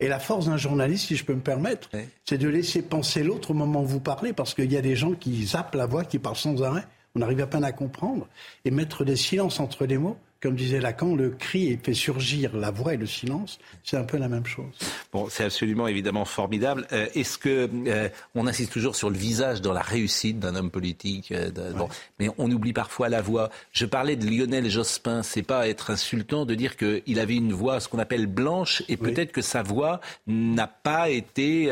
Et 0.00 0.08
la 0.08 0.20
force 0.20 0.46
d'un 0.46 0.56
journaliste, 0.56 1.06
si 1.06 1.16
je 1.16 1.24
peux 1.24 1.34
me 1.34 1.40
permettre, 1.40 1.90
c'est 2.24 2.38
de 2.38 2.48
laisser 2.48 2.82
penser 2.82 3.22
l'autre 3.24 3.50
au 3.50 3.54
moment 3.54 3.82
où 3.82 3.86
vous 3.86 4.00
parlez, 4.00 4.32
parce 4.32 4.54
qu'il 4.54 4.72
y 4.72 4.76
a 4.76 4.80
des 4.80 4.94
gens 4.94 5.12
qui 5.12 5.44
zappent 5.44 5.74
la 5.74 5.86
voix, 5.86 6.04
qui 6.04 6.18
parlent 6.18 6.36
sans 6.36 6.62
arrêt, 6.62 6.86
on 7.16 7.22
arrive 7.22 7.40
à 7.40 7.46
peine 7.46 7.64
à 7.64 7.72
comprendre, 7.72 8.28
et 8.64 8.70
mettre 8.70 9.04
des 9.04 9.16
silences 9.16 9.58
entre 9.58 9.86
les 9.86 9.98
mots, 9.98 10.16
comme 10.40 10.54
disait 10.54 10.78
Lacan, 10.78 11.16
le 11.16 11.30
cri 11.30 11.78
fait 11.82 11.94
surgir 11.94 12.56
la 12.56 12.70
voix 12.70 12.94
et 12.94 12.96
le 12.96 13.06
silence. 13.06 13.58
C'est 13.82 13.96
un 13.96 14.04
peu 14.04 14.18
la 14.18 14.28
même 14.28 14.46
chose. 14.46 14.72
Bon, 15.12 15.26
c'est 15.28 15.44
absolument 15.44 15.88
évidemment 15.88 16.24
formidable. 16.24 16.86
Euh, 16.92 17.08
est-ce 17.14 17.38
que 17.38 17.68
euh, 17.88 18.08
on 18.36 18.46
insiste 18.46 18.72
toujours 18.72 18.94
sur 18.94 19.10
le 19.10 19.16
visage 19.16 19.60
dans 19.60 19.72
la 19.72 19.80
réussite 19.80 20.38
d'un 20.38 20.54
homme 20.54 20.70
politique 20.70 21.32
euh, 21.32 21.50
bon, 21.72 21.88
Mais 22.20 22.28
on 22.38 22.50
oublie 22.52 22.72
parfois 22.72 23.08
la 23.08 23.20
voix. 23.20 23.50
Je 23.72 23.84
parlais 23.84 24.14
de 24.14 24.26
Lionel 24.28 24.70
Jospin. 24.70 25.24
C'est 25.24 25.42
pas 25.42 25.68
être 25.68 25.90
insultant 25.90 26.46
de 26.46 26.54
dire 26.54 26.76
qu'il 26.76 27.18
avait 27.18 27.36
une 27.36 27.52
voix, 27.52 27.80
ce 27.80 27.88
qu'on 27.88 27.98
appelle 27.98 28.26
blanche, 28.26 28.84
et 28.88 28.96
peut-être 28.96 29.32
que 29.32 29.42
sa 29.42 29.62
voix 29.62 30.00
n'a 30.28 30.68
pas 30.68 31.08
été 31.08 31.70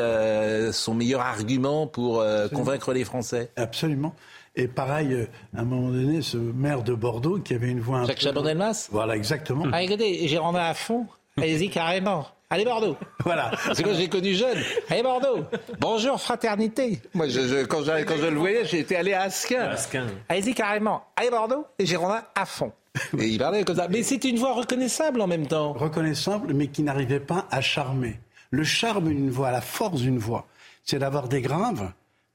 son 0.72 0.94
meilleur 0.94 1.20
argument 1.20 1.86
pour 1.86 2.24
convaincre 2.52 2.92
les 2.92 3.04
Français. 3.04 3.50
Absolument. 3.56 4.14
Et 4.56 4.68
pareil, 4.68 5.12
euh, 5.12 5.26
à 5.54 5.60
un 5.60 5.64
moment 5.64 5.90
donné, 5.90 6.22
ce 6.22 6.38
maire 6.38 6.82
de 6.82 6.94
Bordeaux 6.94 7.38
qui 7.38 7.54
avait 7.54 7.68
une 7.68 7.80
voix 7.80 7.98
un 7.98 8.06
Jacques 8.06 8.20
Chaban-Delmas 8.22 8.88
Voilà, 8.90 9.14
exactement. 9.14 9.66
Ah, 9.70 9.78
regardez, 9.78 10.26
j'ai 10.26 10.38
rendu 10.38 10.58
à 10.58 10.72
fond. 10.72 11.06
Allez-y 11.36 11.68
carrément. 11.68 12.26
Allez 12.48 12.64
Bordeaux. 12.64 12.96
Voilà. 13.24 13.50
C'est 13.74 13.82
quand 13.82 13.92
j'ai 13.92 14.08
connu 14.08 14.32
jeune. 14.34 14.56
Allez 14.88 15.02
Bordeaux. 15.02 15.44
Bonjour 15.80 16.18
fraternité. 16.20 17.02
Moi, 17.12 17.28
je, 17.28 17.64
quand, 17.64 17.82
je, 17.82 18.04
quand 18.04 18.16
je 18.16 18.26
le 18.26 18.38
voyais, 18.38 18.64
j'étais 18.64 18.96
allé 18.96 19.12
à 19.12 19.22
Asquin. 19.22 19.62
Asquin. 19.70 20.06
Allez-y 20.28 20.54
carrément. 20.54 21.02
Allez 21.16 21.28
Bordeaux. 21.30 21.66
Et 21.78 21.84
j'ai 21.84 21.96
rendu 21.96 22.18
à 22.34 22.46
fond. 22.46 22.72
Et 23.18 23.26
il 23.26 23.38
parlait 23.38 23.64
comme 23.64 23.76
ça. 23.76 23.88
Mais 23.88 24.02
c'est 24.02 24.24
une 24.24 24.38
voix 24.38 24.54
reconnaissable 24.54 25.20
en 25.20 25.26
même 25.26 25.46
temps. 25.46 25.72
Reconnaissable, 25.74 26.54
mais 26.54 26.68
qui 26.68 26.82
n'arrivait 26.82 27.20
pas 27.20 27.46
à 27.50 27.60
charmer. 27.60 28.20
Le 28.50 28.64
charme 28.64 29.08
d'une 29.08 29.28
voix, 29.28 29.50
la 29.50 29.60
force 29.60 30.00
d'une 30.00 30.18
voix, 30.18 30.46
c'est 30.84 31.00
d'avoir 31.00 31.28
des 31.28 31.42
graves 31.42 31.90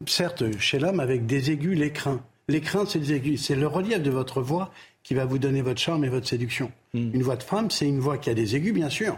certes, 0.07 0.57
chez 0.59 0.79
l'homme, 0.79 0.99
avec 0.99 1.25
des 1.25 1.51
aigus, 1.51 1.77
les 1.77 1.91
crins. 1.91 2.21
Les 2.47 2.61
crins, 2.61 2.85
c'est 2.85 2.99
des 2.99 3.13
aigus. 3.13 3.45
C'est 3.45 3.55
le 3.55 3.67
relief 3.67 4.01
de 4.01 4.09
votre 4.09 4.41
voix 4.41 4.71
qui 5.03 5.13
va 5.13 5.25
vous 5.25 5.39
donner 5.39 5.61
votre 5.61 5.79
charme 5.79 6.03
et 6.03 6.09
votre 6.09 6.27
séduction. 6.27 6.71
Hmm. 6.93 7.11
Une 7.13 7.23
voix 7.23 7.35
de 7.35 7.43
femme, 7.43 7.71
c'est 7.71 7.87
une 7.87 7.99
voix 7.99 8.17
qui 8.17 8.29
a 8.29 8.33
des 8.33 8.55
aigus, 8.55 8.73
bien 8.73 8.89
sûr, 8.89 9.17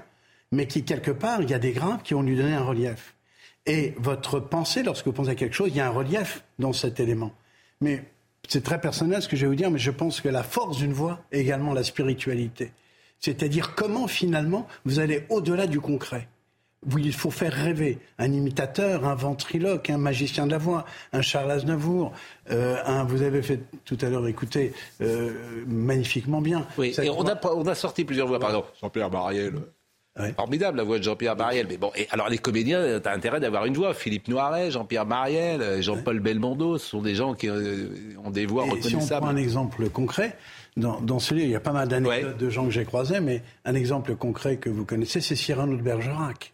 mais 0.52 0.68
qui, 0.68 0.84
quelque 0.84 1.12
part, 1.12 1.42
il 1.42 1.50
y 1.50 1.54
a 1.54 1.60
des 1.60 1.72
graves 1.72 2.02
qui 2.04 2.14
vont 2.14 2.22
lui 2.22 2.36
donner 2.36 2.54
un 2.54 2.64
relief. 2.64 3.16
Et 3.66 3.94
votre 3.98 4.40
pensée, 4.40 4.84
lorsque 4.84 5.06
vous 5.06 5.14
pensez 5.14 5.32
à 5.32 5.36
quelque 5.36 5.56
chose, 5.56 5.70
il 5.70 5.78
y 5.78 5.80
a 5.80 5.88
un 5.88 5.92
relief 5.92 6.44
dans 6.60 6.74
cet 6.74 7.00
élément. 7.00 7.34
Mais 7.82 8.04
c'est 8.48 8.64
très 8.64 8.80
personnel 8.80 9.22
ce 9.22 9.28
que 9.28 9.36
je 9.36 9.42
vais 9.42 9.48
vous 9.48 9.56
dire, 9.56 9.72
mais 9.72 9.80
je 9.80 9.92
pense 9.92 10.22
que 10.22 10.30
la 10.30 10.44
force 10.44 10.78
d'une 10.78 10.94
voix 10.94 11.22
est 11.32 11.40
également 11.40 11.74
la 11.74 11.84
spiritualité. 11.84 12.74
C'est-à-dire 13.20 13.74
comment 13.76 14.08
finalement 14.08 14.68
vous 14.84 15.00
allez 15.00 15.26
au-delà 15.30 15.66
du 15.66 15.80
concret. 15.80 16.28
Il 16.98 17.14
faut 17.14 17.32
faire 17.32 17.54
rêver 17.54 18.00
un 18.18 18.32
imitateur, 18.32 19.06
un 19.06 19.16
ventriloque, 19.16 19.90
un 19.90 19.98
magicien 19.98 20.46
de 20.46 20.52
la 20.52 20.58
voix, 20.58 20.86
un 21.12 21.22
Charles 21.22 21.52
Aznavour, 21.52 22.12
euh, 22.52 22.78
un, 22.86 23.04
vous 23.04 23.22
avez 23.22 23.42
fait 23.42 23.62
tout 23.86 23.98
à 24.02 24.10
l'heure 24.10 24.28
écouter 24.28 24.74
euh, 25.02 25.32
magnifiquement 25.68 26.42
bien. 26.42 26.66
Oui, 26.78 26.96
et 27.02 27.10
on, 27.10 27.28
a, 27.28 27.40
on 27.54 27.68
a 27.68 27.76
sorti 27.76 28.04
plusieurs 28.04 28.28
voix, 28.28 28.40
par 28.40 28.50
exemple, 28.50 28.70
Jean-Pierre 28.82 29.10
Bariel. 29.10 29.54
Formidable 30.36 30.78
la 30.78 30.84
voix 30.84 31.00
de 31.00 31.04
Jean-Pierre 31.04 31.36
Mariel. 31.36 31.66
Mais 31.68 31.78
bon, 31.78 31.92
et 31.96 32.08
alors 32.12 32.30
les 32.30 32.38
comédiens, 32.38 33.00
tu 33.00 33.10
as 33.10 33.12
intérêt 33.12 33.40
d'avoir 33.40 33.66
une 33.66 33.74
voix. 33.74 33.96
Philippe 33.96 34.28
Noiret, 34.28 34.70
Jean-Pierre 34.70 35.08
Mariel, 35.08 35.60
euh, 35.64 35.82
Jean-Paul 35.82 36.20
Belmondo, 36.20 36.78
ce 36.78 36.88
sont 36.88 37.02
des 37.02 37.16
gens 37.16 37.34
qui 37.34 37.50
ont 37.50 38.30
des 38.30 38.46
voix 38.46 38.66
reconnaissables. 38.66 39.02
Si 39.02 39.14
on 39.14 39.18
prend 39.22 39.30
un 39.30 39.38
exemple 39.38 39.90
concret, 39.90 40.38
dans, 40.78 41.02
dans 41.02 41.20
ce 41.20 41.34
livre, 41.34 41.48
il 41.48 41.52
y 41.52 41.56
a 41.56 41.60
pas 41.60 41.72
mal 41.72 41.88
d'anecdotes 41.88 42.38
de 42.38 42.50
gens 42.50 42.66
que 42.66 42.72
j'ai 42.72 42.86
croisés, 42.86 43.20
mais 43.20 43.44
un 43.66 43.76
exemple 43.76 44.16
concret 44.16 44.58
que 44.58 44.70
vous 44.70 44.86
connaissez, 44.86 45.22
c'est 45.22 45.36
Cyrano 45.36 45.76
de 45.78 45.82
Bergerac. 45.82 46.52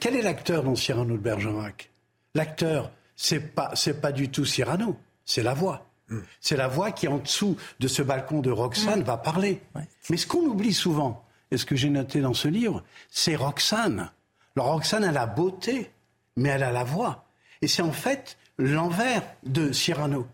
quel 0.00 0.16
est 0.16 0.22
l'acteur 0.22 0.62
dans 0.62 0.74
Cyrano 0.74 1.16
de 1.16 1.22
Bergerac? 1.22 1.90
L'acteur, 2.34 2.90
c'est 3.16 3.54
pas, 3.54 3.70
c'est 3.74 4.00
pas 4.00 4.12
du 4.12 4.28
tout 4.28 4.44
Cyrano, 4.44 4.96
c'est 5.24 5.42
la 5.42 5.54
voix. 5.54 5.86
Hmm. 6.08 6.20
C'est 6.40 6.56
la 6.56 6.68
voix 6.68 6.90
qui, 6.90 7.08
en 7.08 7.18
dessous 7.18 7.56
de 7.80 7.88
ce 7.88 8.02
balcon 8.02 8.40
de 8.40 8.50
Roxane, 8.50 9.02
va 9.02 9.16
parler. 9.16 9.62
Mais 10.10 10.16
ce 10.16 10.26
qu'on 10.26 10.42
oublie 10.42 10.74
souvent, 10.74 11.24
et 11.50 11.56
ce 11.56 11.64
que 11.64 11.76
j'ai 11.76 11.90
noté 11.90 12.20
dans 12.20 12.34
ce 12.34 12.48
livre, 12.48 12.82
c'est 13.10 13.36
Roxane. 13.36 14.10
Alors 14.56 14.72
Roxane 14.72 15.04
a 15.04 15.12
la 15.12 15.26
beauté, 15.26 15.90
mais 16.36 16.50
elle 16.50 16.62
a 16.62 16.72
la 16.72 16.84
voix. 16.84 17.24
Et 17.62 17.68
c'est 17.68 17.82
en 17.82 17.92
fait 17.92 18.36
l'envers 18.58 19.22
de 19.44 19.72
Cyrano. 19.72 20.26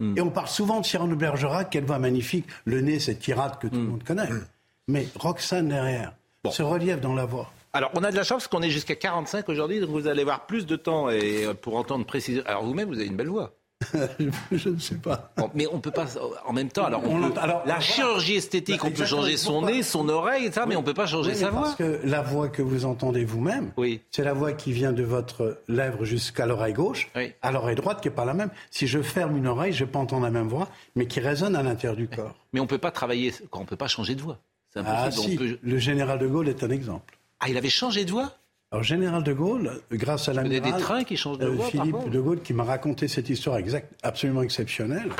Mm. 0.00 0.18
Et 0.18 0.20
on 0.20 0.30
parle 0.30 0.48
souvent 0.48 0.80
de 0.80 0.86
Cyrano 0.86 1.16
Bergerac, 1.16 1.70
quelle 1.70 1.84
voix 1.84 1.98
magnifique, 1.98 2.46
le 2.64 2.80
nez, 2.80 2.98
cette 2.98 3.20
tirade 3.20 3.58
que 3.58 3.66
tout 3.66 3.76
le 3.76 3.82
mm. 3.82 3.88
monde 3.88 4.04
connaît. 4.04 4.30
Mm. 4.30 4.46
Mais 4.88 5.08
Roxane 5.16 5.68
derrière, 5.68 6.12
ce 6.50 6.62
relief 6.62 7.00
dans 7.00 7.14
la 7.14 7.24
voix. 7.24 7.50
Alors, 7.72 7.90
on 7.94 8.04
a 8.04 8.10
de 8.12 8.16
la 8.16 8.22
chance 8.22 8.46
qu'on 8.46 8.62
est 8.62 8.70
jusqu'à 8.70 8.94
45 8.94 9.48
aujourd'hui, 9.48 9.80
donc 9.80 9.90
vous 9.90 10.06
allez 10.06 10.22
avoir 10.22 10.46
plus 10.46 10.64
de 10.64 10.76
temps 10.76 11.10
et, 11.10 11.44
euh, 11.44 11.54
pour 11.54 11.76
entendre 11.76 12.06
précisément. 12.06 12.46
Alors, 12.46 12.64
vous-même, 12.64 12.88
vous 12.88 12.98
avez 12.98 13.06
une 13.06 13.16
belle 13.16 13.28
voix. 13.28 13.52
je 14.52 14.68
ne 14.68 14.78
sais 14.78 14.96
pas. 14.96 15.32
mais 15.54 15.66
on 15.70 15.80
peut 15.80 15.90
pas 15.90 16.06
en 16.46 16.52
même 16.52 16.70
temps. 16.70 16.84
Alors, 16.84 17.62
la 17.66 17.80
chirurgie 17.80 18.36
esthétique, 18.36 18.84
on 18.84 18.90
peut 18.90 19.04
changer 19.04 19.36
son 19.36 19.62
nez, 19.62 19.82
son 19.82 20.08
oreille, 20.08 20.50
ça, 20.52 20.66
mais 20.66 20.76
on 20.76 20.82
peut 20.82 20.94
pas 20.94 21.06
changer 21.06 21.34
sa 21.34 21.50
voix. 21.50 21.62
Parce 21.62 21.76
que 21.76 22.00
la 22.04 22.22
voix 22.22 22.48
que 22.48 22.62
vous 22.62 22.84
entendez 22.84 23.24
vous-même, 23.24 23.72
oui. 23.76 24.00
c'est 24.10 24.24
la 24.24 24.32
voix 24.32 24.52
qui 24.52 24.72
vient 24.72 24.92
de 24.92 25.02
votre 25.02 25.62
lèvre 25.68 26.04
jusqu'à 26.04 26.46
l'oreille 26.46 26.74
gauche, 26.74 27.10
à 27.42 27.52
l'oreille 27.52 27.76
droite 27.76 28.00
qui 28.00 28.08
est 28.08 28.12
pas 28.12 28.24
la 28.24 28.34
même. 28.34 28.50
Si 28.70 28.86
je 28.86 29.02
ferme 29.02 29.36
une 29.36 29.46
oreille, 29.46 29.72
je 29.72 29.84
peux 29.84 29.98
entendre 29.98 30.24
la 30.24 30.30
même 30.30 30.48
voix, 30.48 30.68
mais 30.94 31.06
qui 31.06 31.20
résonne 31.20 31.56
à 31.56 31.62
l'intérieur 31.62 31.96
du 31.96 32.08
corps. 32.08 32.34
Mais 32.52 32.60
on 32.60 32.66
peut 32.66 32.78
pas 32.78 32.90
travailler, 32.90 33.32
on 33.52 33.64
peut 33.64 33.76
pas 33.76 33.88
changer 33.88 34.14
de 34.14 34.22
voix. 34.22 34.38
Ah, 34.76 35.10
si. 35.10 35.38
Le 35.62 35.78
général 35.78 36.18
de 36.18 36.26
Gaulle 36.26 36.48
est 36.48 36.64
un 36.64 36.70
exemple. 36.70 37.18
Ah, 37.40 37.48
il 37.48 37.56
avait 37.56 37.68
changé 37.68 38.04
de 38.04 38.10
voix? 38.10 38.32
Alors, 38.74 38.82
Général 38.82 39.22
de 39.22 39.32
Gaulle, 39.32 39.80
grâce 39.92 40.28
à 40.28 40.32
l'amiral... 40.32 40.72
des 40.72 40.78
trains 40.80 41.04
qui 41.04 41.16
changent 41.16 41.38
de 41.38 41.46
euh, 41.46 41.58
Philippe 41.58 42.10
de 42.10 42.20
Gaulle, 42.20 42.42
qui 42.42 42.52
m'a 42.52 42.64
raconté 42.64 43.06
cette 43.06 43.30
histoire 43.30 43.56
exact, 43.58 43.92
absolument 44.02 44.42
exceptionnelle, 44.42 45.10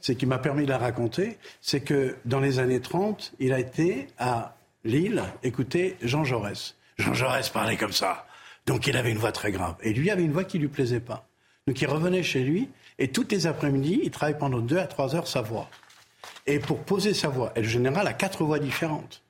c'est 0.00 0.16
qui 0.16 0.26
m'a 0.26 0.38
permis 0.38 0.64
de 0.64 0.70
la 0.70 0.78
raconter, 0.78 1.38
c'est 1.60 1.80
que 1.80 2.16
dans 2.24 2.40
les 2.40 2.58
années 2.58 2.80
30, 2.80 3.34
il 3.38 3.52
a 3.52 3.60
été 3.60 4.08
à 4.18 4.56
Lille 4.82 5.22
écouter 5.44 5.96
Jean 6.02 6.24
Jaurès. 6.24 6.74
Jean 6.98 7.14
Jaurès 7.14 7.48
parlait 7.50 7.76
comme 7.76 7.92
ça. 7.92 8.26
Donc 8.66 8.88
il 8.88 8.96
avait 8.96 9.12
une 9.12 9.18
voix 9.18 9.30
très 9.30 9.52
grave. 9.52 9.76
Et 9.82 9.92
lui 9.92 10.10
avait 10.10 10.24
une 10.24 10.32
voix 10.32 10.44
qui 10.44 10.58
lui 10.58 10.66
plaisait 10.66 10.98
pas. 10.98 11.28
Donc 11.68 11.80
il 11.80 11.86
revenait 11.86 12.24
chez 12.24 12.42
lui, 12.42 12.68
et 12.98 13.12
toutes 13.12 13.30
les 13.30 13.46
après-midi, 13.46 14.00
il 14.02 14.10
travaillait 14.10 14.38
pendant 14.38 14.58
deux 14.58 14.78
à 14.78 14.88
trois 14.88 15.14
heures 15.14 15.28
sa 15.28 15.40
voix. 15.40 15.70
Et 16.48 16.58
pour 16.58 16.80
poser 16.80 17.14
sa 17.14 17.28
voix, 17.28 17.52
et 17.54 17.62
le 17.62 17.68
général 17.68 18.08
a 18.08 18.12
quatre 18.12 18.42
voix 18.42 18.58
différentes. 18.58 19.22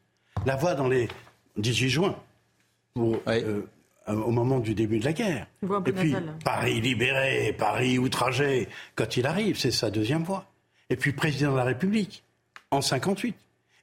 La 0.47 0.57
voix 0.57 0.75
dans 0.75 0.89
les 0.89 1.09
18 1.59 1.91
juin, 1.91 2.17
pour 2.95 3.17
euh, 3.17 3.21
euh, 3.29 3.63
au 4.09 4.31
moment 4.31 4.59
du 4.59 4.75
début 4.75 4.99
de 4.99 5.05
la 5.05 5.13
guerre. 5.13 5.47
Et 5.87 5.93
puis 5.93 6.15
Paris 6.45 6.81
libéré, 6.81 7.55
Paris 7.57 7.99
outragé, 7.99 8.69
quand 8.97 9.17
il 9.17 9.27
arrive, 9.27 9.59
c'est 9.59 9.71
sa 9.71 9.91
deuxième 9.91 10.23
voix. 10.23 10.47
Et 10.91 10.97
puis 10.97 11.13
président 11.13 11.53
de 11.53 11.57
la 11.57 11.65
République 11.65 12.23
en 12.71 12.81
58. 12.81 13.35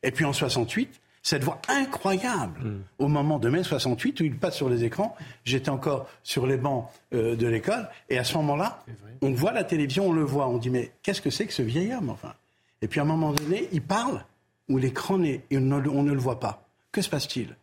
Et 0.04 0.12
puis 0.12 0.26
en 0.26 0.34
68, 0.34 1.02
cette 1.24 1.44
voix 1.44 1.62
incroyable 1.68 2.62
hmm. 2.62 2.82
au 3.00 3.08
moment 3.08 3.40
de 3.40 3.50
mai 3.50 3.64
68 3.64 4.20
où 4.20 4.24
il 4.24 4.38
passe 4.38 4.56
sur 4.56 4.70
les 4.70 4.84
écrans. 4.84 5.16
J'étais 5.46 5.70
encore 5.70 6.08
sur 6.24 6.48
les 6.48 6.58
bancs 6.58 6.88
euh, 7.14 7.36
de 7.36 7.48
l'école 7.48 7.90
et 8.10 8.18
à 8.18 8.24
ce 8.24 8.36
moment-là, 8.38 8.84
on 9.22 9.32
voit 9.32 9.52
la 9.52 9.64
télévision, 9.64 10.08
on 10.08 10.14
le 10.14 10.24
voit, 10.24 10.48
on 10.48 10.58
dit 10.58 10.70
mais 10.70 10.92
qu'est-ce 11.04 11.22
que 11.22 11.30
c'est 11.30 11.46
que 11.46 11.54
ce 11.54 11.62
vieil 11.62 11.94
homme 11.94 12.10
enfin? 12.10 12.34
Et 12.82 12.88
puis 12.88 13.00
à 13.00 13.04
un 13.04 13.08
moment 13.08 13.32
donné, 13.32 13.70
il 13.72 13.82
parle 13.82 14.26
où 14.68 14.78
l'écran 14.78 15.22
est 15.24 15.44
et 15.52 15.58
on 15.58 15.62
ne 15.62 16.12
le 16.14 16.20
voit 16.20 16.40
pas. 16.40 16.68
Que 16.92 17.02
se 17.02 17.10
passe-t-il? 17.10 17.56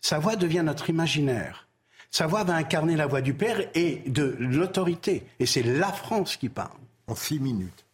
Sa 0.00 0.18
voix 0.18 0.36
devient 0.36 0.62
notre 0.64 0.90
imaginaire. 0.90 1.68
Sa 2.14 2.28
voix 2.28 2.44
va 2.44 2.54
incarner 2.54 2.94
la 2.94 3.08
voix 3.08 3.22
du 3.22 3.34
Père 3.34 3.68
et 3.74 4.02
de 4.06 4.36
l'autorité. 4.38 5.24
Et 5.40 5.46
c'est 5.46 5.64
la 5.64 5.92
France 5.92 6.36
qui 6.36 6.48
parle. 6.48 6.78
En 7.08 7.16
six 7.16 7.40
minutes. 7.40 7.84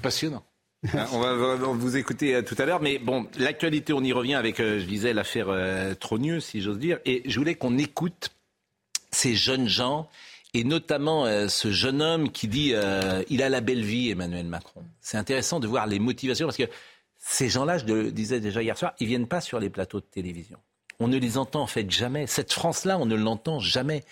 Passionnant. 0.00 0.42
Hein, 0.94 1.06
on 1.12 1.20
va 1.20 1.54
vous 1.56 1.96
écouter 1.96 2.34
euh, 2.34 2.42
tout 2.42 2.56
à 2.58 2.64
l'heure, 2.64 2.80
mais 2.80 2.98
bon, 2.98 3.28
l'actualité, 3.38 3.92
on 3.92 4.02
y 4.02 4.12
revient 4.12 4.34
avec, 4.34 4.58
euh, 4.58 4.80
je 4.80 4.86
disais, 4.86 5.12
l'affaire 5.12 5.46
euh, 5.48 5.94
Trogneux, 5.94 6.40
si 6.40 6.60
j'ose 6.60 6.78
dire, 6.78 6.98
et 7.04 7.22
je 7.24 7.38
voulais 7.38 7.54
qu'on 7.54 7.78
écoute 7.78 8.30
ces 9.12 9.36
jeunes 9.36 9.68
gens, 9.68 10.08
et 10.54 10.64
notamment 10.64 11.26
ce 11.48 11.70
jeune 11.70 12.02
homme 12.02 12.32
qui 12.32 12.48
dit 12.48 12.74
il 13.28 13.42
a 13.42 13.48
la 13.48 13.60
belle 13.60 13.84
vie, 13.84 14.10
Emmanuel 14.10 14.46
Macron. 14.46 14.82
C'est 15.00 15.18
intéressant 15.18 15.60
de 15.60 15.68
voir 15.68 15.86
les 15.86 15.98
motivations, 15.98 16.46
parce 16.46 16.56
que 16.56 16.68
ces 17.18 17.48
gens-là, 17.48 17.78
je 17.78 17.84
le 17.84 18.10
disais 18.10 18.40
déjà 18.40 18.62
hier 18.62 18.76
soir, 18.76 18.94
ils 18.98 19.06
viennent 19.06 19.28
pas 19.28 19.40
sur 19.40 19.60
les 19.60 19.70
plateaux 19.70 20.00
de 20.00 20.06
télévision. 20.06 20.58
On 21.02 21.08
ne 21.08 21.18
les 21.18 21.36
entend 21.36 21.62
en 21.62 21.66
fait 21.66 21.90
jamais. 21.90 22.28
Cette 22.28 22.52
France-là, 22.52 22.96
on 22.98 23.06
ne 23.06 23.16
l'entend 23.16 23.58
jamais. 23.58 24.04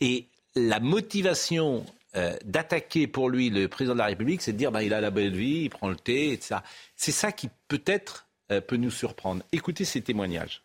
Et 0.00 0.28
la 0.54 0.80
motivation 0.80 1.84
euh, 2.16 2.36
d'attaquer 2.44 3.06
pour 3.06 3.28
lui 3.28 3.50
le 3.50 3.68
président 3.68 3.92
de 3.92 3.98
la 3.98 4.06
République, 4.06 4.40
c'est 4.40 4.52
de 4.52 4.56
dire 4.56 4.72
ben, 4.72 4.80
il 4.80 4.94
a 4.94 5.00
la 5.02 5.10
belle 5.10 5.36
vie, 5.36 5.64
il 5.64 5.70
prend 5.70 5.90
le 5.90 5.96
thé, 5.96 6.32
etc. 6.32 6.56
C'est 6.96 7.12
ça 7.12 7.32
qui 7.32 7.50
peut-être 7.68 8.26
euh, 8.50 8.62
peut 8.62 8.76
nous 8.76 8.90
surprendre. 8.90 9.42
Écoutez 9.52 9.84
ces 9.84 10.00
témoignages. 10.00 10.62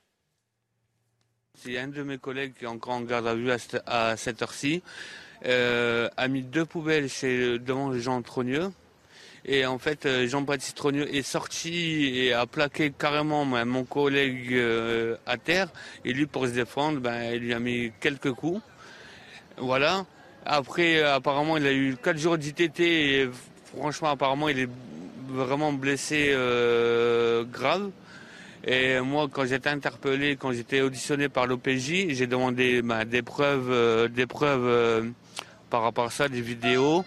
A 1.68 1.82
un 1.82 1.88
de 1.88 2.02
mes 2.02 2.18
collègues 2.18 2.54
qui 2.58 2.64
est 2.64 2.68
encore 2.68 2.94
en 2.94 3.02
garde 3.02 3.28
à 3.28 3.36
vue 3.36 3.52
à 3.52 4.18
cette 4.18 4.42
heure-ci, 4.42 4.82
euh, 5.46 6.10
a 6.16 6.28
mis 6.30 6.44
deux 6.44 6.66
poubelles 6.66 7.10
chez, 7.10 7.60
devant 7.60 7.94
gens 7.94 8.22
trogneux 8.22 8.72
et 9.46 9.66
en 9.66 9.78
fait, 9.78 10.06
euh, 10.06 10.28
Jean-Baptiste 10.28 10.78
Trogneux 10.78 11.14
est 11.14 11.22
sorti 11.22 12.18
et 12.18 12.34
a 12.34 12.46
plaqué 12.46 12.92
carrément 12.98 13.46
mon 13.46 13.84
collègue 13.84 14.54
euh, 14.54 15.18
à 15.26 15.38
terre. 15.38 15.68
Et 16.06 16.14
lui, 16.14 16.26
pour 16.26 16.46
se 16.48 16.52
défendre, 16.52 17.00
ben, 17.00 17.34
il 17.34 17.40
lui 17.40 17.54
a 17.54 17.60
mis 17.60 17.92
quelques 18.00 18.32
coups. 18.32 18.62
Voilà. 19.58 20.06
Après, 20.46 21.02
apparemment, 21.02 21.58
il 21.58 21.66
a 21.68 21.74
eu 21.74 21.96
4 22.02 22.18
jours 22.18 22.38
d'ITT 22.38 22.80
et 22.80 23.30
franchement, 23.78 24.10
apparemment, 24.10 24.50
il 24.50 24.60
est 24.60 24.70
vraiment 25.34 25.74
blessé 25.74 26.32
euh, 26.32 27.44
grave. 27.44 27.90
Et 28.66 29.00
moi, 29.02 29.28
quand 29.32 29.46
j'étais 29.46 29.70
interpellé, 29.70 30.38
quand 30.38 30.54
j'étais 30.54 30.82
auditionné 30.82 31.28
par 31.28 31.48
l'OPJ, 31.48 32.10
j'ai 32.10 32.28
demandé 32.28 32.82
bah, 32.82 33.04
des 33.04 33.22
preuves, 33.22 33.70
euh, 33.70 34.08
des 34.08 34.26
preuves 34.26 34.66
euh, 34.66 35.02
par 35.70 35.82
rapport 35.82 36.06
à 36.06 36.10
ça, 36.10 36.30
des 36.30 36.42
vidéos. 36.42 37.04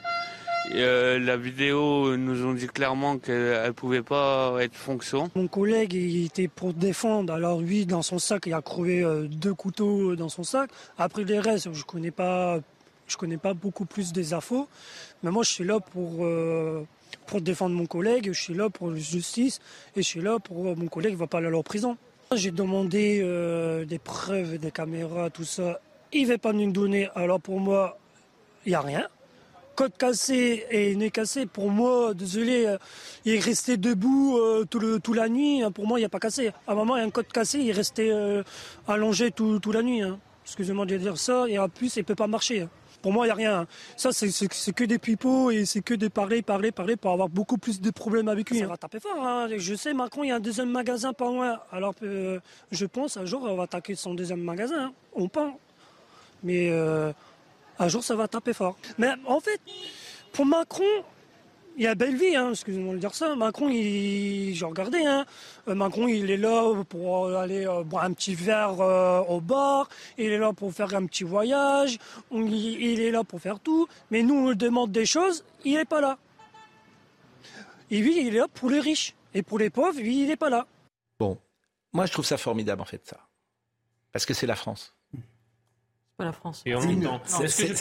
Et, 0.74 1.18
la 1.18 1.36
vidéo 1.36 2.16
nous 2.16 2.44
ont 2.44 2.52
dit 2.52 2.66
clairement 2.66 3.18
qu'elle 3.18 3.66
ne 3.66 3.70
pouvait 3.70 4.02
pas 4.02 4.56
être 4.60 4.74
fonction. 4.74 5.30
Mon 5.34 5.48
collègue 5.48 5.94
était 5.94 6.48
pour 6.48 6.74
défendre. 6.74 7.32
Alors 7.32 7.60
lui, 7.60 7.86
dans 7.86 8.02
son 8.02 8.18
sac, 8.18 8.44
il 8.46 8.54
a 8.54 8.62
crevé 8.62 9.04
deux 9.30 9.54
couteaux 9.54 10.16
dans 10.16 10.28
son 10.28 10.42
sac. 10.42 10.70
Après 10.98 11.24
les 11.24 11.38
restes, 11.38 11.72
je 11.72 11.84
connais 11.84 12.10
pas, 12.10 12.58
je 13.06 13.16
connais 13.16 13.38
pas 13.38 13.54
beaucoup 13.54 13.86
plus 13.86 14.12
des 14.12 14.34
infos. 14.34 14.68
Mais 15.22 15.30
moi, 15.30 15.42
je 15.42 15.50
suis 15.50 15.64
là 15.64 15.80
pour 15.80 16.26
pour 17.26 17.40
défendre 17.40 17.74
mon 17.74 17.86
collègue, 17.86 18.32
je 18.32 18.40
suis 18.40 18.54
là 18.54 18.70
pour 18.70 18.90
la 18.90 18.98
justice 18.98 19.60
et 19.94 20.02
je 20.02 20.06
suis 20.06 20.20
là 20.20 20.38
pour 20.38 20.68
euh, 20.68 20.74
mon 20.76 20.86
collègue 20.86 21.12
ne 21.12 21.18
va 21.18 21.26
pas 21.26 21.38
aller 21.38 21.52
en 21.52 21.62
prison. 21.62 21.96
J'ai 22.34 22.50
demandé 22.50 23.20
euh, 23.22 23.84
des 23.84 23.98
preuves, 23.98 24.58
des 24.58 24.70
caméras, 24.70 25.30
tout 25.30 25.44
ça. 25.44 25.80
Il 26.12 26.26
ne 26.26 26.32
veut 26.32 26.38
pas 26.38 26.52
nous 26.52 26.70
donner. 26.70 27.08
Alors 27.14 27.40
pour 27.40 27.60
moi, 27.60 27.98
il 28.64 28.70
n'y 28.70 28.74
a 28.74 28.80
rien. 28.80 29.08
Côte 29.76 29.96
cassé 29.98 30.66
et 30.70 30.96
nez 30.96 31.10
cassé, 31.10 31.46
pour 31.46 31.70
moi, 31.70 32.14
désolé, 32.14 32.66
euh, 32.66 32.78
il 33.24 33.34
est 33.34 33.38
resté 33.40 33.76
debout 33.76 34.40
tout 34.70 34.78
le, 34.78 34.98
toute 35.00 35.16
la 35.16 35.28
nuit. 35.28 35.62
Hein. 35.62 35.70
Pour 35.70 35.86
moi, 35.86 35.98
il 35.98 36.02
n'y 36.02 36.06
a 36.06 36.08
pas 36.08 36.18
cassé. 36.18 36.48
À 36.66 36.72
un 36.72 36.74
moment, 36.74 36.96
il 36.96 37.00
y 37.00 37.02
a 37.02 37.06
un 37.06 37.10
côte 37.10 37.30
cassé, 37.30 37.58
il 37.58 37.68
est 37.68 37.72
resté 37.72 38.12
allongé 38.88 39.30
toute 39.30 39.66
la 39.66 39.82
nuit. 39.82 40.02
Hein. 40.02 40.18
Excusez-moi 40.44 40.86
de 40.86 40.96
dire 40.96 41.18
ça. 41.18 41.44
Et 41.48 41.58
en 41.58 41.68
plus, 41.68 41.96
il 41.96 42.00
ne 42.00 42.04
peut 42.04 42.14
pas 42.14 42.26
marcher. 42.26 42.62
Hein. 42.62 42.70
Pour 43.02 43.12
moi, 43.12 43.26
il 43.26 43.28
n'y 43.28 43.32
a 43.32 43.34
rien. 43.36 43.66
Ça, 43.96 44.10
c'est 44.12 44.72
que 44.72 44.84
des 44.84 44.98
pipeaux 44.98 45.50
et 45.50 45.64
c'est 45.64 45.80
que 45.80 45.94
des 45.94 46.08
parler, 46.08 46.42
parler, 46.42 46.72
parler 46.72 46.96
pour 46.96 47.12
avoir 47.12 47.28
beaucoup 47.28 47.58
plus 47.58 47.80
de 47.80 47.90
problèmes 47.90 48.28
avec 48.28 48.50
lui. 48.50 48.60
Ça 48.60 48.66
va 48.66 48.76
taper 48.76 49.00
fort. 49.00 49.18
Hein. 49.18 49.48
Je 49.56 49.74
sais, 49.74 49.94
Macron, 49.94 50.24
il 50.24 50.28
y 50.28 50.32
a 50.32 50.36
un 50.36 50.40
deuxième 50.40 50.70
magasin 50.70 51.12
pas 51.12 51.26
loin. 51.26 51.60
Alors, 51.70 51.94
euh, 52.02 52.40
je 52.72 52.86
pense, 52.86 53.16
un 53.16 53.24
jour, 53.24 53.42
on 53.44 53.54
va 53.54 53.64
attaquer 53.64 53.94
son 53.94 54.14
deuxième 54.14 54.40
magasin. 54.40 54.86
Hein. 54.86 54.92
On 55.14 55.28
pense. 55.28 55.54
Mais 56.42 56.70
euh, 56.70 57.12
un 57.78 57.88
jour, 57.88 58.02
ça 58.02 58.16
va 58.16 58.28
taper 58.28 58.52
fort. 58.52 58.76
Mais 58.98 59.10
en 59.26 59.40
fait, 59.40 59.60
pour 60.32 60.46
Macron, 60.46 60.84
il 61.76 61.84
y 61.84 61.86
a 61.86 61.94
belle 61.94 62.16
vie, 62.16 62.34
hein, 62.34 62.50
excusez-moi 62.50 62.94
de 62.94 62.98
dire 62.98 63.14
ça. 63.14 63.34
Macron, 63.36 63.68
il, 63.68 64.54
j'ai 64.54 64.64
regardé, 64.64 65.04
hein. 65.04 65.26
Euh, 65.68 65.74
Macron, 65.74 66.08
il 66.08 66.30
est 66.30 66.38
là 66.38 66.72
pour 66.88 67.28
aller 67.36 67.66
euh, 67.66 67.84
boire 67.84 68.04
un 68.04 68.14
petit 68.14 68.34
verre 68.34 68.80
euh, 68.80 69.20
au 69.28 69.40
bar, 69.42 69.88
il 70.16 70.32
est 70.32 70.38
là 70.38 70.54
pour 70.54 70.72
faire 70.72 70.94
un 70.94 71.04
petit 71.04 71.24
voyage, 71.24 71.98
il, 72.32 73.00
est 73.00 73.10
là 73.10 73.24
pour 73.24 73.40
faire 73.40 73.60
tout. 73.60 73.88
Mais 74.10 74.22
nous, 74.22 74.34
on 74.34 74.48
lui 74.50 74.56
demande 74.56 74.90
des 74.90 75.04
choses, 75.04 75.44
il 75.64 75.74
n'est 75.74 75.84
pas 75.84 76.00
là. 76.00 76.16
Et 77.90 77.98
lui, 77.98 78.20
il 78.20 78.34
est 78.34 78.38
là 78.38 78.46
pour 78.52 78.70
les 78.70 78.80
riches. 78.80 79.14
Et 79.34 79.42
pour 79.42 79.58
les 79.58 79.68
pauvres, 79.68 80.00
lui, 80.00 80.22
il 80.22 80.28
n'est 80.28 80.36
pas 80.36 80.48
là. 80.48 80.66
Bon, 81.18 81.38
moi, 81.92 82.06
je 82.06 82.12
trouve 82.12 82.24
ça 82.24 82.38
formidable, 82.38 82.80
en 82.80 82.86
fait, 82.86 83.06
ça. 83.06 83.18
Parce 84.12 84.24
que 84.24 84.32
c'est 84.32 84.46
la 84.46 84.56
France 84.56 84.95
pas 86.16 86.24
la 86.24 86.32
France. 86.32 86.64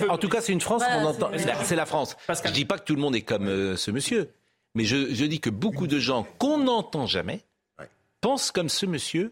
En 0.10 0.18
tout 0.18 0.30
cas, 0.30 0.42
c'est 0.42 0.54
une 0.54 0.62
France 0.62 0.84
qu'on 0.84 1.06
entend. 1.06 1.32
C'est 1.64 1.76
la 1.76 1.86
France. 1.86 2.18
Parce 2.28 2.42
que 2.42 2.50
je 2.50 2.54
dis 2.54 2.66
pas 2.66 2.78
que 2.78 2.84
tout 2.84 2.96
le 2.96 3.02
monde 3.02 3.16
est 3.16 3.22
comme 3.22 3.48
euh, 3.48 3.76
ce 3.76 3.92
monsieur, 3.92 4.32
mais 4.76 4.84
je, 4.84 5.14
je, 5.14 5.26
dis 5.26 5.40
que 5.40 5.50
beaucoup 5.50 5.88
de 5.88 6.00
gens 6.00 6.28
qu'on 6.38 6.58
n'entend 6.58 7.06
jamais 7.06 7.42
pensent 8.22 8.52
comme 8.52 8.70
ce 8.70 8.86
monsieur. 8.86 9.32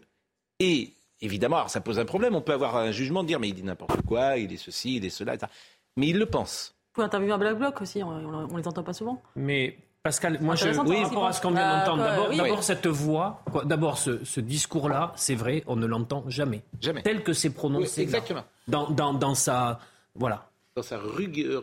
Et 0.60 0.92
évidemment, 1.20 1.56
alors 1.56 1.70
ça 1.70 1.80
pose 1.80 1.98
un 1.98 2.04
problème. 2.04 2.34
On 2.34 2.40
peut 2.40 2.52
avoir 2.52 2.76
un 2.76 2.92
jugement 2.92 3.22
de 3.22 3.28
dire 3.28 3.40
mais 3.40 3.48
il 3.48 3.54
dit 3.54 3.62
n'importe 3.62 4.02
quoi, 4.02 4.38
il 4.38 4.52
est 4.52 4.56
ceci, 4.56 4.96
il 4.96 5.04
est 5.04 5.10
cela, 5.10 5.34
etc. 5.34 5.50
Mais 5.96 6.08
il 6.08 6.18
le 6.18 6.26
pense. 6.26 6.74
Vous 6.88 6.94
pouvez 6.94 7.06
interviewer 7.06 7.32
un 7.32 7.38
Black 7.38 7.58
Bloc 7.58 7.80
aussi. 7.82 8.02
On, 8.02 8.08
on, 8.08 8.56
les 8.56 8.68
entend 8.68 8.84
pas 8.84 8.92
souvent. 8.92 9.20
Mais 9.36 9.76
Pascal, 10.04 10.38
moi, 10.42 10.54
je, 10.54 10.68
oui, 10.68 11.00
par 11.00 11.08
rapport 11.08 11.26
à 11.28 11.32
ce 11.32 11.40
qu'on 11.40 11.52
vient 11.52 11.78
d'entendre, 11.78 12.02
euh, 12.02 12.36
d'abord, 12.36 12.62
cette 12.62 12.86
voix, 12.86 13.42
d'abord 13.64 13.96
ce, 13.96 14.38
discours-là, 14.38 15.14
c'est 15.16 15.34
vrai, 15.34 15.64
on 15.66 15.76
ne 15.76 15.86
l'entend 15.86 16.28
jamais. 16.28 16.62
Jamais. 16.78 17.00
Tel 17.00 17.22
que 17.22 17.32
c'est 17.32 17.48
prononcé. 17.48 18.02
exactement. 18.02 18.44
Dans, 18.68 18.90
dans, 18.90 19.14
dans, 19.14 19.34
sa. 19.34 19.80
Voilà. 20.14 20.50
Dans 20.76 20.82
sa 20.82 20.98
rigueur. 20.98 21.62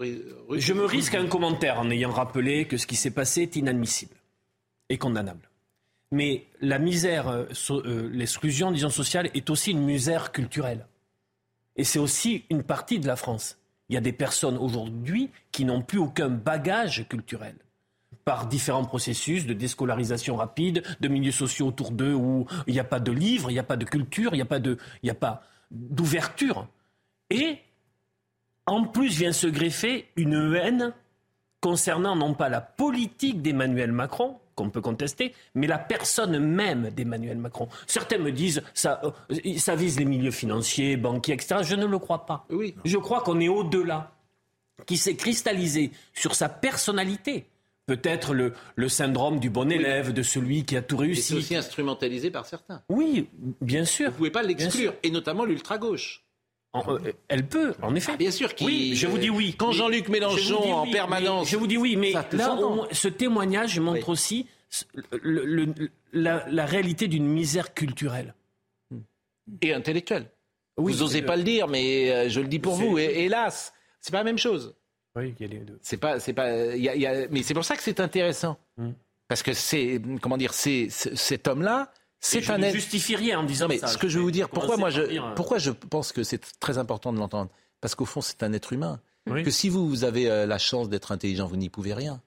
Je 0.49 0.73
me 0.73 0.85
risque 0.85 1.13
un 1.13 1.27
commentaire 1.27 1.79
en 1.79 1.91
ayant 1.91 2.09
rappelé 2.09 2.65
que 2.65 2.77
ce 2.77 2.87
qui 2.87 2.95
s'est 2.95 3.11
passé 3.11 3.43
est 3.43 3.55
inadmissible 3.57 4.15
et 4.89 4.97
condamnable. 4.97 5.47
Mais 6.11 6.47
la 6.61 6.79
misère, 6.79 7.27
euh, 7.27 7.45
euh, 7.69 8.09
l'exclusion, 8.11 8.71
disons, 8.71 8.89
sociale 8.89 9.29
est 9.35 9.51
aussi 9.51 9.69
une 9.69 9.83
misère 9.83 10.31
culturelle. 10.31 10.87
Et 11.75 11.83
c'est 11.83 11.99
aussi 11.99 12.45
une 12.49 12.63
partie 12.63 12.97
de 12.97 13.05
la 13.05 13.17
France. 13.17 13.59
Il 13.89 13.93
y 13.93 13.97
a 13.97 14.01
des 14.01 14.13
personnes 14.13 14.57
aujourd'hui 14.57 15.29
qui 15.51 15.63
n'ont 15.63 15.83
plus 15.83 15.99
aucun 15.99 16.29
bagage 16.29 17.07
culturel 17.07 17.53
par 18.25 18.47
différents 18.47 18.85
processus 18.85 19.45
de 19.45 19.53
déscolarisation 19.53 20.35
rapide, 20.35 20.83
de 20.99 21.07
milieux 21.07 21.31
sociaux 21.31 21.67
autour 21.67 21.91
d'eux 21.91 22.13
où 22.13 22.45
il 22.67 22.73
n'y 22.73 22.79
a 22.79 22.85
pas 22.85 22.99
de 22.99 23.11
livres, 23.11 23.49
il 23.49 23.53
n'y 23.53 23.59
a 23.59 23.63
pas 23.63 23.77
de 23.77 23.85
culture, 23.85 24.33
il 24.33 24.37
n'y 24.37 24.41
a 24.41 24.45
pas 24.45 24.59
de, 24.59 24.77
il 25.03 25.09
a 25.09 25.15
pas 25.15 25.43
d'ouverture. 25.71 26.67
Et 27.29 27.59
en 28.65 28.85
plus 28.85 29.17
vient 29.17 29.33
se 29.33 29.47
greffer 29.47 30.07
une 30.15 30.55
haine 30.55 30.93
concernant 31.61 32.15
non 32.15 32.33
pas 32.33 32.49
la 32.49 32.61
politique 32.61 33.41
d'Emmanuel 33.41 33.91
Macron, 33.91 34.37
qu'on 34.55 34.69
peut 34.69 34.81
contester, 34.81 35.33
mais 35.55 35.67
la 35.67 35.77
personne 35.77 36.37
même 36.39 36.89
d'Emmanuel 36.89 37.37
Macron. 37.37 37.69
Certains 37.87 38.17
me 38.17 38.31
disent 38.31 38.61
ça, 38.73 39.01
euh, 39.03 39.57
ça 39.57 39.75
vise 39.75 39.97
les 39.97 40.05
milieux 40.05 40.31
financiers, 40.31 40.97
banquiers, 40.97 41.35
etc. 41.35 41.61
Je 41.63 41.75
ne 41.75 41.85
le 41.85 41.99
crois 41.99 42.25
pas. 42.25 42.45
Oui. 42.49 42.75
Je 42.83 42.97
crois 42.97 43.21
qu'on 43.21 43.39
est 43.39 43.47
au-delà, 43.47 44.11
qui 44.85 44.97
s'est 44.97 45.15
cristallisé 45.15 45.91
sur 46.13 46.35
sa 46.35 46.49
personnalité 46.49 47.45
peut-être 47.85 48.33
le, 48.33 48.53
le, 48.75 48.89
syndrome 48.89 49.39
du 49.39 49.49
bon 49.49 49.71
élève, 49.71 50.13
de 50.13 50.23
celui 50.23 50.65
qui 50.65 50.77
a 50.77 50.81
tout 50.81 50.97
réussi. 50.97 51.21
C'est 51.21 51.35
aussi 51.35 51.55
instrumentalisé 51.55 52.31
par 52.31 52.45
certains. 52.45 52.81
Oui, 52.89 53.29
bien 53.61 53.85
sûr. 53.85 54.07
Vous 54.07 54.11
ne 54.11 54.17
pouvez 54.17 54.31
pas 54.31 54.43
l'exclure, 54.43 54.93
et 55.03 55.11
notamment 55.11 55.45
l'ultra-gauche. 55.45 56.23
Euh, 56.75 57.11
elle 57.27 57.47
peut, 57.47 57.73
en 57.81 57.95
effet. 57.95 58.13
Ah, 58.13 58.17
bien 58.17 58.31
sûr. 58.31 58.49
oui, 58.61 58.95
je 58.95 59.07
vous 59.07 59.17
dis 59.17 59.29
oui. 59.29 59.55
Quand 59.57 59.73
Jean-Luc 59.73 60.07
Mélenchon 60.07 60.73
en 60.73 60.89
permanence. 60.89 61.49
Je 61.49 61.57
vous 61.57 61.67
dis 61.67 61.77
oui, 61.77 61.95
mais 61.97 62.13
là, 62.31 62.57
ce 62.91 63.07
témoignage 63.07 63.79
montre 63.79 64.09
aussi 64.09 64.47
la, 66.13 66.65
réalité 66.65 67.07
d'une 67.07 67.27
misère 67.27 67.73
culturelle. 67.73 68.35
Et 69.61 69.73
intellectuelle. 69.73 70.27
vous 70.77 70.91
n'osez 70.91 71.21
pas 71.21 71.35
le 71.35 71.43
dire, 71.43 71.67
mais 71.67 72.09
euh, 72.11 72.29
je 72.29 72.39
le 72.39 72.47
dis 72.47 72.59
pour 72.59 72.75
vous. 72.75 72.97
Et, 72.97 73.25
hélas, 73.25 73.73
c'est 73.99 74.11
pas 74.11 74.19
la 74.19 74.23
même 74.23 74.37
chose. 74.37 74.75
Oui, 75.15 75.35
il 75.39 75.45
y 75.45 75.49
a 75.49 75.53
les 75.53 75.59
deux. 75.59 75.79
C'est 75.81 75.97
pas, 75.97 76.19
c'est 76.19 76.33
pas, 76.33 76.49
mais 77.29 77.43
c'est 77.43 77.53
pour 77.53 77.65
ça 77.65 77.75
que 77.75 77.83
c'est 77.83 77.99
intéressant. 77.99 78.57
Hmm. 78.77 78.91
Parce 79.27 79.43
que 79.43 79.53
c'est, 79.53 80.01
comment 80.21 80.37
dire, 80.37 80.53
c'est, 80.53 80.87
cet 80.89 81.47
homme-là, 81.47 81.91
c'est 82.19 82.49
un. 82.49 82.57
Je 82.57 82.65
ne 82.67 82.71
justifie 82.71 83.15
rien 83.15 83.39
en 83.39 83.43
disant 83.43 83.67
mais 83.67 83.79
ça. 83.79 83.87
Ce 83.87 83.97
que 83.97 84.07
je 84.07 84.17
veux 84.17 84.23
vous 84.23 84.31
dire, 84.31 84.49
pourquoi 84.49 84.77
moi, 84.77 84.89
je, 84.89 85.01
euh, 85.01 85.33
pourquoi 85.35 85.57
je 85.57 85.71
pense 85.71 86.11
que 86.11 86.23
c'est 86.23 86.41
très 86.59 86.77
important 86.77 87.11
de 87.11 87.17
l'entendre? 87.17 87.49
Parce 87.81 87.95
qu'au 87.95 88.05
fond, 88.05 88.21
c'est 88.21 88.43
un 88.43 88.53
être 88.53 88.73
humain. 88.73 88.99
Que 89.25 89.51
si 89.51 89.69
vous, 89.69 89.87
vous 89.87 90.03
avez 90.03 90.29
euh, 90.29 90.45
la 90.45 90.57
chance 90.57 90.89
d'être 90.89 91.11
intelligent, 91.11 91.47
vous 91.47 91.55
n'y 91.55 91.69
pouvez 91.69 91.93
rien. 91.93 92.21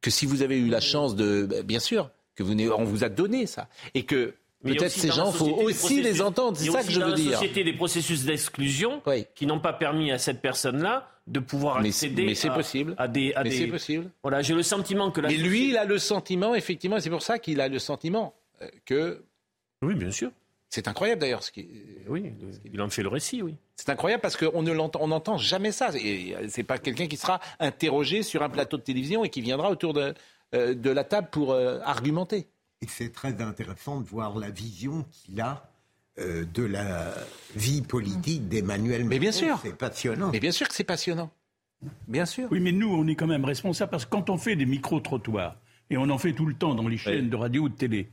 Que 0.00 0.10
si 0.10 0.24
vous 0.24 0.42
avez 0.42 0.58
eu 0.58 0.68
la 0.68 0.80
chance 0.80 1.16
de, 1.16 1.44
bah, 1.44 1.62
bien 1.62 1.80
sûr, 1.80 2.10
que 2.34 2.42
vous, 2.42 2.52
on 2.70 2.84
vous 2.84 3.04
a 3.04 3.08
donné 3.08 3.46
ça, 3.46 3.68
et 3.94 4.04
que 4.04 4.34
Peut-être 4.62 4.90
ces 4.90 5.10
gens, 5.10 5.30
il 5.32 5.36
faut 5.36 5.46
aussi 5.62 6.02
les 6.02 6.22
entendre. 6.22 6.56
C'est 6.56 6.70
ça 6.70 6.82
que 6.82 6.90
je 6.90 7.00
veux 7.00 7.14
dire. 7.14 7.24
Il 7.24 7.30
y 7.30 7.34
a 7.34 7.38
société 7.38 7.64
des 7.64 7.72
processus 7.72 8.24
d'exclusion 8.24 9.02
qui 9.34 9.46
n'ont 9.46 9.60
pas 9.60 9.72
permis 9.72 10.12
à 10.12 10.18
cette 10.18 10.40
personne-là 10.40 11.08
de 11.26 11.40
pouvoir 11.40 11.76
accéder 11.78 12.26
mais 12.26 12.46
à, 12.46 12.50
possible. 12.50 12.94
à 12.98 13.08
des. 13.08 13.32
mais 13.42 13.50
c'est 13.50 13.66
possible. 13.66 14.10
Voilà, 14.22 14.42
j'ai 14.42 14.54
le 14.54 14.62
sentiment 14.62 15.10
que. 15.10 15.20
La 15.20 15.28
mais 15.28 15.36
lui, 15.36 15.70
il 15.70 15.76
a 15.76 15.84
le 15.84 15.98
sentiment, 15.98 16.54
effectivement, 16.54 16.96
et 16.96 17.00
c'est 17.00 17.10
pour 17.10 17.22
ça 17.22 17.38
qu'il 17.38 17.60
a 17.60 17.68
le 17.68 17.78
sentiment 17.78 18.34
euh, 18.60 18.68
que. 18.84 19.22
Oui, 19.82 19.94
bien 19.94 20.10
sûr. 20.10 20.30
C'est 20.68 20.88
incroyable 20.88 21.20
d'ailleurs. 21.20 21.42
Ce 21.42 21.52
qui... 21.52 21.68
Oui, 22.08 22.32
il 22.72 22.80
en 22.80 22.88
fait 22.88 23.02
le 23.02 23.08
récit, 23.08 23.42
oui. 23.42 23.56
C'est 23.76 23.90
incroyable 23.90 24.22
parce 24.22 24.38
qu'on 24.38 24.62
ne 24.62 24.72
l'entend, 24.72 25.00
on 25.02 25.08
n'entend 25.08 25.36
jamais 25.36 25.70
ça. 25.70 25.90
Et 25.94 26.34
c'est 26.48 26.62
pas 26.62 26.78
quelqu'un 26.78 27.08
qui 27.08 27.18
sera 27.18 27.40
interrogé 27.60 28.22
sur 28.22 28.42
un 28.42 28.48
plateau 28.48 28.78
de 28.78 28.82
télévision 28.82 29.22
et 29.22 29.28
qui 29.28 29.42
viendra 29.42 29.70
autour 29.70 29.92
de, 29.92 30.14
euh, 30.54 30.74
de 30.74 30.90
la 30.90 31.04
table 31.04 31.28
pour 31.30 31.52
euh, 31.52 31.78
argumenter. 31.84 32.46
Et 32.82 32.86
c'est 32.88 33.12
très 33.12 33.40
intéressant 33.40 34.00
de 34.00 34.06
voir 34.06 34.36
la 34.38 34.50
vision 34.50 35.06
qu'il 35.10 35.40
a 35.40 35.70
euh, 36.18 36.44
de 36.52 36.64
la 36.64 37.14
vie 37.56 37.80
politique 37.80 38.48
d'Emmanuel 38.48 39.04
Macron. 39.04 39.08
Mais 39.08 39.18
bien 39.18 39.32
sûr. 39.32 39.58
C'est 39.62 39.76
passionnant. 39.76 40.30
Mais 40.32 40.40
bien 40.40 40.52
sûr 40.52 40.68
que 40.68 40.74
c'est 40.74 40.84
passionnant. 40.84 41.30
Bien 42.06 42.26
sûr. 42.26 42.48
Oui, 42.50 42.60
mais 42.60 42.72
nous, 42.72 42.88
on 42.88 43.06
est 43.06 43.14
quand 43.14 43.26
même 43.26 43.44
responsables 43.44 43.90
parce 43.90 44.04
que 44.04 44.10
quand 44.10 44.30
on 44.30 44.36
fait 44.36 44.56
des 44.56 44.66
micro-trottoirs, 44.66 45.56
et 45.90 45.96
on 45.96 46.08
en 46.10 46.18
fait 46.18 46.32
tout 46.32 46.46
le 46.46 46.54
temps 46.54 46.74
dans 46.74 46.88
les 46.88 46.96
chaînes 46.96 47.28
de 47.28 47.36
radio 47.36 47.62
ou 47.62 47.68
de 47.68 47.74
télé, 47.74 48.10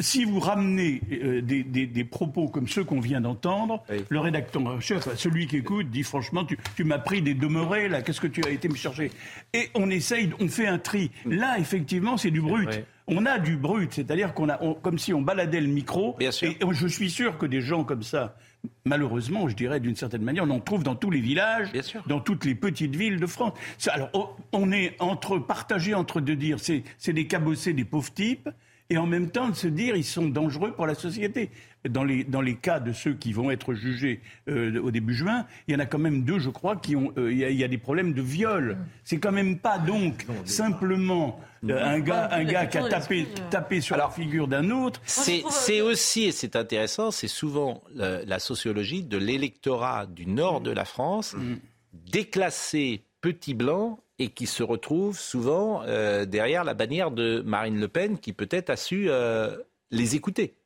si 0.00 0.24
vous 0.24 0.38
ramenez 0.38 1.00
euh, 1.12 1.42
des, 1.42 1.64
des, 1.64 1.86
des, 1.86 2.04
propos 2.04 2.48
comme 2.48 2.68
ceux 2.68 2.84
qu'on 2.84 3.00
vient 3.00 3.20
d'entendre, 3.20 3.82
le 4.08 4.20
rédacteur 4.20 4.64
en 4.64 4.80
chef, 4.80 5.12
celui 5.16 5.46
qui 5.46 5.56
écoute, 5.56 5.90
dit 5.90 6.04
franchement, 6.04 6.44
tu, 6.44 6.56
tu 6.76 6.84
m'as 6.84 6.98
pris 6.98 7.20
des 7.20 7.34
demeurés, 7.34 7.88
là, 7.88 8.02
qu'est-ce 8.02 8.20
que 8.20 8.28
tu 8.28 8.44
as 8.44 8.50
été 8.50 8.68
me 8.68 8.76
chercher? 8.76 9.10
Et 9.52 9.70
on 9.74 9.90
essaye, 9.90 10.30
on 10.40 10.48
fait 10.48 10.68
un 10.68 10.78
tri. 10.78 11.10
Là, 11.26 11.58
effectivement, 11.58 12.16
c'est 12.16 12.30
du 12.30 12.40
brut. 12.40 12.84
On 13.08 13.24
a 13.26 13.38
du 13.38 13.56
brut, 13.56 13.92
c'est-à-dire 13.92 14.34
qu'on 14.34 14.50
a, 14.50 14.60
comme 14.82 14.98
si 14.98 15.14
on 15.14 15.22
baladait 15.22 15.62
le 15.62 15.68
micro. 15.68 16.14
Bien 16.18 16.30
sûr. 16.30 16.50
Et 16.50 16.66
je 16.72 16.86
suis 16.86 17.10
sûr 17.10 17.38
que 17.38 17.46
des 17.46 17.62
gens 17.62 17.82
comme 17.82 18.02
ça, 18.02 18.36
malheureusement, 18.84 19.48
je 19.48 19.56
dirais 19.56 19.80
d'une 19.80 19.96
certaine 19.96 20.22
manière, 20.22 20.44
on 20.44 20.50
en 20.50 20.60
trouve 20.60 20.82
dans 20.82 20.94
tous 20.94 21.10
les 21.10 21.20
villages, 21.20 21.70
dans 22.06 22.20
toutes 22.20 22.44
les 22.44 22.54
petites 22.54 22.94
villes 22.94 23.18
de 23.18 23.26
France. 23.26 23.54
Alors, 23.88 24.36
on 24.52 24.70
est 24.70 24.94
entre 25.00 25.38
partagé 25.38 25.94
entre 25.94 26.20
de 26.20 26.34
dire, 26.34 26.58
c'est 26.60 27.12
des 27.12 27.26
cabossés, 27.26 27.72
des 27.72 27.84
pauvres 27.84 28.12
types 28.12 28.48
et 28.90 28.96
en 28.96 29.06
même 29.06 29.30
temps 29.30 29.48
de 29.48 29.54
se 29.54 29.68
dire 29.68 29.96
ils 29.96 30.04
sont 30.04 30.26
dangereux 30.26 30.72
pour 30.72 30.86
la 30.86 30.94
société. 30.94 31.50
Dans 31.88 32.02
les, 32.02 32.24
dans 32.24 32.40
les 32.40 32.56
cas 32.56 32.80
de 32.80 32.92
ceux 32.92 33.14
qui 33.14 33.32
vont 33.32 33.52
être 33.52 33.72
jugés 33.72 34.20
euh, 34.48 34.82
au 34.82 34.90
début 34.90 35.14
juin, 35.14 35.46
il 35.68 35.74
y 35.74 35.76
en 35.76 35.78
a 35.78 35.86
quand 35.86 35.98
même 35.98 36.24
deux, 36.24 36.40
je 36.40 36.50
crois, 36.50 36.74
qui 36.74 36.96
ont. 36.96 37.12
Euh, 37.16 37.32
il, 37.32 37.38
y 37.38 37.62
a, 37.62 37.68
des 37.68 37.78
problèmes 37.78 38.14
de 38.14 38.20
viol. 38.20 38.78
C'est 39.04 39.18
quand 39.18 39.30
même 39.30 39.58
pas 39.58 39.78
donc 39.78 40.26
simplement 40.44 41.38
euh, 41.68 41.80
un 41.80 42.00
gars, 42.00 42.28
un 42.32 42.42
gars 42.42 42.66
qui 42.66 42.78
a 42.78 42.88
tapé, 42.88 43.28
tapé 43.50 43.80
sur 43.80 43.96
la 43.96 44.10
figure 44.10 44.48
d'un 44.48 44.70
autre. 44.70 45.00
C'est 45.04 45.80
aussi, 45.80 46.24
et 46.24 46.32
c'est 46.32 46.56
intéressant, 46.56 47.12
c'est 47.12 47.28
souvent 47.28 47.84
la, 47.94 48.38
sociologie 48.40 49.04
de 49.04 49.16
l'électorat 49.16 50.06
du 50.06 50.26
nord 50.26 50.60
de 50.60 50.72
la 50.72 50.84
France 50.84 51.34
mm. 51.34 51.56
déclassé 51.92 53.04
petit 53.20 53.54
blanc 53.54 54.00
et 54.18 54.30
qui 54.30 54.46
se 54.46 54.62
retrouve 54.62 55.18
souvent 55.18 55.82
euh, 55.84 56.24
derrière 56.24 56.64
la 56.64 56.74
bannière 56.74 57.10
de 57.10 57.42
Marine 57.44 57.78
Le 57.78 57.88
Pen, 57.88 58.18
qui 58.18 58.32
peut-être 58.32 58.70
a 58.70 58.76
su 58.76 59.06
euh, 59.08 59.56
les 59.90 60.16
écouter. 60.16 60.56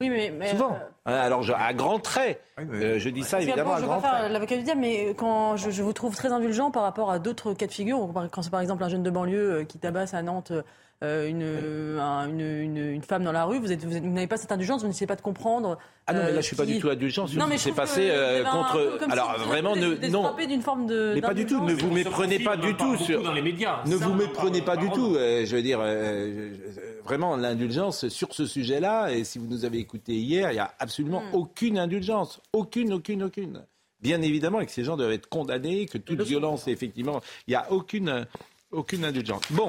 Oui, 0.00 0.08
mais, 0.08 0.48
souvent. 0.48 0.76
Euh, 1.08 1.26
Alors, 1.26 1.48
à 1.56 1.72
grands 1.74 2.00
traits, 2.00 2.42
je 2.58 3.08
dis 3.08 3.22
ça 3.22 3.40
évidemment 3.40 3.74
à 3.74 3.80
grands 3.80 4.00
traits. 4.00 4.32
L'avocat 4.32 4.56
du 4.56 4.62
diable, 4.64 4.80
mais 4.80 5.14
quand 5.16 5.56
je, 5.56 5.70
je, 5.70 5.82
vous 5.82 5.92
trouve 5.92 6.16
très 6.16 6.32
indulgent 6.32 6.72
par 6.72 6.82
rapport 6.82 7.10
à 7.10 7.20
d'autres 7.20 7.54
cas 7.54 7.66
de 7.66 7.72
figure, 7.72 8.10
quand 8.32 8.42
c'est 8.42 8.50
par 8.50 8.60
exemple 8.60 8.82
un 8.82 8.88
jeune 8.88 9.04
de 9.04 9.10
banlieue 9.10 9.64
qui 9.68 9.78
tabasse 9.78 10.14
à 10.14 10.22
Nantes 10.22 10.52
euh, 11.02 11.26
une, 11.26 11.42
une, 11.42 12.76
une, 12.94 13.02
femme 13.02 13.24
dans 13.24 13.32
la 13.32 13.44
rue, 13.44 13.58
vous, 13.58 13.66
vous, 13.66 13.98
n'avez 14.00 14.28
pas 14.28 14.36
cette 14.36 14.52
indulgence, 14.52 14.82
vous 14.82 14.86
n'essayez 14.86 15.08
pas 15.08 15.16
de 15.16 15.20
comprendre. 15.20 15.76
Ah 16.06 16.12
non, 16.12 16.20
mais 16.20 16.26
là, 16.26 16.30
je 16.32 16.36
ne 16.36 16.42
suis 16.42 16.56
pas 16.56 16.64
du 16.64 16.78
tout 16.78 16.90
indulgent 16.90 17.26
sur 17.26 17.42
ce 17.42 17.52
qui 17.52 17.58
s'est 17.58 17.72
passé 17.72 18.08
euh, 18.10 18.44
contre. 18.44 18.98
Alors, 19.10 19.36
vraiment, 19.40 19.74
ne, 19.74 19.94
non. 20.08 20.32
d'une 20.36 20.62
forme 20.62 20.86
de. 20.86 21.12
Mais 21.14 21.20
pas 21.20 21.34
du 21.34 21.44
tout, 21.44 21.60
ne 21.64 21.74
vous 21.74 21.90
méprenez 21.90 22.38
pas 22.38 22.56
du 22.56 22.76
tout 22.76 22.96
sur. 22.96 23.20
Dans 23.22 23.32
les 23.32 23.42
médias. 23.42 23.82
Ne 23.86 23.96
vous 23.96 24.14
méprenez 24.14 24.62
pas 24.62 24.76
du 24.76 24.88
tout. 24.90 25.16
Euh, 25.16 25.44
je 25.44 25.56
veux 25.56 25.62
dire, 25.62 25.80
vraiment, 27.04 27.36
l'indulgence 27.36 28.08
sur 28.08 28.32
ce 28.32 28.46
sujet-là, 28.46 29.10
et 29.10 29.24
si 29.24 29.40
vous 29.40 29.46
nous 29.46 29.64
avez 29.64 29.78
écouté 29.78 30.12
hier, 30.12 30.50
il 30.50 30.54
n'y 30.54 30.60
a 30.60 30.72
absolument 30.78 31.22
hmm. 31.32 31.34
aucune 31.34 31.78
indulgence. 31.78 32.40
Aucune, 32.52 32.92
aucune, 32.92 33.24
aucune. 33.24 33.64
Bien 34.00 34.22
évidemment, 34.22 34.60
et 34.60 34.66
que 34.66 34.72
ces 34.72 34.84
gens 34.84 34.96
doivent 34.96 35.12
être 35.12 35.28
condamnés, 35.28 35.86
que 35.86 35.98
toute 35.98 36.22
violence, 36.22 36.68
effectivement, 36.68 37.20
il 37.48 37.52
n'y 37.52 37.56
a 37.56 37.70
aucune, 37.72 38.26
aucune 38.70 39.04
indulgence. 39.04 39.42
Bon. 39.50 39.68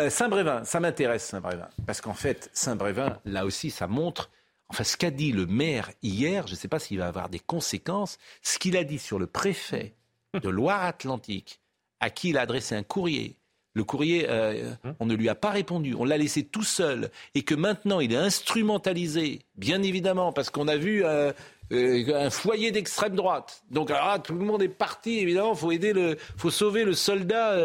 Euh, 0.00 0.10
Saint-Brévin, 0.10 0.64
ça 0.64 0.80
m'intéresse, 0.80 1.24
Saint-Brévin. 1.24 1.68
Parce 1.86 2.00
qu'en 2.00 2.14
fait, 2.14 2.50
Saint-Brévin, 2.52 3.18
là 3.24 3.44
aussi, 3.44 3.70
ça 3.70 3.86
montre. 3.86 4.30
Enfin, 4.68 4.84
ce 4.84 4.96
qu'a 4.96 5.10
dit 5.10 5.32
le 5.32 5.46
maire 5.46 5.90
hier, 6.02 6.46
je 6.46 6.52
ne 6.52 6.56
sais 6.56 6.68
pas 6.68 6.78
s'il 6.78 6.98
va 6.98 7.08
avoir 7.08 7.28
des 7.28 7.40
conséquences. 7.40 8.18
Ce 8.42 8.58
qu'il 8.58 8.76
a 8.76 8.84
dit 8.84 8.98
sur 8.98 9.18
le 9.18 9.26
préfet 9.26 9.94
de 10.40 10.48
Loire-Atlantique, 10.48 11.60
à 11.98 12.08
qui 12.08 12.30
il 12.30 12.38
a 12.38 12.42
adressé 12.42 12.74
un 12.74 12.82
courrier. 12.82 13.36
Le 13.74 13.84
courrier, 13.84 14.26
euh, 14.28 14.72
on 14.98 15.06
ne 15.06 15.14
lui 15.14 15.28
a 15.28 15.34
pas 15.34 15.50
répondu, 15.50 15.94
on 15.94 16.04
l'a 16.04 16.18
laissé 16.18 16.44
tout 16.44 16.64
seul, 16.64 17.10
et 17.34 17.42
que 17.42 17.54
maintenant 17.54 18.00
il 18.00 18.12
est 18.12 18.16
instrumentalisé, 18.16 19.42
bien 19.56 19.82
évidemment, 19.82 20.32
parce 20.32 20.50
qu'on 20.50 20.66
a 20.66 20.76
vu 20.76 21.04
euh, 21.04 21.32
un 21.70 22.30
foyer 22.30 22.72
d'extrême 22.72 23.14
droite. 23.14 23.62
Donc 23.70 23.92
ah, 23.94 24.18
tout 24.18 24.34
le 24.34 24.44
monde 24.44 24.62
est 24.62 24.68
parti, 24.68 25.18
évidemment, 25.18 25.54
faut 25.54 25.70
aider 25.70 25.92
le, 25.92 26.16
faut 26.36 26.50
sauver 26.50 26.84
le 26.84 26.94
soldat. 26.94 27.56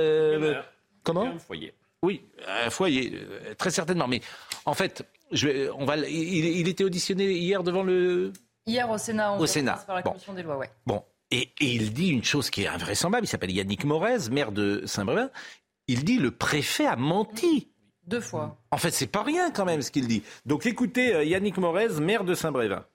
comment 1.03 1.24
un 1.24 1.40
foyer. 1.40 1.74
Oui, 2.06 2.22
un 2.48 2.69
foyer, 2.69 3.14
euh, 3.15 3.56
très 3.56 3.72
certainement. 3.72 4.07
Mais 4.07 4.22
en 4.65 4.76
fait, 4.76 5.03
je 5.32 5.72
on 5.72 5.86
va, 5.86 5.98
il, 5.98 6.68
était 6.68 6.84
auditionné 6.84 7.32
hier 7.32 7.64
devant 7.64 7.82
le. 7.82 8.32
Hier 8.68 8.88
au 8.88 8.98
Sénat. 8.99 9.34
au 9.34 9.45
Sénat. 9.48 9.84
Par 9.88 9.95
la 9.95 10.03
commission 10.03 10.34
des 10.34 10.44
lois, 10.44 10.57
ouais. 10.57 10.69
Bon, 10.86 11.03
et, 11.32 11.49
il 11.60 11.94
dit 11.94 12.10
une 12.10 12.23
chose 12.23 12.52
qui 12.52 12.64
est 12.64 12.68
invraisemblable. 12.68 13.26
Il 13.26 13.30
s'appelle 13.30 13.49
Yannick 13.49 13.86
Morez, 13.86 14.30
maire 14.30 14.52
de 14.52 14.84
Saint-Brévin. 14.86 15.32
Il 15.88 16.03
dit 16.03 16.18
le 16.18 16.30
préfet 16.30 16.86
a 16.86 16.95
menti. 16.95 17.72
Deux 18.06 18.22
fois. 18.22 18.60
En 18.69 18.77
fait, 18.77 18.91
c'est 18.91 19.07
pas 19.07 19.23
rien 19.23 19.49
quand 19.49 19.65
même 19.65 19.82
ce 19.82 19.90
qu'il 19.90 20.07
dit. 20.07 20.22
Donc 20.45 20.68
écoutez 20.68 21.15
euh, 21.15 21.23
Yannick 21.23 21.57
Morez, 21.57 21.99
maire 21.99 22.23
de 22.23 22.36
Saint-Brévin. 22.36 22.86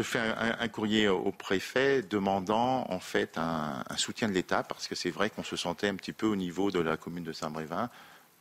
Je 0.00 0.04
fais 0.04 0.18
un, 0.18 0.66
courrier 0.66 1.06
au 1.06 1.30
préfet 1.30 2.02
demandant 2.02 2.84
en 2.90 2.98
fait 2.98 3.38
un, 3.38 3.84
soutien 3.96 4.28
de 4.28 4.32
l'État 4.32 4.64
parce 4.64 4.88
que 4.88 4.96
c'est 4.96 5.10
vrai 5.10 5.30
qu'on 5.30 5.44
se 5.44 5.54
sentait 5.54 5.86
un 5.86 5.94
petit 5.94 6.12
peu 6.12 6.26
au 6.26 6.34
niveau 6.34 6.72
de 6.72 6.80
la 6.80 6.96
commune 6.96 7.22
de 7.22 7.32
Saint-Brévin 7.32 7.88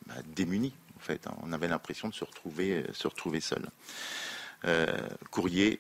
bah, 0.08 0.16
démunis. 0.26 0.74
En 0.98 1.00
fait, 1.00 1.28
hein. 1.28 1.36
on 1.44 1.54
avait 1.54 1.68
l'impression 1.68 2.10
de 2.10 2.14
se 2.16 2.24
retrouver, 2.24 2.84
retrouver 3.04 3.40
seul. 3.40 3.70
Euh, 4.66 4.98
courrier 5.30 5.80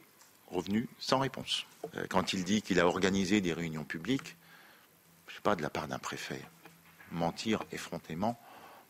revenu 0.51 0.87
sans 0.99 1.17
réponse. 1.17 1.65
Euh, 1.95 2.05
quand 2.07 2.33
il 2.33 2.43
dit 2.43 2.61
qu'il 2.61 2.79
a 2.79 2.85
organisé 2.85 3.41
des 3.41 3.53
réunions 3.53 3.83
publiques, 3.83 4.35
je 5.27 5.33
sais 5.33 5.41
pas 5.41 5.55
de 5.55 5.63
la 5.63 5.71
part 5.71 5.87
d'un 5.87 5.97
préfet, 5.97 6.41
mentir 7.11 7.63
effrontément 7.71 8.39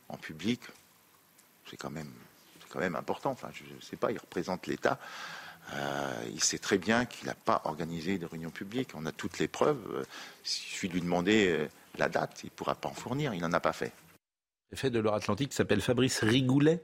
en 0.09 0.17
public, 0.17 0.59
c'est 1.69 1.77
quand 1.77 1.91
même, 1.91 2.11
quand 2.67 2.79
même 2.79 2.97
important. 2.97 3.31
Enfin, 3.31 3.51
je 3.53 3.63
ne 3.73 3.79
sais 3.79 3.95
pas, 3.95 4.11
il 4.11 4.17
représente 4.17 4.67
l'État. 4.67 4.99
Euh, 5.71 6.11
il 6.33 6.43
sait 6.43 6.59
très 6.59 6.77
bien 6.77 7.05
qu'il 7.05 7.27
n'a 7.27 7.33
pas 7.33 7.61
organisé 7.65 8.17
de 8.17 8.25
réunion 8.25 8.49
publique. 8.49 8.89
On 8.95 9.05
a 9.05 9.11
toutes 9.11 9.39
les 9.39 9.47
preuves. 9.47 9.81
Euh, 9.93 10.03
il 10.43 10.49
suffit 10.49 10.87
de 10.87 10.93
lui 10.93 11.01
demander 11.01 11.47
euh, 11.47 11.67
la 11.97 12.09
date. 12.09 12.41
Il 12.43 12.47
ne 12.47 12.51
pourra 12.51 12.75
pas 12.75 12.89
en 12.89 12.93
fournir. 12.93 13.33
Il 13.33 13.41
n'en 13.41 13.53
a 13.53 13.59
pas 13.59 13.73
fait. 13.73 13.91
Le 14.71 14.77
fait 14.77 14.89
de 14.89 14.99
l'Or-Atlantique 14.99 15.53
s'appelle 15.53 15.81
Fabrice 15.81 16.23
Rigoulet. 16.23 16.83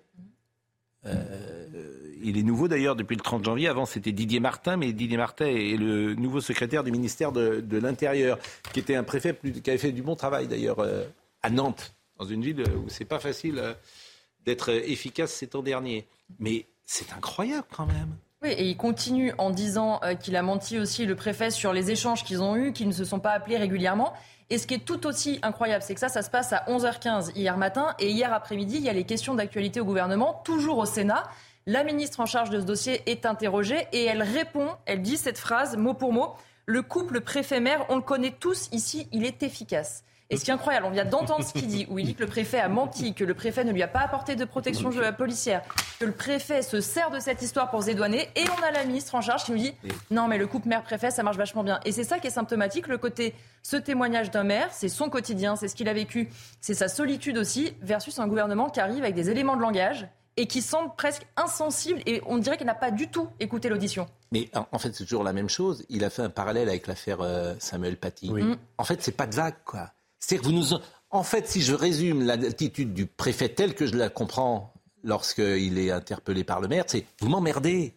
il 2.22 2.38
est 2.38 2.43
nouveau 2.43 2.68
d'ailleurs 2.68 2.95
depuis 2.95 3.15
le 3.15 3.22
30 3.22 3.43
janvier. 3.43 3.68
Avant, 3.68 3.85
c'était 3.85 4.11
Didier 4.11 4.39
Martin, 4.39 4.77
mais 4.77 4.93
Didier 4.93 5.18
Martin 5.18 5.47
est 5.47 5.77
le 5.77 6.14
nouveau 6.14 6.39
secrétaire 6.39 6.84
du 6.84 6.91
ministère 6.91 7.31
de, 7.31 7.77
l'Intérieur, 7.77 8.38
qui 8.73 8.80
était 8.80 8.95
un 8.95 9.03
préfet 9.03 9.35
qui 9.64 9.69
avait 9.69 9.80
fait 9.80 9.91
du 9.91 10.03
bon 10.03 10.15
travail 10.15 10.47
d'ailleurs 10.47 10.85
à 11.41 11.49
Nantes, 11.49 11.95
dans 12.19 12.26
une 12.26 12.43
ville 12.43 12.61
où 12.61 12.89
c'est 12.89 13.06
pas 13.06 13.19
facile 13.19 13.76
d'être 14.45 14.69
efficace 14.69 15.34
ces 15.34 15.47
temps 15.47 15.64
derniers. 15.64 16.06
Mais 16.38 16.68
c'est 16.85 17.11
incroyable 17.14 17.65
quand 17.72 17.88
même. 17.88 18.15
Oui, 18.41 18.52
et 18.52 18.70
il 18.70 18.78
continue 18.78 19.34
en 19.38 19.49
disant 19.49 19.99
euh, 20.02 20.14
qu'il 20.16 20.38
a 20.38 20.41
menti 20.41 20.80
aussi 20.80 21.06
le 21.06 21.14
préfet 21.14 21.52
sur 21.52 21.74
les 21.74 21.91
échanges 21.91 22.24
qu'ils 22.24 22.41
ont 22.41 22.56
eus, 22.56 22.72
qu'ils 22.72 22.88
ne 22.88 22.94
se 22.94 23.03
sont 23.03 23.20
pas 23.20 23.32
appelés 23.32 23.57
régulièrement. 23.57 24.14
Et 24.49 24.57
ce 24.57 24.66
qui 24.66 24.76
est 24.76 24.86
tout 24.86 25.06
aussi 25.07 25.40
incroyable, 25.41 25.84
c'est 25.84 25.94
que 25.94 25.99
ça, 25.99 26.07
ça 26.07 26.22
se 26.22 26.30
passe 26.30 26.53
à 26.53 26.64
11h15 26.70 27.34
hier 27.36 27.57
matin. 27.57 27.95
Et 27.99 28.10
hier 28.11 28.34
après-midi, 28.34 28.78
il 28.78 28.84
y 28.84 28.88
a 28.88 28.94
les 28.94 29.03
questions 29.03 29.36
d'actualité 29.36 29.82
au 29.82 29.86
gouvernement, 29.86 30.41
toujours 30.45 30.78
au 30.78 30.86
Sénat. 30.86 31.26
La 31.66 31.84
ministre 31.84 32.22
en 32.22 32.26
charge 32.26 32.49
de 32.49 32.61
ce 32.61 32.66
dossier 32.66 33.03
est 33.07 33.26
interrogée 33.26 33.90
et 33.91 34.06
elle 34.06 34.24
répond, 34.24 34.70
elle 34.86 35.02
dit 35.02 35.18
cette 35.18 35.38
phrase 35.38 35.76
mot 35.76 35.94
pour 35.94 36.14
mot. 36.14 36.34
Le 36.66 36.82
couple 36.82 37.20
préfet-maire, 37.20 37.86
on 37.90 37.98
le 37.98 38.02
connaît 38.02 38.36
tous 38.40 38.70
ici, 38.72 39.10
il 39.11 39.26
est 39.26 39.44
efficace. 39.44 40.06
Et 40.31 40.38
ce 40.38 40.45
qui 40.45 40.51
est 40.51 40.53
incroyable, 40.53 40.85
on 40.85 40.91
vient 40.91 41.06
d'entendre 41.06 41.43
ce 41.43 41.53
qu'il 41.53 41.65
dit, 41.65 41.88
où 41.89 41.97
il 41.97 42.06
dit 42.06 42.14
que 42.14 42.22
le 42.22 42.27
préfet 42.27 42.60
a 42.60 42.69
menti, 42.69 43.15
que 43.15 43.23
le 43.23 43.34
préfet 43.34 43.64
ne 43.64 43.72
lui 43.72 43.81
a 43.81 43.88
pas 43.88 44.01
apporté 44.01 44.35
de 44.35 44.45
protection 44.45 44.91
policière, 45.18 45.64
que 45.99 46.06
le 46.06 46.11
préfet 46.11 46.61
se 46.61 46.81
sert 46.81 47.10
de 47.10 47.19
cette 47.19 47.41
histoire 47.41 47.72
pour 47.72 47.81
se 47.81 47.88
dédouaner, 47.88 48.30
et 48.35 48.43
on 48.60 48.64
a 48.64 48.69
la 48.69 48.85
ministre 48.85 49.15
en 49.15 49.22
charge 49.22 49.45
qui 49.45 49.51
nous 49.51 49.57
dit 49.57 49.73
non 50.11 50.27
mais 50.27 50.38
le 50.38 50.45
couple 50.45 50.68
maire-préfet 50.68 51.10
ça 51.10 51.23
marche 51.23 51.38
vachement 51.38 51.64
bien. 51.64 51.80
Et 51.84 51.91
c'est 51.91 52.03
ça 52.03 52.19
qui 52.19 52.27
est 52.27 52.31
symptomatique, 52.31 52.88
le 52.88 52.99
côté, 52.99 53.34
ce 53.64 53.76
témoignage 53.76 54.30
d'un 54.30 54.43
maire, 54.43 54.69
c'est 54.72 54.88
son 54.88 55.10
quotidien, 55.10 55.56
c'est 55.56 55.68
ce 55.68 55.76
qu'il 55.76 55.89
a 55.89 55.93
vécu, 55.93 56.30
c'est 56.61 56.76
sa 56.76 56.89
solitude 56.89 57.38
aussi, 57.38 57.73
versus 57.81 58.19
un 58.19 58.27
gouvernement 58.27 58.69
qui 58.69 58.80
arrive 58.80 59.03
avec 59.03 59.15
des 59.15 59.31
éléments 59.31 59.56
de 59.56 59.61
langage 59.61 60.07
et 60.38 60.45
qui 60.45 60.61
semble 60.61 60.93
presque 60.95 61.26
insensible 61.38 62.01
et 62.06 62.22
on 62.27 62.38
dirait 62.38 62.56
qu'il 62.56 62.68
n'a 62.68 62.76
pas 62.76 62.91
du 62.91 63.10
tout 63.10 63.27
écouté 63.39 63.68
l'audition. 63.68 64.06
Mais 64.31 64.49
en 64.53 64.77
fait, 64.77 64.93
c'est 64.93 65.03
toujours 65.03 65.23
la 65.23 65.34
même 65.34 65.49
chose. 65.49 65.84
Il 65.89 66.03
a 66.03 66.11
fait 66.11 66.22
un 66.22 66.30
parallèle 66.30 66.69
avec 66.69 66.85
l'affaire 66.85 67.22
euh, 67.22 67.56
Samuel 67.57 67.97
Paty. 67.97 68.31
En 68.77 68.84
fait, 68.84 69.01
c'est 69.01 69.11
pas 69.11 69.26
de 69.26 69.34
vague, 69.35 69.56
quoi. 69.65 69.91
C'est-à-dire 70.20 70.50
que 70.50 70.54
vous 70.54 70.60
nous... 70.60 70.80
En 71.12 71.24
fait, 71.24 71.48
si 71.48 71.62
je 71.62 71.74
résume 71.74 72.22
l'attitude 72.22 72.94
du 72.94 73.08
préfet 73.08 73.50
telle 73.50 73.74
que 73.74 73.88
je 73.88 73.96
la 73.96 74.10
comprends 74.10 74.74
lorsqu'il 75.04 75.80
est 75.80 75.91
interpellé 75.91 76.44
par 76.44 76.62
le 76.62 76.68
maire, 76.68 76.84
c'est 76.88 77.06
vous 77.20 77.30
m'emmerdez. 77.30 77.96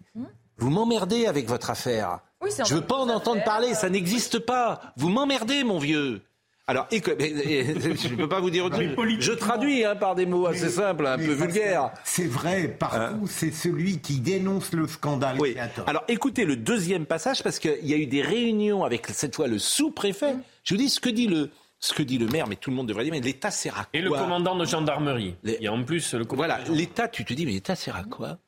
Vous 0.56 0.70
m'emmerdez 0.70 1.26
avec 1.26 1.48
votre 1.48 1.70
affaire. 1.70 2.20
je 2.40 2.74
ne 2.74 2.80
veux 2.80 2.86
pas 2.86 2.96
en 2.96 3.08
entendre 3.08 3.44
parler, 3.44 3.74
ça 3.74 3.90
n'existe 3.90 4.38
pas. 4.38 4.94
Vous 4.96 5.10
m'emmerdez, 5.10 5.64
mon 5.64 5.78
vieux. 5.78 6.22
Alors, 6.68 6.86
je 6.90 6.96
ne 6.96 8.16
peux 8.16 8.28
pas 8.28 8.40
vous 8.40 8.50
dire 8.50 8.64
autre 8.64 8.80
chose. 8.80 8.94
Je 9.18 9.32
traduis 9.32 9.84
hein, 9.84 9.96
par 9.96 10.14
des 10.14 10.26
mots 10.26 10.46
assez 10.46 10.68
simples, 10.68 11.06
un 11.06 11.18
peu 11.18 11.32
vulgaires. 11.32 11.90
C'est 12.04 12.28
vrai, 12.28 12.68
partout, 12.68 13.24
hein 13.24 13.28
c'est 13.28 13.50
celui 13.50 13.98
qui 13.98 14.20
dénonce 14.20 14.72
le 14.72 14.86
scandale. 14.86 15.36
Oui. 15.40 15.56
Alors, 15.86 16.04
écoutez 16.06 16.44
le 16.44 16.54
deuxième 16.54 17.04
passage, 17.04 17.42
parce 17.42 17.58
qu'il 17.58 17.84
y 17.84 17.92
a 17.92 17.96
eu 17.96 18.06
des 18.06 18.22
réunions 18.22 18.84
avec 18.84 19.08
cette 19.08 19.34
fois 19.34 19.48
le 19.48 19.58
sous-préfet. 19.58 20.36
Je 20.62 20.74
vous 20.74 20.80
dis 20.80 20.88
ce 20.88 21.00
que 21.00 21.10
dit 21.10 21.26
le, 21.26 21.50
ce 21.82 21.92
que 21.92 22.02
dit 22.02 22.16
le 22.16 22.28
maire, 22.28 22.46
mais 22.46 22.54
tout 22.54 22.70
le 22.70 22.76
monde 22.76 22.86
devrait 22.86 23.02
dire, 23.02 23.12
mais 23.12 23.20
l'État 23.20 23.50
sert 23.50 23.74
à 23.76 23.84
quoi 23.84 23.90
Et 23.92 24.00
le 24.00 24.10
commandant 24.10 24.54
de 24.54 24.64
gendarmerie. 24.64 25.34
Et 25.44 25.68
en 25.68 25.82
plus, 25.82 26.14
le 26.14 26.24
Voilà, 26.30 26.60
l'État, 26.70 27.08
tu 27.08 27.24
te 27.24 27.34
dis, 27.34 27.44
mais 27.44 27.52
l'État 27.52 27.74
sert 27.74 27.96
à 27.96 28.04
quoi? 28.04 28.38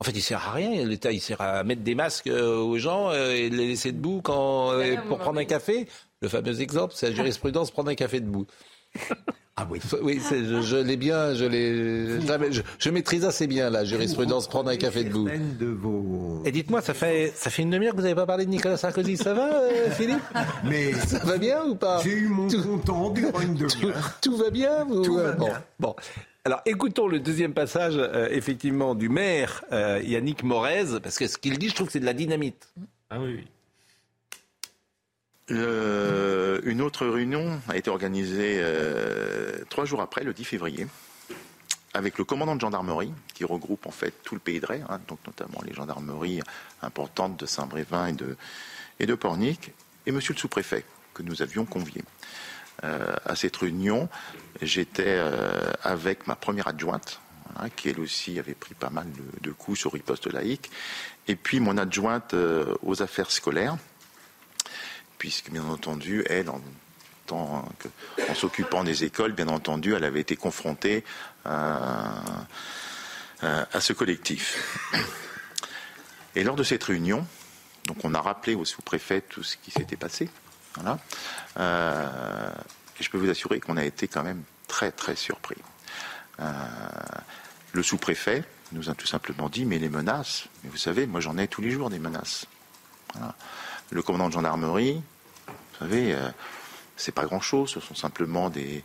En 0.00 0.04
fait, 0.04 0.12
il 0.12 0.22
sert 0.22 0.48
à 0.48 0.52
rien. 0.52 0.84
L'État, 0.84 1.12
il 1.12 1.20
sert 1.20 1.40
à 1.42 1.62
mettre 1.62 1.82
des 1.82 1.94
masques 1.94 2.26
euh, 2.26 2.56
aux 2.56 2.78
gens 2.78 3.10
euh, 3.10 3.32
et 3.32 3.50
les 3.50 3.68
laisser 3.68 3.92
debout 3.92 4.22
quand, 4.24 4.72
euh, 4.72 4.96
pour 5.08 5.18
prendre 5.18 5.38
un 5.38 5.44
café. 5.44 5.86
Le 6.20 6.28
fameux 6.28 6.62
exemple, 6.62 6.94
c'est 6.96 7.10
la 7.10 7.14
jurisprudence 7.14 7.70
prendre 7.70 7.90
un 7.90 7.94
café 7.94 8.20
debout. 8.20 8.46
Ah 9.56 9.68
oui. 9.70 9.78
Oui, 10.02 10.20
je, 10.28 10.62
je 10.62 10.76
l'ai 10.76 10.96
bien, 10.96 11.32
je 11.32 11.44
l'ai, 11.44 12.20
je, 12.50 12.60
je, 12.76 12.90
maîtrise 12.90 13.24
assez 13.24 13.46
bien 13.46 13.70
la 13.70 13.84
jurisprudence 13.84 14.48
prendre 14.48 14.68
un 14.70 14.76
café 14.76 15.04
debout. 15.04 15.28
De 15.60 15.66
vos... 15.66 16.42
Et 16.44 16.50
dites-moi, 16.50 16.82
ça 16.82 16.92
fait, 16.92 17.32
ça 17.36 17.50
fait 17.50 17.62
une 17.62 17.70
demi-heure 17.70 17.92
que 17.92 17.98
vous 17.98 18.02
n'avez 18.02 18.16
pas 18.16 18.26
parlé 18.26 18.46
de 18.46 18.50
Nicolas 18.50 18.76
Sarkozy. 18.76 19.16
Ça 19.16 19.32
va, 19.32 19.52
Philippe? 19.92 20.22
Mais 20.64 20.92
ça 20.94 21.20
va 21.20 21.38
bien 21.38 21.64
ou 21.66 21.76
pas? 21.76 22.00
J'ai 22.02 22.16
eu 22.16 22.28
mon 22.28 22.48
tout, 22.48 22.62
content 22.62 23.14
une 23.14 23.56
tout, 23.56 23.92
tout, 24.20 24.36
va 24.36 24.50
bien 24.50 24.84
vous 24.86 25.02
Tout 25.02 25.14
va 25.14 25.32
bon, 25.32 25.46
bien. 25.46 25.62
Bon. 25.78 25.94
Alors 26.44 26.60
écoutons 26.66 27.06
le 27.06 27.20
deuxième 27.20 27.54
passage, 27.54 27.94
euh, 27.96 28.28
effectivement, 28.32 28.96
du 28.96 29.08
maire 29.08 29.64
euh, 29.72 30.00
Yannick 30.04 30.42
Morez, 30.42 31.00
parce 31.00 31.16
que 31.16 31.28
ce 31.28 31.38
qu'il 31.38 31.58
dit, 31.58 31.68
je 31.68 31.74
trouve 31.76 31.86
que 31.86 31.92
c'est 31.92 32.00
de 32.00 32.06
la 32.06 32.12
dynamite. 32.12 32.74
Ah 33.08 33.18
oui, 33.20 33.34
oui. 33.36 33.46
Une 35.50 36.80
autre 36.80 37.06
réunion 37.06 37.60
a 37.68 37.76
été 37.76 37.90
organisée 37.90 38.56
euh, 38.58 39.62
trois 39.68 39.84
jours 39.84 40.00
après, 40.00 40.24
le 40.24 40.32
10 40.32 40.44
février, 40.44 40.86
avec 41.92 42.16
le 42.16 42.24
commandant 42.24 42.56
de 42.56 42.60
gendarmerie, 42.60 43.12
qui 43.34 43.44
regroupe 43.44 43.86
en 43.86 43.90
fait 43.90 44.14
tout 44.24 44.34
le 44.34 44.40
pays 44.40 44.60
de 44.60 44.66
Ray, 44.66 44.82
hein, 44.88 44.98
donc 45.06 45.18
notamment 45.26 45.60
les 45.66 45.74
gendarmeries 45.74 46.40
importantes 46.80 47.38
de 47.38 47.44
Saint-Brévin 47.44 48.06
et 48.06 48.12
de, 48.12 48.36
et 48.98 49.06
de 49.06 49.14
Pornic, 49.14 49.72
et 50.06 50.12
monsieur 50.12 50.32
le 50.32 50.38
sous-préfet, 50.38 50.84
que 51.12 51.22
nous 51.22 51.42
avions 51.42 51.66
convié. 51.66 52.02
Euh, 52.82 53.14
à 53.26 53.36
cette 53.36 53.56
réunion, 53.56 54.08
j'étais 54.62 55.04
euh, 55.06 55.70
avec 55.82 56.26
ma 56.26 56.36
première 56.36 56.68
adjointe, 56.68 57.20
voilà, 57.52 57.68
qui 57.68 57.90
elle 57.90 58.00
aussi 58.00 58.38
avait 58.38 58.54
pris 58.54 58.74
pas 58.74 58.90
mal 58.90 59.06
de, 59.42 59.50
coups 59.52 59.78
sur 59.78 59.92
riposte 59.92 60.32
laïque, 60.32 60.70
et 61.28 61.36
puis 61.36 61.60
mon 61.60 61.76
adjointe 61.76 62.34
aux 62.82 63.02
affaires 63.02 63.30
scolaires, 63.30 63.76
puisque 65.24 65.48
bien 65.48 65.64
entendu, 65.64 66.22
elle, 66.28 66.50
en, 66.50 67.64
s'occupant 68.34 68.84
des 68.84 69.04
écoles, 69.04 69.32
bien 69.32 69.48
entendu, 69.48 69.94
elle 69.94 70.04
avait 70.04 70.20
été 70.20 70.36
confrontée 70.36 71.02
à, 71.46 72.12
ce 73.80 73.94
collectif. 73.94 74.92
Et 76.36 76.44
lors 76.44 76.56
de 76.56 76.62
cette 76.62 76.84
réunion, 76.84 77.26
donc 77.86 78.04
on 78.04 78.12
a 78.12 78.20
rappelé 78.20 78.54
au 78.54 78.66
sous-préfet 78.66 79.22
tout 79.22 79.42
ce 79.42 79.56
qui 79.56 79.70
s'était 79.70 79.96
passé. 79.96 80.28
Voilà. 80.74 80.98
Euh, 81.58 82.50
et 83.00 83.02
je 83.02 83.08
peux 83.08 83.16
vous 83.16 83.30
assurer 83.30 83.60
qu'on 83.60 83.78
a 83.78 83.84
été 83.84 84.06
quand 84.06 84.24
même 84.24 84.42
très 84.68 84.92
très 84.92 85.16
surpris. 85.16 85.56
Euh, 86.40 86.52
le 87.72 87.82
sous-préfet 87.82 88.44
nous 88.72 88.90
a 88.90 88.94
tout 88.94 89.06
simplement 89.06 89.48
dit 89.48 89.64
mais 89.64 89.78
les 89.78 89.88
menaces, 89.88 90.48
mais 90.62 90.68
vous 90.68 90.76
savez, 90.76 91.06
moi 91.06 91.22
j'en 91.22 91.38
ai 91.38 91.48
tous 91.48 91.62
les 91.62 91.70
jours 91.70 91.88
des 91.88 91.98
menaces. 91.98 92.44
Le 93.90 94.02
commandant 94.02 94.28
de 94.28 94.34
gendarmerie, 94.34 95.00
vous 95.80 95.86
savez, 95.86 96.12
euh, 96.12 96.28
c'est 96.96 97.12
pas 97.12 97.24
grand-chose, 97.24 97.70
ce 97.70 97.80
sont 97.80 97.94
simplement 97.94 98.50
des, 98.50 98.84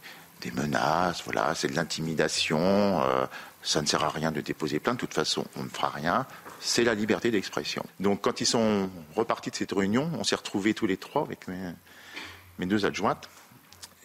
menaces, 0.54 1.22
voilà, 1.24 1.54
c'est 1.54 1.68
de 1.68 1.76
l'intimidation, 1.76 2.60
euh, 2.60 3.26
ça 3.62 3.82
ne 3.82 3.88
sert 3.88 4.04
à 4.04 4.10
rien 4.10 4.32
de 4.32 4.42
déposer 4.42 4.80
plainte, 4.80 4.96
de 4.96 5.02
toute 5.02 5.14
façon 5.14 5.46
on 5.58 5.64
ne 5.64 5.70
fera 5.70 5.90
rien, 5.90 6.26
c'est 6.60 6.84
la 6.84 6.96
liberté 6.96 7.30
d'expression. 7.30 7.86
Donc 8.00 8.22
quand 8.22 8.42
ils 8.42 8.46
sont 8.46 8.90
repartis 9.16 9.52
de 9.52 9.56
cette 9.56 9.72
réunion, 9.72 10.10
on 10.18 10.24
s'est 10.24 10.36
retrouvés 10.36 10.74
tous 10.74 10.88
les 10.88 10.98
trois 10.98 11.24
avec 11.24 11.48
mes, 11.48 12.66
deux 12.66 12.86
adjointes, 12.86 13.30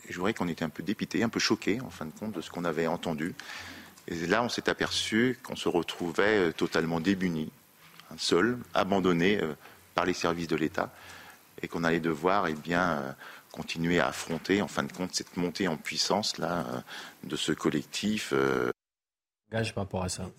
et 0.08 0.12
je 0.12 0.18
voudrais 0.18 0.34
qu'on 0.34 0.48
était 0.48 0.64
un 0.64 0.70
peu 0.70 0.82
dépités, 0.82 1.22
un 1.22 1.28
peu 1.28 1.40
choqués 1.40 1.80
en 1.80 1.90
fin 1.90 2.04
de 2.04 2.12
compte 2.12 2.32
de 2.32 2.40
ce 2.40 2.50
qu'on 2.50 2.64
avait 2.64 2.86
entendu. 2.86 3.34
Et 4.06 4.26
là 4.26 4.42
on 4.42 4.48
s'est 4.48 4.68
aperçu 4.68 5.38
qu'on 5.42 5.56
se 5.56 5.68
retrouvait 5.68 6.48
euh, 6.48 6.52
totalement 6.52 7.00
démunis, 7.00 7.50
seuls, 8.18 8.58
abandonnés 8.74 9.40
euh, 9.40 9.54
par 9.94 10.04
les 10.04 10.12
services 10.12 10.48
de 10.48 10.56
l'État, 10.56 10.92
et 11.64 11.68
qu'on 11.68 11.82
allait 11.82 12.00
devoir 12.00 12.46
eh 12.46 12.54
bien, 12.54 12.98
euh, 12.98 13.12
continuer 13.50 13.98
à 13.98 14.08
affronter 14.08 14.62
en 14.62 14.68
fin 14.68 14.82
de 14.82 14.92
compte 14.92 15.14
cette 15.14 15.36
montée 15.36 15.66
en 15.66 15.76
puissance 15.76 16.38
là, 16.38 16.66
euh, 16.68 16.80
de 17.24 17.36
ce 17.36 17.52
collectif. 17.52 18.32
euh, 18.32 18.70
Gage 19.50 19.74
par 19.74 19.84
rapport 19.84 20.04
à 20.04 20.08
ça. 20.08 20.30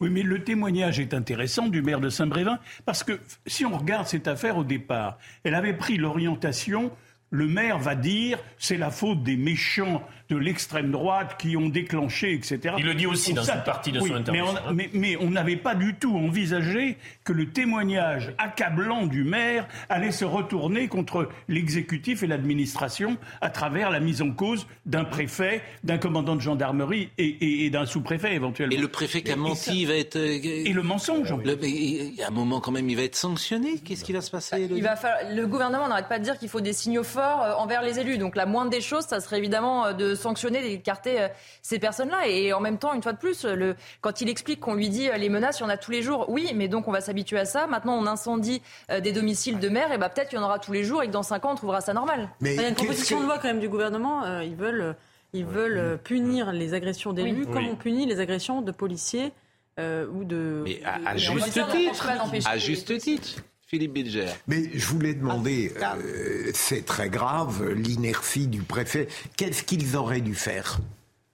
Oui, 0.00 0.10
mais 0.10 0.22
le 0.22 0.42
témoignage 0.42 0.98
est 0.98 1.14
intéressant 1.14 1.68
du 1.68 1.82
maire 1.82 2.00
de 2.00 2.08
Saint-Brévin, 2.08 2.58
parce 2.84 3.04
que 3.04 3.20
si 3.46 3.64
on 3.64 3.76
regarde 3.76 4.06
cette 4.06 4.26
affaire 4.28 4.56
au 4.56 4.64
départ, 4.64 5.18
elle 5.42 5.54
avait 5.54 5.74
pris 5.74 5.96
l'orientation, 5.96 6.90
le 7.30 7.46
maire 7.46 7.78
va 7.78 7.94
dire, 7.94 8.38
c'est 8.58 8.76
la 8.76 8.90
faute 8.90 9.22
des 9.22 9.36
méchants 9.36 10.02
de 10.30 10.36
l'extrême 10.36 10.90
droite 10.90 11.36
qui 11.38 11.56
ont 11.56 11.68
déclenché, 11.68 12.32
etc. 12.32 12.74
Il 12.78 12.84
le 12.86 12.94
dit 12.94 13.06
aussi 13.06 13.32
On 13.32 13.36
dans 13.36 13.40
une 13.42 13.46
s'attend- 13.46 13.64
partie 13.64 13.92
de 13.92 14.00
oui, 14.00 14.08
son 14.08 14.14
mais 14.14 14.20
intervention, 14.20 14.60
on-. 14.68 14.72
Mais, 14.72 14.90
mais 14.92 15.16
on 15.20 15.30
n'avait 15.30 15.56
pas 15.56 15.74
du 15.74 15.94
tout 15.94 16.16
envisagé 16.16 16.96
que 17.24 17.32
le 17.32 17.50
témoignage 17.50 18.32
accablant 18.38 19.06
du 19.06 19.24
maire 19.24 19.66
allait 19.88 20.12
se 20.12 20.24
retourner 20.24 20.88
contre 20.88 21.28
l'exécutif 21.48 22.22
et 22.22 22.26
l'administration 22.26 23.16
à 23.40 23.50
travers 23.50 23.90
la 23.90 24.00
mise 24.00 24.22
en 24.22 24.30
cause 24.30 24.66
d'un 24.86 25.04
préfet, 25.04 25.62
d'un 25.82 25.98
commandant 25.98 26.36
de 26.36 26.40
gendarmerie 26.40 27.10
et, 27.18 27.24
et- 27.26 27.66
et 27.66 27.70
d'un 27.70 27.86
sous-préfet 27.86 28.34
éventuellement. 28.34 28.74
Et 28.76 28.80
le 28.80 28.88
préfet 28.88 29.22
qui 29.22 29.30
a 29.32 29.36
menti, 29.36 29.56
ça- 29.60 29.72
il 29.72 29.86
va 29.86 29.94
être. 29.94 30.16
euh, 30.16 30.38
Et 30.42 30.72
le 30.72 30.82
mensonge. 30.82 31.32
en 31.32 31.36
Le- 31.38 31.56
mais 31.56 31.68
il 31.70 32.14
y 32.14 32.22
a 32.22 32.28
un 32.28 32.30
moment 32.30 32.60
quand 32.60 32.72
même, 32.72 32.88
il 32.88 32.96
va 32.96 33.02
être 33.02 33.16
sanctionné. 33.16 33.78
Qu'est-ce 33.84 34.04
qui 34.04 34.12
va 34.12 34.20
se 34.20 34.30
passer 34.30 34.56
Elodie 34.56 34.74
Il 34.78 34.82
va 34.82 34.96
falloir- 34.96 35.32
le 35.34 35.46
gouvernement 35.46 35.88
n'arrête 35.88 36.08
pas 36.08 36.18
de 36.18 36.24
dire 36.24 36.38
qu'il 36.38 36.48
faut 36.48 36.60
des 36.60 36.72
signaux 36.72 37.02
forts 37.04 37.42
euh, 37.42 37.52
envers 37.54 37.82
les 37.82 37.98
élus. 37.98 38.18
Donc 38.18 38.36
la 38.36 38.46
moindre 38.46 38.70
des 38.70 38.80
choses, 38.80 39.04
ça 39.04 39.20
serait 39.20 39.38
évidemment 39.38 39.86
euh, 39.86 39.92
de 39.92 40.14
sanctionner, 40.24 40.60
d'écarter 40.62 41.20
euh, 41.20 41.28
ces 41.62 41.78
personnes-là. 41.78 42.26
Et 42.28 42.52
en 42.52 42.60
même 42.60 42.78
temps, 42.78 42.92
une 42.92 43.02
fois 43.02 43.12
de 43.12 43.18
plus, 43.18 43.44
le, 43.44 43.76
quand 44.00 44.20
il 44.20 44.28
explique 44.28 44.60
qu'on 44.60 44.74
lui 44.74 44.88
dit 44.88 45.08
euh, 45.08 45.16
les 45.16 45.28
menaces, 45.28 45.60
il 45.60 45.62
y 45.62 45.66
en 45.66 45.68
a 45.70 45.76
tous 45.76 45.90
les 45.92 46.02
jours. 46.02 46.26
Oui, 46.28 46.50
mais 46.54 46.68
donc 46.68 46.88
on 46.88 46.92
va 46.92 47.00
s'habituer 47.00 47.38
à 47.38 47.44
ça. 47.44 47.66
Maintenant, 47.66 47.96
on 47.96 48.06
incendie 48.06 48.60
euh, 48.90 49.00
des 49.00 49.12
domiciles 49.12 49.58
de 49.60 49.68
maires, 49.68 49.92
et 49.92 49.98
bah 49.98 50.08
peut-être 50.08 50.28
qu'il 50.30 50.38
y 50.38 50.42
en 50.42 50.44
aura 50.44 50.58
tous 50.58 50.72
les 50.72 50.84
jours 50.84 51.02
et 51.02 51.06
que 51.06 51.12
dans 51.12 51.22
5 51.22 51.44
ans, 51.44 51.52
on 51.52 51.54
trouvera 51.56 51.80
ça 51.80 51.92
normal. 51.94 52.28
Il 52.40 52.52
y 52.54 52.58
a 52.58 52.68
une 52.68 52.74
proposition 52.74 53.20
de 53.20 53.24
loi 53.26 53.38
quand 53.38 53.48
même 53.48 53.60
du 53.60 53.68
gouvernement. 53.68 54.24
euh, 54.24 54.42
ils 54.44 54.56
veulent, 54.56 54.80
euh, 54.82 54.92
ils 55.32 55.44
veulent 55.46 55.78
euh, 55.78 55.96
punir 55.96 56.52
les 56.52 56.74
agressions 56.74 57.12
d'élus 57.12 57.44
Oui. 57.46 57.52
comme 57.52 57.64
Oui. 57.64 57.70
on 57.72 57.76
punit 57.76 58.06
les 58.06 58.20
agressions 58.20 58.60
de 58.62 58.72
policiers 58.72 59.32
euh, 59.80 60.06
ou 60.14 60.24
de. 60.24 60.62
Mais 60.64 60.80
à, 60.84 61.16
juste 61.16 61.52
titre. 61.70 62.08
À 62.48 62.58
juste 62.58 62.96
titre. 62.98 63.30
Philippe 63.74 63.92
Bilger. 63.92 64.28
Mais 64.46 64.70
je 64.72 64.86
voulais 64.86 65.14
demander, 65.14 65.72
euh, 65.82 66.50
c'est 66.54 66.84
très 66.86 67.10
grave, 67.10 67.70
l'inertie 67.72 68.46
du 68.46 68.62
préfet. 68.62 69.08
Qu'est-ce 69.36 69.64
qu'ils 69.64 69.96
auraient 69.96 70.20
dû 70.20 70.36
faire? 70.36 70.78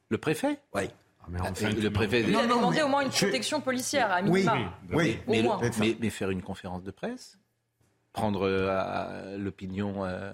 Le 0.08 0.16
préfet? 0.16 0.58
Oui. 0.74 0.84
le 1.28 1.90
préfet. 1.90 2.22
Il 2.26 2.34
a 2.34 2.46
non, 2.46 2.56
demandé 2.56 2.78
mais 2.78 2.82
au 2.82 2.88
moins 2.88 3.02
une 3.02 3.12
je- 3.12 3.26
protection 3.26 3.60
policière, 3.60 4.10
à 4.10 4.22
Oui, 4.22 4.40
minima. 4.40 4.54
oui, 4.90 5.18
Au 5.26 5.30
mais, 5.30 6.08
faire 6.08 6.30
une 6.30 6.40
conférence 6.40 6.82
de 6.82 6.90
presse, 6.90 7.38
prendre 8.14 8.46
euh, 8.46 9.36
l'opinion 9.36 10.06
euh, 10.06 10.32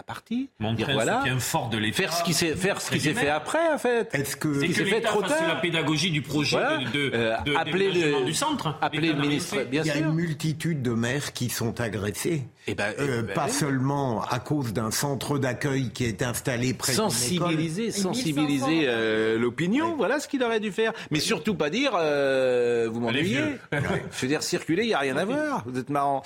à 0.00 0.02
partie, 0.02 0.48
Montrer 0.58 0.84
dire 0.86 0.94
voilà, 0.94 1.18
soutien 1.20 1.38
fort 1.38 1.68
de 1.68 1.76
l'État. 1.76 1.96
faire 1.98 2.12
ce 2.14 2.24
qui 2.24 2.32
s'est 2.32 2.56
faire 2.56 2.80
ce 2.80 2.88
qui 2.90 2.96
Entre 2.96 3.04
s'est 3.04 3.14
fait 3.14 3.28
après 3.28 3.72
en 3.72 3.76
fait. 3.78 4.08
Est-ce 4.14 4.34
que 4.34 4.54
Ce 4.54 4.72
C'est 4.72 4.84
fait 4.86 5.00
trop 5.02 5.20
tard. 5.20 5.36
la 5.46 5.56
pédagogie 5.56 6.10
du 6.10 6.22
projet 6.22 6.56
Voilà. 6.56 6.78
de, 6.78 6.84
de, 6.90 7.10
Euh, 7.14 7.36
de 7.44 7.54
appeler 7.54 7.90
le- 7.90 8.24
du 8.24 8.32
centre. 8.32 8.78
appeler 8.80 9.12
le 9.12 9.20
ministre, 9.20 9.62
bien 9.70 9.82
Il 9.82 9.88
y 9.88 9.90
a 9.90 9.94
sûr. 9.96 10.08
une 10.08 10.14
multitude 10.14 10.80
de 10.82 10.92
maires 10.92 11.32
qui 11.34 11.50
sont 11.50 11.78
agressés. 11.80 12.44
Eh 12.66 12.74
ben, 12.74 12.92
Euh, 12.98 13.20
eh 13.20 13.22
ben 13.26 13.34
pas 13.34 13.48
seulement 13.48 14.22
à 14.22 14.38
cause 14.38 14.72
d'un 14.72 14.90
centre 14.90 15.38
d'accueil 15.38 15.90
qui 15.90 16.04
est 16.04 16.22
installé 16.22 16.72
près 16.74 16.92
d'une 16.92 17.00
école. 17.02 17.10
sensibiliser, 17.10 17.90
sensibiliser 17.90 18.82
euh, 18.86 19.38
l'opinion, 19.38 19.96
voilà 19.96 20.18
ce 20.20 20.28
qu'il 20.28 20.42
aurait 20.42 20.60
dû 20.60 20.72
faire. 20.72 20.92
Mais 21.10 21.20
surtout 21.20 21.54
pas 21.54 21.68
dire, 21.70 21.92
euh, 21.94 22.88
vous 22.90 23.00
m'ennuyez. 23.00 23.40
Je 23.72 24.20
veux 24.22 24.28
dire, 24.28 24.42
circuler, 24.42 24.84
il 24.84 24.88
n'y 24.88 24.94
a 24.94 24.98
rien 24.98 25.16
à 25.16 25.24
voir. 25.24 25.62
Vous 25.66 25.78
êtes 25.78 25.90
marrant. 25.90 26.22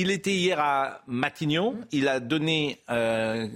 Il 0.00 0.12
était 0.12 0.32
hier 0.34 0.60
à 0.60 1.02
Matignon. 1.08 1.74
Il 1.90 2.06
a 2.06 2.20
donné 2.20 2.78
euh, 2.88 3.48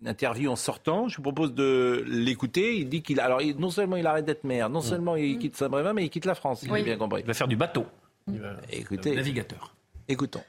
une 0.00 0.06
interview 0.08 0.48
en 0.50 0.54
sortant. 0.56 1.08
Je 1.08 1.16
vous 1.16 1.22
propose 1.22 1.54
de 1.54 2.04
l'écouter. 2.06 2.76
Il 2.78 2.88
dit 2.88 3.02
qu'il, 3.02 3.18
alors 3.18 3.42
il- 3.42 3.56
non 3.56 3.70
seulement 3.70 3.96
il 3.96 4.06
arrête 4.06 4.24
d'être 4.24 4.44
maire, 4.44 4.70
non 4.70 4.80
seulement 4.80 5.16
il 5.16 5.38
quitte 5.38 5.56
Saint-Brévin, 5.56 5.92
mais 5.92 6.04
il 6.04 6.10
quitte 6.10 6.24
la 6.24 6.36
France. 6.36 6.60
Si 6.60 6.70
Oui. 6.70 6.84
bien 6.84 6.96
compris. 6.96 7.22
Il 7.22 7.26
va 7.26 7.34
faire 7.34 7.48
du 7.48 7.56
bateau. 7.56 7.84
Il 8.32 8.38
va- 8.38 8.56
Écoutez, 8.70 9.16
Navigateur. 9.16 9.74
écoutons. 10.06 10.42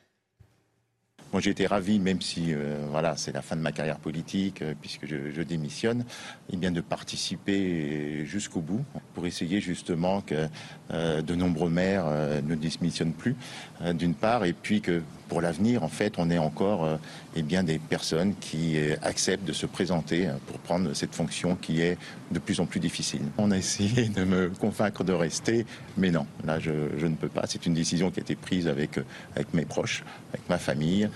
Moi, 1.31 1.41
j'ai 1.41 1.49
été 1.49 1.65
ravi, 1.65 1.97
même 1.97 2.21
si 2.21 2.53
euh, 2.53 2.85
voilà, 2.91 3.17
c'est 3.17 3.31
la 3.31 3.41
fin 3.41 3.55
de 3.55 3.61
ma 3.61 3.71
carrière 3.71 3.97
politique, 3.97 4.61
euh, 4.61 4.75
puisque 4.79 5.07
je, 5.07 5.31
je 5.31 5.41
démissionne, 5.41 6.05
eh 6.51 6.57
bien 6.57 6.69
de 6.69 6.79
participer 6.79 8.23
jusqu'au 8.23 8.61
bout 8.61 8.85
pour 9.15 9.25
essayer 9.25 9.59
justement 9.59 10.21
que 10.21 10.47
euh, 10.91 11.23
de 11.23 11.33
nombreux 11.33 11.71
maires 11.71 12.05
euh, 12.05 12.39
ne 12.43 12.53
démissionnent 12.53 13.13
plus, 13.13 13.35
euh, 13.81 13.93
d'une 13.93 14.13
part, 14.13 14.45
et 14.45 14.53
puis 14.53 14.79
que 14.81 15.01
pour 15.33 15.41
l'avenir, 15.41 15.81
en 15.81 15.89
fait, 15.89 16.19
on 16.19 16.29
ait 16.29 16.37
encore 16.37 16.85
euh, 16.85 16.97
eh 17.35 17.41
bien 17.41 17.63
des 17.63 17.79
personnes 17.79 18.35
qui 18.35 18.77
euh, 18.77 18.95
acceptent 19.01 19.45
de 19.45 19.51
se 19.51 19.65
présenter 19.65 20.27
euh, 20.27 20.33
pour 20.45 20.59
prendre 20.59 20.93
cette 20.93 21.15
fonction 21.15 21.55
qui 21.55 21.81
est 21.81 21.97
de 22.29 22.37
plus 22.37 22.59
en 22.59 22.67
plus 22.67 22.79
difficile. 22.79 23.23
On 23.39 23.49
a 23.49 23.57
essayé 23.57 24.09
de 24.09 24.25
me 24.25 24.49
convaincre 24.49 25.03
de 25.03 25.11
rester, 25.11 25.65
mais 25.97 26.11
non, 26.11 26.27
là, 26.45 26.59
je, 26.59 26.71
ne 26.71 27.15
peux 27.15 27.29
pas. 27.29 27.47
C'est 27.47 27.65
une 27.65 27.73
décision 27.73 28.11
qui 28.11 28.19
a 28.19 28.21
été 28.21 28.35
prise 28.35 28.67
avec, 28.67 28.99
avec 29.35 29.55
mes 29.55 29.65
proches, 29.65 30.03
avec 30.33 30.47
ma 30.49 30.59
famille. 30.59 31.09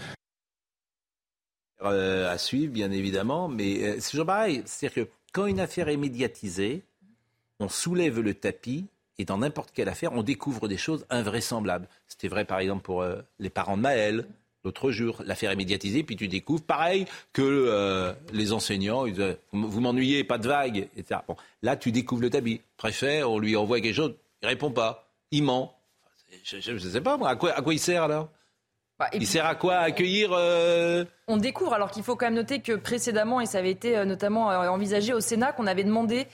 À 1.79 2.37
suivre, 2.39 2.73
bien 2.73 2.89
évidemment, 2.89 3.47
mais 3.47 3.99
c'est 3.99 4.09
toujours 4.09 4.25
pareil. 4.25 4.63
C'est-à-dire 4.65 5.05
que 5.05 5.11
quand 5.31 5.45
une 5.45 5.59
affaire 5.59 5.89
est 5.89 5.97
médiatisée, 5.97 6.81
on 7.59 7.69
soulève 7.69 8.19
le 8.19 8.33
tapis 8.33 8.87
et 9.17 9.25
dans 9.25 9.37
n'importe 9.37 9.71
quelle 9.73 9.89
affaire, 9.89 10.13
on 10.13 10.23
découvre 10.23 10.67
des 10.67 10.77
choses 10.77 11.05
invraisemblables. 11.09 11.87
C'était 12.07 12.27
vrai, 12.27 12.45
par 12.45 12.59
exemple, 12.59 12.83
pour 12.83 13.01
euh, 13.01 13.21
les 13.39 13.49
parents 13.49 13.77
de 13.77 13.81
Maël. 13.81 14.25
L'autre 14.63 14.91
jour, 14.91 15.21
l'affaire 15.25 15.51
est 15.51 15.55
médiatisée, 15.55 16.03
puis 16.03 16.15
tu 16.17 16.27
découvres, 16.27 16.63
pareil, 16.63 17.05
que 17.31 18.13
les 18.33 18.51
enseignants, 18.51 19.05
ils 19.05 19.13
disent, 19.13 19.37
vous 19.53 19.79
m'ennuyez, 19.79 20.25
pas 20.25 20.37
de 20.37 20.47
vagues, 20.47 20.89
etc. 20.97 21.21
Bon, 21.25 21.37
là, 21.61 21.77
tu 21.77 21.93
découvres 21.93 22.23
le 22.23 22.29
tapis. 22.29 22.59
Préfet, 22.75 23.23
on 23.23 23.39
lui 23.39 23.55
envoie 23.55 23.79
quelque 23.79 23.95
chose, 23.95 24.15
il 24.41 24.47
répond 24.47 24.71
pas, 24.71 25.07
il 25.31 25.43
ment. 25.43 25.77
Je 26.43 26.71
ne 26.71 26.79
sais 26.79 27.01
pas, 27.01 27.15
moi, 27.17 27.29
à 27.29 27.35
quoi, 27.37 27.51
à 27.51 27.61
quoi 27.61 27.73
il 27.73 27.79
sert 27.79 28.03
alors? 28.03 28.29
Bah, 28.99 29.09
il 29.13 29.27
sert 29.27 29.45
à 29.45 29.55
quoi? 29.55 29.77
Accueillir 29.77 30.31
euh, 30.33 31.05
On 31.29 31.35
découvre, 31.35 31.73
alors 31.73 31.91
qu'il 31.91 32.03
faut 32.03 32.15
quand 32.15 32.27
même 32.27 32.35
noter 32.35 32.61
que 32.61 32.71
précédemment, 32.71 33.41
et 33.41 33.45
ça 33.45 33.57
avait 33.57 33.69
été 33.69 33.97
euh, 33.97 34.05
notamment 34.05 34.49
euh, 34.49 34.69
envisagé 34.69 35.13
au 35.13 35.19
Sénat, 35.19 35.51
qu'on 35.51 35.67
avait 35.67 35.83
demandé 35.83 36.25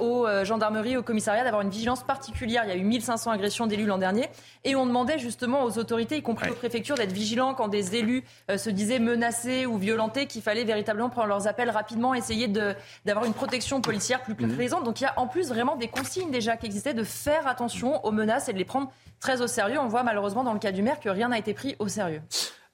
aux 0.00 0.26
gendarmeries, 0.42 0.96
au 0.96 1.04
commissariat 1.04 1.44
d'avoir 1.44 1.62
une 1.62 1.70
vigilance 1.70 2.02
particulière. 2.02 2.64
Il 2.64 2.68
y 2.68 2.72
a 2.72 2.76
eu 2.76 2.82
1500 2.82 3.30
agressions 3.30 3.68
d'élus 3.68 3.86
l'an 3.86 3.98
dernier. 3.98 4.28
Et 4.64 4.74
on 4.74 4.86
demandait 4.86 5.20
justement 5.20 5.62
aux 5.62 5.78
autorités, 5.78 6.16
y 6.16 6.22
compris 6.22 6.50
aux 6.50 6.54
préfectures, 6.54 6.96
d'être 6.96 7.12
vigilants 7.12 7.54
quand 7.54 7.68
des 7.68 7.94
élus 7.94 8.24
se 8.56 8.70
disaient 8.70 8.98
menacés 8.98 9.64
ou 9.64 9.76
violentés, 9.76 10.26
qu'il 10.26 10.42
fallait 10.42 10.64
véritablement 10.64 11.10
prendre 11.10 11.28
leurs 11.28 11.46
appels 11.46 11.70
rapidement, 11.70 12.12
essayer 12.12 12.48
d'avoir 12.48 13.24
une 13.24 13.34
protection 13.34 13.80
policière 13.80 14.22
plus, 14.22 14.34
plus 14.34 14.46
mhm. 14.46 14.56
présente. 14.56 14.82
Donc 14.82 15.00
il 15.00 15.04
y 15.04 15.06
a 15.06 15.16
en 15.16 15.28
plus 15.28 15.48
vraiment 15.50 15.76
des 15.76 15.86
consignes 15.86 16.32
déjà 16.32 16.56
qui 16.56 16.66
existaient 16.66 16.94
de 16.94 17.04
faire 17.04 17.46
attention 17.46 18.04
aux 18.04 18.10
menaces 18.10 18.48
et 18.48 18.52
de 18.52 18.58
les 18.58 18.64
prendre 18.64 18.90
très 19.20 19.42
au 19.42 19.46
sérieux. 19.46 19.78
On 19.78 19.86
voit 19.86 20.02
malheureusement 20.02 20.42
dans 20.42 20.54
le 20.54 20.58
cas 20.58 20.72
du 20.72 20.82
maire 20.82 20.98
que 20.98 21.08
rien 21.08 21.28
n'a 21.28 21.38
été 21.38 21.54
pris 21.54 21.76
au 21.78 21.86
sérieux. 21.86 22.22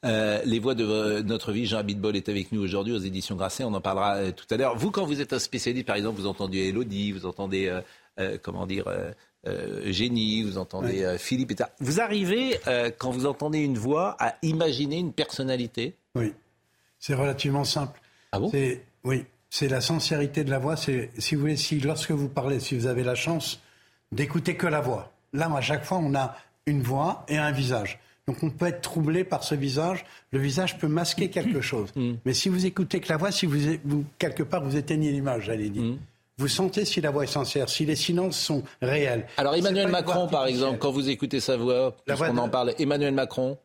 Euh, 0.05 0.41
les 0.45 0.61
voix 0.61 0.75
de 0.75 0.85
euh, 0.85 1.23
notre 1.23 1.51
vie, 1.51 1.67
Jean 1.67 1.79
Abitbol 1.79 2.15
est 2.15 2.29
avec 2.29 2.53
nous 2.53 2.63
aujourd'hui 2.63 2.93
aux 2.93 2.99
éditions 2.99 3.35
Grasset, 3.35 3.65
on 3.65 3.75
en 3.75 3.81
parlera 3.81 4.17
euh, 4.17 4.33
tout 4.33 4.47
à 4.51 4.57
l'heure. 4.57 4.77
Vous, 4.77 4.93
quand 4.93 5.05
vous 5.05 5.21
êtes 5.21 5.33
un 5.33 5.41
spécialiste, 5.41 5.87
par 5.87 5.97
exemple, 5.97 6.21
vous 6.21 6.29
entendez 6.29 6.69
Elodie, 6.69 7.13
vous 7.13 7.27
entendez, 7.27 7.73
comment 8.43 8.67
dire, 8.67 8.85
Génie, 9.85 10.43
vous 10.43 10.59
entendez 10.59 11.17
Philippe, 11.19 11.53
etc. 11.53 11.71
Vous 11.81 12.01
arrivez, 12.01 12.59
quand 12.99 13.11
vous 13.11 13.27
entendez 13.27 13.59
une 13.59 13.79
voix, 13.79 14.17
à 14.21 14.37
imaginer 14.43 14.99
une 14.99 15.13
personnalité? 15.13 15.95
Oui, 16.15 16.33
c'est 16.99 17.15
relativement 17.15 17.65
simple. 17.65 18.01
Ah 18.33 18.39
bon? 18.39 18.53
Oui, 19.05 19.25
c'est 19.51 19.69
la 19.69 19.81
sincérité 19.81 20.45
de 20.45 20.51
la 20.51 20.59
voix. 20.59 20.77
C'est, 20.77 21.11
si 21.19 21.35
vous 21.35 21.43
voulez, 21.43 21.57
si 21.57 21.81
lorsque 21.81 22.11
vous 22.11 22.29
parlez, 22.29 22.61
si 22.61 22.77
vous 22.77 22.87
avez 22.87 23.05
la 23.05 23.15
chance 23.15 23.61
d'écouter 24.13 24.57
que 24.57 24.67
la 24.67 24.81
voix, 24.81 25.13
Là, 25.33 25.51
à 25.55 25.61
chaque 25.61 25.85
fois, 25.85 25.99
on 25.99 26.15
a 26.15 26.37
une 26.67 26.83
voix 26.83 27.25
et 27.29 27.37
un 27.37 27.51
visage. 27.51 27.99
Donc 28.29 28.43
on 28.43 28.51
peut 28.51 28.67
être 28.67 28.83
troublé 28.83 29.25
par 29.25 29.43
ce 29.43 29.55
visage. 29.55 30.05
Le 30.33 30.39
visage 30.39 30.77
peut 30.77 30.87
masquer 30.87 31.31
quelque 31.31 31.63
chose. 31.63 31.89
Mm. 31.97 32.13
Mais 32.27 32.35
si 32.35 32.51
vous 32.51 32.67
écoutez 32.67 33.01
que 33.01 33.09
la 33.09 33.17
voix, 33.17 33.33
si 33.33 33.47
vous, 33.47 34.05
quelque 34.19 34.43
part 34.43 34.63
vous 34.63 34.77
éteignez 34.77 35.11
l'image, 35.11 35.45
j'allais 35.47 35.71
dire. 35.71 35.83
Mm. 35.83 35.99
Vous 36.37 36.47
sentez 36.47 36.85
si 36.85 37.01
la 37.01 37.11
voix 37.11 37.25
est 37.25 37.27
sincère, 37.27 37.71
si 37.71 37.87
les 37.87 37.97
silences 37.97 38.39
sont 38.39 38.63
réels. 38.83 39.27
Alors 39.39 39.55
Emmanuel 39.55 39.89
Macron, 39.89 40.29
par 40.29 40.47
exemple, 40.47 40.79
quand 40.79 40.91
vous 40.91 41.09
écoutez 41.09 41.41
sa 41.41 41.57
voix, 41.57 41.97
puisqu'on 42.05 42.37
en 42.37 42.51
parle, 42.51 42.75
Emmanuel 42.79 43.15
Macron. 43.15 43.57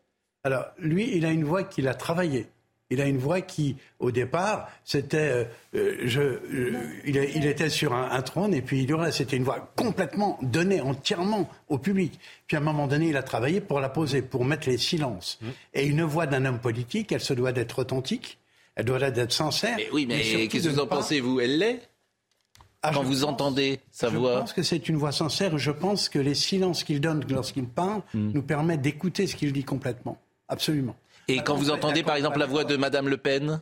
Alors 0.46 0.64
lui, 0.80 1.12
il 1.14 1.26
a 1.26 1.32
une 1.32 1.44
voix 1.44 1.64
qu'il 1.64 1.90
a 1.90 1.94
travaillée. 1.94 2.48
Il 2.90 3.02
a 3.02 3.06
une 3.06 3.18
voix 3.18 3.42
qui, 3.42 3.78
au 4.00 4.12
départ, 4.12 4.70
c'était, 4.84 5.18
euh, 5.18 5.44
euh, 5.74 5.98
je, 6.04 6.22
euh, 6.22 7.02
il, 7.06 7.46
était 7.46 7.70
sur 7.70 7.94
un, 7.94 8.22
trône 8.22 8.54
et 8.54 8.62
puis 8.62 8.84
il 8.84 9.12
c'était 9.12 9.38
une 9.38 9.44
voix 9.44 9.72
complètement 9.76 10.38
donnée 10.42 10.80
entièrement 10.82 11.50
au 11.70 11.80
public. 11.80 12.20
Puis 12.46 12.56
à 12.56 12.60
un 12.60 12.64
moment 12.64 12.88
donné, 12.88 13.08
il 13.08 13.18
a 13.18 13.24
travaillé 13.24 13.62
pour 13.62 13.80
la 13.80 13.90
poser, 13.90 14.22
pour 14.22 14.46
mettre 14.46 14.70
les 14.70 14.78
silences. 14.78 15.40
Mmh. 15.42 15.48
Et 15.74 15.86
une 15.86 16.04
voix 16.04 16.28
d'un 16.28 16.46
homme 16.46 16.60
politique, 16.60 17.12
elle 17.12 17.22
se 17.22 17.34
doit 17.34 17.52
d'être 17.52 17.80
authentique, 17.80 18.38
elle 18.76 18.86
doit 18.86 19.02
être 19.02 19.32
sincère. 19.32 19.76
Mais 19.78 19.90
oui, 19.92 20.06
mais, 20.06 20.48
qu'est-ce 20.48 20.66
que 20.66 20.74
vous 20.74 20.80
en 20.80 20.88
pensez, 20.88 21.20
vous 21.20 21.40
Elle 21.40 21.58
l'est? 21.58 21.90
Ah, 22.84 22.92
quand 22.94 23.04
vous 23.04 23.24
entendez 23.24 23.80
sa 23.92 24.10
voix 24.10 24.34
Je 24.34 24.40
pense 24.40 24.54
que 24.54 24.62
c'est 24.64 24.90
une 24.90 24.98
voix 24.98 25.14
sincère. 25.14 25.58
Je 25.58 25.72
pense 25.72 26.10
que 26.10 26.20
les 26.20 26.36
silences 26.36 26.84
qu'il 26.84 27.00
donne 27.00 27.26
lorsqu'il 27.30 27.66
parle 27.66 28.02
mmh. 28.14 28.32
nous 28.34 28.44
permettent 28.44 28.82
d'écouter 28.82 29.26
ce 29.26 29.36
qu'il 29.38 29.54
dit 29.54 29.64
complètement. 29.64 30.18
Absolument. 30.50 30.96
Et 31.28 31.40
quand 31.40 31.56
vous 31.56 31.72
entendez 31.72 32.04
par 32.04 32.16
exemple 32.16 32.40
la 32.40 32.46
voix 32.46 32.64
de 32.64 32.76
Madame 32.76 33.08
Le 33.08 33.18
Pen 33.18 33.62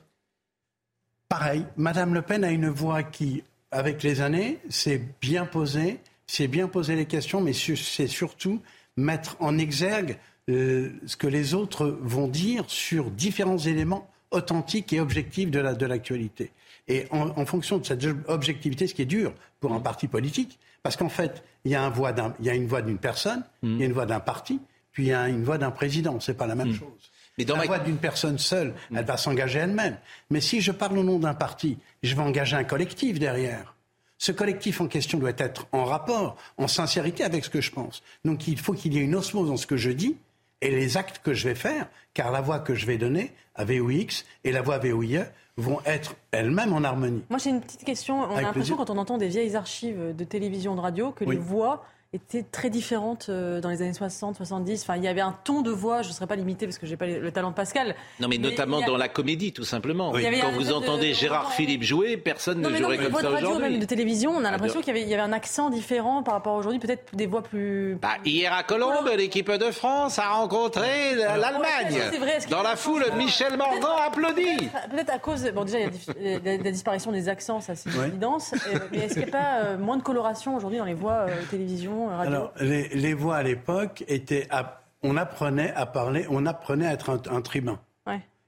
Pareil, 1.30 1.66
Madame 1.78 2.14
Le 2.14 2.22
Pen 2.22 2.44
a 2.44 2.52
une 2.52 2.68
voix 2.68 3.04
qui, 3.04 3.44
avec 3.72 4.04
les 4.04 4.20
années, 4.20 4.60
s'est 4.70 5.02
bien 5.22 5.46
posée, 5.46 6.00
s'est 6.28 6.50
bien 6.50 6.68
posé 6.68 6.96
les 6.96 7.06
questions, 7.06 7.40
mais 7.40 7.54
c'est 7.54 8.08
surtout 8.08 8.62
mettre 8.98 9.38
en 9.40 9.58
exergue 9.58 10.18
euh, 10.50 10.90
ce 11.06 11.16
que 11.16 11.28
les 11.28 11.54
autres 11.54 11.98
vont 12.02 12.28
dire 12.28 12.66
sur 12.68 13.12
différents 13.12 13.58
éléments 13.58 14.10
authentiques 14.32 14.92
et 14.92 15.00
objectifs 15.00 15.52
de 15.52 15.86
l'actualité. 15.86 16.52
et 16.88 17.06
en, 17.12 17.46
fonction 17.46 17.78
de 17.78 17.86
cette 17.86 18.06
objectivité, 18.28 18.88
ce 18.88 18.94
qui 18.94 19.04
est 19.04 19.06
dur 19.06 19.34
pour 19.62 19.72
un 19.74 19.80
parti 19.80 20.08
politique, 20.10 20.60
parce 20.84 20.98
qu'en 20.98 21.10
fait, 21.10 21.44
il 21.64 21.72
y 21.72 21.76
a, 21.76 21.86
une 21.86 22.68
voix 22.68 22.82
d'une 22.82 22.98
personne, 22.98 23.44
il 23.64 23.78
y 23.78 23.84
a 23.84 23.86
une 23.86 23.94
voix 23.94 24.06
d'un 24.06 24.20
parti, 24.20 24.60
puis 24.92 25.04
il 25.04 25.10
y 25.10 25.14
a 25.14 25.30
une 25.30 25.44
voix 25.44 25.58
d'un 25.58 25.72
président. 25.72 26.20
C'est 26.20 26.34
pas 26.34 26.48
la 26.48 26.56
même 26.56 26.72
mmh. 26.72 26.76
chose 26.76 27.11
la 27.48 27.66
voix 27.66 27.80
d'une 27.80 27.98
personne 27.98 28.38
seule, 28.38 28.74
mm. 28.90 28.98
elle 28.98 29.06
va 29.06 29.18
s'engager 29.18 29.60
elle-même. 29.60 29.98
Mais 30.30 30.42
si 30.42 30.62
je 30.62 30.72
parle 30.72 30.98
au 30.98 31.04
nom 31.04 31.20
d'un 31.20 31.34
parti, 31.34 31.78
je 32.04 32.16
vais 32.16 32.22
engager 32.22 32.56
un 32.56 32.64
collectif 32.64 33.20
derrière. 33.20 33.76
Ce 34.18 34.32
collectif 34.32 34.82
en 34.82 34.88
question 34.88 35.18
doit 35.18 35.32
être 35.38 35.66
en 35.72 35.84
rapport, 35.84 36.38
en 36.58 36.68
sincérité 36.68 37.24
avec 37.24 37.44
ce 37.44 37.50
que 37.50 37.62
je 37.62 37.72
pense. 37.72 38.04
Donc 38.24 38.48
il 38.48 38.60
faut 38.60 38.74
qu'il 38.74 38.94
y 38.94 39.00
ait 39.00 39.04
une 39.04 39.16
osmose 39.16 39.48
dans 39.48 39.58
ce 39.58 39.66
que 39.66 39.78
je 39.78 39.90
dis 39.90 40.16
et 40.62 40.70
les 40.70 40.96
actes 40.96 41.22
que 41.24 41.34
je 41.34 41.50
vais 41.50 41.56
faire, 41.56 41.88
car 42.14 42.32
la 42.32 42.40
voix 42.40 42.60
que 42.60 42.76
je 42.76 42.86
vais 42.86 43.00
donner 43.00 43.34
à 43.56 43.66
VOX 43.66 44.26
et 44.44 44.52
la 44.52 44.62
voix 44.62 44.78
VOIE 44.78 45.26
vont 45.58 45.80
être 45.86 46.16
elles-mêmes 46.32 46.72
en 46.72 46.84
harmonie. 46.84 47.24
Moi 47.30 47.40
j'ai 47.40 47.50
une 47.50 47.62
petite 47.62 47.84
question. 47.84 48.22
On 48.22 48.36
a 48.36 48.42
l'impression 48.42 48.78
quand 48.78 48.90
on 48.92 48.98
entend 48.98 49.18
des 49.18 49.28
vieilles 49.28 49.56
archives 49.56 50.16
de 50.16 50.24
télévision, 50.24 50.76
de 50.76 50.82
radio, 50.82 51.12
que 51.12 51.26
les 51.26 51.38
voix 51.38 51.84
était 52.14 52.44
très 52.44 52.70
différente 52.70 53.28
euh, 53.30 53.62
dans 53.62 53.70
les 53.70 53.82
années 53.82 53.94
60, 53.94 54.36
70. 54.36 54.82
Enfin, 54.82 54.98
il 54.98 55.04
y 55.04 55.08
avait 55.08 55.22
un 55.22 55.34
ton 55.46 55.62
de 55.62 55.72
voix, 55.72 56.02
je 56.02 56.10
ne 56.10 56.14
serais 56.14 56.28
pas 56.28 56.36
limité 56.36 56.66
parce 56.66 56.78
que 56.78 56.86
je 56.86 56.92
n'ai 56.92 56.98
pas 56.98 57.06
le 57.06 57.32
talent 57.32 57.52
de 57.52 57.56
Pascal. 57.56 57.96
Non, 58.20 58.28
mais, 58.28 58.38
notamment 58.38 58.82
dans 58.82 58.98
la 58.98 59.08
comédie, 59.08 59.54
tout 59.54 59.64
simplement. 59.64 60.12
Quand 60.12 60.52
vous 60.52 60.74
entendez 60.74 61.14
Gérard 61.14 61.54
Philippe 61.54 61.84
jouer, 61.84 62.18
personne 62.18 62.60
ne 62.60 62.76
jouerait 62.76 62.98
comme 62.98 63.16
ça 63.16 63.32
aujourd'hui. 63.32 63.70
Même 63.72 63.80
de 63.80 63.86
télévision, 63.86 64.32
on 64.32 64.44
a 64.44 64.52
l'impression 64.52 64.82
qu'il 64.82 64.98
y, 64.98 65.14
avait 65.14 65.24
un 65.24 65.32
accent 65.32 65.70
différent 65.70 66.22
par 66.22 66.34
rapport 66.34 66.56
à 66.56 66.58
aujourd'hui, 66.58 66.80
peut-être 66.80 67.16
des 67.16 67.28
voix 67.28 67.44
plus. 67.44 67.98
Bah, 68.02 68.10
hier 68.26 68.52
à 68.52 68.64
Colombe, 68.64 69.10
l'équipe 69.16 69.50
de 69.50 69.72
France 69.72 70.20
a 70.20 70.32
rencontré 70.32 71.16
l'Allemagne. 71.16 71.98
dans 72.50 72.62
la 72.62 72.76
foule, 72.76 73.06
Michel 73.16 73.56
Morgan 73.56 73.90
applaudit. 74.06 74.70
Peut-être 74.90 75.14
à 75.14 75.20
cause. 75.20 75.50
Bon, 75.56 75.64
déjà, 75.64 75.80
il 75.80 76.32
y 76.32 76.36
a 76.36 76.40
la 76.58 76.72
disparition 76.72 77.14
des 77.14 77.30
accents, 77.30 77.62
ça 77.62 77.76
c'est 77.76 77.90
une 77.90 78.04
évidence. 78.04 78.54
Mais 78.92 78.98
est-ce 79.00 79.14
qu'il 79.14 79.24
n'y 79.24 79.30
a 79.30 79.32
pas 79.32 79.60
euh, 79.64 79.78
moins 79.78 79.96
de 79.96 80.04
coloration 80.04 80.58
aujourd'hui 80.58 80.80
dans 80.80 80.86
les 80.86 80.94
voix 80.94 81.28
euh, 81.30 81.42
télévision 81.50 82.01
alors, 82.10 82.54
les, 82.60 83.14
voix 83.14 83.38
à 83.38 83.44
l'époque 83.44 84.04
étaient. 84.08 84.48
on 85.04 85.18
apprenait 85.18 85.74
à 85.74 85.86
parler, 85.86 86.26
on 86.30 86.46
apprenait 86.46 86.88
à 86.88 86.94
être 86.94 87.22
un, 87.32 87.42
tribun. 87.42 87.80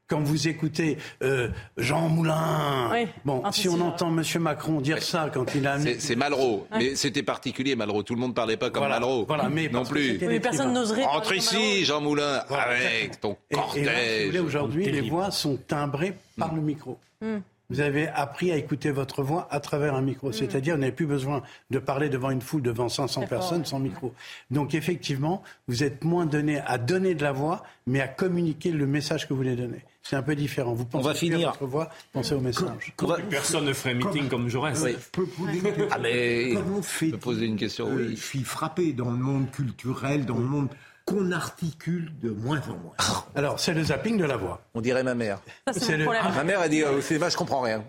Quand 0.08 0.20
vous 0.20 0.50
écoutez 0.50 0.98
euh, 1.24 1.48
Jean 1.78 2.10
Moulin, 2.10 2.92
bon, 3.24 3.42
si 3.52 3.70
on 3.70 3.80
entend 3.80 4.16
M. 4.16 4.24
Macron 4.42 4.82
dire 4.82 5.02
ça 5.02 5.32
quand 5.34 5.56
il 5.56 5.66
a 5.66 5.80
c'est 5.80 6.16
Malraux, 6.16 6.68
mais 6.78 6.96
c'était 6.96 7.24
particulier 7.24 7.76
Malraux. 7.76 8.04
Tout 8.04 8.14
le 8.14 8.20
monde 8.20 8.36
parlait 8.36 8.58
pas 8.58 8.70
comme 8.70 8.88
Malraux, 8.88 9.26
voilà, 9.26 9.50
mais 9.50 9.70
non 9.70 9.86
plus. 9.86 10.20
Mais 10.20 10.42
personne 10.42 10.74
n'oserait. 10.74 11.06
Entre 11.06 11.34
ici, 11.34 11.86
Jean 11.86 12.02
Moulin, 12.02 12.44
avec 12.50 13.22
ton 13.22 13.38
cortège. 13.52 14.36
Aujourd'hui, 14.36 14.92
les 14.92 15.10
voix 15.10 15.32
sont 15.32 15.58
timbrées 15.68 16.16
par 16.38 16.54
le 16.54 16.62
micro. 16.62 17.00
Hmm 17.22 17.40
vous 17.70 17.80
avez 17.80 18.08
appris 18.08 18.52
à 18.52 18.58
écouter 18.58 18.92
votre 18.92 19.24
voix 19.24 19.48
à 19.52 19.60
travers 19.60 19.96
un 19.96 20.02
micro. 20.02 20.30
Mm. 20.30 20.34
C'est-à-dire, 20.34 20.76
vous 20.76 20.82
n'avez 20.82 20.92
plus 20.92 21.06
besoin 21.06 21.42
de 21.70 21.80
parler 21.80 22.10
devant 22.10 22.30
une 22.30 22.42
foule, 22.42 22.62
devant 22.62 22.90
500 22.90 23.28
personnes 23.28 23.66
sans 23.66 23.80
micro. 23.80 24.14
Donc, 24.52 24.76
effectivement, 24.76 25.44
vous 25.68 25.84
êtes 25.84 26.04
moins 26.04 26.26
donné 26.26 26.60
à 26.60 26.78
donner 26.78 27.16
de 27.16 27.24
la 27.24 27.32
voix, 27.32 27.64
mais 27.88 28.02
à 28.02 28.08
communiquer 28.08 28.72
le 28.72 28.86
message 28.86 29.28
que 29.28 29.34
vous 29.34 29.38
voulez 29.38 29.56
donner. 29.56 29.84
C'est 30.04 30.18
un 30.18 30.22
peu 30.22 30.36
différent. 30.36 30.74
Vous 30.74 30.86
pensez 30.86 31.06
On 31.06 31.08
va 31.08 31.16
finir. 31.16 31.50
à 31.50 31.52
votre 31.52 31.66
voix, 31.66 31.90
pensez 32.12 32.36
au 32.36 32.42
message. 32.42 32.94
Personne 33.30 33.66
ne 33.66 33.74
ferait 33.74 33.94
meeting 33.94 34.28
comme 34.28 34.50
Jaurès. 34.50 34.86
Je 34.86 34.96
peux 35.12 35.26
poser 35.26 35.58
une 35.58 35.64
question. 35.64 35.88
Ah, 35.92 36.00
mais... 36.00 37.18
poser 37.22 37.46
une 37.46 37.56
question, 37.56 37.88
oui. 37.90 38.16
Je 38.18 38.22
suis 38.22 38.44
frappé 38.44 38.92
dans 38.92 39.12
le 39.12 39.18
monde 39.18 39.50
culturel, 39.52 40.26
dans 40.26 40.38
le 40.38 40.44
monde 40.44 40.68
qu'on 41.06 41.32
articule 41.32 42.12
de 42.22 42.30
moins 42.30 42.62
en 42.70 42.78
moins. 42.78 42.96
Alors, 43.36 43.60
c'est 43.60 43.74
le 43.74 43.84
zapping 43.84 44.18
de 44.18 44.24
la 44.24 44.38
voix. 44.38 44.62
On 44.74 44.82
dirait 44.82 45.04
ma 45.04 45.16
mère. 45.16 45.40
Ma 45.68 46.44
mère, 46.44 46.62
a 46.62 46.70
dit 46.70 46.84
au 46.84 47.02
cinéma, 47.02 47.30
je 47.30 47.36
comprends 47.36 47.62
rien. 47.62 47.84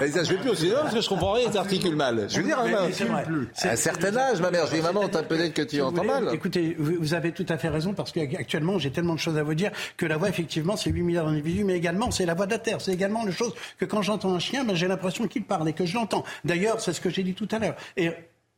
Elle 0.00 0.10
dit, 0.10 0.18
je 0.24 0.32
vais 0.32 0.38
plus 0.38 0.50
au 0.50 0.54
cinéma 0.54 0.80
parce 0.80 0.94
que 0.94 1.00
je 1.00 1.08
comprends 1.08 1.32
rien, 1.32 1.50
t'articules 1.50 1.94
mal. 1.94 2.26
Je 2.28 2.38
veux 2.38 2.44
dire, 2.44 2.58
à 2.58 2.64
un 2.64 3.76
certain 3.76 4.16
âge, 4.16 4.40
ma 4.40 4.50
mère, 4.50 4.66
je 4.66 4.74
dis, 4.74 4.82
maman, 4.82 5.08
peut-être 5.08 5.54
que 5.54 5.62
tu 5.62 5.80
entends 5.80 6.04
mal. 6.04 6.30
Écoutez, 6.32 6.74
vous 6.78 7.14
avez 7.14 7.32
tout 7.32 7.46
à 7.48 7.58
fait 7.58 7.68
raison 7.68 7.92
parce 7.92 8.12
qu'actuellement, 8.12 8.78
j'ai 8.78 8.90
tellement 8.90 9.14
de 9.14 9.20
choses 9.20 9.38
à 9.38 9.42
vous 9.42 9.54
dire 9.54 9.70
que 9.96 10.06
la 10.06 10.16
voix, 10.16 10.28
effectivement, 10.28 10.76
c'est 10.76 10.90
8 10.90 11.02
milliards 11.02 11.26
d'individus, 11.26 11.64
mais 11.64 11.74
également, 11.74 12.10
c'est 12.10 12.26
la 12.26 12.34
voix 12.34 12.46
de 12.46 12.52
la 12.52 12.58
Terre. 12.58 12.80
C'est 12.80 12.92
également 12.92 13.24
une 13.24 13.32
chose 13.32 13.54
que 13.78 13.84
quand 13.84 14.02
j'entends 14.02 14.34
un 14.34 14.38
chien, 14.38 14.64
ben, 14.64 14.74
j'ai 14.74 14.88
l'impression 14.88 15.28
qu'il 15.28 15.44
parle 15.44 15.68
et 15.68 15.72
que 15.72 15.86
je 15.86 15.94
l'entends. 15.94 16.24
D'ailleurs, 16.44 16.80
c'est 16.80 16.92
ce 16.92 17.00
que 17.00 17.10
j'ai 17.10 17.22
dit 17.22 17.34
tout 17.34 17.48
à 17.52 17.58
l'heure. 17.58 17.76
Et 17.96 18.10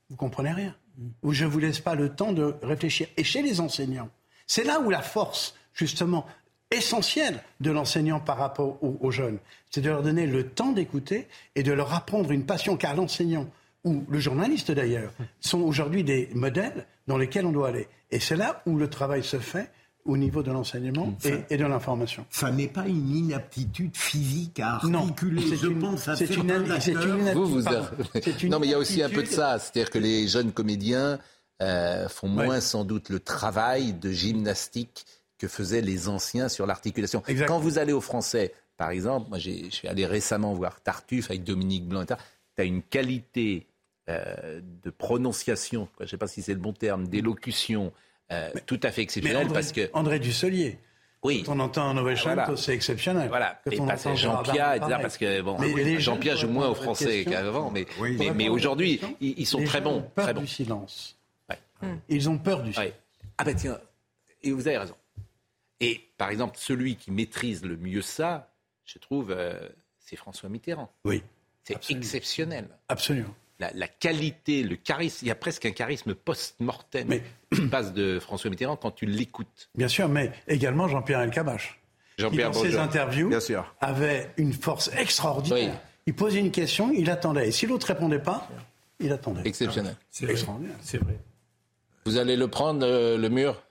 vous 0.08 0.16
comprenez 0.16 0.52
rien 0.52 0.74
où 1.22 1.32
je 1.32 1.44
ne 1.44 1.50
vous 1.50 1.58
laisse 1.58 1.80
pas 1.80 1.94
le 1.94 2.10
temps 2.10 2.32
de 2.32 2.54
réfléchir. 2.62 3.08
Et 3.16 3.24
chez 3.24 3.42
les 3.42 3.60
enseignants, 3.60 4.10
c'est 4.46 4.64
là 4.64 4.80
où 4.80 4.90
la 4.90 5.02
force, 5.02 5.54
justement, 5.72 6.26
essentiel 6.70 7.42
de 7.60 7.70
l'enseignant 7.70 8.20
par 8.20 8.36
rapport 8.36 8.78
aux, 8.82 9.10
jeunes. 9.10 9.38
C'est 9.70 9.80
de 9.80 9.90
leur 9.90 10.02
donner 10.02 10.26
le 10.26 10.48
temps 10.48 10.72
d'écouter 10.72 11.26
et 11.54 11.62
de 11.62 11.72
leur 11.72 11.92
apprendre 11.94 12.30
une 12.30 12.46
passion, 12.46 12.76
car 12.76 12.94
l'enseignant 12.94 13.48
ou 13.84 14.04
le 14.08 14.20
journaliste 14.20 14.70
d'ailleurs 14.70 15.12
sont 15.40 15.60
aujourd'hui 15.60 16.04
des 16.04 16.28
modèles 16.34 16.86
dans 17.06 17.16
lesquels 17.18 17.46
on 17.46 17.52
doit 17.52 17.68
aller. 17.68 17.88
Et 18.10 18.20
c'est 18.20 18.36
là 18.36 18.62
où 18.66 18.76
le 18.76 18.88
travail 18.88 19.24
se 19.24 19.38
fait 19.38 19.70
au 20.10 20.16
niveau 20.16 20.42
de 20.42 20.50
l'enseignement 20.50 21.14
et, 21.24 21.56
de 21.56 21.64
l'information. 21.64 22.26
Ça 22.30 22.50
n'est 22.50 22.68
pas 22.68 22.86
une 22.86 23.14
inaptitude 23.14 23.96
physique 23.96 24.58
à 24.58 24.74
articuler. 24.74 25.40
Non, 25.40 25.56
je 25.56 25.66
une, 25.68 25.78
pense 25.78 26.08
à 26.08 26.16
c'est 26.16 26.34
une, 26.34 26.50
une, 26.50 27.32
vous, 27.32 27.46
vous 27.46 27.62
Non, 28.48 28.58
mais 28.58 28.66
il 28.66 28.70
y 28.70 28.74
a 28.74 28.78
aussi 28.78 29.02
un 29.02 29.08
peu 29.08 29.22
de 29.22 29.28
ça. 29.28 29.58
C'est-à-dire 29.58 29.90
que 29.90 29.98
les 29.98 30.26
jeunes 30.26 30.52
comédiens 30.52 31.18
euh, 31.62 32.08
font 32.08 32.28
moins 32.28 32.60
sans 32.60 32.84
doute 32.84 33.08
le 33.08 33.20
travail 33.20 33.92
de 33.92 34.10
gymnastique 34.10 35.04
que 35.38 35.46
faisaient 35.46 35.80
les 35.80 36.08
anciens 36.08 36.48
sur 36.48 36.66
l'articulation. 36.66 37.22
Quand 37.46 37.60
vous 37.60 37.78
allez 37.78 37.92
au 37.92 38.00
français, 38.00 38.52
par 38.76 38.90
exemple, 38.90 39.28
moi 39.28 39.38
je 39.38 39.70
suis 39.70 39.88
allé 39.88 40.06
récemment 40.06 40.52
voir 40.54 40.80
Tartuffe 40.80 41.30
avec 41.30 41.44
Dominique 41.44 41.86
Blanc, 41.86 42.04
tu 42.04 42.14
as 42.58 42.64
une 42.64 42.82
qualité 42.82 43.66
euh, 44.08 44.60
de 44.82 44.90
prononciation, 44.90 45.88
je 45.98 46.04
ne 46.04 46.08
sais 46.08 46.16
pas 46.16 46.26
si 46.26 46.42
c'est 46.42 46.54
le 46.54 46.60
bon 46.60 46.72
terme, 46.72 47.06
d'élocution 47.06 47.92
euh, 48.32 48.50
tout 48.66 48.80
à 48.82 48.90
fait 48.90 49.02
exceptionnelle. 49.02 49.48
parce 49.52 49.72
que... 49.72 49.90
André 49.92 50.18
Dusselier. 50.18 50.78
Oui. 51.22 51.42
Quand 51.44 51.56
on 51.56 51.60
entend 51.60 51.82
un 51.82 51.94
Nové 51.94 52.14
c'est 52.56 52.72
exceptionnel. 52.72 53.28
Voilà. 53.28 53.60
et 53.70 53.76
Jean-Pierre, 54.16 54.80
parce 55.02 55.18
que 55.18 55.42
bon, 55.42 55.58
Jean-Pierre 55.98 56.36
joue 56.36 56.48
moins 56.48 56.68
au 56.68 56.74
français 56.74 57.24
qu'avant, 57.24 57.70
mais, 57.70 57.86
mais, 58.34 58.48
aujourd'hui, 58.48 59.00
ils, 59.20 59.46
sont 59.46 59.62
très 59.64 59.80
bons. 59.80 60.04
Ils 60.16 60.22
ont 60.22 60.24
peur 60.24 60.34
du 60.34 60.46
silence. 60.46 61.18
Ils 62.08 62.30
ont 62.30 62.38
peur 62.38 62.62
du 62.62 62.72
silence. 62.72 62.92
Ah 63.38 63.44
ben 63.44 63.54
tiens, 63.54 63.78
et 64.42 64.52
vous 64.52 64.68
avez 64.68 64.76
raison. 64.76 64.94
Et 65.80 66.08
par 66.18 66.28
exemple, 66.28 66.56
celui 66.58 66.96
qui 66.96 67.10
maîtrise 67.10 67.64
le 67.64 67.78
mieux 67.78 68.02
ça, 68.02 68.52
je 68.84 68.98
trouve, 68.98 69.30
euh, 69.30 69.68
c'est 69.98 70.16
François 70.16 70.50
Mitterrand. 70.50 70.92
Oui. 71.04 71.22
C'est 71.64 71.90
exceptionnel. 71.90 72.68
Absolument. 72.88 73.34
La, 73.60 73.88
qualité, 73.88 74.62
le 74.62 74.76
charisme, 74.76 75.26
il 75.26 75.28
y 75.28 75.30
a 75.30 75.34
presque 75.34 75.66
un 75.66 75.72
charisme 75.72 76.14
post-mortem 76.14 77.06
mais... 77.08 77.22
qui 77.54 77.66
passe 77.68 77.92
de 77.92 78.18
François 78.18 78.48
Mitterrand 78.48 78.76
quand 78.76 78.90
tu 78.90 79.04
l'écoutes. 79.04 79.68
Bien 79.74 79.88
sûr, 79.88 80.08
mais 80.08 80.32
également 80.48 80.88
Jean-Pierre 80.88 81.20
Elkabach. 81.20 81.78
Jean-Pierre 82.18 82.50
dans 82.50 82.60
ses 82.60 82.76
interviews, 82.76 83.28
Bien 83.28 83.40
sûr. 83.40 83.74
avait 83.80 84.30
une 84.36 84.52
force 84.52 84.90
extraordinaire. 84.96 85.78
Il 86.06 86.14
posait 86.14 86.40
une 86.40 86.50
question, 86.50 86.90
il 86.92 87.10
attendait. 87.10 87.48
Et 87.48 87.52
si 87.52 87.66
l'autre 87.66 87.86
répondait 87.86 88.18
pas, 88.18 88.48
il 88.98 89.12
attendait. 89.12 89.42
Exceptionnel. 89.44 89.96
C'est 90.10 90.28
extraordinaire. 90.28 90.76
C'est 90.80 90.98
vrai. 90.98 91.18
Vous 92.06 92.16
allez 92.16 92.36
le 92.36 92.48
prendre, 92.48 92.86
euh, 92.86 93.16
le 93.16 93.28
mur? 93.28 93.62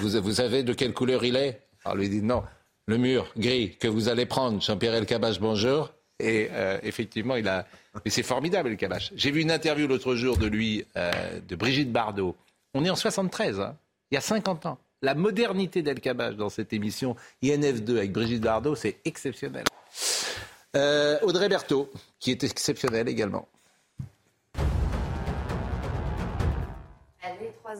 Vous, 0.00 0.20
vous, 0.20 0.32
savez 0.32 0.62
de 0.62 0.72
quelle 0.72 0.92
couleur 0.92 1.24
il 1.24 1.36
est? 1.36 1.60
Alors 1.84 1.96
lui 1.96 2.08
dit 2.08 2.22
non, 2.22 2.42
le 2.86 2.98
mur 2.98 3.32
gris 3.36 3.76
que 3.76 3.88
vous 3.88 4.08
allez 4.08 4.26
prendre, 4.26 4.60
Jean-Pierre 4.60 4.94
Elkabach, 4.94 5.38
bonjour. 5.40 5.92
Et 6.24 6.48
euh, 6.52 6.78
effectivement, 6.82 7.36
il 7.36 7.46
a. 7.48 7.66
Mais 8.04 8.10
c'est 8.10 8.22
formidable, 8.22 8.70
Elkabach. 8.70 9.12
J'ai 9.14 9.30
vu 9.30 9.42
une 9.42 9.50
interview 9.50 9.86
l'autre 9.86 10.14
jour 10.14 10.38
de 10.38 10.46
lui, 10.46 10.84
euh, 10.96 11.12
de 11.46 11.54
Brigitte 11.54 11.92
Bardot. 11.92 12.34
On 12.72 12.84
est 12.84 12.90
en 12.90 12.96
73, 12.96 13.60
hein, 13.60 13.76
il 14.10 14.14
y 14.14 14.18
a 14.18 14.22
50 14.22 14.66
ans. 14.66 14.78
La 15.02 15.14
modernité 15.14 15.82
d'Elkabach 15.82 16.34
dans 16.34 16.48
cette 16.48 16.72
émission 16.72 17.14
INF2 17.42 17.98
avec 17.98 18.12
Brigitte 18.12 18.40
Bardot, 18.40 18.74
c'est 18.74 19.00
exceptionnel. 19.04 19.64
Audrey 21.22 21.48
Berthaud, 21.48 21.92
qui 22.18 22.30
est 22.30 22.42
exceptionnelle 22.42 23.08
également. 23.08 23.46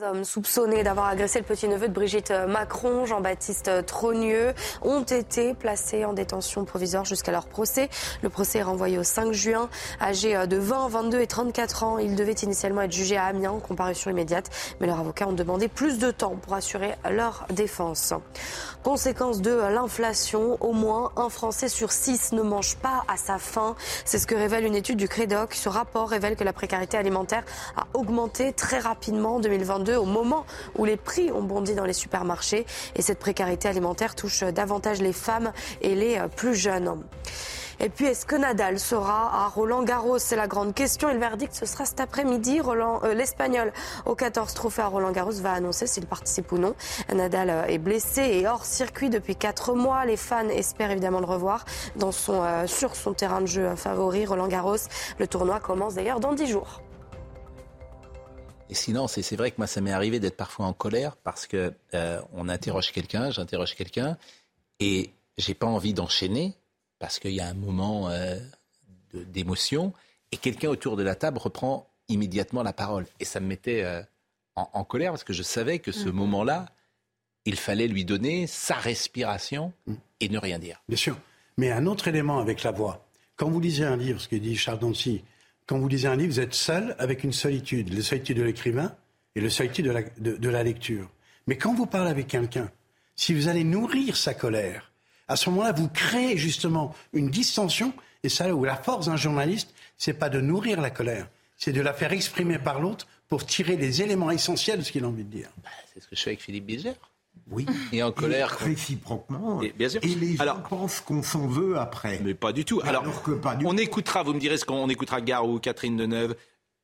Hommes 0.02 0.24
soupçonnés 0.24 0.82
d'avoir 0.82 1.06
agressé 1.06 1.38
le 1.38 1.44
petit-neveu 1.44 1.88
de 1.88 1.92
Brigitte 1.92 2.32
Macron, 2.48 3.06
Jean-Baptiste 3.06 3.86
Trogneux, 3.86 4.52
ont 4.82 5.02
été 5.02 5.54
placés 5.54 6.04
en 6.04 6.12
détention 6.12 6.64
provisoire 6.64 7.04
jusqu'à 7.04 7.30
leur 7.30 7.46
procès. 7.46 7.88
Le 8.22 8.28
procès 8.28 8.58
est 8.58 8.62
renvoyé 8.62 8.98
au 8.98 9.04
5 9.04 9.32
juin. 9.32 9.68
Âgés 10.00 10.46
de 10.46 10.56
20, 10.56 10.88
22 10.88 11.20
et 11.20 11.26
34 11.26 11.84
ans, 11.84 11.98
ils 11.98 12.16
devaient 12.16 12.32
initialement 12.32 12.82
être 12.82 12.92
jugés 12.92 13.16
à 13.16 13.26
Amiens 13.26 13.52
en 13.52 13.60
comparution 13.60 14.10
immédiate, 14.10 14.50
mais 14.80 14.86
leurs 14.86 14.98
avocats 14.98 15.28
ont 15.28 15.32
demandé 15.32 15.68
plus 15.68 15.98
de 15.98 16.10
temps 16.10 16.36
pour 16.40 16.54
assurer 16.54 16.94
leur 17.10 17.46
défense. 17.50 18.14
Conséquence 18.82 19.42
de 19.42 19.52
l'inflation, 19.52 20.56
au 20.60 20.72
moins 20.72 21.12
un 21.16 21.28
Français 21.28 21.68
sur 21.68 21.92
six 21.92 22.32
ne 22.32 22.42
mange 22.42 22.76
pas 22.76 23.04
à 23.08 23.16
sa 23.16 23.38
faim. 23.38 23.76
C'est 24.04 24.18
ce 24.18 24.26
que 24.26 24.34
révèle 24.34 24.64
une 24.64 24.74
étude 24.74 24.98
du 24.98 25.08
Crédoc. 25.08 25.54
Ce 25.54 25.68
rapport 25.68 26.08
révèle 26.08 26.36
que 26.36 26.44
la 26.44 26.52
précarité 26.52 26.96
alimentaire 26.96 27.44
a 27.76 27.86
augmenté 27.94 28.52
très 28.52 28.78
rapidement 28.78 29.36
en 29.36 29.40
2022 29.40 29.83
au 29.90 30.04
moment 30.04 30.46
où 30.76 30.84
les 30.84 30.96
prix 30.96 31.30
ont 31.32 31.42
bondi 31.42 31.74
dans 31.74 31.84
les 31.84 31.92
supermarchés. 31.92 32.66
Et 32.96 33.02
cette 33.02 33.18
précarité 33.18 33.68
alimentaire 33.68 34.14
touche 34.14 34.42
davantage 34.42 35.00
les 35.00 35.12
femmes 35.12 35.52
et 35.80 35.94
les 35.94 36.20
plus 36.36 36.54
jeunes. 36.54 37.02
Et 37.80 37.88
puis, 37.88 38.06
est-ce 38.06 38.24
que 38.24 38.36
Nadal 38.36 38.78
sera 38.78 39.44
à 39.44 39.48
Roland 39.48 39.82
Garros? 39.82 40.18
C'est 40.18 40.36
la 40.36 40.46
grande 40.46 40.74
question. 40.74 41.08
Et 41.10 41.14
le 41.14 41.18
verdict, 41.18 41.54
ce 41.54 41.66
sera 41.66 41.84
cet 41.84 42.00
après-midi. 42.00 42.60
Euh, 42.64 43.14
L'Espagnol 43.14 43.72
au 44.06 44.14
14 44.14 44.54
trophées 44.54 44.82
à 44.82 44.86
Roland 44.86 45.10
Garros 45.10 45.32
va 45.32 45.52
annoncer 45.52 45.86
s'il 45.86 46.06
participe 46.06 46.52
ou 46.52 46.58
non. 46.58 46.74
Nadal 47.12 47.50
euh, 47.50 47.64
est 47.66 47.78
blessé 47.78 48.22
et 48.22 48.46
hors 48.46 48.64
circuit 48.64 49.10
depuis 49.10 49.36
4 49.36 49.74
mois. 49.74 50.04
Les 50.06 50.16
fans 50.16 50.48
espèrent 50.48 50.92
évidemment 50.92 51.20
le 51.20 51.26
revoir 51.26 51.64
dans 51.96 52.12
son, 52.12 52.42
euh, 52.42 52.66
sur 52.66 52.94
son 52.94 53.12
terrain 53.12 53.40
de 53.40 53.46
jeu 53.46 53.74
favori, 53.76 54.24
Roland 54.24 54.48
Garros. 54.48 54.76
Le 55.18 55.26
tournoi 55.26 55.60
commence 55.60 55.94
d'ailleurs 55.94 56.20
dans 56.20 56.32
10 56.32 56.46
jours. 56.46 56.83
Et 58.70 58.74
sinon, 58.74 59.06
c'est 59.08 59.36
vrai 59.36 59.50
que 59.50 59.56
moi, 59.58 59.66
ça 59.66 59.80
m'est 59.80 59.92
arrivé 59.92 60.20
d'être 60.20 60.36
parfois 60.36 60.66
en 60.66 60.72
colère 60.72 61.16
parce 61.16 61.46
que 61.46 61.72
on 62.32 62.48
interroge 62.48 62.92
quelqu'un, 62.92 63.30
j'interroge 63.30 63.74
quelqu'un, 63.74 64.16
et 64.80 65.10
j'ai 65.38 65.54
pas 65.54 65.66
envie 65.66 65.94
d'enchaîner 65.94 66.54
parce 66.98 67.18
qu'il 67.18 67.32
y 67.32 67.40
a 67.40 67.46
un 67.46 67.54
moment 67.54 68.08
euh, 68.08 68.38
d'émotion, 69.12 69.92
et 70.32 70.36
quelqu'un 70.36 70.68
autour 70.68 70.96
de 70.96 71.02
la 71.02 71.14
table 71.14 71.38
reprend 71.38 71.88
immédiatement 72.08 72.62
la 72.62 72.72
parole. 72.72 73.06
Et 73.20 73.24
ça 73.24 73.40
me 73.40 73.46
mettait 73.46 73.82
euh, 73.82 74.02
en, 74.56 74.84
colère 74.84 75.12
parce 75.12 75.24
que 75.24 75.32
je 75.32 75.42
savais 75.42 75.78
que 75.78 75.92
ce 75.92 76.08
mm. 76.08 76.12
moment-là, 76.12 76.66
il 77.44 77.56
fallait 77.56 77.88
lui 77.88 78.04
donner 78.04 78.46
sa 78.46 78.74
respiration 78.74 79.72
mm. 79.86 79.94
et 80.20 80.28
ne 80.28 80.38
rien 80.38 80.58
dire. 80.58 80.82
Bien 80.88 80.96
sûr. 80.96 81.18
Mais 81.56 81.70
un 81.70 81.86
autre 81.86 82.08
élément 82.08 82.38
avec 82.38 82.62
la 82.62 82.72
voix. 82.72 83.06
Quand 83.36 83.50
vous 83.50 83.60
lisez 83.60 83.84
un 83.84 83.96
livre, 83.96 84.20
ce 84.20 84.28
que 84.28 84.36
dit 84.36 84.56
Charles 84.56 84.78
Dancy, 84.78 85.22
quand 85.66 85.78
vous 85.78 85.88
lisez 85.88 86.08
un 86.08 86.16
livre, 86.16 86.32
vous 86.32 86.40
êtes 86.40 86.54
seul 86.54 86.94
avec 86.98 87.24
une 87.24 87.32
solitude, 87.32 87.92
la 87.92 88.02
solitude 88.02 88.36
de 88.36 88.42
l'écrivain 88.42 88.94
et 89.34 89.40
la 89.40 89.50
solitude 89.50 89.86
de 90.18 90.48
la 90.48 90.62
lecture. 90.62 91.10
Mais 91.46 91.56
quand 91.56 91.74
vous 91.74 91.86
parlez 91.86 92.10
avec 92.10 92.28
quelqu'un, 92.28 92.70
si 93.16 93.34
vous 93.34 93.48
allez 93.48 93.64
nourrir 93.64 94.16
sa 94.16 94.34
colère, 94.34 94.92
à 95.28 95.36
ce 95.36 95.48
moment-là, 95.50 95.72
vous 95.72 95.88
créez 95.88 96.36
justement 96.36 96.94
une 97.12 97.30
distension. 97.30 97.92
Et 98.22 98.28
ça, 98.28 98.54
où 98.54 98.64
la 98.64 98.76
force 98.76 99.06
d'un 99.06 99.16
journaliste, 99.16 99.74
c'est 99.96 100.14
pas 100.14 100.28
de 100.28 100.40
nourrir 100.40 100.80
la 100.80 100.90
colère, 100.90 101.28
c'est 101.56 101.72
de 101.72 101.80
la 101.80 101.92
faire 101.92 102.12
exprimer 102.12 102.58
par 102.58 102.80
l'autre 102.80 103.06
pour 103.28 103.46
tirer 103.46 103.76
les 103.76 104.02
éléments 104.02 104.30
essentiels 104.30 104.78
de 104.78 104.84
ce 104.84 104.92
qu'il 104.92 105.04
a 105.04 105.08
envie 105.08 105.24
de 105.24 105.30
dire. 105.30 105.48
Bah, 105.62 105.70
c'est 105.92 106.00
ce 106.00 106.08
que 106.08 106.16
je 106.16 106.22
fais 106.22 106.30
avec 106.30 106.42
Philippe 106.42 106.66
Bilger. 106.66 106.94
Oui. 107.50 107.66
Et 107.92 108.02
en 108.02 108.12
colère. 108.12 108.50
réciproquement. 108.50 109.62
Et, 109.62 109.72
bien 109.72 109.88
sûr. 109.88 110.00
Et 110.02 110.14
les 110.14 110.36
gens 110.36 110.60
pensent 110.68 111.00
qu'on 111.00 111.22
s'en 111.22 111.46
veut 111.46 111.78
après. 111.78 112.20
Mais 112.24 112.34
pas 112.34 112.52
du 112.52 112.64
tout. 112.64 112.80
Alors, 112.84 113.04
on 113.64 113.76
écoutera, 113.76 114.22
vous 114.22 114.34
me 114.34 114.40
direz 114.40 114.56
ce 114.56 114.64
qu'on 114.64 114.88
écoutera 114.88 115.20
Garou, 115.20 115.58
Catherine 115.58 115.96
Deneuve, 115.96 116.34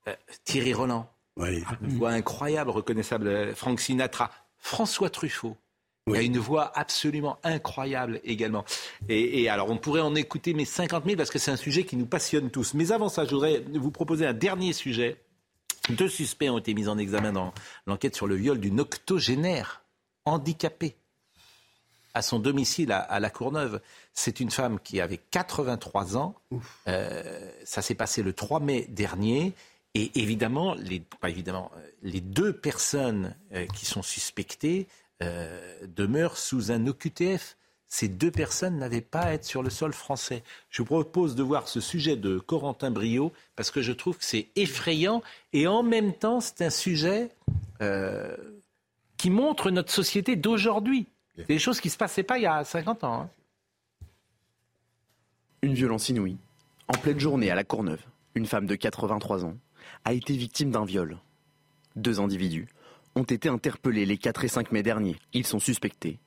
euh, 0.09 0.15
Thierry 0.45 0.75
Roland. 0.75 1.09
Oui. 1.37 1.65
Une 1.83 1.97
voix 1.97 2.11
incroyable, 2.11 2.71
reconnaissable. 2.71 3.55
Franck 3.55 3.81
Sinatra, 3.81 4.31
François 4.59 5.11
Truffaut. 5.11 5.57
Il 6.07 6.15
y 6.15 6.19
a 6.19 6.23
une 6.23 6.39
voix 6.39 6.73
absolument 6.75 7.39
incroyable 7.45 8.21
également. 8.25 8.65
Et, 9.09 9.49
alors, 9.49 9.71
on 9.71 9.77
pourrait 9.77 10.01
en 10.01 10.15
écouter 10.15 10.55
mais 10.55 10.65
50 10.65 11.05
000 11.05 11.17
parce 11.17 11.31
que 11.31 11.39
c'est 11.39 11.51
un 11.51 11.57
sujet 11.57 11.85
qui 11.85 11.97
nous 11.97 12.07
passionne 12.07 12.51
tous. 12.51 12.75
Mais 12.75 12.91
avant 12.91 13.09
ça, 13.09 13.25
je 13.25 13.31
voudrais 13.31 13.63
vous 13.75 13.91
proposer 13.91 14.27
un 14.27 14.33
dernier 14.33 14.73
sujet. 14.73 15.19
Deux 15.91 16.09
suspects 16.09 16.51
ont 16.51 16.59
été 16.59 16.75
mis 16.75 16.89
en 16.89 16.99
examen 16.99 17.33
dans 17.33 17.53
l'enquête 17.87 18.17
sur 18.17 18.27
le 18.27 18.35
viol 18.35 18.59
d'une 18.59 18.81
octogénaire 18.81 19.83
handicapée 20.25 20.97
à 22.15 22.23
son 22.23 22.39
domicile 22.39 22.93
à, 22.93 23.21
La 23.21 23.31
Courneuve. 23.31 23.81
C'est 24.15 24.41
une 24.41 24.51
femme 24.51 24.81
qui 24.81 25.01
avait 25.01 25.21
83 25.31 26.17
ans. 26.17 26.35
Euh, 26.89 27.51
ça 27.65 27.83
s'est 27.83 27.95
passé 27.95 28.23
le 28.23 28.33
3 28.33 28.61
mai 28.61 28.87
dernier. 28.89 29.55
Et 29.95 30.21
évidemment, 30.21 30.75
les, 30.75 31.03
évidemment, 31.27 31.71
euh, 31.77 31.81
les 32.03 32.21
deux 32.21 32.53
personnes 32.53 33.35
euh, 33.53 33.67
qui 33.67 33.87
sont 33.87 34.03
suspectées 34.03 34.87
euh, 35.23 35.59
demeure 35.97 36.37
sous 36.37 36.71
un 36.71 36.87
OQTF. 36.87 37.57
Ces 37.89 38.07
deux 38.07 38.31
personnes 38.31 38.79
n'avaient 38.79 39.01
pas 39.01 39.23
à 39.23 39.33
être 39.33 39.45
sur 39.45 39.65
le 39.65 39.71
sol 39.71 39.93
français. 39.93 40.45
Je 40.69 40.83
vous 40.83 40.87
propose 40.87 41.35
de 41.35 41.43
voir 41.43 41.67
ce 41.67 41.81
sujet 41.81 42.15
de 42.15 42.39
Corentin 42.39 42.93
Brio 42.93 43.33
parce 43.57 43.73
que 43.73 43.83
je 43.83 43.91
trouve 43.91 44.17
que 44.17 44.25
c'est 44.25 44.47
effrayant 44.55 45.23
et 45.53 45.67
en 45.67 45.83
même 45.83 46.15
temps 46.15 46.41
c'est 46.41 46.63
un 46.63 46.71
sujet 46.71 47.31
qui 49.21 49.29
montre 49.29 49.71
notre 49.71 49.93
société 49.93 50.35
d'aujourd'hui. 50.35 51.07
Des 51.47 51.59
choses 51.59 51.79
qui 51.79 51.89
ne 51.89 51.93
se 51.93 51.99
passaient 51.99 52.23
pas 52.23 52.39
il 52.39 52.43
y 52.43 52.47
a 52.47 52.65
50 52.65 53.05
ans. 53.05 53.21
Hein. 53.21 53.31
Une 55.61 55.75
violence 55.75 56.09
inouïe. 56.09 56.39
En 56.89 56.95
pleine 56.95 57.21
journée 57.21 57.51
à 57.51 57.55
La 57.55 57.63
Courneuve, 57.63 58.03
une 58.35 58.47
femme 58.47 58.65
de 58.65 58.75
83 58.75 59.45
ans 59.45 59.59
a 60.07 60.15
été 60.15 60.35
victime 60.35 60.71
d'un 60.71 60.87
viol. 60.87 61.19
Deux 61.97 62.19
individus 62.19 62.67
ont 63.15 63.25
été 63.25 63.51
interpellés 63.51 64.07
les 64.07 64.17
4 64.17 64.45
et 64.45 64.49
5 64.49 64.73
mai 64.73 64.83
dernier. 64.83 65.17
Ils 65.35 65.47
sont 65.47 65.59
suspectés 65.59 66.19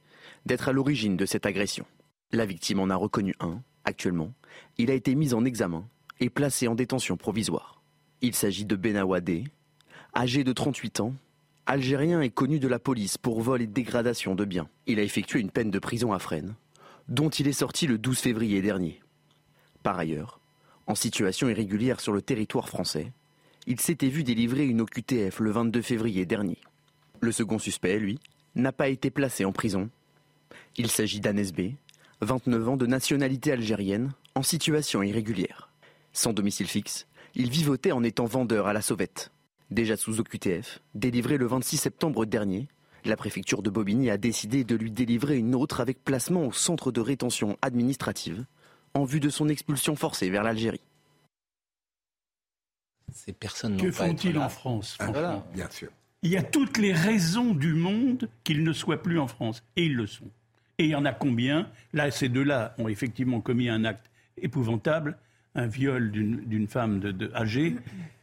d'être 0.45 0.69
à 0.69 0.71
l'origine 0.71 1.17
de 1.17 1.25
cette 1.25 1.47
agression. 1.47 1.87
La 2.31 2.45
victime 2.45 2.79
en 2.79 2.91
a 2.91 2.95
reconnu 2.95 3.33
un. 3.39 3.63
Actuellement, 3.85 4.31
il 4.77 4.91
a 4.91 4.93
été 4.93 5.15
mis 5.15 5.33
en 5.33 5.45
examen 5.45 5.87
et 6.19 6.29
placé 6.29 6.67
en 6.67 6.75
détention 6.75 7.17
provisoire. 7.17 7.81
Il 8.21 8.35
s'agit 8.35 8.65
de 8.65 8.75
Benawadé, 8.75 9.45
âgé 10.15 10.43
de 10.43 10.53
38 10.53 10.99
ans, 10.99 11.15
algérien 11.65 12.21
et 12.21 12.29
connu 12.29 12.59
de 12.59 12.67
la 12.67 12.79
police 12.79 13.17
pour 13.17 13.41
vol 13.41 13.61
et 13.61 13.67
dégradation 13.67 14.35
de 14.35 14.45
biens. 14.45 14.69
Il 14.87 14.99
a 14.99 15.03
effectué 15.03 15.39
une 15.39 15.51
peine 15.51 15.71
de 15.71 15.79
prison 15.79 16.13
à 16.13 16.19
Fresnes, 16.19 16.55
dont 17.07 17.29
il 17.29 17.47
est 17.47 17.53
sorti 17.53 17.87
le 17.87 17.97
12 17.97 18.19
février 18.19 18.61
dernier. 18.61 19.01
Par 19.81 19.97
ailleurs, 19.97 20.39
en 20.87 20.95
situation 20.95 21.49
irrégulière 21.49 21.99
sur 21.99 22.13
le 22.13 22.21
territoire 22.21 22.69
français, 22.69 23.11
il 23.67 23.79
s'était 23.79 24.09
vu 24.09 24.23
délivrer 24.23 24.65
une 24.65 24.81
OQTF 24.81 25.39
le 25.39 25.51
22 25.51 25.81
février 25.81 26.25
dernier. 26.25 26.57
Le 27.21 27.31
second 27.31 27.59
suspect, 27.59 27.97
lui, 27.97 28.19
n'a 28.55 28.71
pas 28.71 28.89
été 28.89 29.09
placé 29.09 29.45
en 29.45 29.53
prison. 29.53 29.89
Il 30.75 30.89
s'agit 30.89 31.21
d'Anes 31.21 31.51
B, 31.55 31.73
29 32.21 32.69
ans 32.69 32.77
de 32.77 32.85
nationalité 32.85 33.51
algérienne, 33.51 34.13
en 34.35 34.43
situation 34.43 35.01
irrégulière. 35.01 35.69
Sans 36.11 36.33
domicile 36.33 36.67
fixe, 36.67 37.07
il 37.35 37.49
vivotait 37.49 37.91
en 37.91 38.03
étant 38.03 38.25
vendeur 38.25 38.67
à 38.67 38.73
la 38.73 38.81
sauvette. 38.81 39.31
Déjà 39.73 39.97
sous 39.97 40.19
OQTF, 40.19 40.81
délivré 40.93 41.37
le 41.39 41.47
26 41.47 41.77
septembre 41.77 42.27
dernier, 42.27 42.67
la 43.05 43.15
préfecture 43.17 43.63
de 43.63 43.71
Bobigny 43.71 44.11
a 44.11 44.17
décidé 44.17 44.63
de 44.63 44.75
lui 44.75 44.91
délivrer 44.91 45.39
une 45.39 45.55
autre 45.55 45.81
avec 45.81 46.03
placement 46.05 46.45
au 46.45 46.51
centre 46.51 46.91
de 46.91 47.01
rétention 47.01 47.57
administrative 47.63 48.45
en 48.93 49.03
vue 49.03 49.19
de 49.19 49.29
son 49.29 49.49
expulsion 49.49 49.95
forcée 49.95 50.29
vers 50.29 50.43
l'Algérie. 50.43 50.79
Ces 53.11 53.33
personnes 53.33 53.77
Que 53.77 53.89
font-ils 53.91 54.37
en 54.37 54.47
France 54.47 54.95
Ah, 54.99 55.05
franchement 55.05 55.19
voilà. 55.21 55.45
Bien 55.55 55.69
sûr. 55.71 55.89
Il 56.21 56.29
y 56.29 56.37
a 56.37 56.43
toutes 56.43 56.77
les 56.77 56.93
raisons 56.93 57.55
du 57.55 57.73
monde 57.73 58.29
qu'ils 58.43 58.63
ne 58.63 58.73
soient 58.73 59.01
plus 59.01 59.17
en 59.17 59.27
France. 59.27 59.63
Et 59.75 59.85
ils 59.87 59.95
le 59.95 60.05
sont. 60.05 60.29
Et 60.77 60.85
il 60.85 60.89
y 60.91 60.95
en 60.95 61.03
a 61.05 61.13
combien? 61.13 61.67
Là, 61.93 62.11
ces 62.11 62.29
deux-là 62.29 62.75
ont 62.77 62.87
effectivement 62.89 63.41
commis 63.41 63.69
un 63.69 63.85
acte 63.85 64.05
épouvantable, 64.37 65.17
un 65.55 65.65
viol 65.65 66.11
d'une 66.11 66.37
d'une 66.45 66.67
femme 66.67 66.99
de, 66.99 67.11
de- 67.11 67.31
âgée. 67.33 67.75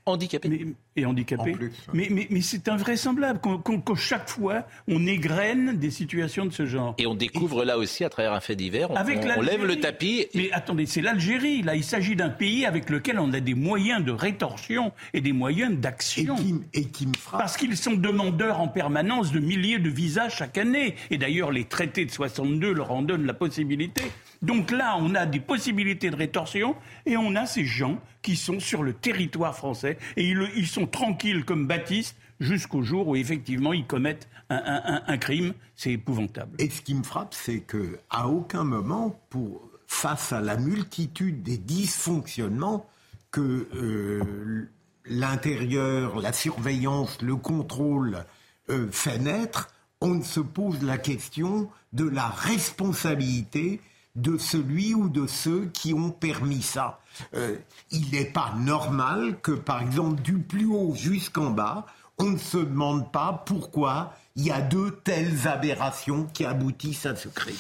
Handicapée. 0.06 0.66
et 0.96 1.04
handicapée. 1.06 1.52
En 1.52 1.54
plus, 1.54 1.66
ouais. 1.66 1.72
Mais, 1.92 2.08
mais, 2.10 2.26
mais 2.30 2.40
c'est 2.40 2.68
invraisemblable 2.68 3.38
qu'à 3.40 3.94
chaque 3.96 4.28
fois, 4.28 4.66
on 4.88 5.06
égrène 5.06 5.76
des 5.78 5.90
situations 5.90 6.46
de 6.46 6.52
ce 6.52 6.66
genre. 6.66 6.94
Et 6.98 7.06
on 7.06 7.14
découvre 7.14 7.64
là 7.64 7.78
aussi, 7.78 8.02
à 8.04 8.08
travers 8.08 8.32
un 8.32 8.40
fait 8.40 8.56
divers, 8.56 8.90
on, 8.90 8.96
Avec 8.96 9.18
on- 9.18 9.22
on 9.22 9.26
l'Algérie. 9.26 9.46
lève 9.58 9.66
le 9.66 9.76
tapis. 9.78 10.26
Mais 10.34 10.50
attendez, 10.52 10.86
c'est 10.86 11.00
l'Algérie. 11.02 11.62
Là, 11.62 11.76
il 11.76 11.84
s'agit 11.84 12.16
d'un 12.16 12.30
pays 12.30 12.66
avec 12.66 12.88
lequel 12.90 13.18
on 13.20 13.32
a 13.32 13.40
des 13.40 13.54
moyens 13.54 14.02
de 14.04 14.10
rétorsion 14.10 14.92
et 15.12 15.20
des 15.20 15.32
moyens 15.32 15.76
d'action. 15.78 16.34
Et 16.72 16.86
qui 16.86 17.06
me 17.06 17.14
frappe. 17.16 17.40
Parce 17.42 17.56
qu'ils 17.56 17.76
sont 17.76 17.92
demandeurs 17.94 18.60
en 18.60 18.68
permanence 18.68 19.32
de 19.32 19.38
milliers 19.38 19.78
de 19.78 19.90
visas 19.90 20.28
chaque 20.30 20.58
année. 20.58 20.96
Et 21.10 21.18
d'ailleurs, 21.18 21.52
les 21.52 21.64
traités 21.64 22.04
de 22.06 22.10
62 22.10 22.72
leur 22.72 22.90
en 22.90 23.02
donnent 23.02 23.26
la 23.26 23.34
possibilité. 23.34 24.02
Donc 24.42 24.70
là, 24.70 24.96
on 24.98 25.14
a 25.14 25.26
des 25.26 25.40
possibilités 25.40 26.10
de 26.10 26.16
rétorsion 26.16 26.74
et 27.04 27.16
on 27.16 27.34
a 27.36 27.46
ces 27.46 27.64
gens 27.64 28.00
qui 28.22 28.36
sont 28.36 28.58
sur 28.58 28.82
le 28.82 28.94
territoire 28.94 29.54
français 29.54 29.98
et 30.16 30.24
ils, 30.24 30.66
sont 30.66 30.86
tranquilles 30.86 31.44
comme 31.44 31.66
Baptiste 31.66 32.16
jusqu'au 32.40 32.82
jour 32.82 33.08
où 33.08 33.16
effectivement 33.16 33.72
ils 33.72 33.86
commettent 33.86 34.28
un, 34.48 35.18
crime. 35.18 35.52
C'est 35.76 35.92
épouvantable. 35.92 36.56
Et 36.58 36.70
ce 36.70 36.80
qui 36.80 36.94
me 36.94 37.02
frappe, 37.02 37.34
c'est 37.34 37.60
que 37.60 37.98
à 38.08 38.28
aucun 38.28 38.64
moment, 38.64 39.20
face 39.86 40.32
à 40.32 40.40
la 40.40 40.56
multitude 40.56 41.42
des 41.42 41.58
dysfonctionnements 41.58 42.88
que 43.30 43.68
euh, 43.74 44.68
l'intérieur, 45.04 46.20
la 46.20 46.32
surveillance, 46.32 47.20
le 47.22 47.36
contrôle 47.36 48.24
euh, 48.70 48.88
fait 48.90 49.18
naître, 49.18 49.68
on 50.00 50.14
ne 50.14 50.22
se 50.22 50.40
pose 50.40 50.82
la 50.82 50.96
question 50.96 51.70
de 51.92 52.08
la 52.08 52.26
responsabilité 52.26 53.80
de 54.16 54.36
celui 54.38 54.94
ou 54.94 55.08
de 55.08 55.26
ceux 55.26 55.66
qui 55.72 55.94
ont 55.94 56.10
permis 56.10 56.62
ça. 56.62 57.00
Euh, 57.34 57.56
il 57.90 58.10
n'est 58.10 58.24
pas 58.24 58.54
normal 58.58 59.38
que, 59.40 59.52
par 59.52 59.82
exemple, 59.82 60.20
du 60.22 60.38
plus 60.38 60.66
haut 60.66 60.94
jusqu'en 60.94 61.50
bas, 61.50 61.86
on 62.18 62.30
ne 62.30 62.38
se 62.38 62.58
demande 62.58 63.10
pas 63.10 63.44
pourquoi 63.46 64.14
il 64.36 64.44
y 64.44 64.50
a 64.50 64.60
de 64.60 64.90
telles 65.04 65.48
aberrations 65.48 66.26
qui 66.32 66.44
aboutissent 66.44 67.06
à 67.06 67.16
ce 67.16 67.28
crime. 67.28 67.56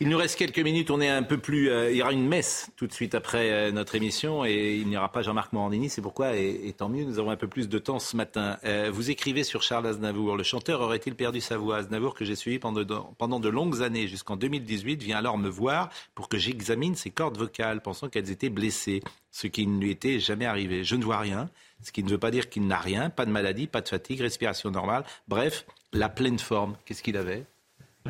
Il 0.00 0.10
nous 0.10 0.16
reste 0.16 0.38
quelques 0.38 0.60
minutes, 0.60 0.92
on 0.92 1.00
est 1.00 1.08
un 1.08 1.24
peu 1.24 1.38
plus... 1.38 1.70
euh, 1.70 1.90
il 1.90 1.96
y 1.96 2.02
aura 2.02 2.12
une 2.12 2.28
messe 2.28 2.70
tout 2.76 2.86
de 2.86 2.92
suite 2.92 3.16
après 3.16 3.50
euh, 3.50 3.72
notre 3.72 3.96
émission 3.96 4.44
et 4.44 4.76
il 4.76 4.86
n'y 4.86 4.96
aura 4.96 5.10
pas 5.10 5.22
Jean-Marc 5.22 5.52
Morandini, 5.52 5.88
c'est 5.90 6.00
pourquoi, 6.00 6.36
et, 6.36 6.72
tant 6.76 6.88
mieux, 6.88 7.02
nous 7.02 7.18
avons 7.18 7.30
un 7.30 7.36
peu 7.36 7.48
plus 7.48 7.68
de 7.68 7.78
temps 7.80 7.98
ce 7.98 8.16
matin. 8.16 8.58
Euh, 8.62 8.90
vous 8.92 9.10
écrivez 9.10 9.42
sur 9.42 9.60
Charles 9.62 9.88
Aznavour, 9.88 10.36
le 10.36 10.44
chanteur 10.44 10.82
aurait-il 10.82 11.16
perdu 11.16 11.40
sa 11.40 11.56
voix? 11.56 11.78
Aznavour, 11.78 12.14
que 12.14 12.24
j'ai 12.24 12.36
suivi 12.36 12.60
pendant 12.60 13.12
pendant 13.18 13.40
de 13.40 13.48
longues 13.48 13.82
années, 13.82 14.06
jusqu'en 14.06 14.36
2018, 14.36 15.02
vient 15.02 15.18
alors 15.18 15.36
me 15.36 15.48
voir 15.48 15.90
pour 16.14 16.28
que 16.28 16.38
j'examine 16.38 16.94
ses 16.94 17.10
cordes 17.10 17.36
vocales, 17.36 17.80
pensant 17.80 18.08
qu'elles 18.08 18.30
étaient 18.30 18.50
blessées, 18.50 19.02
ce 19.32 19.48
qui 19.48 19.66
ne 19.66 19.80
lui 19.80 19.90
était 19.90 20.20
jamais 20.20 20.46
arrivé. 20.46 20.84
Je 20.84 20.94
ne 20.94 21.02
vois 21.02 21.18
rien, 21.18 21.50
ce 21.82 21.90
qui 21.90 22.04
ne 22.04 22.08
veut 22.08 22.18
pas 22.18 22.30
dire 22.30 22.48
qu'il 22.48 22.68
n'a 22.68 22.78
rien, 22.78 23.10
pas 23.10 23.26
de 23.26 23.32
maladie, 23.32 23.66
pas 23.66 23.80
de 23.80 23.88
fatigue, 23.88 24.20
respiration 24.20 24.70
normale, 24.70 25.04
bref, 25.26 25.66
la 25.92 26.08
pleine 26.08 26.38
forme. 26.38 26.76
Qu'est-ce 26.84 27.02
qu'il 27.02 27.16
avait? 27.16 27.46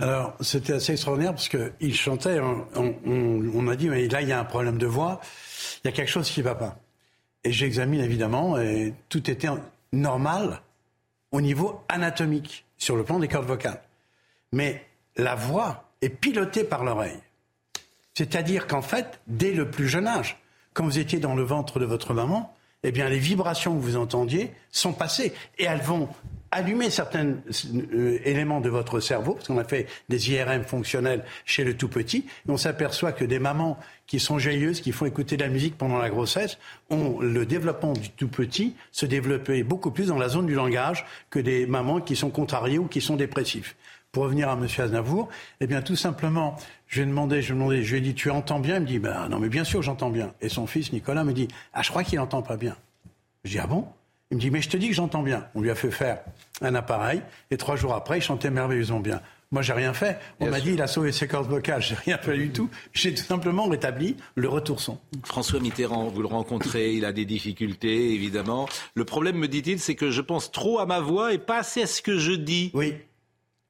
Alors, 0.01 0.35
c'était 0.41 0.75
assez 0.75 0.93
extraordinaire 0.93 1.33
parce 1.33 1.49
qu'il 1.49 1.95
chantait, 1.95 2.39
on, 2.41 2.67
on- 2.77 3.51
on 3.55 3.69
a 3.69 3.77
dit, 3.77 3.89
mais 3.89 4.07
là, 4.09 4.23
il 4.23 4.29
y 4.29 4.33
a 4.33 4.39
un 4.41 4.45
problème 4.45 4.79
de 4.79 4.87
voix, 4.87 5.21
il 5.85 5.89
y 5.89 5.91
a 5.91 5.93
quelque 5.93 6.11
chose 6.11 6.31
qui 6.31 6.41
ne 6.41 6.45
va 6.45 6.55
pas. 6.55 6.79
Et 7.45 7.53
j'examine 7.53 8.01
évidemment, 8.01 8.59
et 8.59 8.95
tout 9.09 9.29
était 9.31 9.49
normal 9.93 10.61
au 11.33 11.41
niveau 11.41 11.81
anatomique, 11.89 12.65
sur 12.77 12.97
le 12.97 13.05
plan 13.05 13.19
des 13.19 13.29
cordes 13.29 13.47
vocales. 13.47 13.81
Mais 14.53 14.85
la 15.17 15.35
voix 15.35 15.85
est 16.01 16.09
pilotée 16.11 16.65
par 16.65 16.85
l'oreille. 16.85 17.19
C'est-à-dire 18.15 18.67
qu'en 18.67 18.83
fait, 18.83 19.21
dès 19.27 19.53
le 19.53 19.71
plus 19.71 19.89
jeune 19.89 20.07
âge, 20.07 20.39
quand 20.75 20.85
vous 20.85 20.99
étiez 20.99 21.19
dans 21.19 21.35
le 21.35 21.43
ventre 21.43 21.79
de 21.81 21.85
votre 21.85 22.15
maman, 22.15 22.55
eh 22.85 22.93
bien, 22.93 23.09
les 23.09 23.19
vibrations 23.19 23.75
que 23.77 23.81
vous 23.83 23.97
entendiez 23.97 24.53
sont 24.71 24.93
passées 24.93 25.33
et 25.59 25.65
elles 25.65 25.81
vont 25.81 26.09
allumer 26.51 26.91
certains 26.91 27.35
euh, 27.75 28.19
éléments 28.25 28.61
de 28.61 28.69
votre 28.69 29.01
cerveau, 29.01 29.35
parce 29.35 29.49
qu'on 29.49 29.59
a 29.59 29.65
fait 29.65 29.87
des 30.09 30.31
IRM 30.31 30.65
fonctionnels 30.65 31.25
chez 31.45 31.65
le 31.65 31.77
tout 31.77 31.89
petit, 31.89 32.27
et 32.47 32.51
on 32.51 32.57
s'aperçoit 32.57 33.13
que 33.13 33.25
des 33.25 33.39
mamans 33.39 33.79
qui 34.07 34.21
sont 34.21 34.39
joyeuses, 34.39 34.81
qui 34.81 34.93
font 34.93 35.07
écouter 35.07 35.37
de 35.37 35.43
la 35.43 35.51
musique 35.51 35.77
pendant 35.77 35.99
la 35.99 36.09
grossesse, 36.09 36.59
ont 36.91 37.21
le 37.21 37.45
développement 37.45 37.93
du 37.93 38.11
tout 38.11 38.29
petit 38.29 38.75
se 38.93 39.07
développer 39.07 39.63
beaucoup 39.63 39.91
plus 39.91 40.07
dans 40.09 40.19
la 40.19 40.29
zone 40.29 40.47
du 40.47 40.55
langage 40.55 41.05
que 41.31 41.39
des 41.39 41.67
mamans 41.67 42.01
qui 42.01 42.17
sont 42.17 42.31
contrariées 42.31 42.79
ou 42.79 42.87
qui 42.87 43.01
sont 43.01 43.17
dépressifs. 43.17 43.77
Pour 44.11 44.23
revenir 44.23 44.49
à 44.49 44.55
M. 44.55 44.67
Aznavour, 44.79 45.29
eh 45.61 45.67
bien, 45.67 45.83
tout 45.83 45.97
simplement, 45.97 46.57
je 46.87 47.03
lui 47.03 47.03
ai 47.03 47.11
demandé, 47.11 47.43
je 47.43 47.53
lui 47.53 47.77
ai, 47.77 47.83
je 47.83 47.91
lui 47.93 47.99
ai 47.99 48.01
dit, 48.01 48.15
tu 48.15 48.31
entends 48.31 48.59
bien? 48.59 48.77
Il 48.77 48.83
me 48.83 48.87
dit, 48.87 48.99
ben 48.99 49.29
non, 49.29 49.39
mais 49.39 49.51
bien 49.51 49.65
sûr, 49.65 49.83
j'entends 49.83 50.09
bien. 50.09 50.33
Et 50.41 50.49
son 50.49 50.67
fils, 50.67 50.93
Nicolas, 50.93 51.25
me 51.25 51.35
dit, 51.35 51.49
ah, 51.75 51.83
je 51.83 51.91
crois 51.91 52.05
qu'il 52.05 52.19
n'entend 52.19 52.41
pas 52.41 52.57
bien. 52.57 52.75
Je 53.45 53.51
dis, 53.51 53.59
ah 53.59 53.67
bon? 53.67 53.87
Il 54.31 54.37
me 54.37 54.41
dit, 54.41 54.51
mais 54.51 54.61
je 54.61 54.69
te 54.69 54.77
dis 54.77 54.89
que 54.89 54.95
j'entends 54.95 55.23
bien. 55.23 55.47
On 55.55 55.63
lui 55.63 55.71
a 55.71 55.75
fait 55.75 55.91
faire 55.91 56.21
un 56.61 56.75
appareil, 56.75 57.23
et 57.51 57.57
trois 57.57 57.77
jours 57.77 57.95
après, 57.95 58.19
il 58.19 58.23
chantait 58.23 58.51
merveilleusement 58.51 59.01
bien. 59.01 59.23
Moi, 59.51 59.63
j'ai 59.63 59.73
rien 59.73 59.95
fait. 59.95 60.19
On 60.41 60.51
m'a 60.51 60.61
dit, 60.61 60.73
il 60.73 60.83
a 60.83 60.87
sauvé 60.87 61.11
ses 61.11 61.27
cordes 61.27 61.49
vocales. 61.49 61.81
J'ai 61.81 61.95
rien 61.95 62.19
fait 62.19 62.37
du 62.37 62.51
tout. 62.51 62.69
J'ai 62.93 63.15
tout 63.15 63.25
simplement 63.25 63.67
rétabli 63.67 64.17
le 64.35 64.47
retour 64.47 64.81
son. 64.81 64.99
François 65.25 65.59
Mitterrand, 65.59 66.09
vous 66.09 66.21
le 66.21 66.29
rencontrez, 66.29 66.93
il 66.93 67.07
a 67.07 67.13
des 67.13 67.25
difficultés, 67.25 68.13
évidemment. 68.13 68.69
Le 68.95 69.07
problème, 69.07 69.37
me 69.37 69.49
dit-il, 69.49 69.81
c'est 69.81 69.95
que 69.95 70.11
je 70.11 70.21
pense 70.21 70.53
trop 70.53 70.81
à 70.81 70.85
ma 70.85 71.01
voix 71.01 71.33
et 71.33 71.39
pas 71.39 71.61
assez 71.61 71.81
à 71.81 71.87
ce 71.87 72.03
que 72.03 72.19
je 72.19 72.33
dis. 72.33 72.71
Oui, 72.75 72.95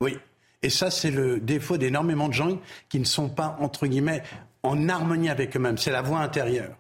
oui. 0.01 0.17
Et 0.63 0.71
ça, 0.71 0.91
c'est 0.91 1.13
le 1.13 1.39
défaut 1.39 1.77
d'énormément 1.77 2.27
de 2.27 2.35
gens 2.35 2.59
qui 2.89 2.99
ne 2.99 3.05
sont 3.05 3.29
pas, 3.29 3.57
entre 3.61 3.87
guillemets, 3.87 4.25
en 4.65 4.89
harmonie 4.89 5.29
avec 5.29 5.57
eux-mêmes. 5.57 5.79
C'est 5.79 5.93
la 5.93 6.03
voix 6.03 6.19
intérieure. 6.19 6.77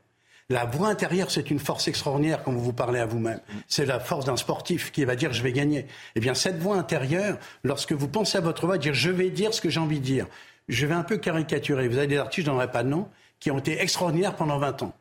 La 0.50 0.64
voix 0.64 0.88
intérieure, 0.88 1.30
c'est 1.30 1.50
une 1.50 1.58
force 1.58 1.88
extraordinaire 1.88 2.42
quand 2.42 2.52
vous 2.52 2.62
vous 2.62 2.72
parlez 2.72 3.00
à 3.00 3.06
vous-même. 3.06 3.40
C'est 3.66 3.84
la 3.84 4.00
force 4.00 4.24
d'un 4.24 4.36
sportif 4.38 4.90
qui 4.92 5.04
va 5.04 5.14
dire 5.14 5.32
je 5.32 5.42
vais 5.42 5.52
gagner. 5.52 5.86
Eh 6.14 6.20
bien, 6.20 6.32
cette 6.32 6.58
voix 6.58 6.76
intérieure, 6.76 7.36
lorsque 7.64 7.92
vous 7.92 8.08
pensez 8.08 8.38
à 8.38 8.40
votre 8.40 8.64
voix, 8.66 8.78
dire 8.78 8.94
je 8.94 9.10
vais 9.10 9.28
dire 9.28 9.52
ce 9.52 9.60
que 9.60 9.68
j'ai 9.68 9.80
envie 9.80 10.00
de 10.00 10.04
dire. 10.04 10.26
Je 10.68 10.86
vais 10.86 10.94
un 10.94 11.02
peu 11.02 11.18
caricaturer. 11.18 11.86
Vous 11.88 11.98
avez 11.98 12.06
des 12.06 12.16
artistes, 12.16 12.46
je 12.46 12.50
n'en 12.50 12.56
aurai 12.56 12.70
pas 12.70 12.82
de 12.82 12.88
nom, 12.88 13.08
qui 13.40 13.50
ont 13.50 13.58
été 13.58 13.80
extraordinaires 13.82 14.36
pendant 14.36 14.58
20 14.58 14.82
ans. 14.84 14.94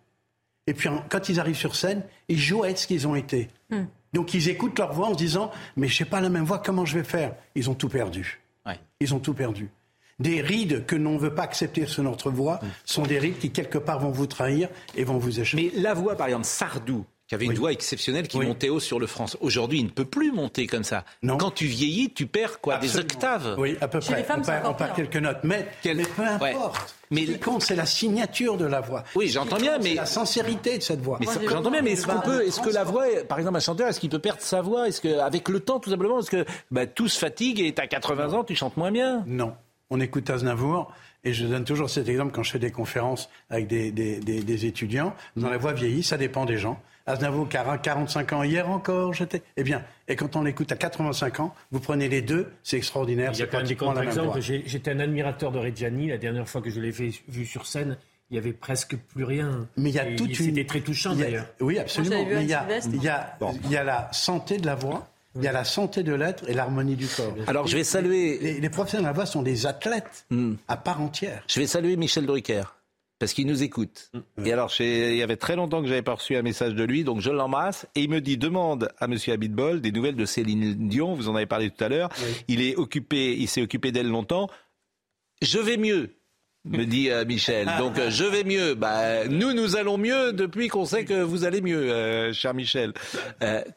Et 0.68 0.74
puis, 0.74 0.90
en- 0.90 1.02
quand 1.08 1.30
ils 1.30 1.40
arrivent 1.40 1.56
sur 1.58 1.76
scène, 1.78 2.04
ils 2.28 2.40
jouent 2.40 2.64
à 2.64 2.70
être 2.70 2.78
ce 2.80 2.88
qu'ils 2.88 3.08
ont 3.08 3.16
été. 3.16 3.48
Donc, 4.14 4.34
ils 4.34 4.50
écoutent 4.50 4.78
leur 4.78 4.92
voix 4.94 5.08
en 5.08 5.14
se 5.14 5.18
disant 5.18 5.52
Mais 5.78 5.88
je 5.88 6.04
n'ai 6.04 6.10
pas 6.10 6.20
la 6.20 6.28
même 6.30 6.44
voix, 6.44 6.60
comment 6.60 6.84
je 6.86 6.98
vais 6.98 7.06
faire? 7.06 7.36
Ils 7.56 7.70
ont 7.70 7.74
tout 7.74 7.90
perdu. 7.90 8.42
Ils 9.00 9.14
ont 9.14 9.20
tout 9.20 9.34
perdu. 9.34 9.70
Des 10.20 10.42
rides 10.42 10.86
que 10.86 10.96
l'on 10.96 11.14
ne 11.14 11.20
veut 11.20 11.34
pas 11.36 11.44
accepter 11.44 11.86
sur 11.86 12.02
notre 12.04 12.32
voix 12.32 12.60
sont 12.86 13.04
des 13.04 13.20
rides 13.20 13.38
qui, 13.38 13.52
quelque 13.52 13.78
part, 13.78 14.00
vont 14.00 14.10
vous 14.12 14.26
trahir 14.26 14.68
et 14.96 15.04
vont 15.04 15.18
vous 15.20 15.40
échapper. 15.40 15.72
Mais 15.76 15.82
la 15.82 15.94
voix, 15.94 16.16
par 16.16 16.26
exemple, 16.28 16.46
Sardou, 16.46 17.06
qui 17.28 17.36
avait 17.36 17.46
une 17.46 17.54
voix 17.54 17.72
exceptionnelle, 17.72 18.28
qui 18.28 18.40
montait 18.40 18.70
haut 18.70 18.80
sur 18.80 19.00
le 19.00 19.06
France. 19.06 19.38
Aujourd'hui, 19.42 19.80
il 19.80 19.86
ne 19.86 19.90
peut 19.92 20.06
plus 20.06 20.32
monter 20.32 20.66
comme 20.66 20.84
ça. 20.84 21.04
Quand 21.38 21.52
tu 21.52 21.66
vieillis, 21.68 22.12
tu 22.14 22.26
perds 22.26 22.62
quoi 22.62 22.78
Des 22.80 22.98
octaves 22.98 23.56
Oui, 23.60 23.78
à 23.80 23.88
peu 23.88 24.00
près. 24.00 24.26
on 24.36 24.42
perd, 24.42 24.66
on 24.66 24.74
perd 24.74 24.96
quelques 24.96 25.18
notes. 25.18 25.38
Mais, 25.44 25.68
mais 25.86 26.04
peu 26.04 26.24
importe. 26.24 26.96
Mais 27.12 27.26
ce 27.26 27.32
qui 27.34 27.40
compte, 27.40 27.62
c'est 27.62 27.76
la 27.76 27.86
signature 27.86 28.58
de 28.58 28.66
la 28.66 28.82
voix. 28.82 29.04
Oui, 29.16 29.28
j'entends 29.28 29.58
bien, 29.58 29.78
mais- 29.78 29.90
c'est 29.90 29.96
la 29.96 30.06
sincérité 30.08 30.78
de 30.80 30.84
cette 30.84 31.02
voix. 31.02 31.20
J'entends 31.48 31.70
bien, 31.70 31.82
mais 31.84 31.92
est-ce 31.92 32.08
qu'on 32.08 32.22
peut, 32.22 32.42
est-ce 32.46 32.60
que 32.60 32.70
la 32.72 32.84
voix, 32.84 33.06
par 33.30 33.38
exemple, 33.38 33.58
un 33.58 33.62
chanteur, 33.62 33.88
est-ce 33.88 34.00
qu'il 34.00 34.10
peut 34.10 34.20
perdre 34.20 34.42
sa 34.42 34.62
voix? 34.62 34.88
Est-ce 34.88 35.00
que, 35.00 35.20
avec 35.20 35.48
le 35.50 35.60
temps, 35.60 35.80
tout 35.80 35.90
simplement, 35.92 36.20
est-ce 36.20 36.32
que 36.32 36.46
bah, 36.72 36.88
tout 36.88 37.08
se 37.08 37.20
fatigue 37.20 37.60
et 37.60 37.74
à 37.78 37.86
80 37.88 38.34
ans, 38.34 38.44
tu 38.44 38.56
chantes 38.56 38.78
moins 38.78 38.92
bien? 38.92 39.24
Non. 39.28 39.54
On 39.90 40.00
écoute 40.00 40.30
Aznavour, 40.30 40.92
et 41.24 41.34
je 41.34 41.46
donne 41.46 41.64
toujours 41.64 41.90
cet 41.90 42.08
exemple 42.08 42.32
quand 42.34 42.44
je 42.44 42.52
fais 42.52 42.60
des 42.60 42.72
conférences 42.72 43.30
avec 43.50 43.68
des, 43.68 43.92
des, 43.92 44.20
des, 44.20 44.42
des 44.42 44.66
étudiants. 44.66 45.14
Dans 45.36 45.50
la 45.50 45.58
voix 45.58 45.74
vieillie, 45.74 46.04
ça 46.04 46.18
dépend 46.18 46.46
des 46.46 46.58
gens. 46.58 46.80
Aznavour, 47.06 47.48
45 47.48 48.34
ans, 48.34 48.44
hier 48.44 48.70
encore, 48.70 49.14
j'étais. 49.14 49.42
Eh 49.56 49.64
bien, 49.64 49.82
et 50.10 50.18
quand 50.18 50.36
on 50.36 50.44
l'écoute 50.44 50.72
à 50.74 50.76
85 50.76 51.40
ans, 51.40 51.56
vous 51.72 51.80
prenez 51.80 52.10
les 52.10 52.22
deux, 52.22 52.52
c'est 52.64 52.76
extraordinaire. 52.78 53.32
Il 53.34 53.40
y 53.40 53.44
a 53.44 53.48
quand 53.48 53.60
même 53.60 53.68
des 53.68 53.78
contre-exemples. 53.78 54.42
J'étais 54.42 54.92
un 54.92 55.00
admirateur 55.00 55.52
de 55.54 55.60
Reggiani. 55.60 56.08
La 56.08 56.18
dernière 56.18 56.48
fois 56.50 56.62
que 56.62 56.70
je 56.70 56.82
l'ai 56.82 56.92
vu 56.92 57.46
sur 57.46 57.66
scène, 57.66 57.98
il 58.30 58.36
y 58.36 58.38
avait 58.38 58.52
presque 58.52 58.98
plus 58.98 59.24
rien. 59.24 59.68
Mais 59.78 59.90
il 59.90 59.96
y 59.96 60.00
a 60.00 60.16
toute 60.18 60.38
une. 60.38 60.46
C'était 60.48 60.66
très 60.66 60.82
touchant 60.82 61.16
d'ailleurs. 61.16 61.48
Oui, 61.62 61.80
absolument. 61.80 62.26
Mais 62.26 62.44
il 62.44 62.50
y, 62.50 62.54
a, 62.54 62.68
il, 62.86 63.02
y 63.02 63.08
a, 63.08 63.38
il 63.64 63.72
y 63.72 63.78
a 63.78 63.84
la 63.86 64.10
santé 64.12 64.58
de 64.58 64.66
la 64.66 64.76
voix. 64.76 65.08
Il 65.38 65.44
y 65.44 65.48
a 65.48 65.52
la 65.52 65.64
santé 65.64 66.04
de 66.04 66.14
l'être 66.14 66.50
et 66.50 66.54
l'harmonie 66.54 66.96
du 66.96 67.08
corps. 67.08 67.34
Alors 67.48 67.68
je 67.68 67.78
vais 67.78 67.84
saluer. 67.84 68.38
Les, 68.40 68.60
les 68.60 68.70
professionnels 68.70 69.04
de 69.06 69.08
la 69.10 69.14
voix 69.14 69.26
sont 69.26 69.42
des 69.44 69.66
athlètes 69.66 70.26
Hmm. 70.30 70.56
à 70.68 70.78
part 70.78 71.02
entière. 71.02 71.44
Je 71.48 71.60
vais 71.60 71.68
saluer 71.68 71.96
Michel 71.96 72.26
Drucker. 72.26 72.64
Parce 73.20 73.34
qu'il 73.34 73.48
nous 73.48 73.64
écoute. 73.64 74.12
Et 74.46 74.54
alors, 74.54 74.72
il 74.80 75.16
y 75.16 75.24
avait 75.24 75.38
très 75.38 75.56
longtemps 75.56 75.82
que 75.82 75.88
j'avais 75.88 76.04
pas 76.04 76.14
reçu 76.14 76.36
un 76.36 76.44
message 76.44 76.76
de 76.76 76.84
lui, 76.84 77.04
donc 77.04 77.20
je 77.20 77.32
l'embrasse. 77.32 77.88
Et 77.96 78.02
il 78.04 78.10
me 78.12 78.22
dit, 78.22 78.38
demande 78.38 78.90
à 79.00 79.08
Monsieur 79.08 79.34
Abitbol 79.34 79.82
des 79.82 79.92
nouvelles 79.92 80.16
de 80.16 80.26
Céline 80.26 80.88
Dion. 80.88 81.16
Vous 81.16 81.28
en 81.28 81.36
avez 81.36 81.48
parlé 81.48 81.72
tout 81.72 81.84
à 81.84 81.90
l'heure. 81.90 82.10
Il 82.48 82.62
est 82.62 82.76
occupé, 82.76 83.34
il 83.36 83.48
s'est 83.48 83.64
occupé 83.64 83.92
d'elle 83.92 84.08
longtemps. 84.08 84.50
Je 85.42 85.58
vais 85.58 85.78
mieux, 85.78 86.12
me 86.70 86.86
dit 86.86 87.10
euh, 87.10 87.26
Michel. 87.26 87.68
Donc, 87.78 87.98
euh, 87.98 88.10
je 88.10 88.24
vais 88.26 88.44
mieux. 88.44 88.74
Bah, 88.76 89.28
nous, 89.28 89.54
nous 89.54 89.76
allons 89.76 89.98
mieux 89.98 90.34
depuis 90.34 90.68
qu'on 90.68 90.86
sait 90.86 91.06
que 91.06 91.22
vous 91.22 91.44
allez 91.46 91.62
mieux, 91.62 91.92
euh, 91.92 92.34
cher 92.34 92.54
Michel. 92.54 92.94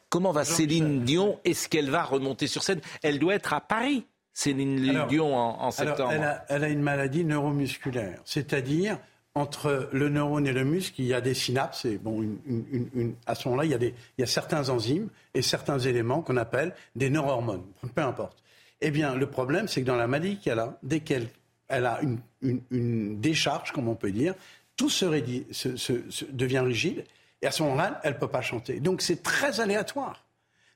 Comment 0.09 0.31
va 0.31 0.43
Céline 0.45 1.03
Dion? 1.03 1.39
Est-ce 1.45 1.69
qu'elle 1.69 1.89
va 1.89 2.03
remonter 2.03 2.47
sur 2.47 2.63
scène? 2.63 2.81
Elle 3.03 3.19
doit 3.19 3.35
être 3.35 3.53
à 3.53 3.61
Paris, 3.61 4.05
Céline 4.33 4.89
Alors- 4.89 5.07
Dion, 5.07 5.35
en, 5.35 5.71
septembre. 5.71 6.11
elle, 6.13 6.23
a, 6.23 6.45
elle 6.49 6.63
a 6.63 6.69
une 6.69 6.81
maladie 6.81 7.25
neuromusculaire, 7.25 8.19
c'est-à-dire 8.25 8.97
entre 9.33 9.87
le 9.93 10.09
neurone 10.09 10.45
et 10.45 10.51
le 10.51 10.65
muscle, 10.65 10.95
il 10.99 11.05
y 11.07 11.13
a 11.13 11.21
des 11.21 11.33
synapses. 11.33 11.85
Et 11.85 11.97
bon, 11.97 12.21
une- 12.21 12.37
une- 12.45 12.65
une- 12.71 12.89
une- 12.93 13.13
à 13.25 13.35
ce 13.35 13.47
moment-là, 13.47 13.65
il 13.65 13.71
y, 13.71 13.73
a 13.73 13.77
des, 13.77 13.93
il 14.17 14.21
y 14.21 14.23
a 14.23 14.27
certains 14.27 14.67
enzymes 14.69 15.07
et 15.33 15.41
certains 15.41 15.79
éléments 15.79 16.21
qu'on 16.21 16.35
appelle 16.35 16.73
des 16.97 17.09
neurohormones, 17.09 17.63
peu 17.95 18.01
importe. 18.01 18.37
Eh 18.81 18.91
bien, 18.91 19.15
le 19.15 19.27
problème, 19.27 19.67
c'est 19.69 19.81
que 19.81 19.85
dans 19.87 19.95
la 19.95 20.07
maladie 20.07 20.37
qu'elle 20.39 20.59
a, 20.59 20.77
dès 20.83 20.99
qu'elle 20.99 21.27
elle 21.71 21.85
a 21.85 21.99
une, 22.41 23.19
décharge, 23.19 23.71
comme 23.71 23.87
on 23.87 23.95
peut 23.95 24.11
dire, 24.11 24.33
tout 24.77 24.89
se- 24.89 25.11
se- 25.51 26.25
devient 26.31 26.59
rigide. 26.59 27.03
Et 27.41 27.47
à 27.47 27.51
ce 27.51 27.63
moment-là, 27.63 27.99
elle 28.03 28.13
ne 28.13 28.17
peut 28.19 28.27
pas 28.27 28.41
chanter. 28.41 28.79
Donc, 28.79 29.01
c'est 29.01 29.23
très 29.23 29.59
aléatoire. 29.59 30.23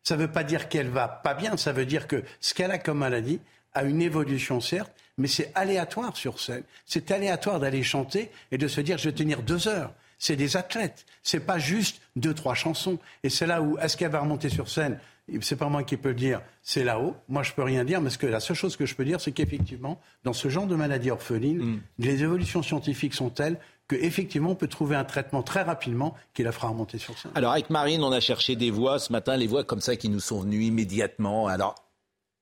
Ça 0.04 0.16
ne 0.16 0.22
veut 0.22 0.32
pas 0.32 0.44
dire 0.44 0.70
qu'elle 0.70 0.90
va 0.90 1.08
pas 1.08 1.34
bien, 1.34 1.58
ça 1.58 1.72
veut 1.74 1.86
dire 1.86 2.08
que 2.08 2.24
ce 2.40 2.54
qu'elle 2.54 2.72
a 2.72 2.78
comme 2.78 3.00
maladie 3.00 3.40
a 3.74 3.84
une 3.84 4.02
évolution 4.02 4.62
certes, 4.62 4.92
mais 5.18 5.28
c'est 5.28 5.52
aléatoire 5.56 6.16
sur 6.16 6.40
scène. 6.40 6.64
C'est 6.86 7.12
aléatoire 7.12 7.60
d'aller 7.60 7.84
chanter 7.84 8.30
et 8.52 8.58
de 8.58 8.68
se 8.68 8.82
dire 8.82 8.98
je 8.98 9.10
vais 9.10 9.16
tenir 9.16 9.42
deux 9.42 9.68
heures. 9.68 9.94
C'est 10.18 10.36
des 10.36 10.56
athlètes, 10.58 11.06
c'est 11.24 11.40
pas 11.42 11.58
juste 11.60 12.02
deux 12.16 12.34
trois 12.34 12.54
chansons. 12.56 13.00
Et 13.24 13.30
c'est 13.30 13.48
là 13.48 13.62
où 13.62 13.78
est-ce 13.80 13.98
qu'elle 13.98 14.12
va 14.12 14.22
remonter 14.22 14.50
sur 14.50 14.70
scène 14.70 15.00
C'est 15.42 15.56
pas 15.56 15.70
moi 15.70 15.84
qui 15.84 15.98
peux 15.98 16.10
le 16.10 16.16
dire, 16.16 16.42
c'est 16.62 16.84
là-haut. 16.84 17.16
Moi 17.30 17.42
je 17.42 17.52
peux 17.54 17.64
rien 17.64 17.84
dire, 17.84 18.00
mais 18.00 18.12
ce 18.12 18.18
que 18.18 18.28
la 18.28 18.40
seule 18.40 18.56
chose 18.56 18.76
que 18.76 18.86
je 18.86 18.94
peux 18.96 19.06
dire, 19.06 19.20
c'est 19.20 19.32
qu'effectivement, 19.32 20.00
dans 20.24 20.34
ce 20.34 20.50
genre 20.50 20.68
de 20.68 20.76
maladie 20.76 21.10
orpheline, 21.10 21.82
les 21.98 22.24
évolutions 22.24 22.62
scientifiques 22.62 23.16
sont 23.16 23.32
telles 23.32 23.60
qu'effectivement 23.88 24.52
on 24.52 24.56
peut 24.56 24.68
trouver 24.68 24.96
un 24.96 25.04
traitement 25.04 25.44
très 25.44 25.64
rapidement 25.64 26.16
qui 26.34 26.44
la 26.44 26.52
fera 26.52 26.68
remonter 26.70 26.98
sur 26.98 27.18
scène. 27.18 27.32
Alors 27.36 27.54
avec 27.54 27.70
Marine, 27.70 28.04
on 28.04 28.12
a 28.12 28.20
cherché 28.20 28.56
des 28.56 28.70
voix 28.70 29.00
ce 29.00 29.12
matin, 29.12 29.36
les 29.36 29.48
voix 29.48 29.64
comme 29.64 29.82
ça 29.82 29.96
qui 29.96 30.10
nous 30.10 30.20
sont 30.20 30.42
venues 30.42 30.64
immédiatement. 30.64 31.48
Alors 31.48 31.76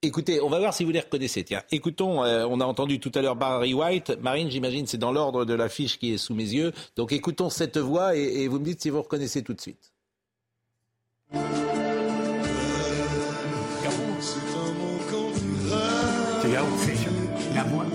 écoutez, 0.02 0.42
on 0.42 0.50
va 0.50 0.60
voir 0.60 0.74
si 0.74 0.84
vous 0.84 0.92
les 0.92 1.00
reconnaissez. 1.00 1.46
Tiens, 1.46 1.64
écoutons, 1.72 2.24
euh, 2.24 2.46
on 2.50 2.60
a 2.60 2.66
entendu 2.66 3.00
tout 3.00 3.12
à 3.16 3.22
l'heure 3.22 3.38
Barry 3.38 3.74
White. 3.74 4.18
Marine, 4.22 4.52
j'imagine, 4.52 4.88
c'est 4.88 4.98
dans 4.98 5.14
l'ordre 5.14 5.46
de 5.46 5.54
la 5.54 5.70
fiche 5.70 5.98
qui 6.00 6.14
est 6.14 6.18
sous 6.18 6.34
mes 6.34 6.44
yeux. 6.44 6.74
Donc 6.98 7.14
écoutons 7.14 7.50
cette 7.50 7.78
voix 7.78 8.18
et, 8.18 8.44
et 8.44 8.48
vous 8.50 8.60
me 8.60 8.66
dites 8.66 8.82
si 8.82 8.90
vous 8.90 9.02
reconnaissez 9.02 9.42
tout 9.42 9.54
de 9.54 9.62
suite. 9.62 9.94
Garou, 16.54 16.68
c'est 16.80 17.56
la 17.56 17.64
voix. 17.64 17.86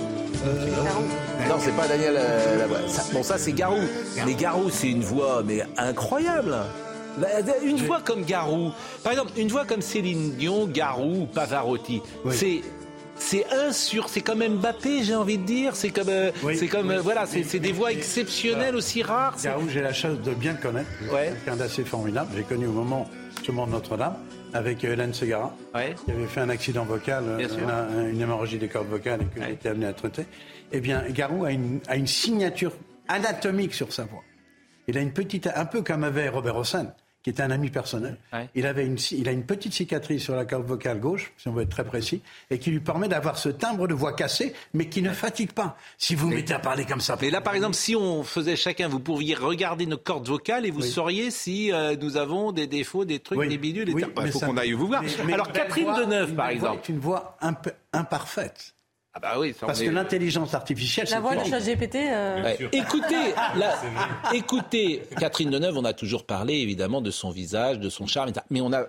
Non, 1.49 1.57
c'est 1.61 1.77
pas 1.77 1.87
Daniel 1.89 2.15
euh, 2.19 2.59
Lavoie. 2.59 2.89
Ça- 2.89 3.05
bon, 3.13 3.23
ça 3.23 3.39
c'est 3.39 3.53
Garou. 3.53 3.79
Mais 4.27 4.35
Garou, 4.35 4.71
c'est 4.71 4.89
une 4.91 5.03
voix 5.03 5.43
mais 5.45 5.63
incroyable. 5.77 6.57
Bah, 7.19 7.27
Une 7.65 7.77
voix 7.79 8.01
comme 8.05 8.25
Garou. 8.25 8.71
Par 9.03 9.13
exemple, 9.13 9.33
une 9.37 9.49
voix 9.49 9.65
comme 9.65 9.81
Céline 9.83 10.35
Dion, 10.37 10.67
Garou, 10.67 11.27
Pavarotti. 11.33 12.03
C'est 12.31 12.61
c'est 13.21 13.45
un 13.53 13.73
sur, 13.73 14.09
c'est 14.09 14.21
comme 14.21 14.45
Mbappé, 14.47 15.03
j'ai 15.03 15.17
envie 15.17 15.39
de 15.39 15.43
dire. 15.45 15.75
C'est 15.75 15.91
comme, 15.91 16.09
euh, 16.09 16.31
c'est 16.55 16.69
comme, 16.69 16.91
euh, 16.93 17.01
voilà, 17.01 17.27
c'est 17.27 17.43
c'est 17.43 17.59
des 17.59 17.73
voix 17.73 17.91
exceptionnelles 17.93 18.77
aussi 18.77 19.03
rares. 19.03 19.35
C'est- 19.37 19.49
Garou, 19.49 19.69
j'ai 19.69 19.81
la 19.81 19.93
chance 19.93 20.19
de 20.21 20.33
bien 20.35 20.53
le 20.53 20.59
connaître. 20.63 20.89
Ouais. 21.13 21.33
Quelqu'un 21.45 21.57
d'assez 21.57 21.85
formidable. 21.85 22.31
J'ai 22.37 22.45
connu 22.45 22.67
au 22.67 22.73
moment 22.73 23.09
justement 23.37 23.67
de 23.67 23.73
Notre-Dame 23.73 24.15
avec 24.53 24.85
euh, 24.85 24.93
Hélène 24.93 25.15
Segara, 25.15 25.55
qui 26.05 26.11
avait 26.11 26.27
fait 26.27 26.41
un 26.41 26.49
accident 26.49 26.85
vocal, 26.85 27.25
euh, 27.27 28.01
une, 28.03 28.11
une 28.15 28.21
hémorragie 28.21 28.59
des 28.59 28.69
cordes 28.69 28.89
vocales 28.89 29.23
et 29.23 29.25
que 29.27 29.45
j'ai 29.45 29.53
été 29.53 29.69
amené 29.69 29.87
à 29.87 29.93
traiter. 29.93 30.27
Eh 30.73 30.81
bien, 30.81 31.03
Garou 31.11 31.45
a 31.45 31.53
une, 31.53 31.81
a 31.89 31.97
une 31.97 32.07
signature 32.07 32.73
anatomique 33.09 33.75
sur 33.75 33.93
sa 33.93 34.05
voix. 34.05 34.23
Il 34.87 34.97
a 34.97 35.01
une 35.01 35.13
petite, 35.13 35.49
un 35.55 35.65
peu 35.67 35.83
comme 35.83 36.05
avait 36.05 36.29
Robert 36.29 36.57
Hossein, 36.57 36.95
qui 37.23 37.31
était 37.31 37.43
un 37.43 37.51
ami 37.51 37.69
personnel. 37.71 38.17
Il, 38.55 38.65
avait 38.67 38.87
une, 38.87 38.97
il 39.13 39.29
a 39.29 39.33
une 39.33 39.45
petite 39.45 39.73
cicatrice 39.75 40.23
sur 40.23 40.37
la 40.37 40.45
corde 40.45 40.67
vocale 40.67 41.01
gauche, 41.01 41.33
si 41.37 41.49
on 41.49 41.53
veut 41.53 41.63
être 41.65 41.69
très 41.71 41.85
précis, 41.85 42.23
et 42.51 42.59
qui 42.59 42.71
lui 42.71 42.81
permet 42.81 43.09
d'avoir 43.09 43.37
ce 43.37 43.49
timbre 43.49 43.89
de 43.89 43.95
voix 43.95 44.13
cassé, 44.15 44.55
mais 44.73 44.89
qui 44.89 45.03
ne 45.03 45.11
fatigue 45.11 45.53
pas. 45.53 45.77
Si 45.99 46.15
vous 46.15 46.29
mettez 46.29 46.55
à 46.55 46.59
parler 46.61 46.85
comme 46.85 47.01
ça. 47.01 47.19
Mais 47.21 47.31
là, 47.31 47.41
par 47.41 47.55
exemple, 47.55 47.75
si 47.75 47.97
on 47.97 48.23
faisait 48.23 48.57
chacun, 48.57 48.89
vous 48.89 49.01
pourriez 49.01 49.35
regarder 49.35 49.87
nos 49.87 49.99
cordes 49.99 50.29
vocales 50.29 50.65
et 50.65 50.71
vous 50.71 50.83
sauriez 50.83 51.31
si 51.31 51.73
euh, 51.73 51.97
nous 52.01 52.17
avons 52.17 52.53
des 52.53 52.67
défauts, 52.67 53.05
des 53.05 53.19
trucs, 53.19 53.39
Oui. 53.39 53.49
des 53.49 53.59
bidules. 53.59 53.85
des 53.87 53.93
Oui, 53.95 54.03
trucs. 54.03 54.15
Il 54.25 54.33
faut 54.33 54.41
qu'on 54.41 54.57
aille 54.57 54.73
vous 54.73 54.87
voir. 54.87 55.03
mais- 55.03 55.09
mais 55.27 55.33
Alors, 55.35 55.53
Catherine 55.53 55.85
voix- 55.85 56.01
Deneuve, 56.01 56.35
par 56.35 56.49
exemple. 56.51 56.81
est 56.85 56.89
une 56.89 56.99
voix 57.01 57.37
imp- 57.41 57.75
imparfaite. 57.93 58.75
Ah 59.21 59.33
bah 59.35 59.41
oui, 59.41 59.53
ça, 59.59 59.67
Parce 59.67 59.81
que 59.81 59.87
est- 59.87 59.91
l'intelligence 59.91 60.55
artificielle, 60.55 61.09
La 61.11 61.19
voix 61.19 61.35
de. 61.35 61.45
ChatGPT. 61.45 61.97
euh, 61.97 62.43
Ouais. 62.45 62.59
Écoutez, 62.73 63.35
la- 63.57 63.77
écoutez, 64.33 65.03
Catherine 65.19 65.51
Deneuve, 65.51 65.77
on 65.77 65.85
a 65.85 65.93
toujours 65.93 66.25
parlé 66.25 66.55
évidemment 66.55 67.01
de 67.01 67.11
son 67.11 67.31
visage, 67.31 67.81
de 67.81 67.89
son 67.91 68.07
charme, 68.07 68.29
etc. 68.29 68.47
mais 68.51 68.61
on 68.61 68.73
a 68.73 68.87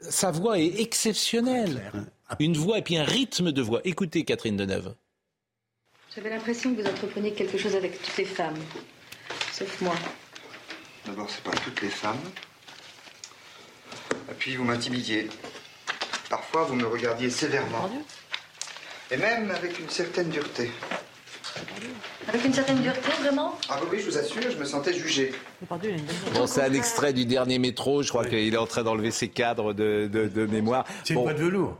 sa 0.00 0.30
voix 0.30 0.58
est 0.58 0.80
exceptionnelle, 0.80 1.92
une 2.38 2.56
voix 2.56 2.78
et 2.78 2.82
puis 2.82 2.96
un 2.96 3.04
rythme 3.04 3.52
de 3.52 3.60
voix. 3.60 3.80
Écoutez, 3.84 4.24
Catherine 4.24 4.56
Deneuve. 4.56 4.94
J'avais 6.16 6.30
l'impression 6.30 6.74
que 6.74 6.80
vous 6.80 6.88
entrepreniez 6.88 7.32
quelque 7.32 7.58
chose 7.58 7.76
avec 7.76 8.00
toutes 8.02 8.16
les 8.16 8.24
femmes, 8.24 8.56
sauf 9.52 9.80
moi. 9.82 9.94
D'abord, 11.04 11.28
c'est 11.28 11.42
pas 11.44 11.50
toutes 11.62 11.82
les 11.82 11.90
femmes. 11.90 12.16
Et 14.30 14.34
puis, 14.38 14.56
vous 14.56 14.64
m'intimidiez. 14.64 15.28
Parfois, 16.30 16.64
vous 16.64 16.74
me 16.74 16.86
regardiez 16.86 17.28
sévèrement. 17.30 17.90
Et 19.10 19.16
même 19.16 19.50
avec 19.50 19.78
une 19.78 19.88
certaine 19.88 20.28
dureté. 20.28 20.70
Avec 22.28 22.44
une 22.44 22.52
certaine 22.52 22.78
dureté, 22.82 23.10
vraiment? 23.22 23.58
Ah 23.70 23.78
oui, 23.82 23.88
oui, 23.92 23.98
je 24.00 24.10
vous 24.10 24.18
assure, 24.18 24.42
je 24.50 24.56
me 24.58 24.64
sentais 24.64 24.92
jugé. 24.92 25.32
Bon, 26.34 26.46
c'est 26.46 26.62
un 26.62 26.72
extrait 26.74 27.12
du 27.14 27.24
dernier 27.24 27.58
métro. 27.58 28.02
Je 28.02 28.10
crois 28.10 28.24
qu'il 28.26 28.52
est 28.52 28.56
en 28.58 28.66
train 28.66 28.82
d'enlever 28.82 29.10
ses 29.10 29.28
cadres 29.28 29.72
de, 29.72 30.08
de- 30.12 30.28
de 30.28 30.46
mémoire. 30.46 30.84
C'est 31.04 31.14
une 31.14 31.20
voix 31.22 31.32
de 31.32 31.42
velours. 31.42 31.78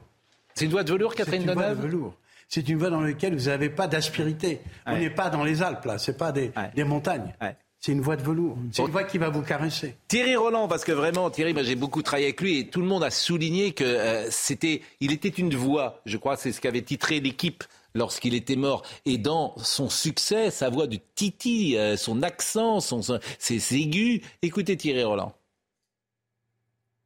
C'est 0.54 0.64
une 0.64 0.70
voix 0.70 0.82
de 0.84 0.92
velours, 0.92 1.14
Catherine 1.14 1.42
C'est 1.42 1.48
une 1.48 1.54
voix 1.54 1.62
de 1.64 1.68
Deneuve 1.74 1.84
velours. 1.84 2.14
C'est 2.48 2.66
une 2.68 2.78
voix 2.78 2.88
dans 2.90 3.02
laquelle 3.02 3.34
vous 3.36 3.44
n'avez 3.44 3.68
pas 3.68 3.86
d'aspérité. 3.86 4.60
On 4.86 4.96
n'est 4.96 5.10
pas 5.10 5.28
dans 5.28 5.44
les 5.44 5.62
Alpes, 5.62 5.84
là. 5.84 5.98
C'est 5.98 6.16
pas 6.16 6.32
des, 6.32 6.50
des 6.74 6.84
montagnes. 6.84 7.34
C'est 7.80 7.92
une 7.92 8.00
voix 8.00 8.16
de 8.16 8.22
velours. 8.22 8.58
C'est 8.72 8.82
une 8.82 8.90
voix 8.90 9.04
qui 9.04 9.18
va 9.18 9.28
vous 9.28 9.42
caresser. 9.42 9.94
Thierry 10.08 10.34
Roland, 10.34 10.66
parce 10.66 10.84
que 10.84 10.90
vraiment, 10.92 11.30
Thierry, 11.30 11.52
moi 11.54 11.62
j'ai 11.62 11.76
beaucoup 11.76 12.02
travaillé 12.02 12.26
avec 12.26 12.40
lui 12.40 12.58
et 12.58 12.68
tout 12.68 12.80
le 12.80 12.86
monde 12.86 13.04
a 13.04 13.10
souligné 13.10 13.72
que 13.72 13.84
euh, 13.84 14.28
c'était, 14.30 14.82
il 15.00 15.12
était 15.12 15.28
une 15.28 15.54
voix. 15.54 16.00
Je 16.04 16.16
crois 16.16 16.34
que 16.36 16.42
c'est 16.42 16.52
ce 16.52 16.60
qu'avait 16.60 16.82
titré 16.82 17.20
l'équipe 17.20 17.62
lorsqu'il 17.94 18.34
était 18.34 18.56
mort. 18.56 18.82
Et 19.06 19.16
dans 19.16 19.54
son 19.58 19.88
succès, 19.88 20.50
sa 20.50 20.70
voix 20.70 20.88
de 20.88 20.98
Titi, 21.14 21.76
euh, 21.76 21.96
son 21.96 22.22
accent, 22.24 22.80
son, 22.80 23.00
son- 23.00 23.20
ses, 23.38 23.60
ses 23.60 23.76
aigus. 23.76 24.22
Écoutez 24.42 24.76
Thierry 24.76 25.04
Roland. 25.04 25.32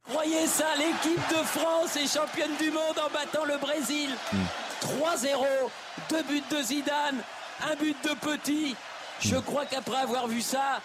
Croyez 0.08 0.46
ça, 0.46 0.66
l'équipe 0.78 1.20
de 1.30 1.44
France 1.44 1.96
est 1.96 2.12
championne 2.12 2.50
du 2.58 2.70
monde 2.70 2.98
en 2.98 3.12
battant 3.12 3.44
le 3.44 3.58
Brésil. 3.58 4.08
3-0, 4.80 5.36
deux 6.10 6.22
buts 6.24 6.42
de 6.50 6.62
Zidane, 6.62 7.22
un 7.70 7.76
but 7.76 7.96
de 8.04 8.14
Petit. 8.14 8.74
Je 9.22 9.36
crois 9.36 9.64
qu'après 9.66 9.98
avoir 9.98 10.26
vu 10.28 10.40
ça, 10.40 10.80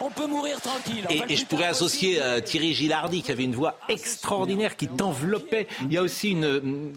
on 0.00 0.10
peut 0.10 0.26
mourir 0.26 0.60
tranquille. 0.60 1.06
Et, 1.10 1.18
Enfin, 1.18 1.26
et 1.28 1.36
je 1.36 1.46
pourrais 1.46 1.66
associer 1.66 2.20
euh, 2.20 2.40
Thierry 2.40 2.74
Gilardi 2.74 3.22
qui 3.22 3.30
avait 3.32 3.44
une 3.44 3.54
voix 3.54 3.78
extraordinaire 3.88 4.76
qui 4.76 4.88
t'enveloppait. 4.88 5.66
Il 5.82 5.92
y 5.92 5.98
a 5.98 6.02
aussi 6.02 6.30
une, 6.30 6.44
hum, 6.44 6.92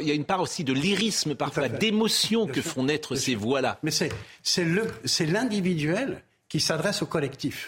il 0.00 0.06
y 0.06 0.10
a 0.10 0.14
une 0.14 0.24
part 0.24 0.40
aussi 0.40 0.64
de 0.64 0.72
lyrisme 0.72 1.34
parfois, 1.34 1.68
d'émotion 1.68 2.46
que 2.46 2.62
font 2.62 2.84
naître 2.84 3.16
ces 3.16 3.34
voix-là. 3.34 3.78
Mais 3.82 3.90
c'est, 3.90 4.10
c'est, 4.42 4.64
le, 4.64 4.86
c'est 5.04 5.26
l'individuel 5.26 6.22
qui 6.48 6.60
s'adresse 6.60 7.02
au 7.02 7.06
collectif. 7.06 7.66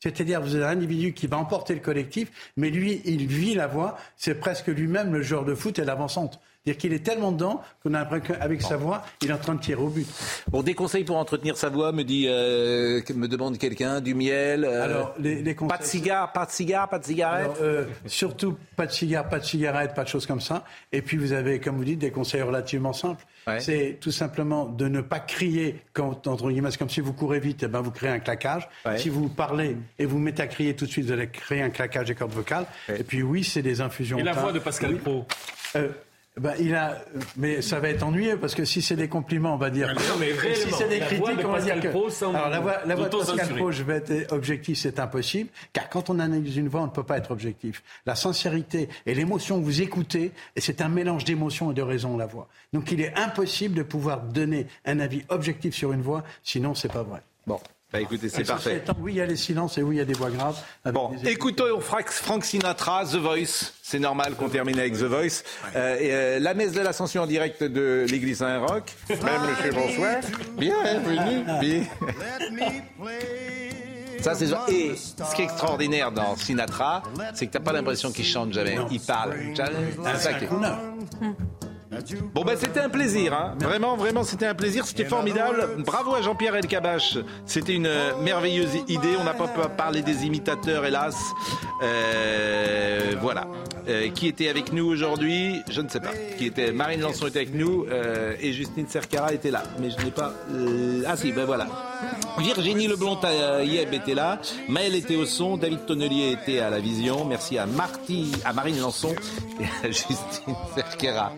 C'est-à-dire, 0.00 0.42
vous 0.42 0.54
avez 0.54 0.66
un 0.66 0.70
individu 0.70 1.14
qui 1.14 1.26
va 1.26 1.38
emporter 1.38 1.72
le 1.72 1.80
collectif, 1.80 2.28
mais 2.58 2.68
lui, 2.68 3.00
il 3.06 3.26
vit 3.26 3.54
la 3.54 3.66
voix. 3.66 3.96
C'est 4.18 4.34
presque 4.34 4.66
lui-même 4.66 5.14
le 5.14 5.22
joueur 5.22 5.46
de 5.46 5.54
foot 5.54 5.78
et 5.78 5.84
l'avancante. 5.84 6.38
C'est-à-dire 6.64 6.80
qu'il 6.80 6.92
est 6.94 7.04
tellement 7.04 7.30
dedans 7.30 7.60
qu'on 7.82 7.92
a 7.92 7.98
l'impression 7.98 8.34
qu'avec 8.38 8.62
sa 8.62 8.78
voix, 8.78 9.02
il 9.20 9.28
est 9.28 9.34
en 9.34 9.38
train 9.38 9.54
de 9.54 9.60
tirer 9.60 9.82
au 9.82 9.88
but. 9.88 10.06
Bon, 10.50 10.62
des 10.62 10.72
conseils 10.72 11.04
pour 11.04 11.16
entretenir 11.18 11.58
sa 11.58 11.68
voix, 11.68 11.92
me 11.92 12.04
dit, 12.04 12.24
euh, 12.26 13.02
me 13.14 13.28
demande 13.28 13.58
quelqu'un, 13.58 14.00
du 14.00 14.14
miel. 14.14 14.64
euh, 14.64 14.82
Alors, 14.82 15.14
les, 15.18 15.42
les 15.42 15.54
conseils- 15.54 15.76
Pas 15.76 15.82
de 15.84 15.86
cigare, 15.86 16.32
pas 16.32 16.46
de 16.46 16.50
cigare, 16.50 16.88
pas 16.88 16.98
de 16.98 17.04
cigarette. 17.04 17.44
Alors, 17.44 17.56
euh, 17.60 17.84
surtout 18.06 18.56
pas 18.76 18.86
de 18.86 18.92
cigare, 18.92 19.28
pas 19.28 19.40
de 19.40 19.44
cigarette, 19.44 19.94
pas 19.94 20.04
de 20.04 20.08
choses 20.08 20.24
comme 20.24 20.40
ça. 20.40 20.64
Et 20.90 21.02
puis 21.02 21.18
vous 21.18 21.34
avez, 21.34 21.60
comme 21.60 21.76
vous 21.76 21.84
dites, 21.84 21.98
des 21.98 22.10
conseils 22.10 22.40
relativement 22.40 22.94
simples. 22.94 23.24
C'est 23.58 23.98
tout 24.00 24.10
simplement 24.10 24.64
de 24.64 24.88
ne 24.88 25.02
pas 25.02 25.20
crier 25.20 25.82
quand, 25.92 26.26
entre 26.28 26.48
guillemets, 26.50 26.70
c'est 26.70 26.78
comme 26.78 26.88
si 26.88 27.02
vous 27.02 27.12
courez 27.12 27.40
vite, 27.40 27.62
et 27.62 27.68
ben 27.68 27.82
vous 27.82 27.90
créez 27.90 28.08
un 28.08 28.20
claquage. 28.20 28.66
Ouais. 28.86 28.96
Si 28.96 29.10
vous 29.10 29.28
parlez 29.28 29.76
et 29.98 30.06
vous 30.06 30.18
mettez 30.18 30.42
à 30.42 30.46
crier 30.46 30.74
tout 30.74 30.86
de 30.86 30.90
suite, 30.90 31.04
vous 31.04 31.12
allez 31.12 31.28
créer 31.28 31.60
un 31.60 31.68
claquage 31.68 32.06
des 32.06 32.14
cordes 32.14 32.32
vocales. 32.32 32.64
Et 32.88 33.04
puis 33.04 33.22
oui, 33.22 33.44
c'est 33.44 33.60
des 33.60 33.82
infusions. 33.82 34.16
Et 34.16 34.22
la 34.22 34.32
voix 34.32 34.50
de 34.50 34.60
Pascal 34.60 34.94
Oui. 34.94 34.98
Pro 34.98 35.26
Euh, 35.76 35.88
ben, 36.40 36.54
il 36.58 36.74
a, 36.74 36.98
mais 37.36 37.62
ça 37.62 37.78
va 37.78 37.90
être 37.90 38.02
ennuyeux 38.02 38.36
parce 38.38 38.56
que 38.56 38.64
si 38.64 38.82
c'est 38.82 38.96
des 38.96 39.08
compliments, 39.08 39.54
on 39.54 39.56
va 39.56 39.70
dire. 39.70 39.94
Non, 39.94 40.16
mais 40.18 40.30
Et 40.30 40.54
si 40.56 40.70
c'est 40.72 40.88
des 40.88 40.98
la 40.98 41.06
voix 41.06 41.28
critiques, 41.28 41.42
de 41.42 41.46
on 41.46 41.52
va 41.52 41.60
dire 41.60 41.80
que. 41.80 41.88
Pro 41.88 42.08
Alors 42.24 42.48
la 42.48 42.58
voix, 42.58 42.80
la 42.84 42.94
voix 42.96 43.08
de 43.08 43.16
Pascal. 43.16 43.54
Pro, 43.56 43.70
je 43.70 43.82
vais 43.84 44.02
être 44.04 44.32
objectif, 44.32 44.78
c'est 44.78 44.98
impossible, 44.98 45.50
car 45.72 45.88
quand 45.88 46.10
on 46.10 46.18
analyse 46.18 46.56
une 46.56 46.68
voix, 46.68 46.80
on 46.80 46.86
ne 46.86 46.90
peut 46.90 47.04
pas 47.04 47.18
être 47.18 47.30
objectif. 47.30 47.84
La 48.04 48.16
sincérité 48.16 48.88
et 49.06 49.14
l'émotion 49.14 49.60
que 49.60 49.64
vous 49.64 49.80
écoutez, 49.80 50.32
et 50.56 50.60
c'est 50.60 50.80
un 50.80 50.88
mélange 50.88 51.24
d'émotion 51.24 51.70
et 51.70 51.74
de 51.74 51.82
raison 51.82 52.16
la 52.16 52.26
voix. 52.26 52.48
Donc 52.72 52.90
il 52.90 53.00
est 53.00 53.16
impossible 53.16 53.76
de 53.76 53.84
pouvoir 53.84 54.22
donner 54.22 54.66
un 54.86 54.98
avis 54.98 55.22
objectif 55.28 55.74
sur 55.74 55.92
une 55.92 56.02
voix, 56.02 56.24
sinon 56.42 56.74
c'est 56.74 56.92
pas 56.92 57.04
vrai. 57.04 57.20
Bon, 57.46 57.60
bah 57.94 58.00
écoutez, 58.00 58.28
c'est 58.28 58.42
parfait. 58.44 58.82
oui, 58.98 59.12
il 59.12 59.16
y 59.18 59.20
a 59.20 59.26
les 59.26 59.36
silences 59.36 59.78
et 59.78 59.82
oui, 59.82 59.94
il 59.94 59.98
y 59.98 60.02
a 60.02 60.04
des 60.04 60.14
voix 60.14 60.28
graves. 60.30 60.58
avec 60.84 60.94
Bon, 60.94 61.10
des- 61.22 61.30
écoutons 61.30 61.80
Frank, 61.80 62.44
Sinatra, 62.44 63.04
The 63.04 63.16
Voice. 63.16 63.72
C'est 63.82 64.00
normal 64.00 64.34
qu'on 64.34 64.48
termine 64.48 64.78
avec 64.80 64.94
The 64.94 65.04
Voice. 65.04 65.44
Euh, 65.76 65.96
et, 66.00 66.12
euh, 66.12 66.38
la 66.40 66.54
messe 66.54 66.72
de 66.72 66.80
l'Ascension 66.80 67.22
en 67.22 67.26
direct 67.26 67.62
de 67.62 68.04
l'église 68.10 68.38
Saint-Roch. 68.38 68.82
Même 69.08 69.18
monsieur, 69.48 69.72
bonsoir. 69.72 70.16
Bienvenue. 70.58 71.44
Bien. 71.60 71.84
Ça, 74.20 74.34
c'est 74.34 74.46
genre- 74.48 74.66
Et 74.68 74.94
ce 74.96 75.34
qui 75.36 75.42
est 75.42 75.44
extraordinaire 75.44 76.10
dans 76.10 76.34
Sinatra, 76.36 77.02
c'est 77.34 77.46
que 77.46 77.52
t'as 77.52 77.60
pas 77.60 77.72
l'impression 77.72 78.10
qu'il 78.10 78.24
chante 78.24 78.52
jamais. 78.52 78.76
Il 78.90 79.00
parle. 79.00 79.36
C'est 79.54 80.16
ça 80.18 80.32
qui 80.34 80.46
est- 80.46 80.48
Bon 82.34 82.44
ben 82.44 82.56
c'était 82.56 82.80
un 82.80 82.88
plaisir, 82.88 83.32
hein. 83.32 83.54
vraiment, 83.60 83.96
vraiment 83.96 84.24
c'était 84.24 84.46
un 84.46 84.54
plaisir, 84.54 84.86
c'était 84.86 85.04
formidable. 85.04 85.68
Bravo 85.78 86.14
à 86.14 86.22
Jean-Pierre 86.22 86.56
Elkabach, 86.56 87.18
c'était 87.46 87.74
une 87.74 87.86
euh, 87.86 88.12
merveilleuse 88.22 88.74
idée. 88.88 89.16
On 89.20 89.24
n'a 89.24 89.34
pas 89.34 89.48
pu 89.48 89.60
parler 89.76 90.02
des 90.02 90.24
imitateurs, 90.24 90.84
hélas. 90.84 91.16
Euh, 91.82 93.14
voilà. 93.20 93.46
Euh, 93.88 94.08
qui 94.10 94.28
était 94.28 94.48
avec 94.48 94.72
nous 94.72 94.86
aujourd'hui? 94.86 95.62
Je 95.68 95.80
ne 95.80 95.88
sais 95.88 96.00
pas. 96.00 96.12
Qui 96.38 96.46
était 96.46 96.72
Marine 96.72 97.00
Lançon 97.00 97.26
était 97.26 97.40
avec 97.40 97.54
nous 97.54 97.84
euh, 97.90 98.34
et 98.40 98.52
Justine 98.52 98.86
Cercara 98.88 99.32
était 99.32 99.50
là, 99.50 99.62
mais 99.78 99.90
je 99.90 100.02
n'ai 100.04 100.10
pas. 100.10 100.32
Ah 101.06 101.16
si, 101.16 101.32
ben 101.32 101.44
voilà. 101.44 101.66
Virginie 102.38 102.88
Leblond 102.88 103.18
Yeb 103.62 103.94
était 103.94 104.14
là, 104.14 104.40
Maël 104.68 104.94
était 104.94 105.16
au 105.16 105.26
son, 105.26 105.56
David 105.56 105.86
Tonnelier 105.86 106.32
était 106.32 106.60
à 106.60 106.70
la 106.70 106.80
vision. 106.80 107.24
Merci 107.24 107.58
à 107.58 107.66
Marty, 107.66 108.32
à 108.44 108.52
Marine 108.52 108.80
Lançon 108.80 109.14
et 109.60 109.86
à 109.86 109.90
Justine 109.90 110.54
Cerquera. 110.74 111.32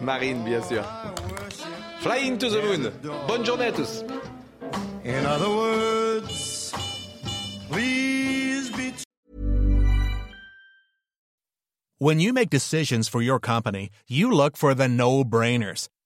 Marine, 0.00 0.44
bien 0.44 0.62
sûr. 0.62 0.84
Flying 2.00 2.38
to 2.38 2.48
the 2.48 2.62
moon. 2.62 2.92
Bonne 3.26 3.44
journée 3.44 3.66
à 3.66 3.72
tous. 3.72 4.04
In 5.04 5.24
other 5.26 5.48
words, 5.48 6.72
please 7.70 8.70
be 8.70 8.92
When 11.98 12.20
you 12.20 12.32
make 12.32 12.50
decisions 12.50 13.08
for 13.08 13.20
your 13.20 13.40
company, 13.40 13.90
you 14.06 14.30
look 14.30 14.56
for 14.56 14.74
the 14.74 14.86
no 14.86 15.24
brainers. 15.24 15.88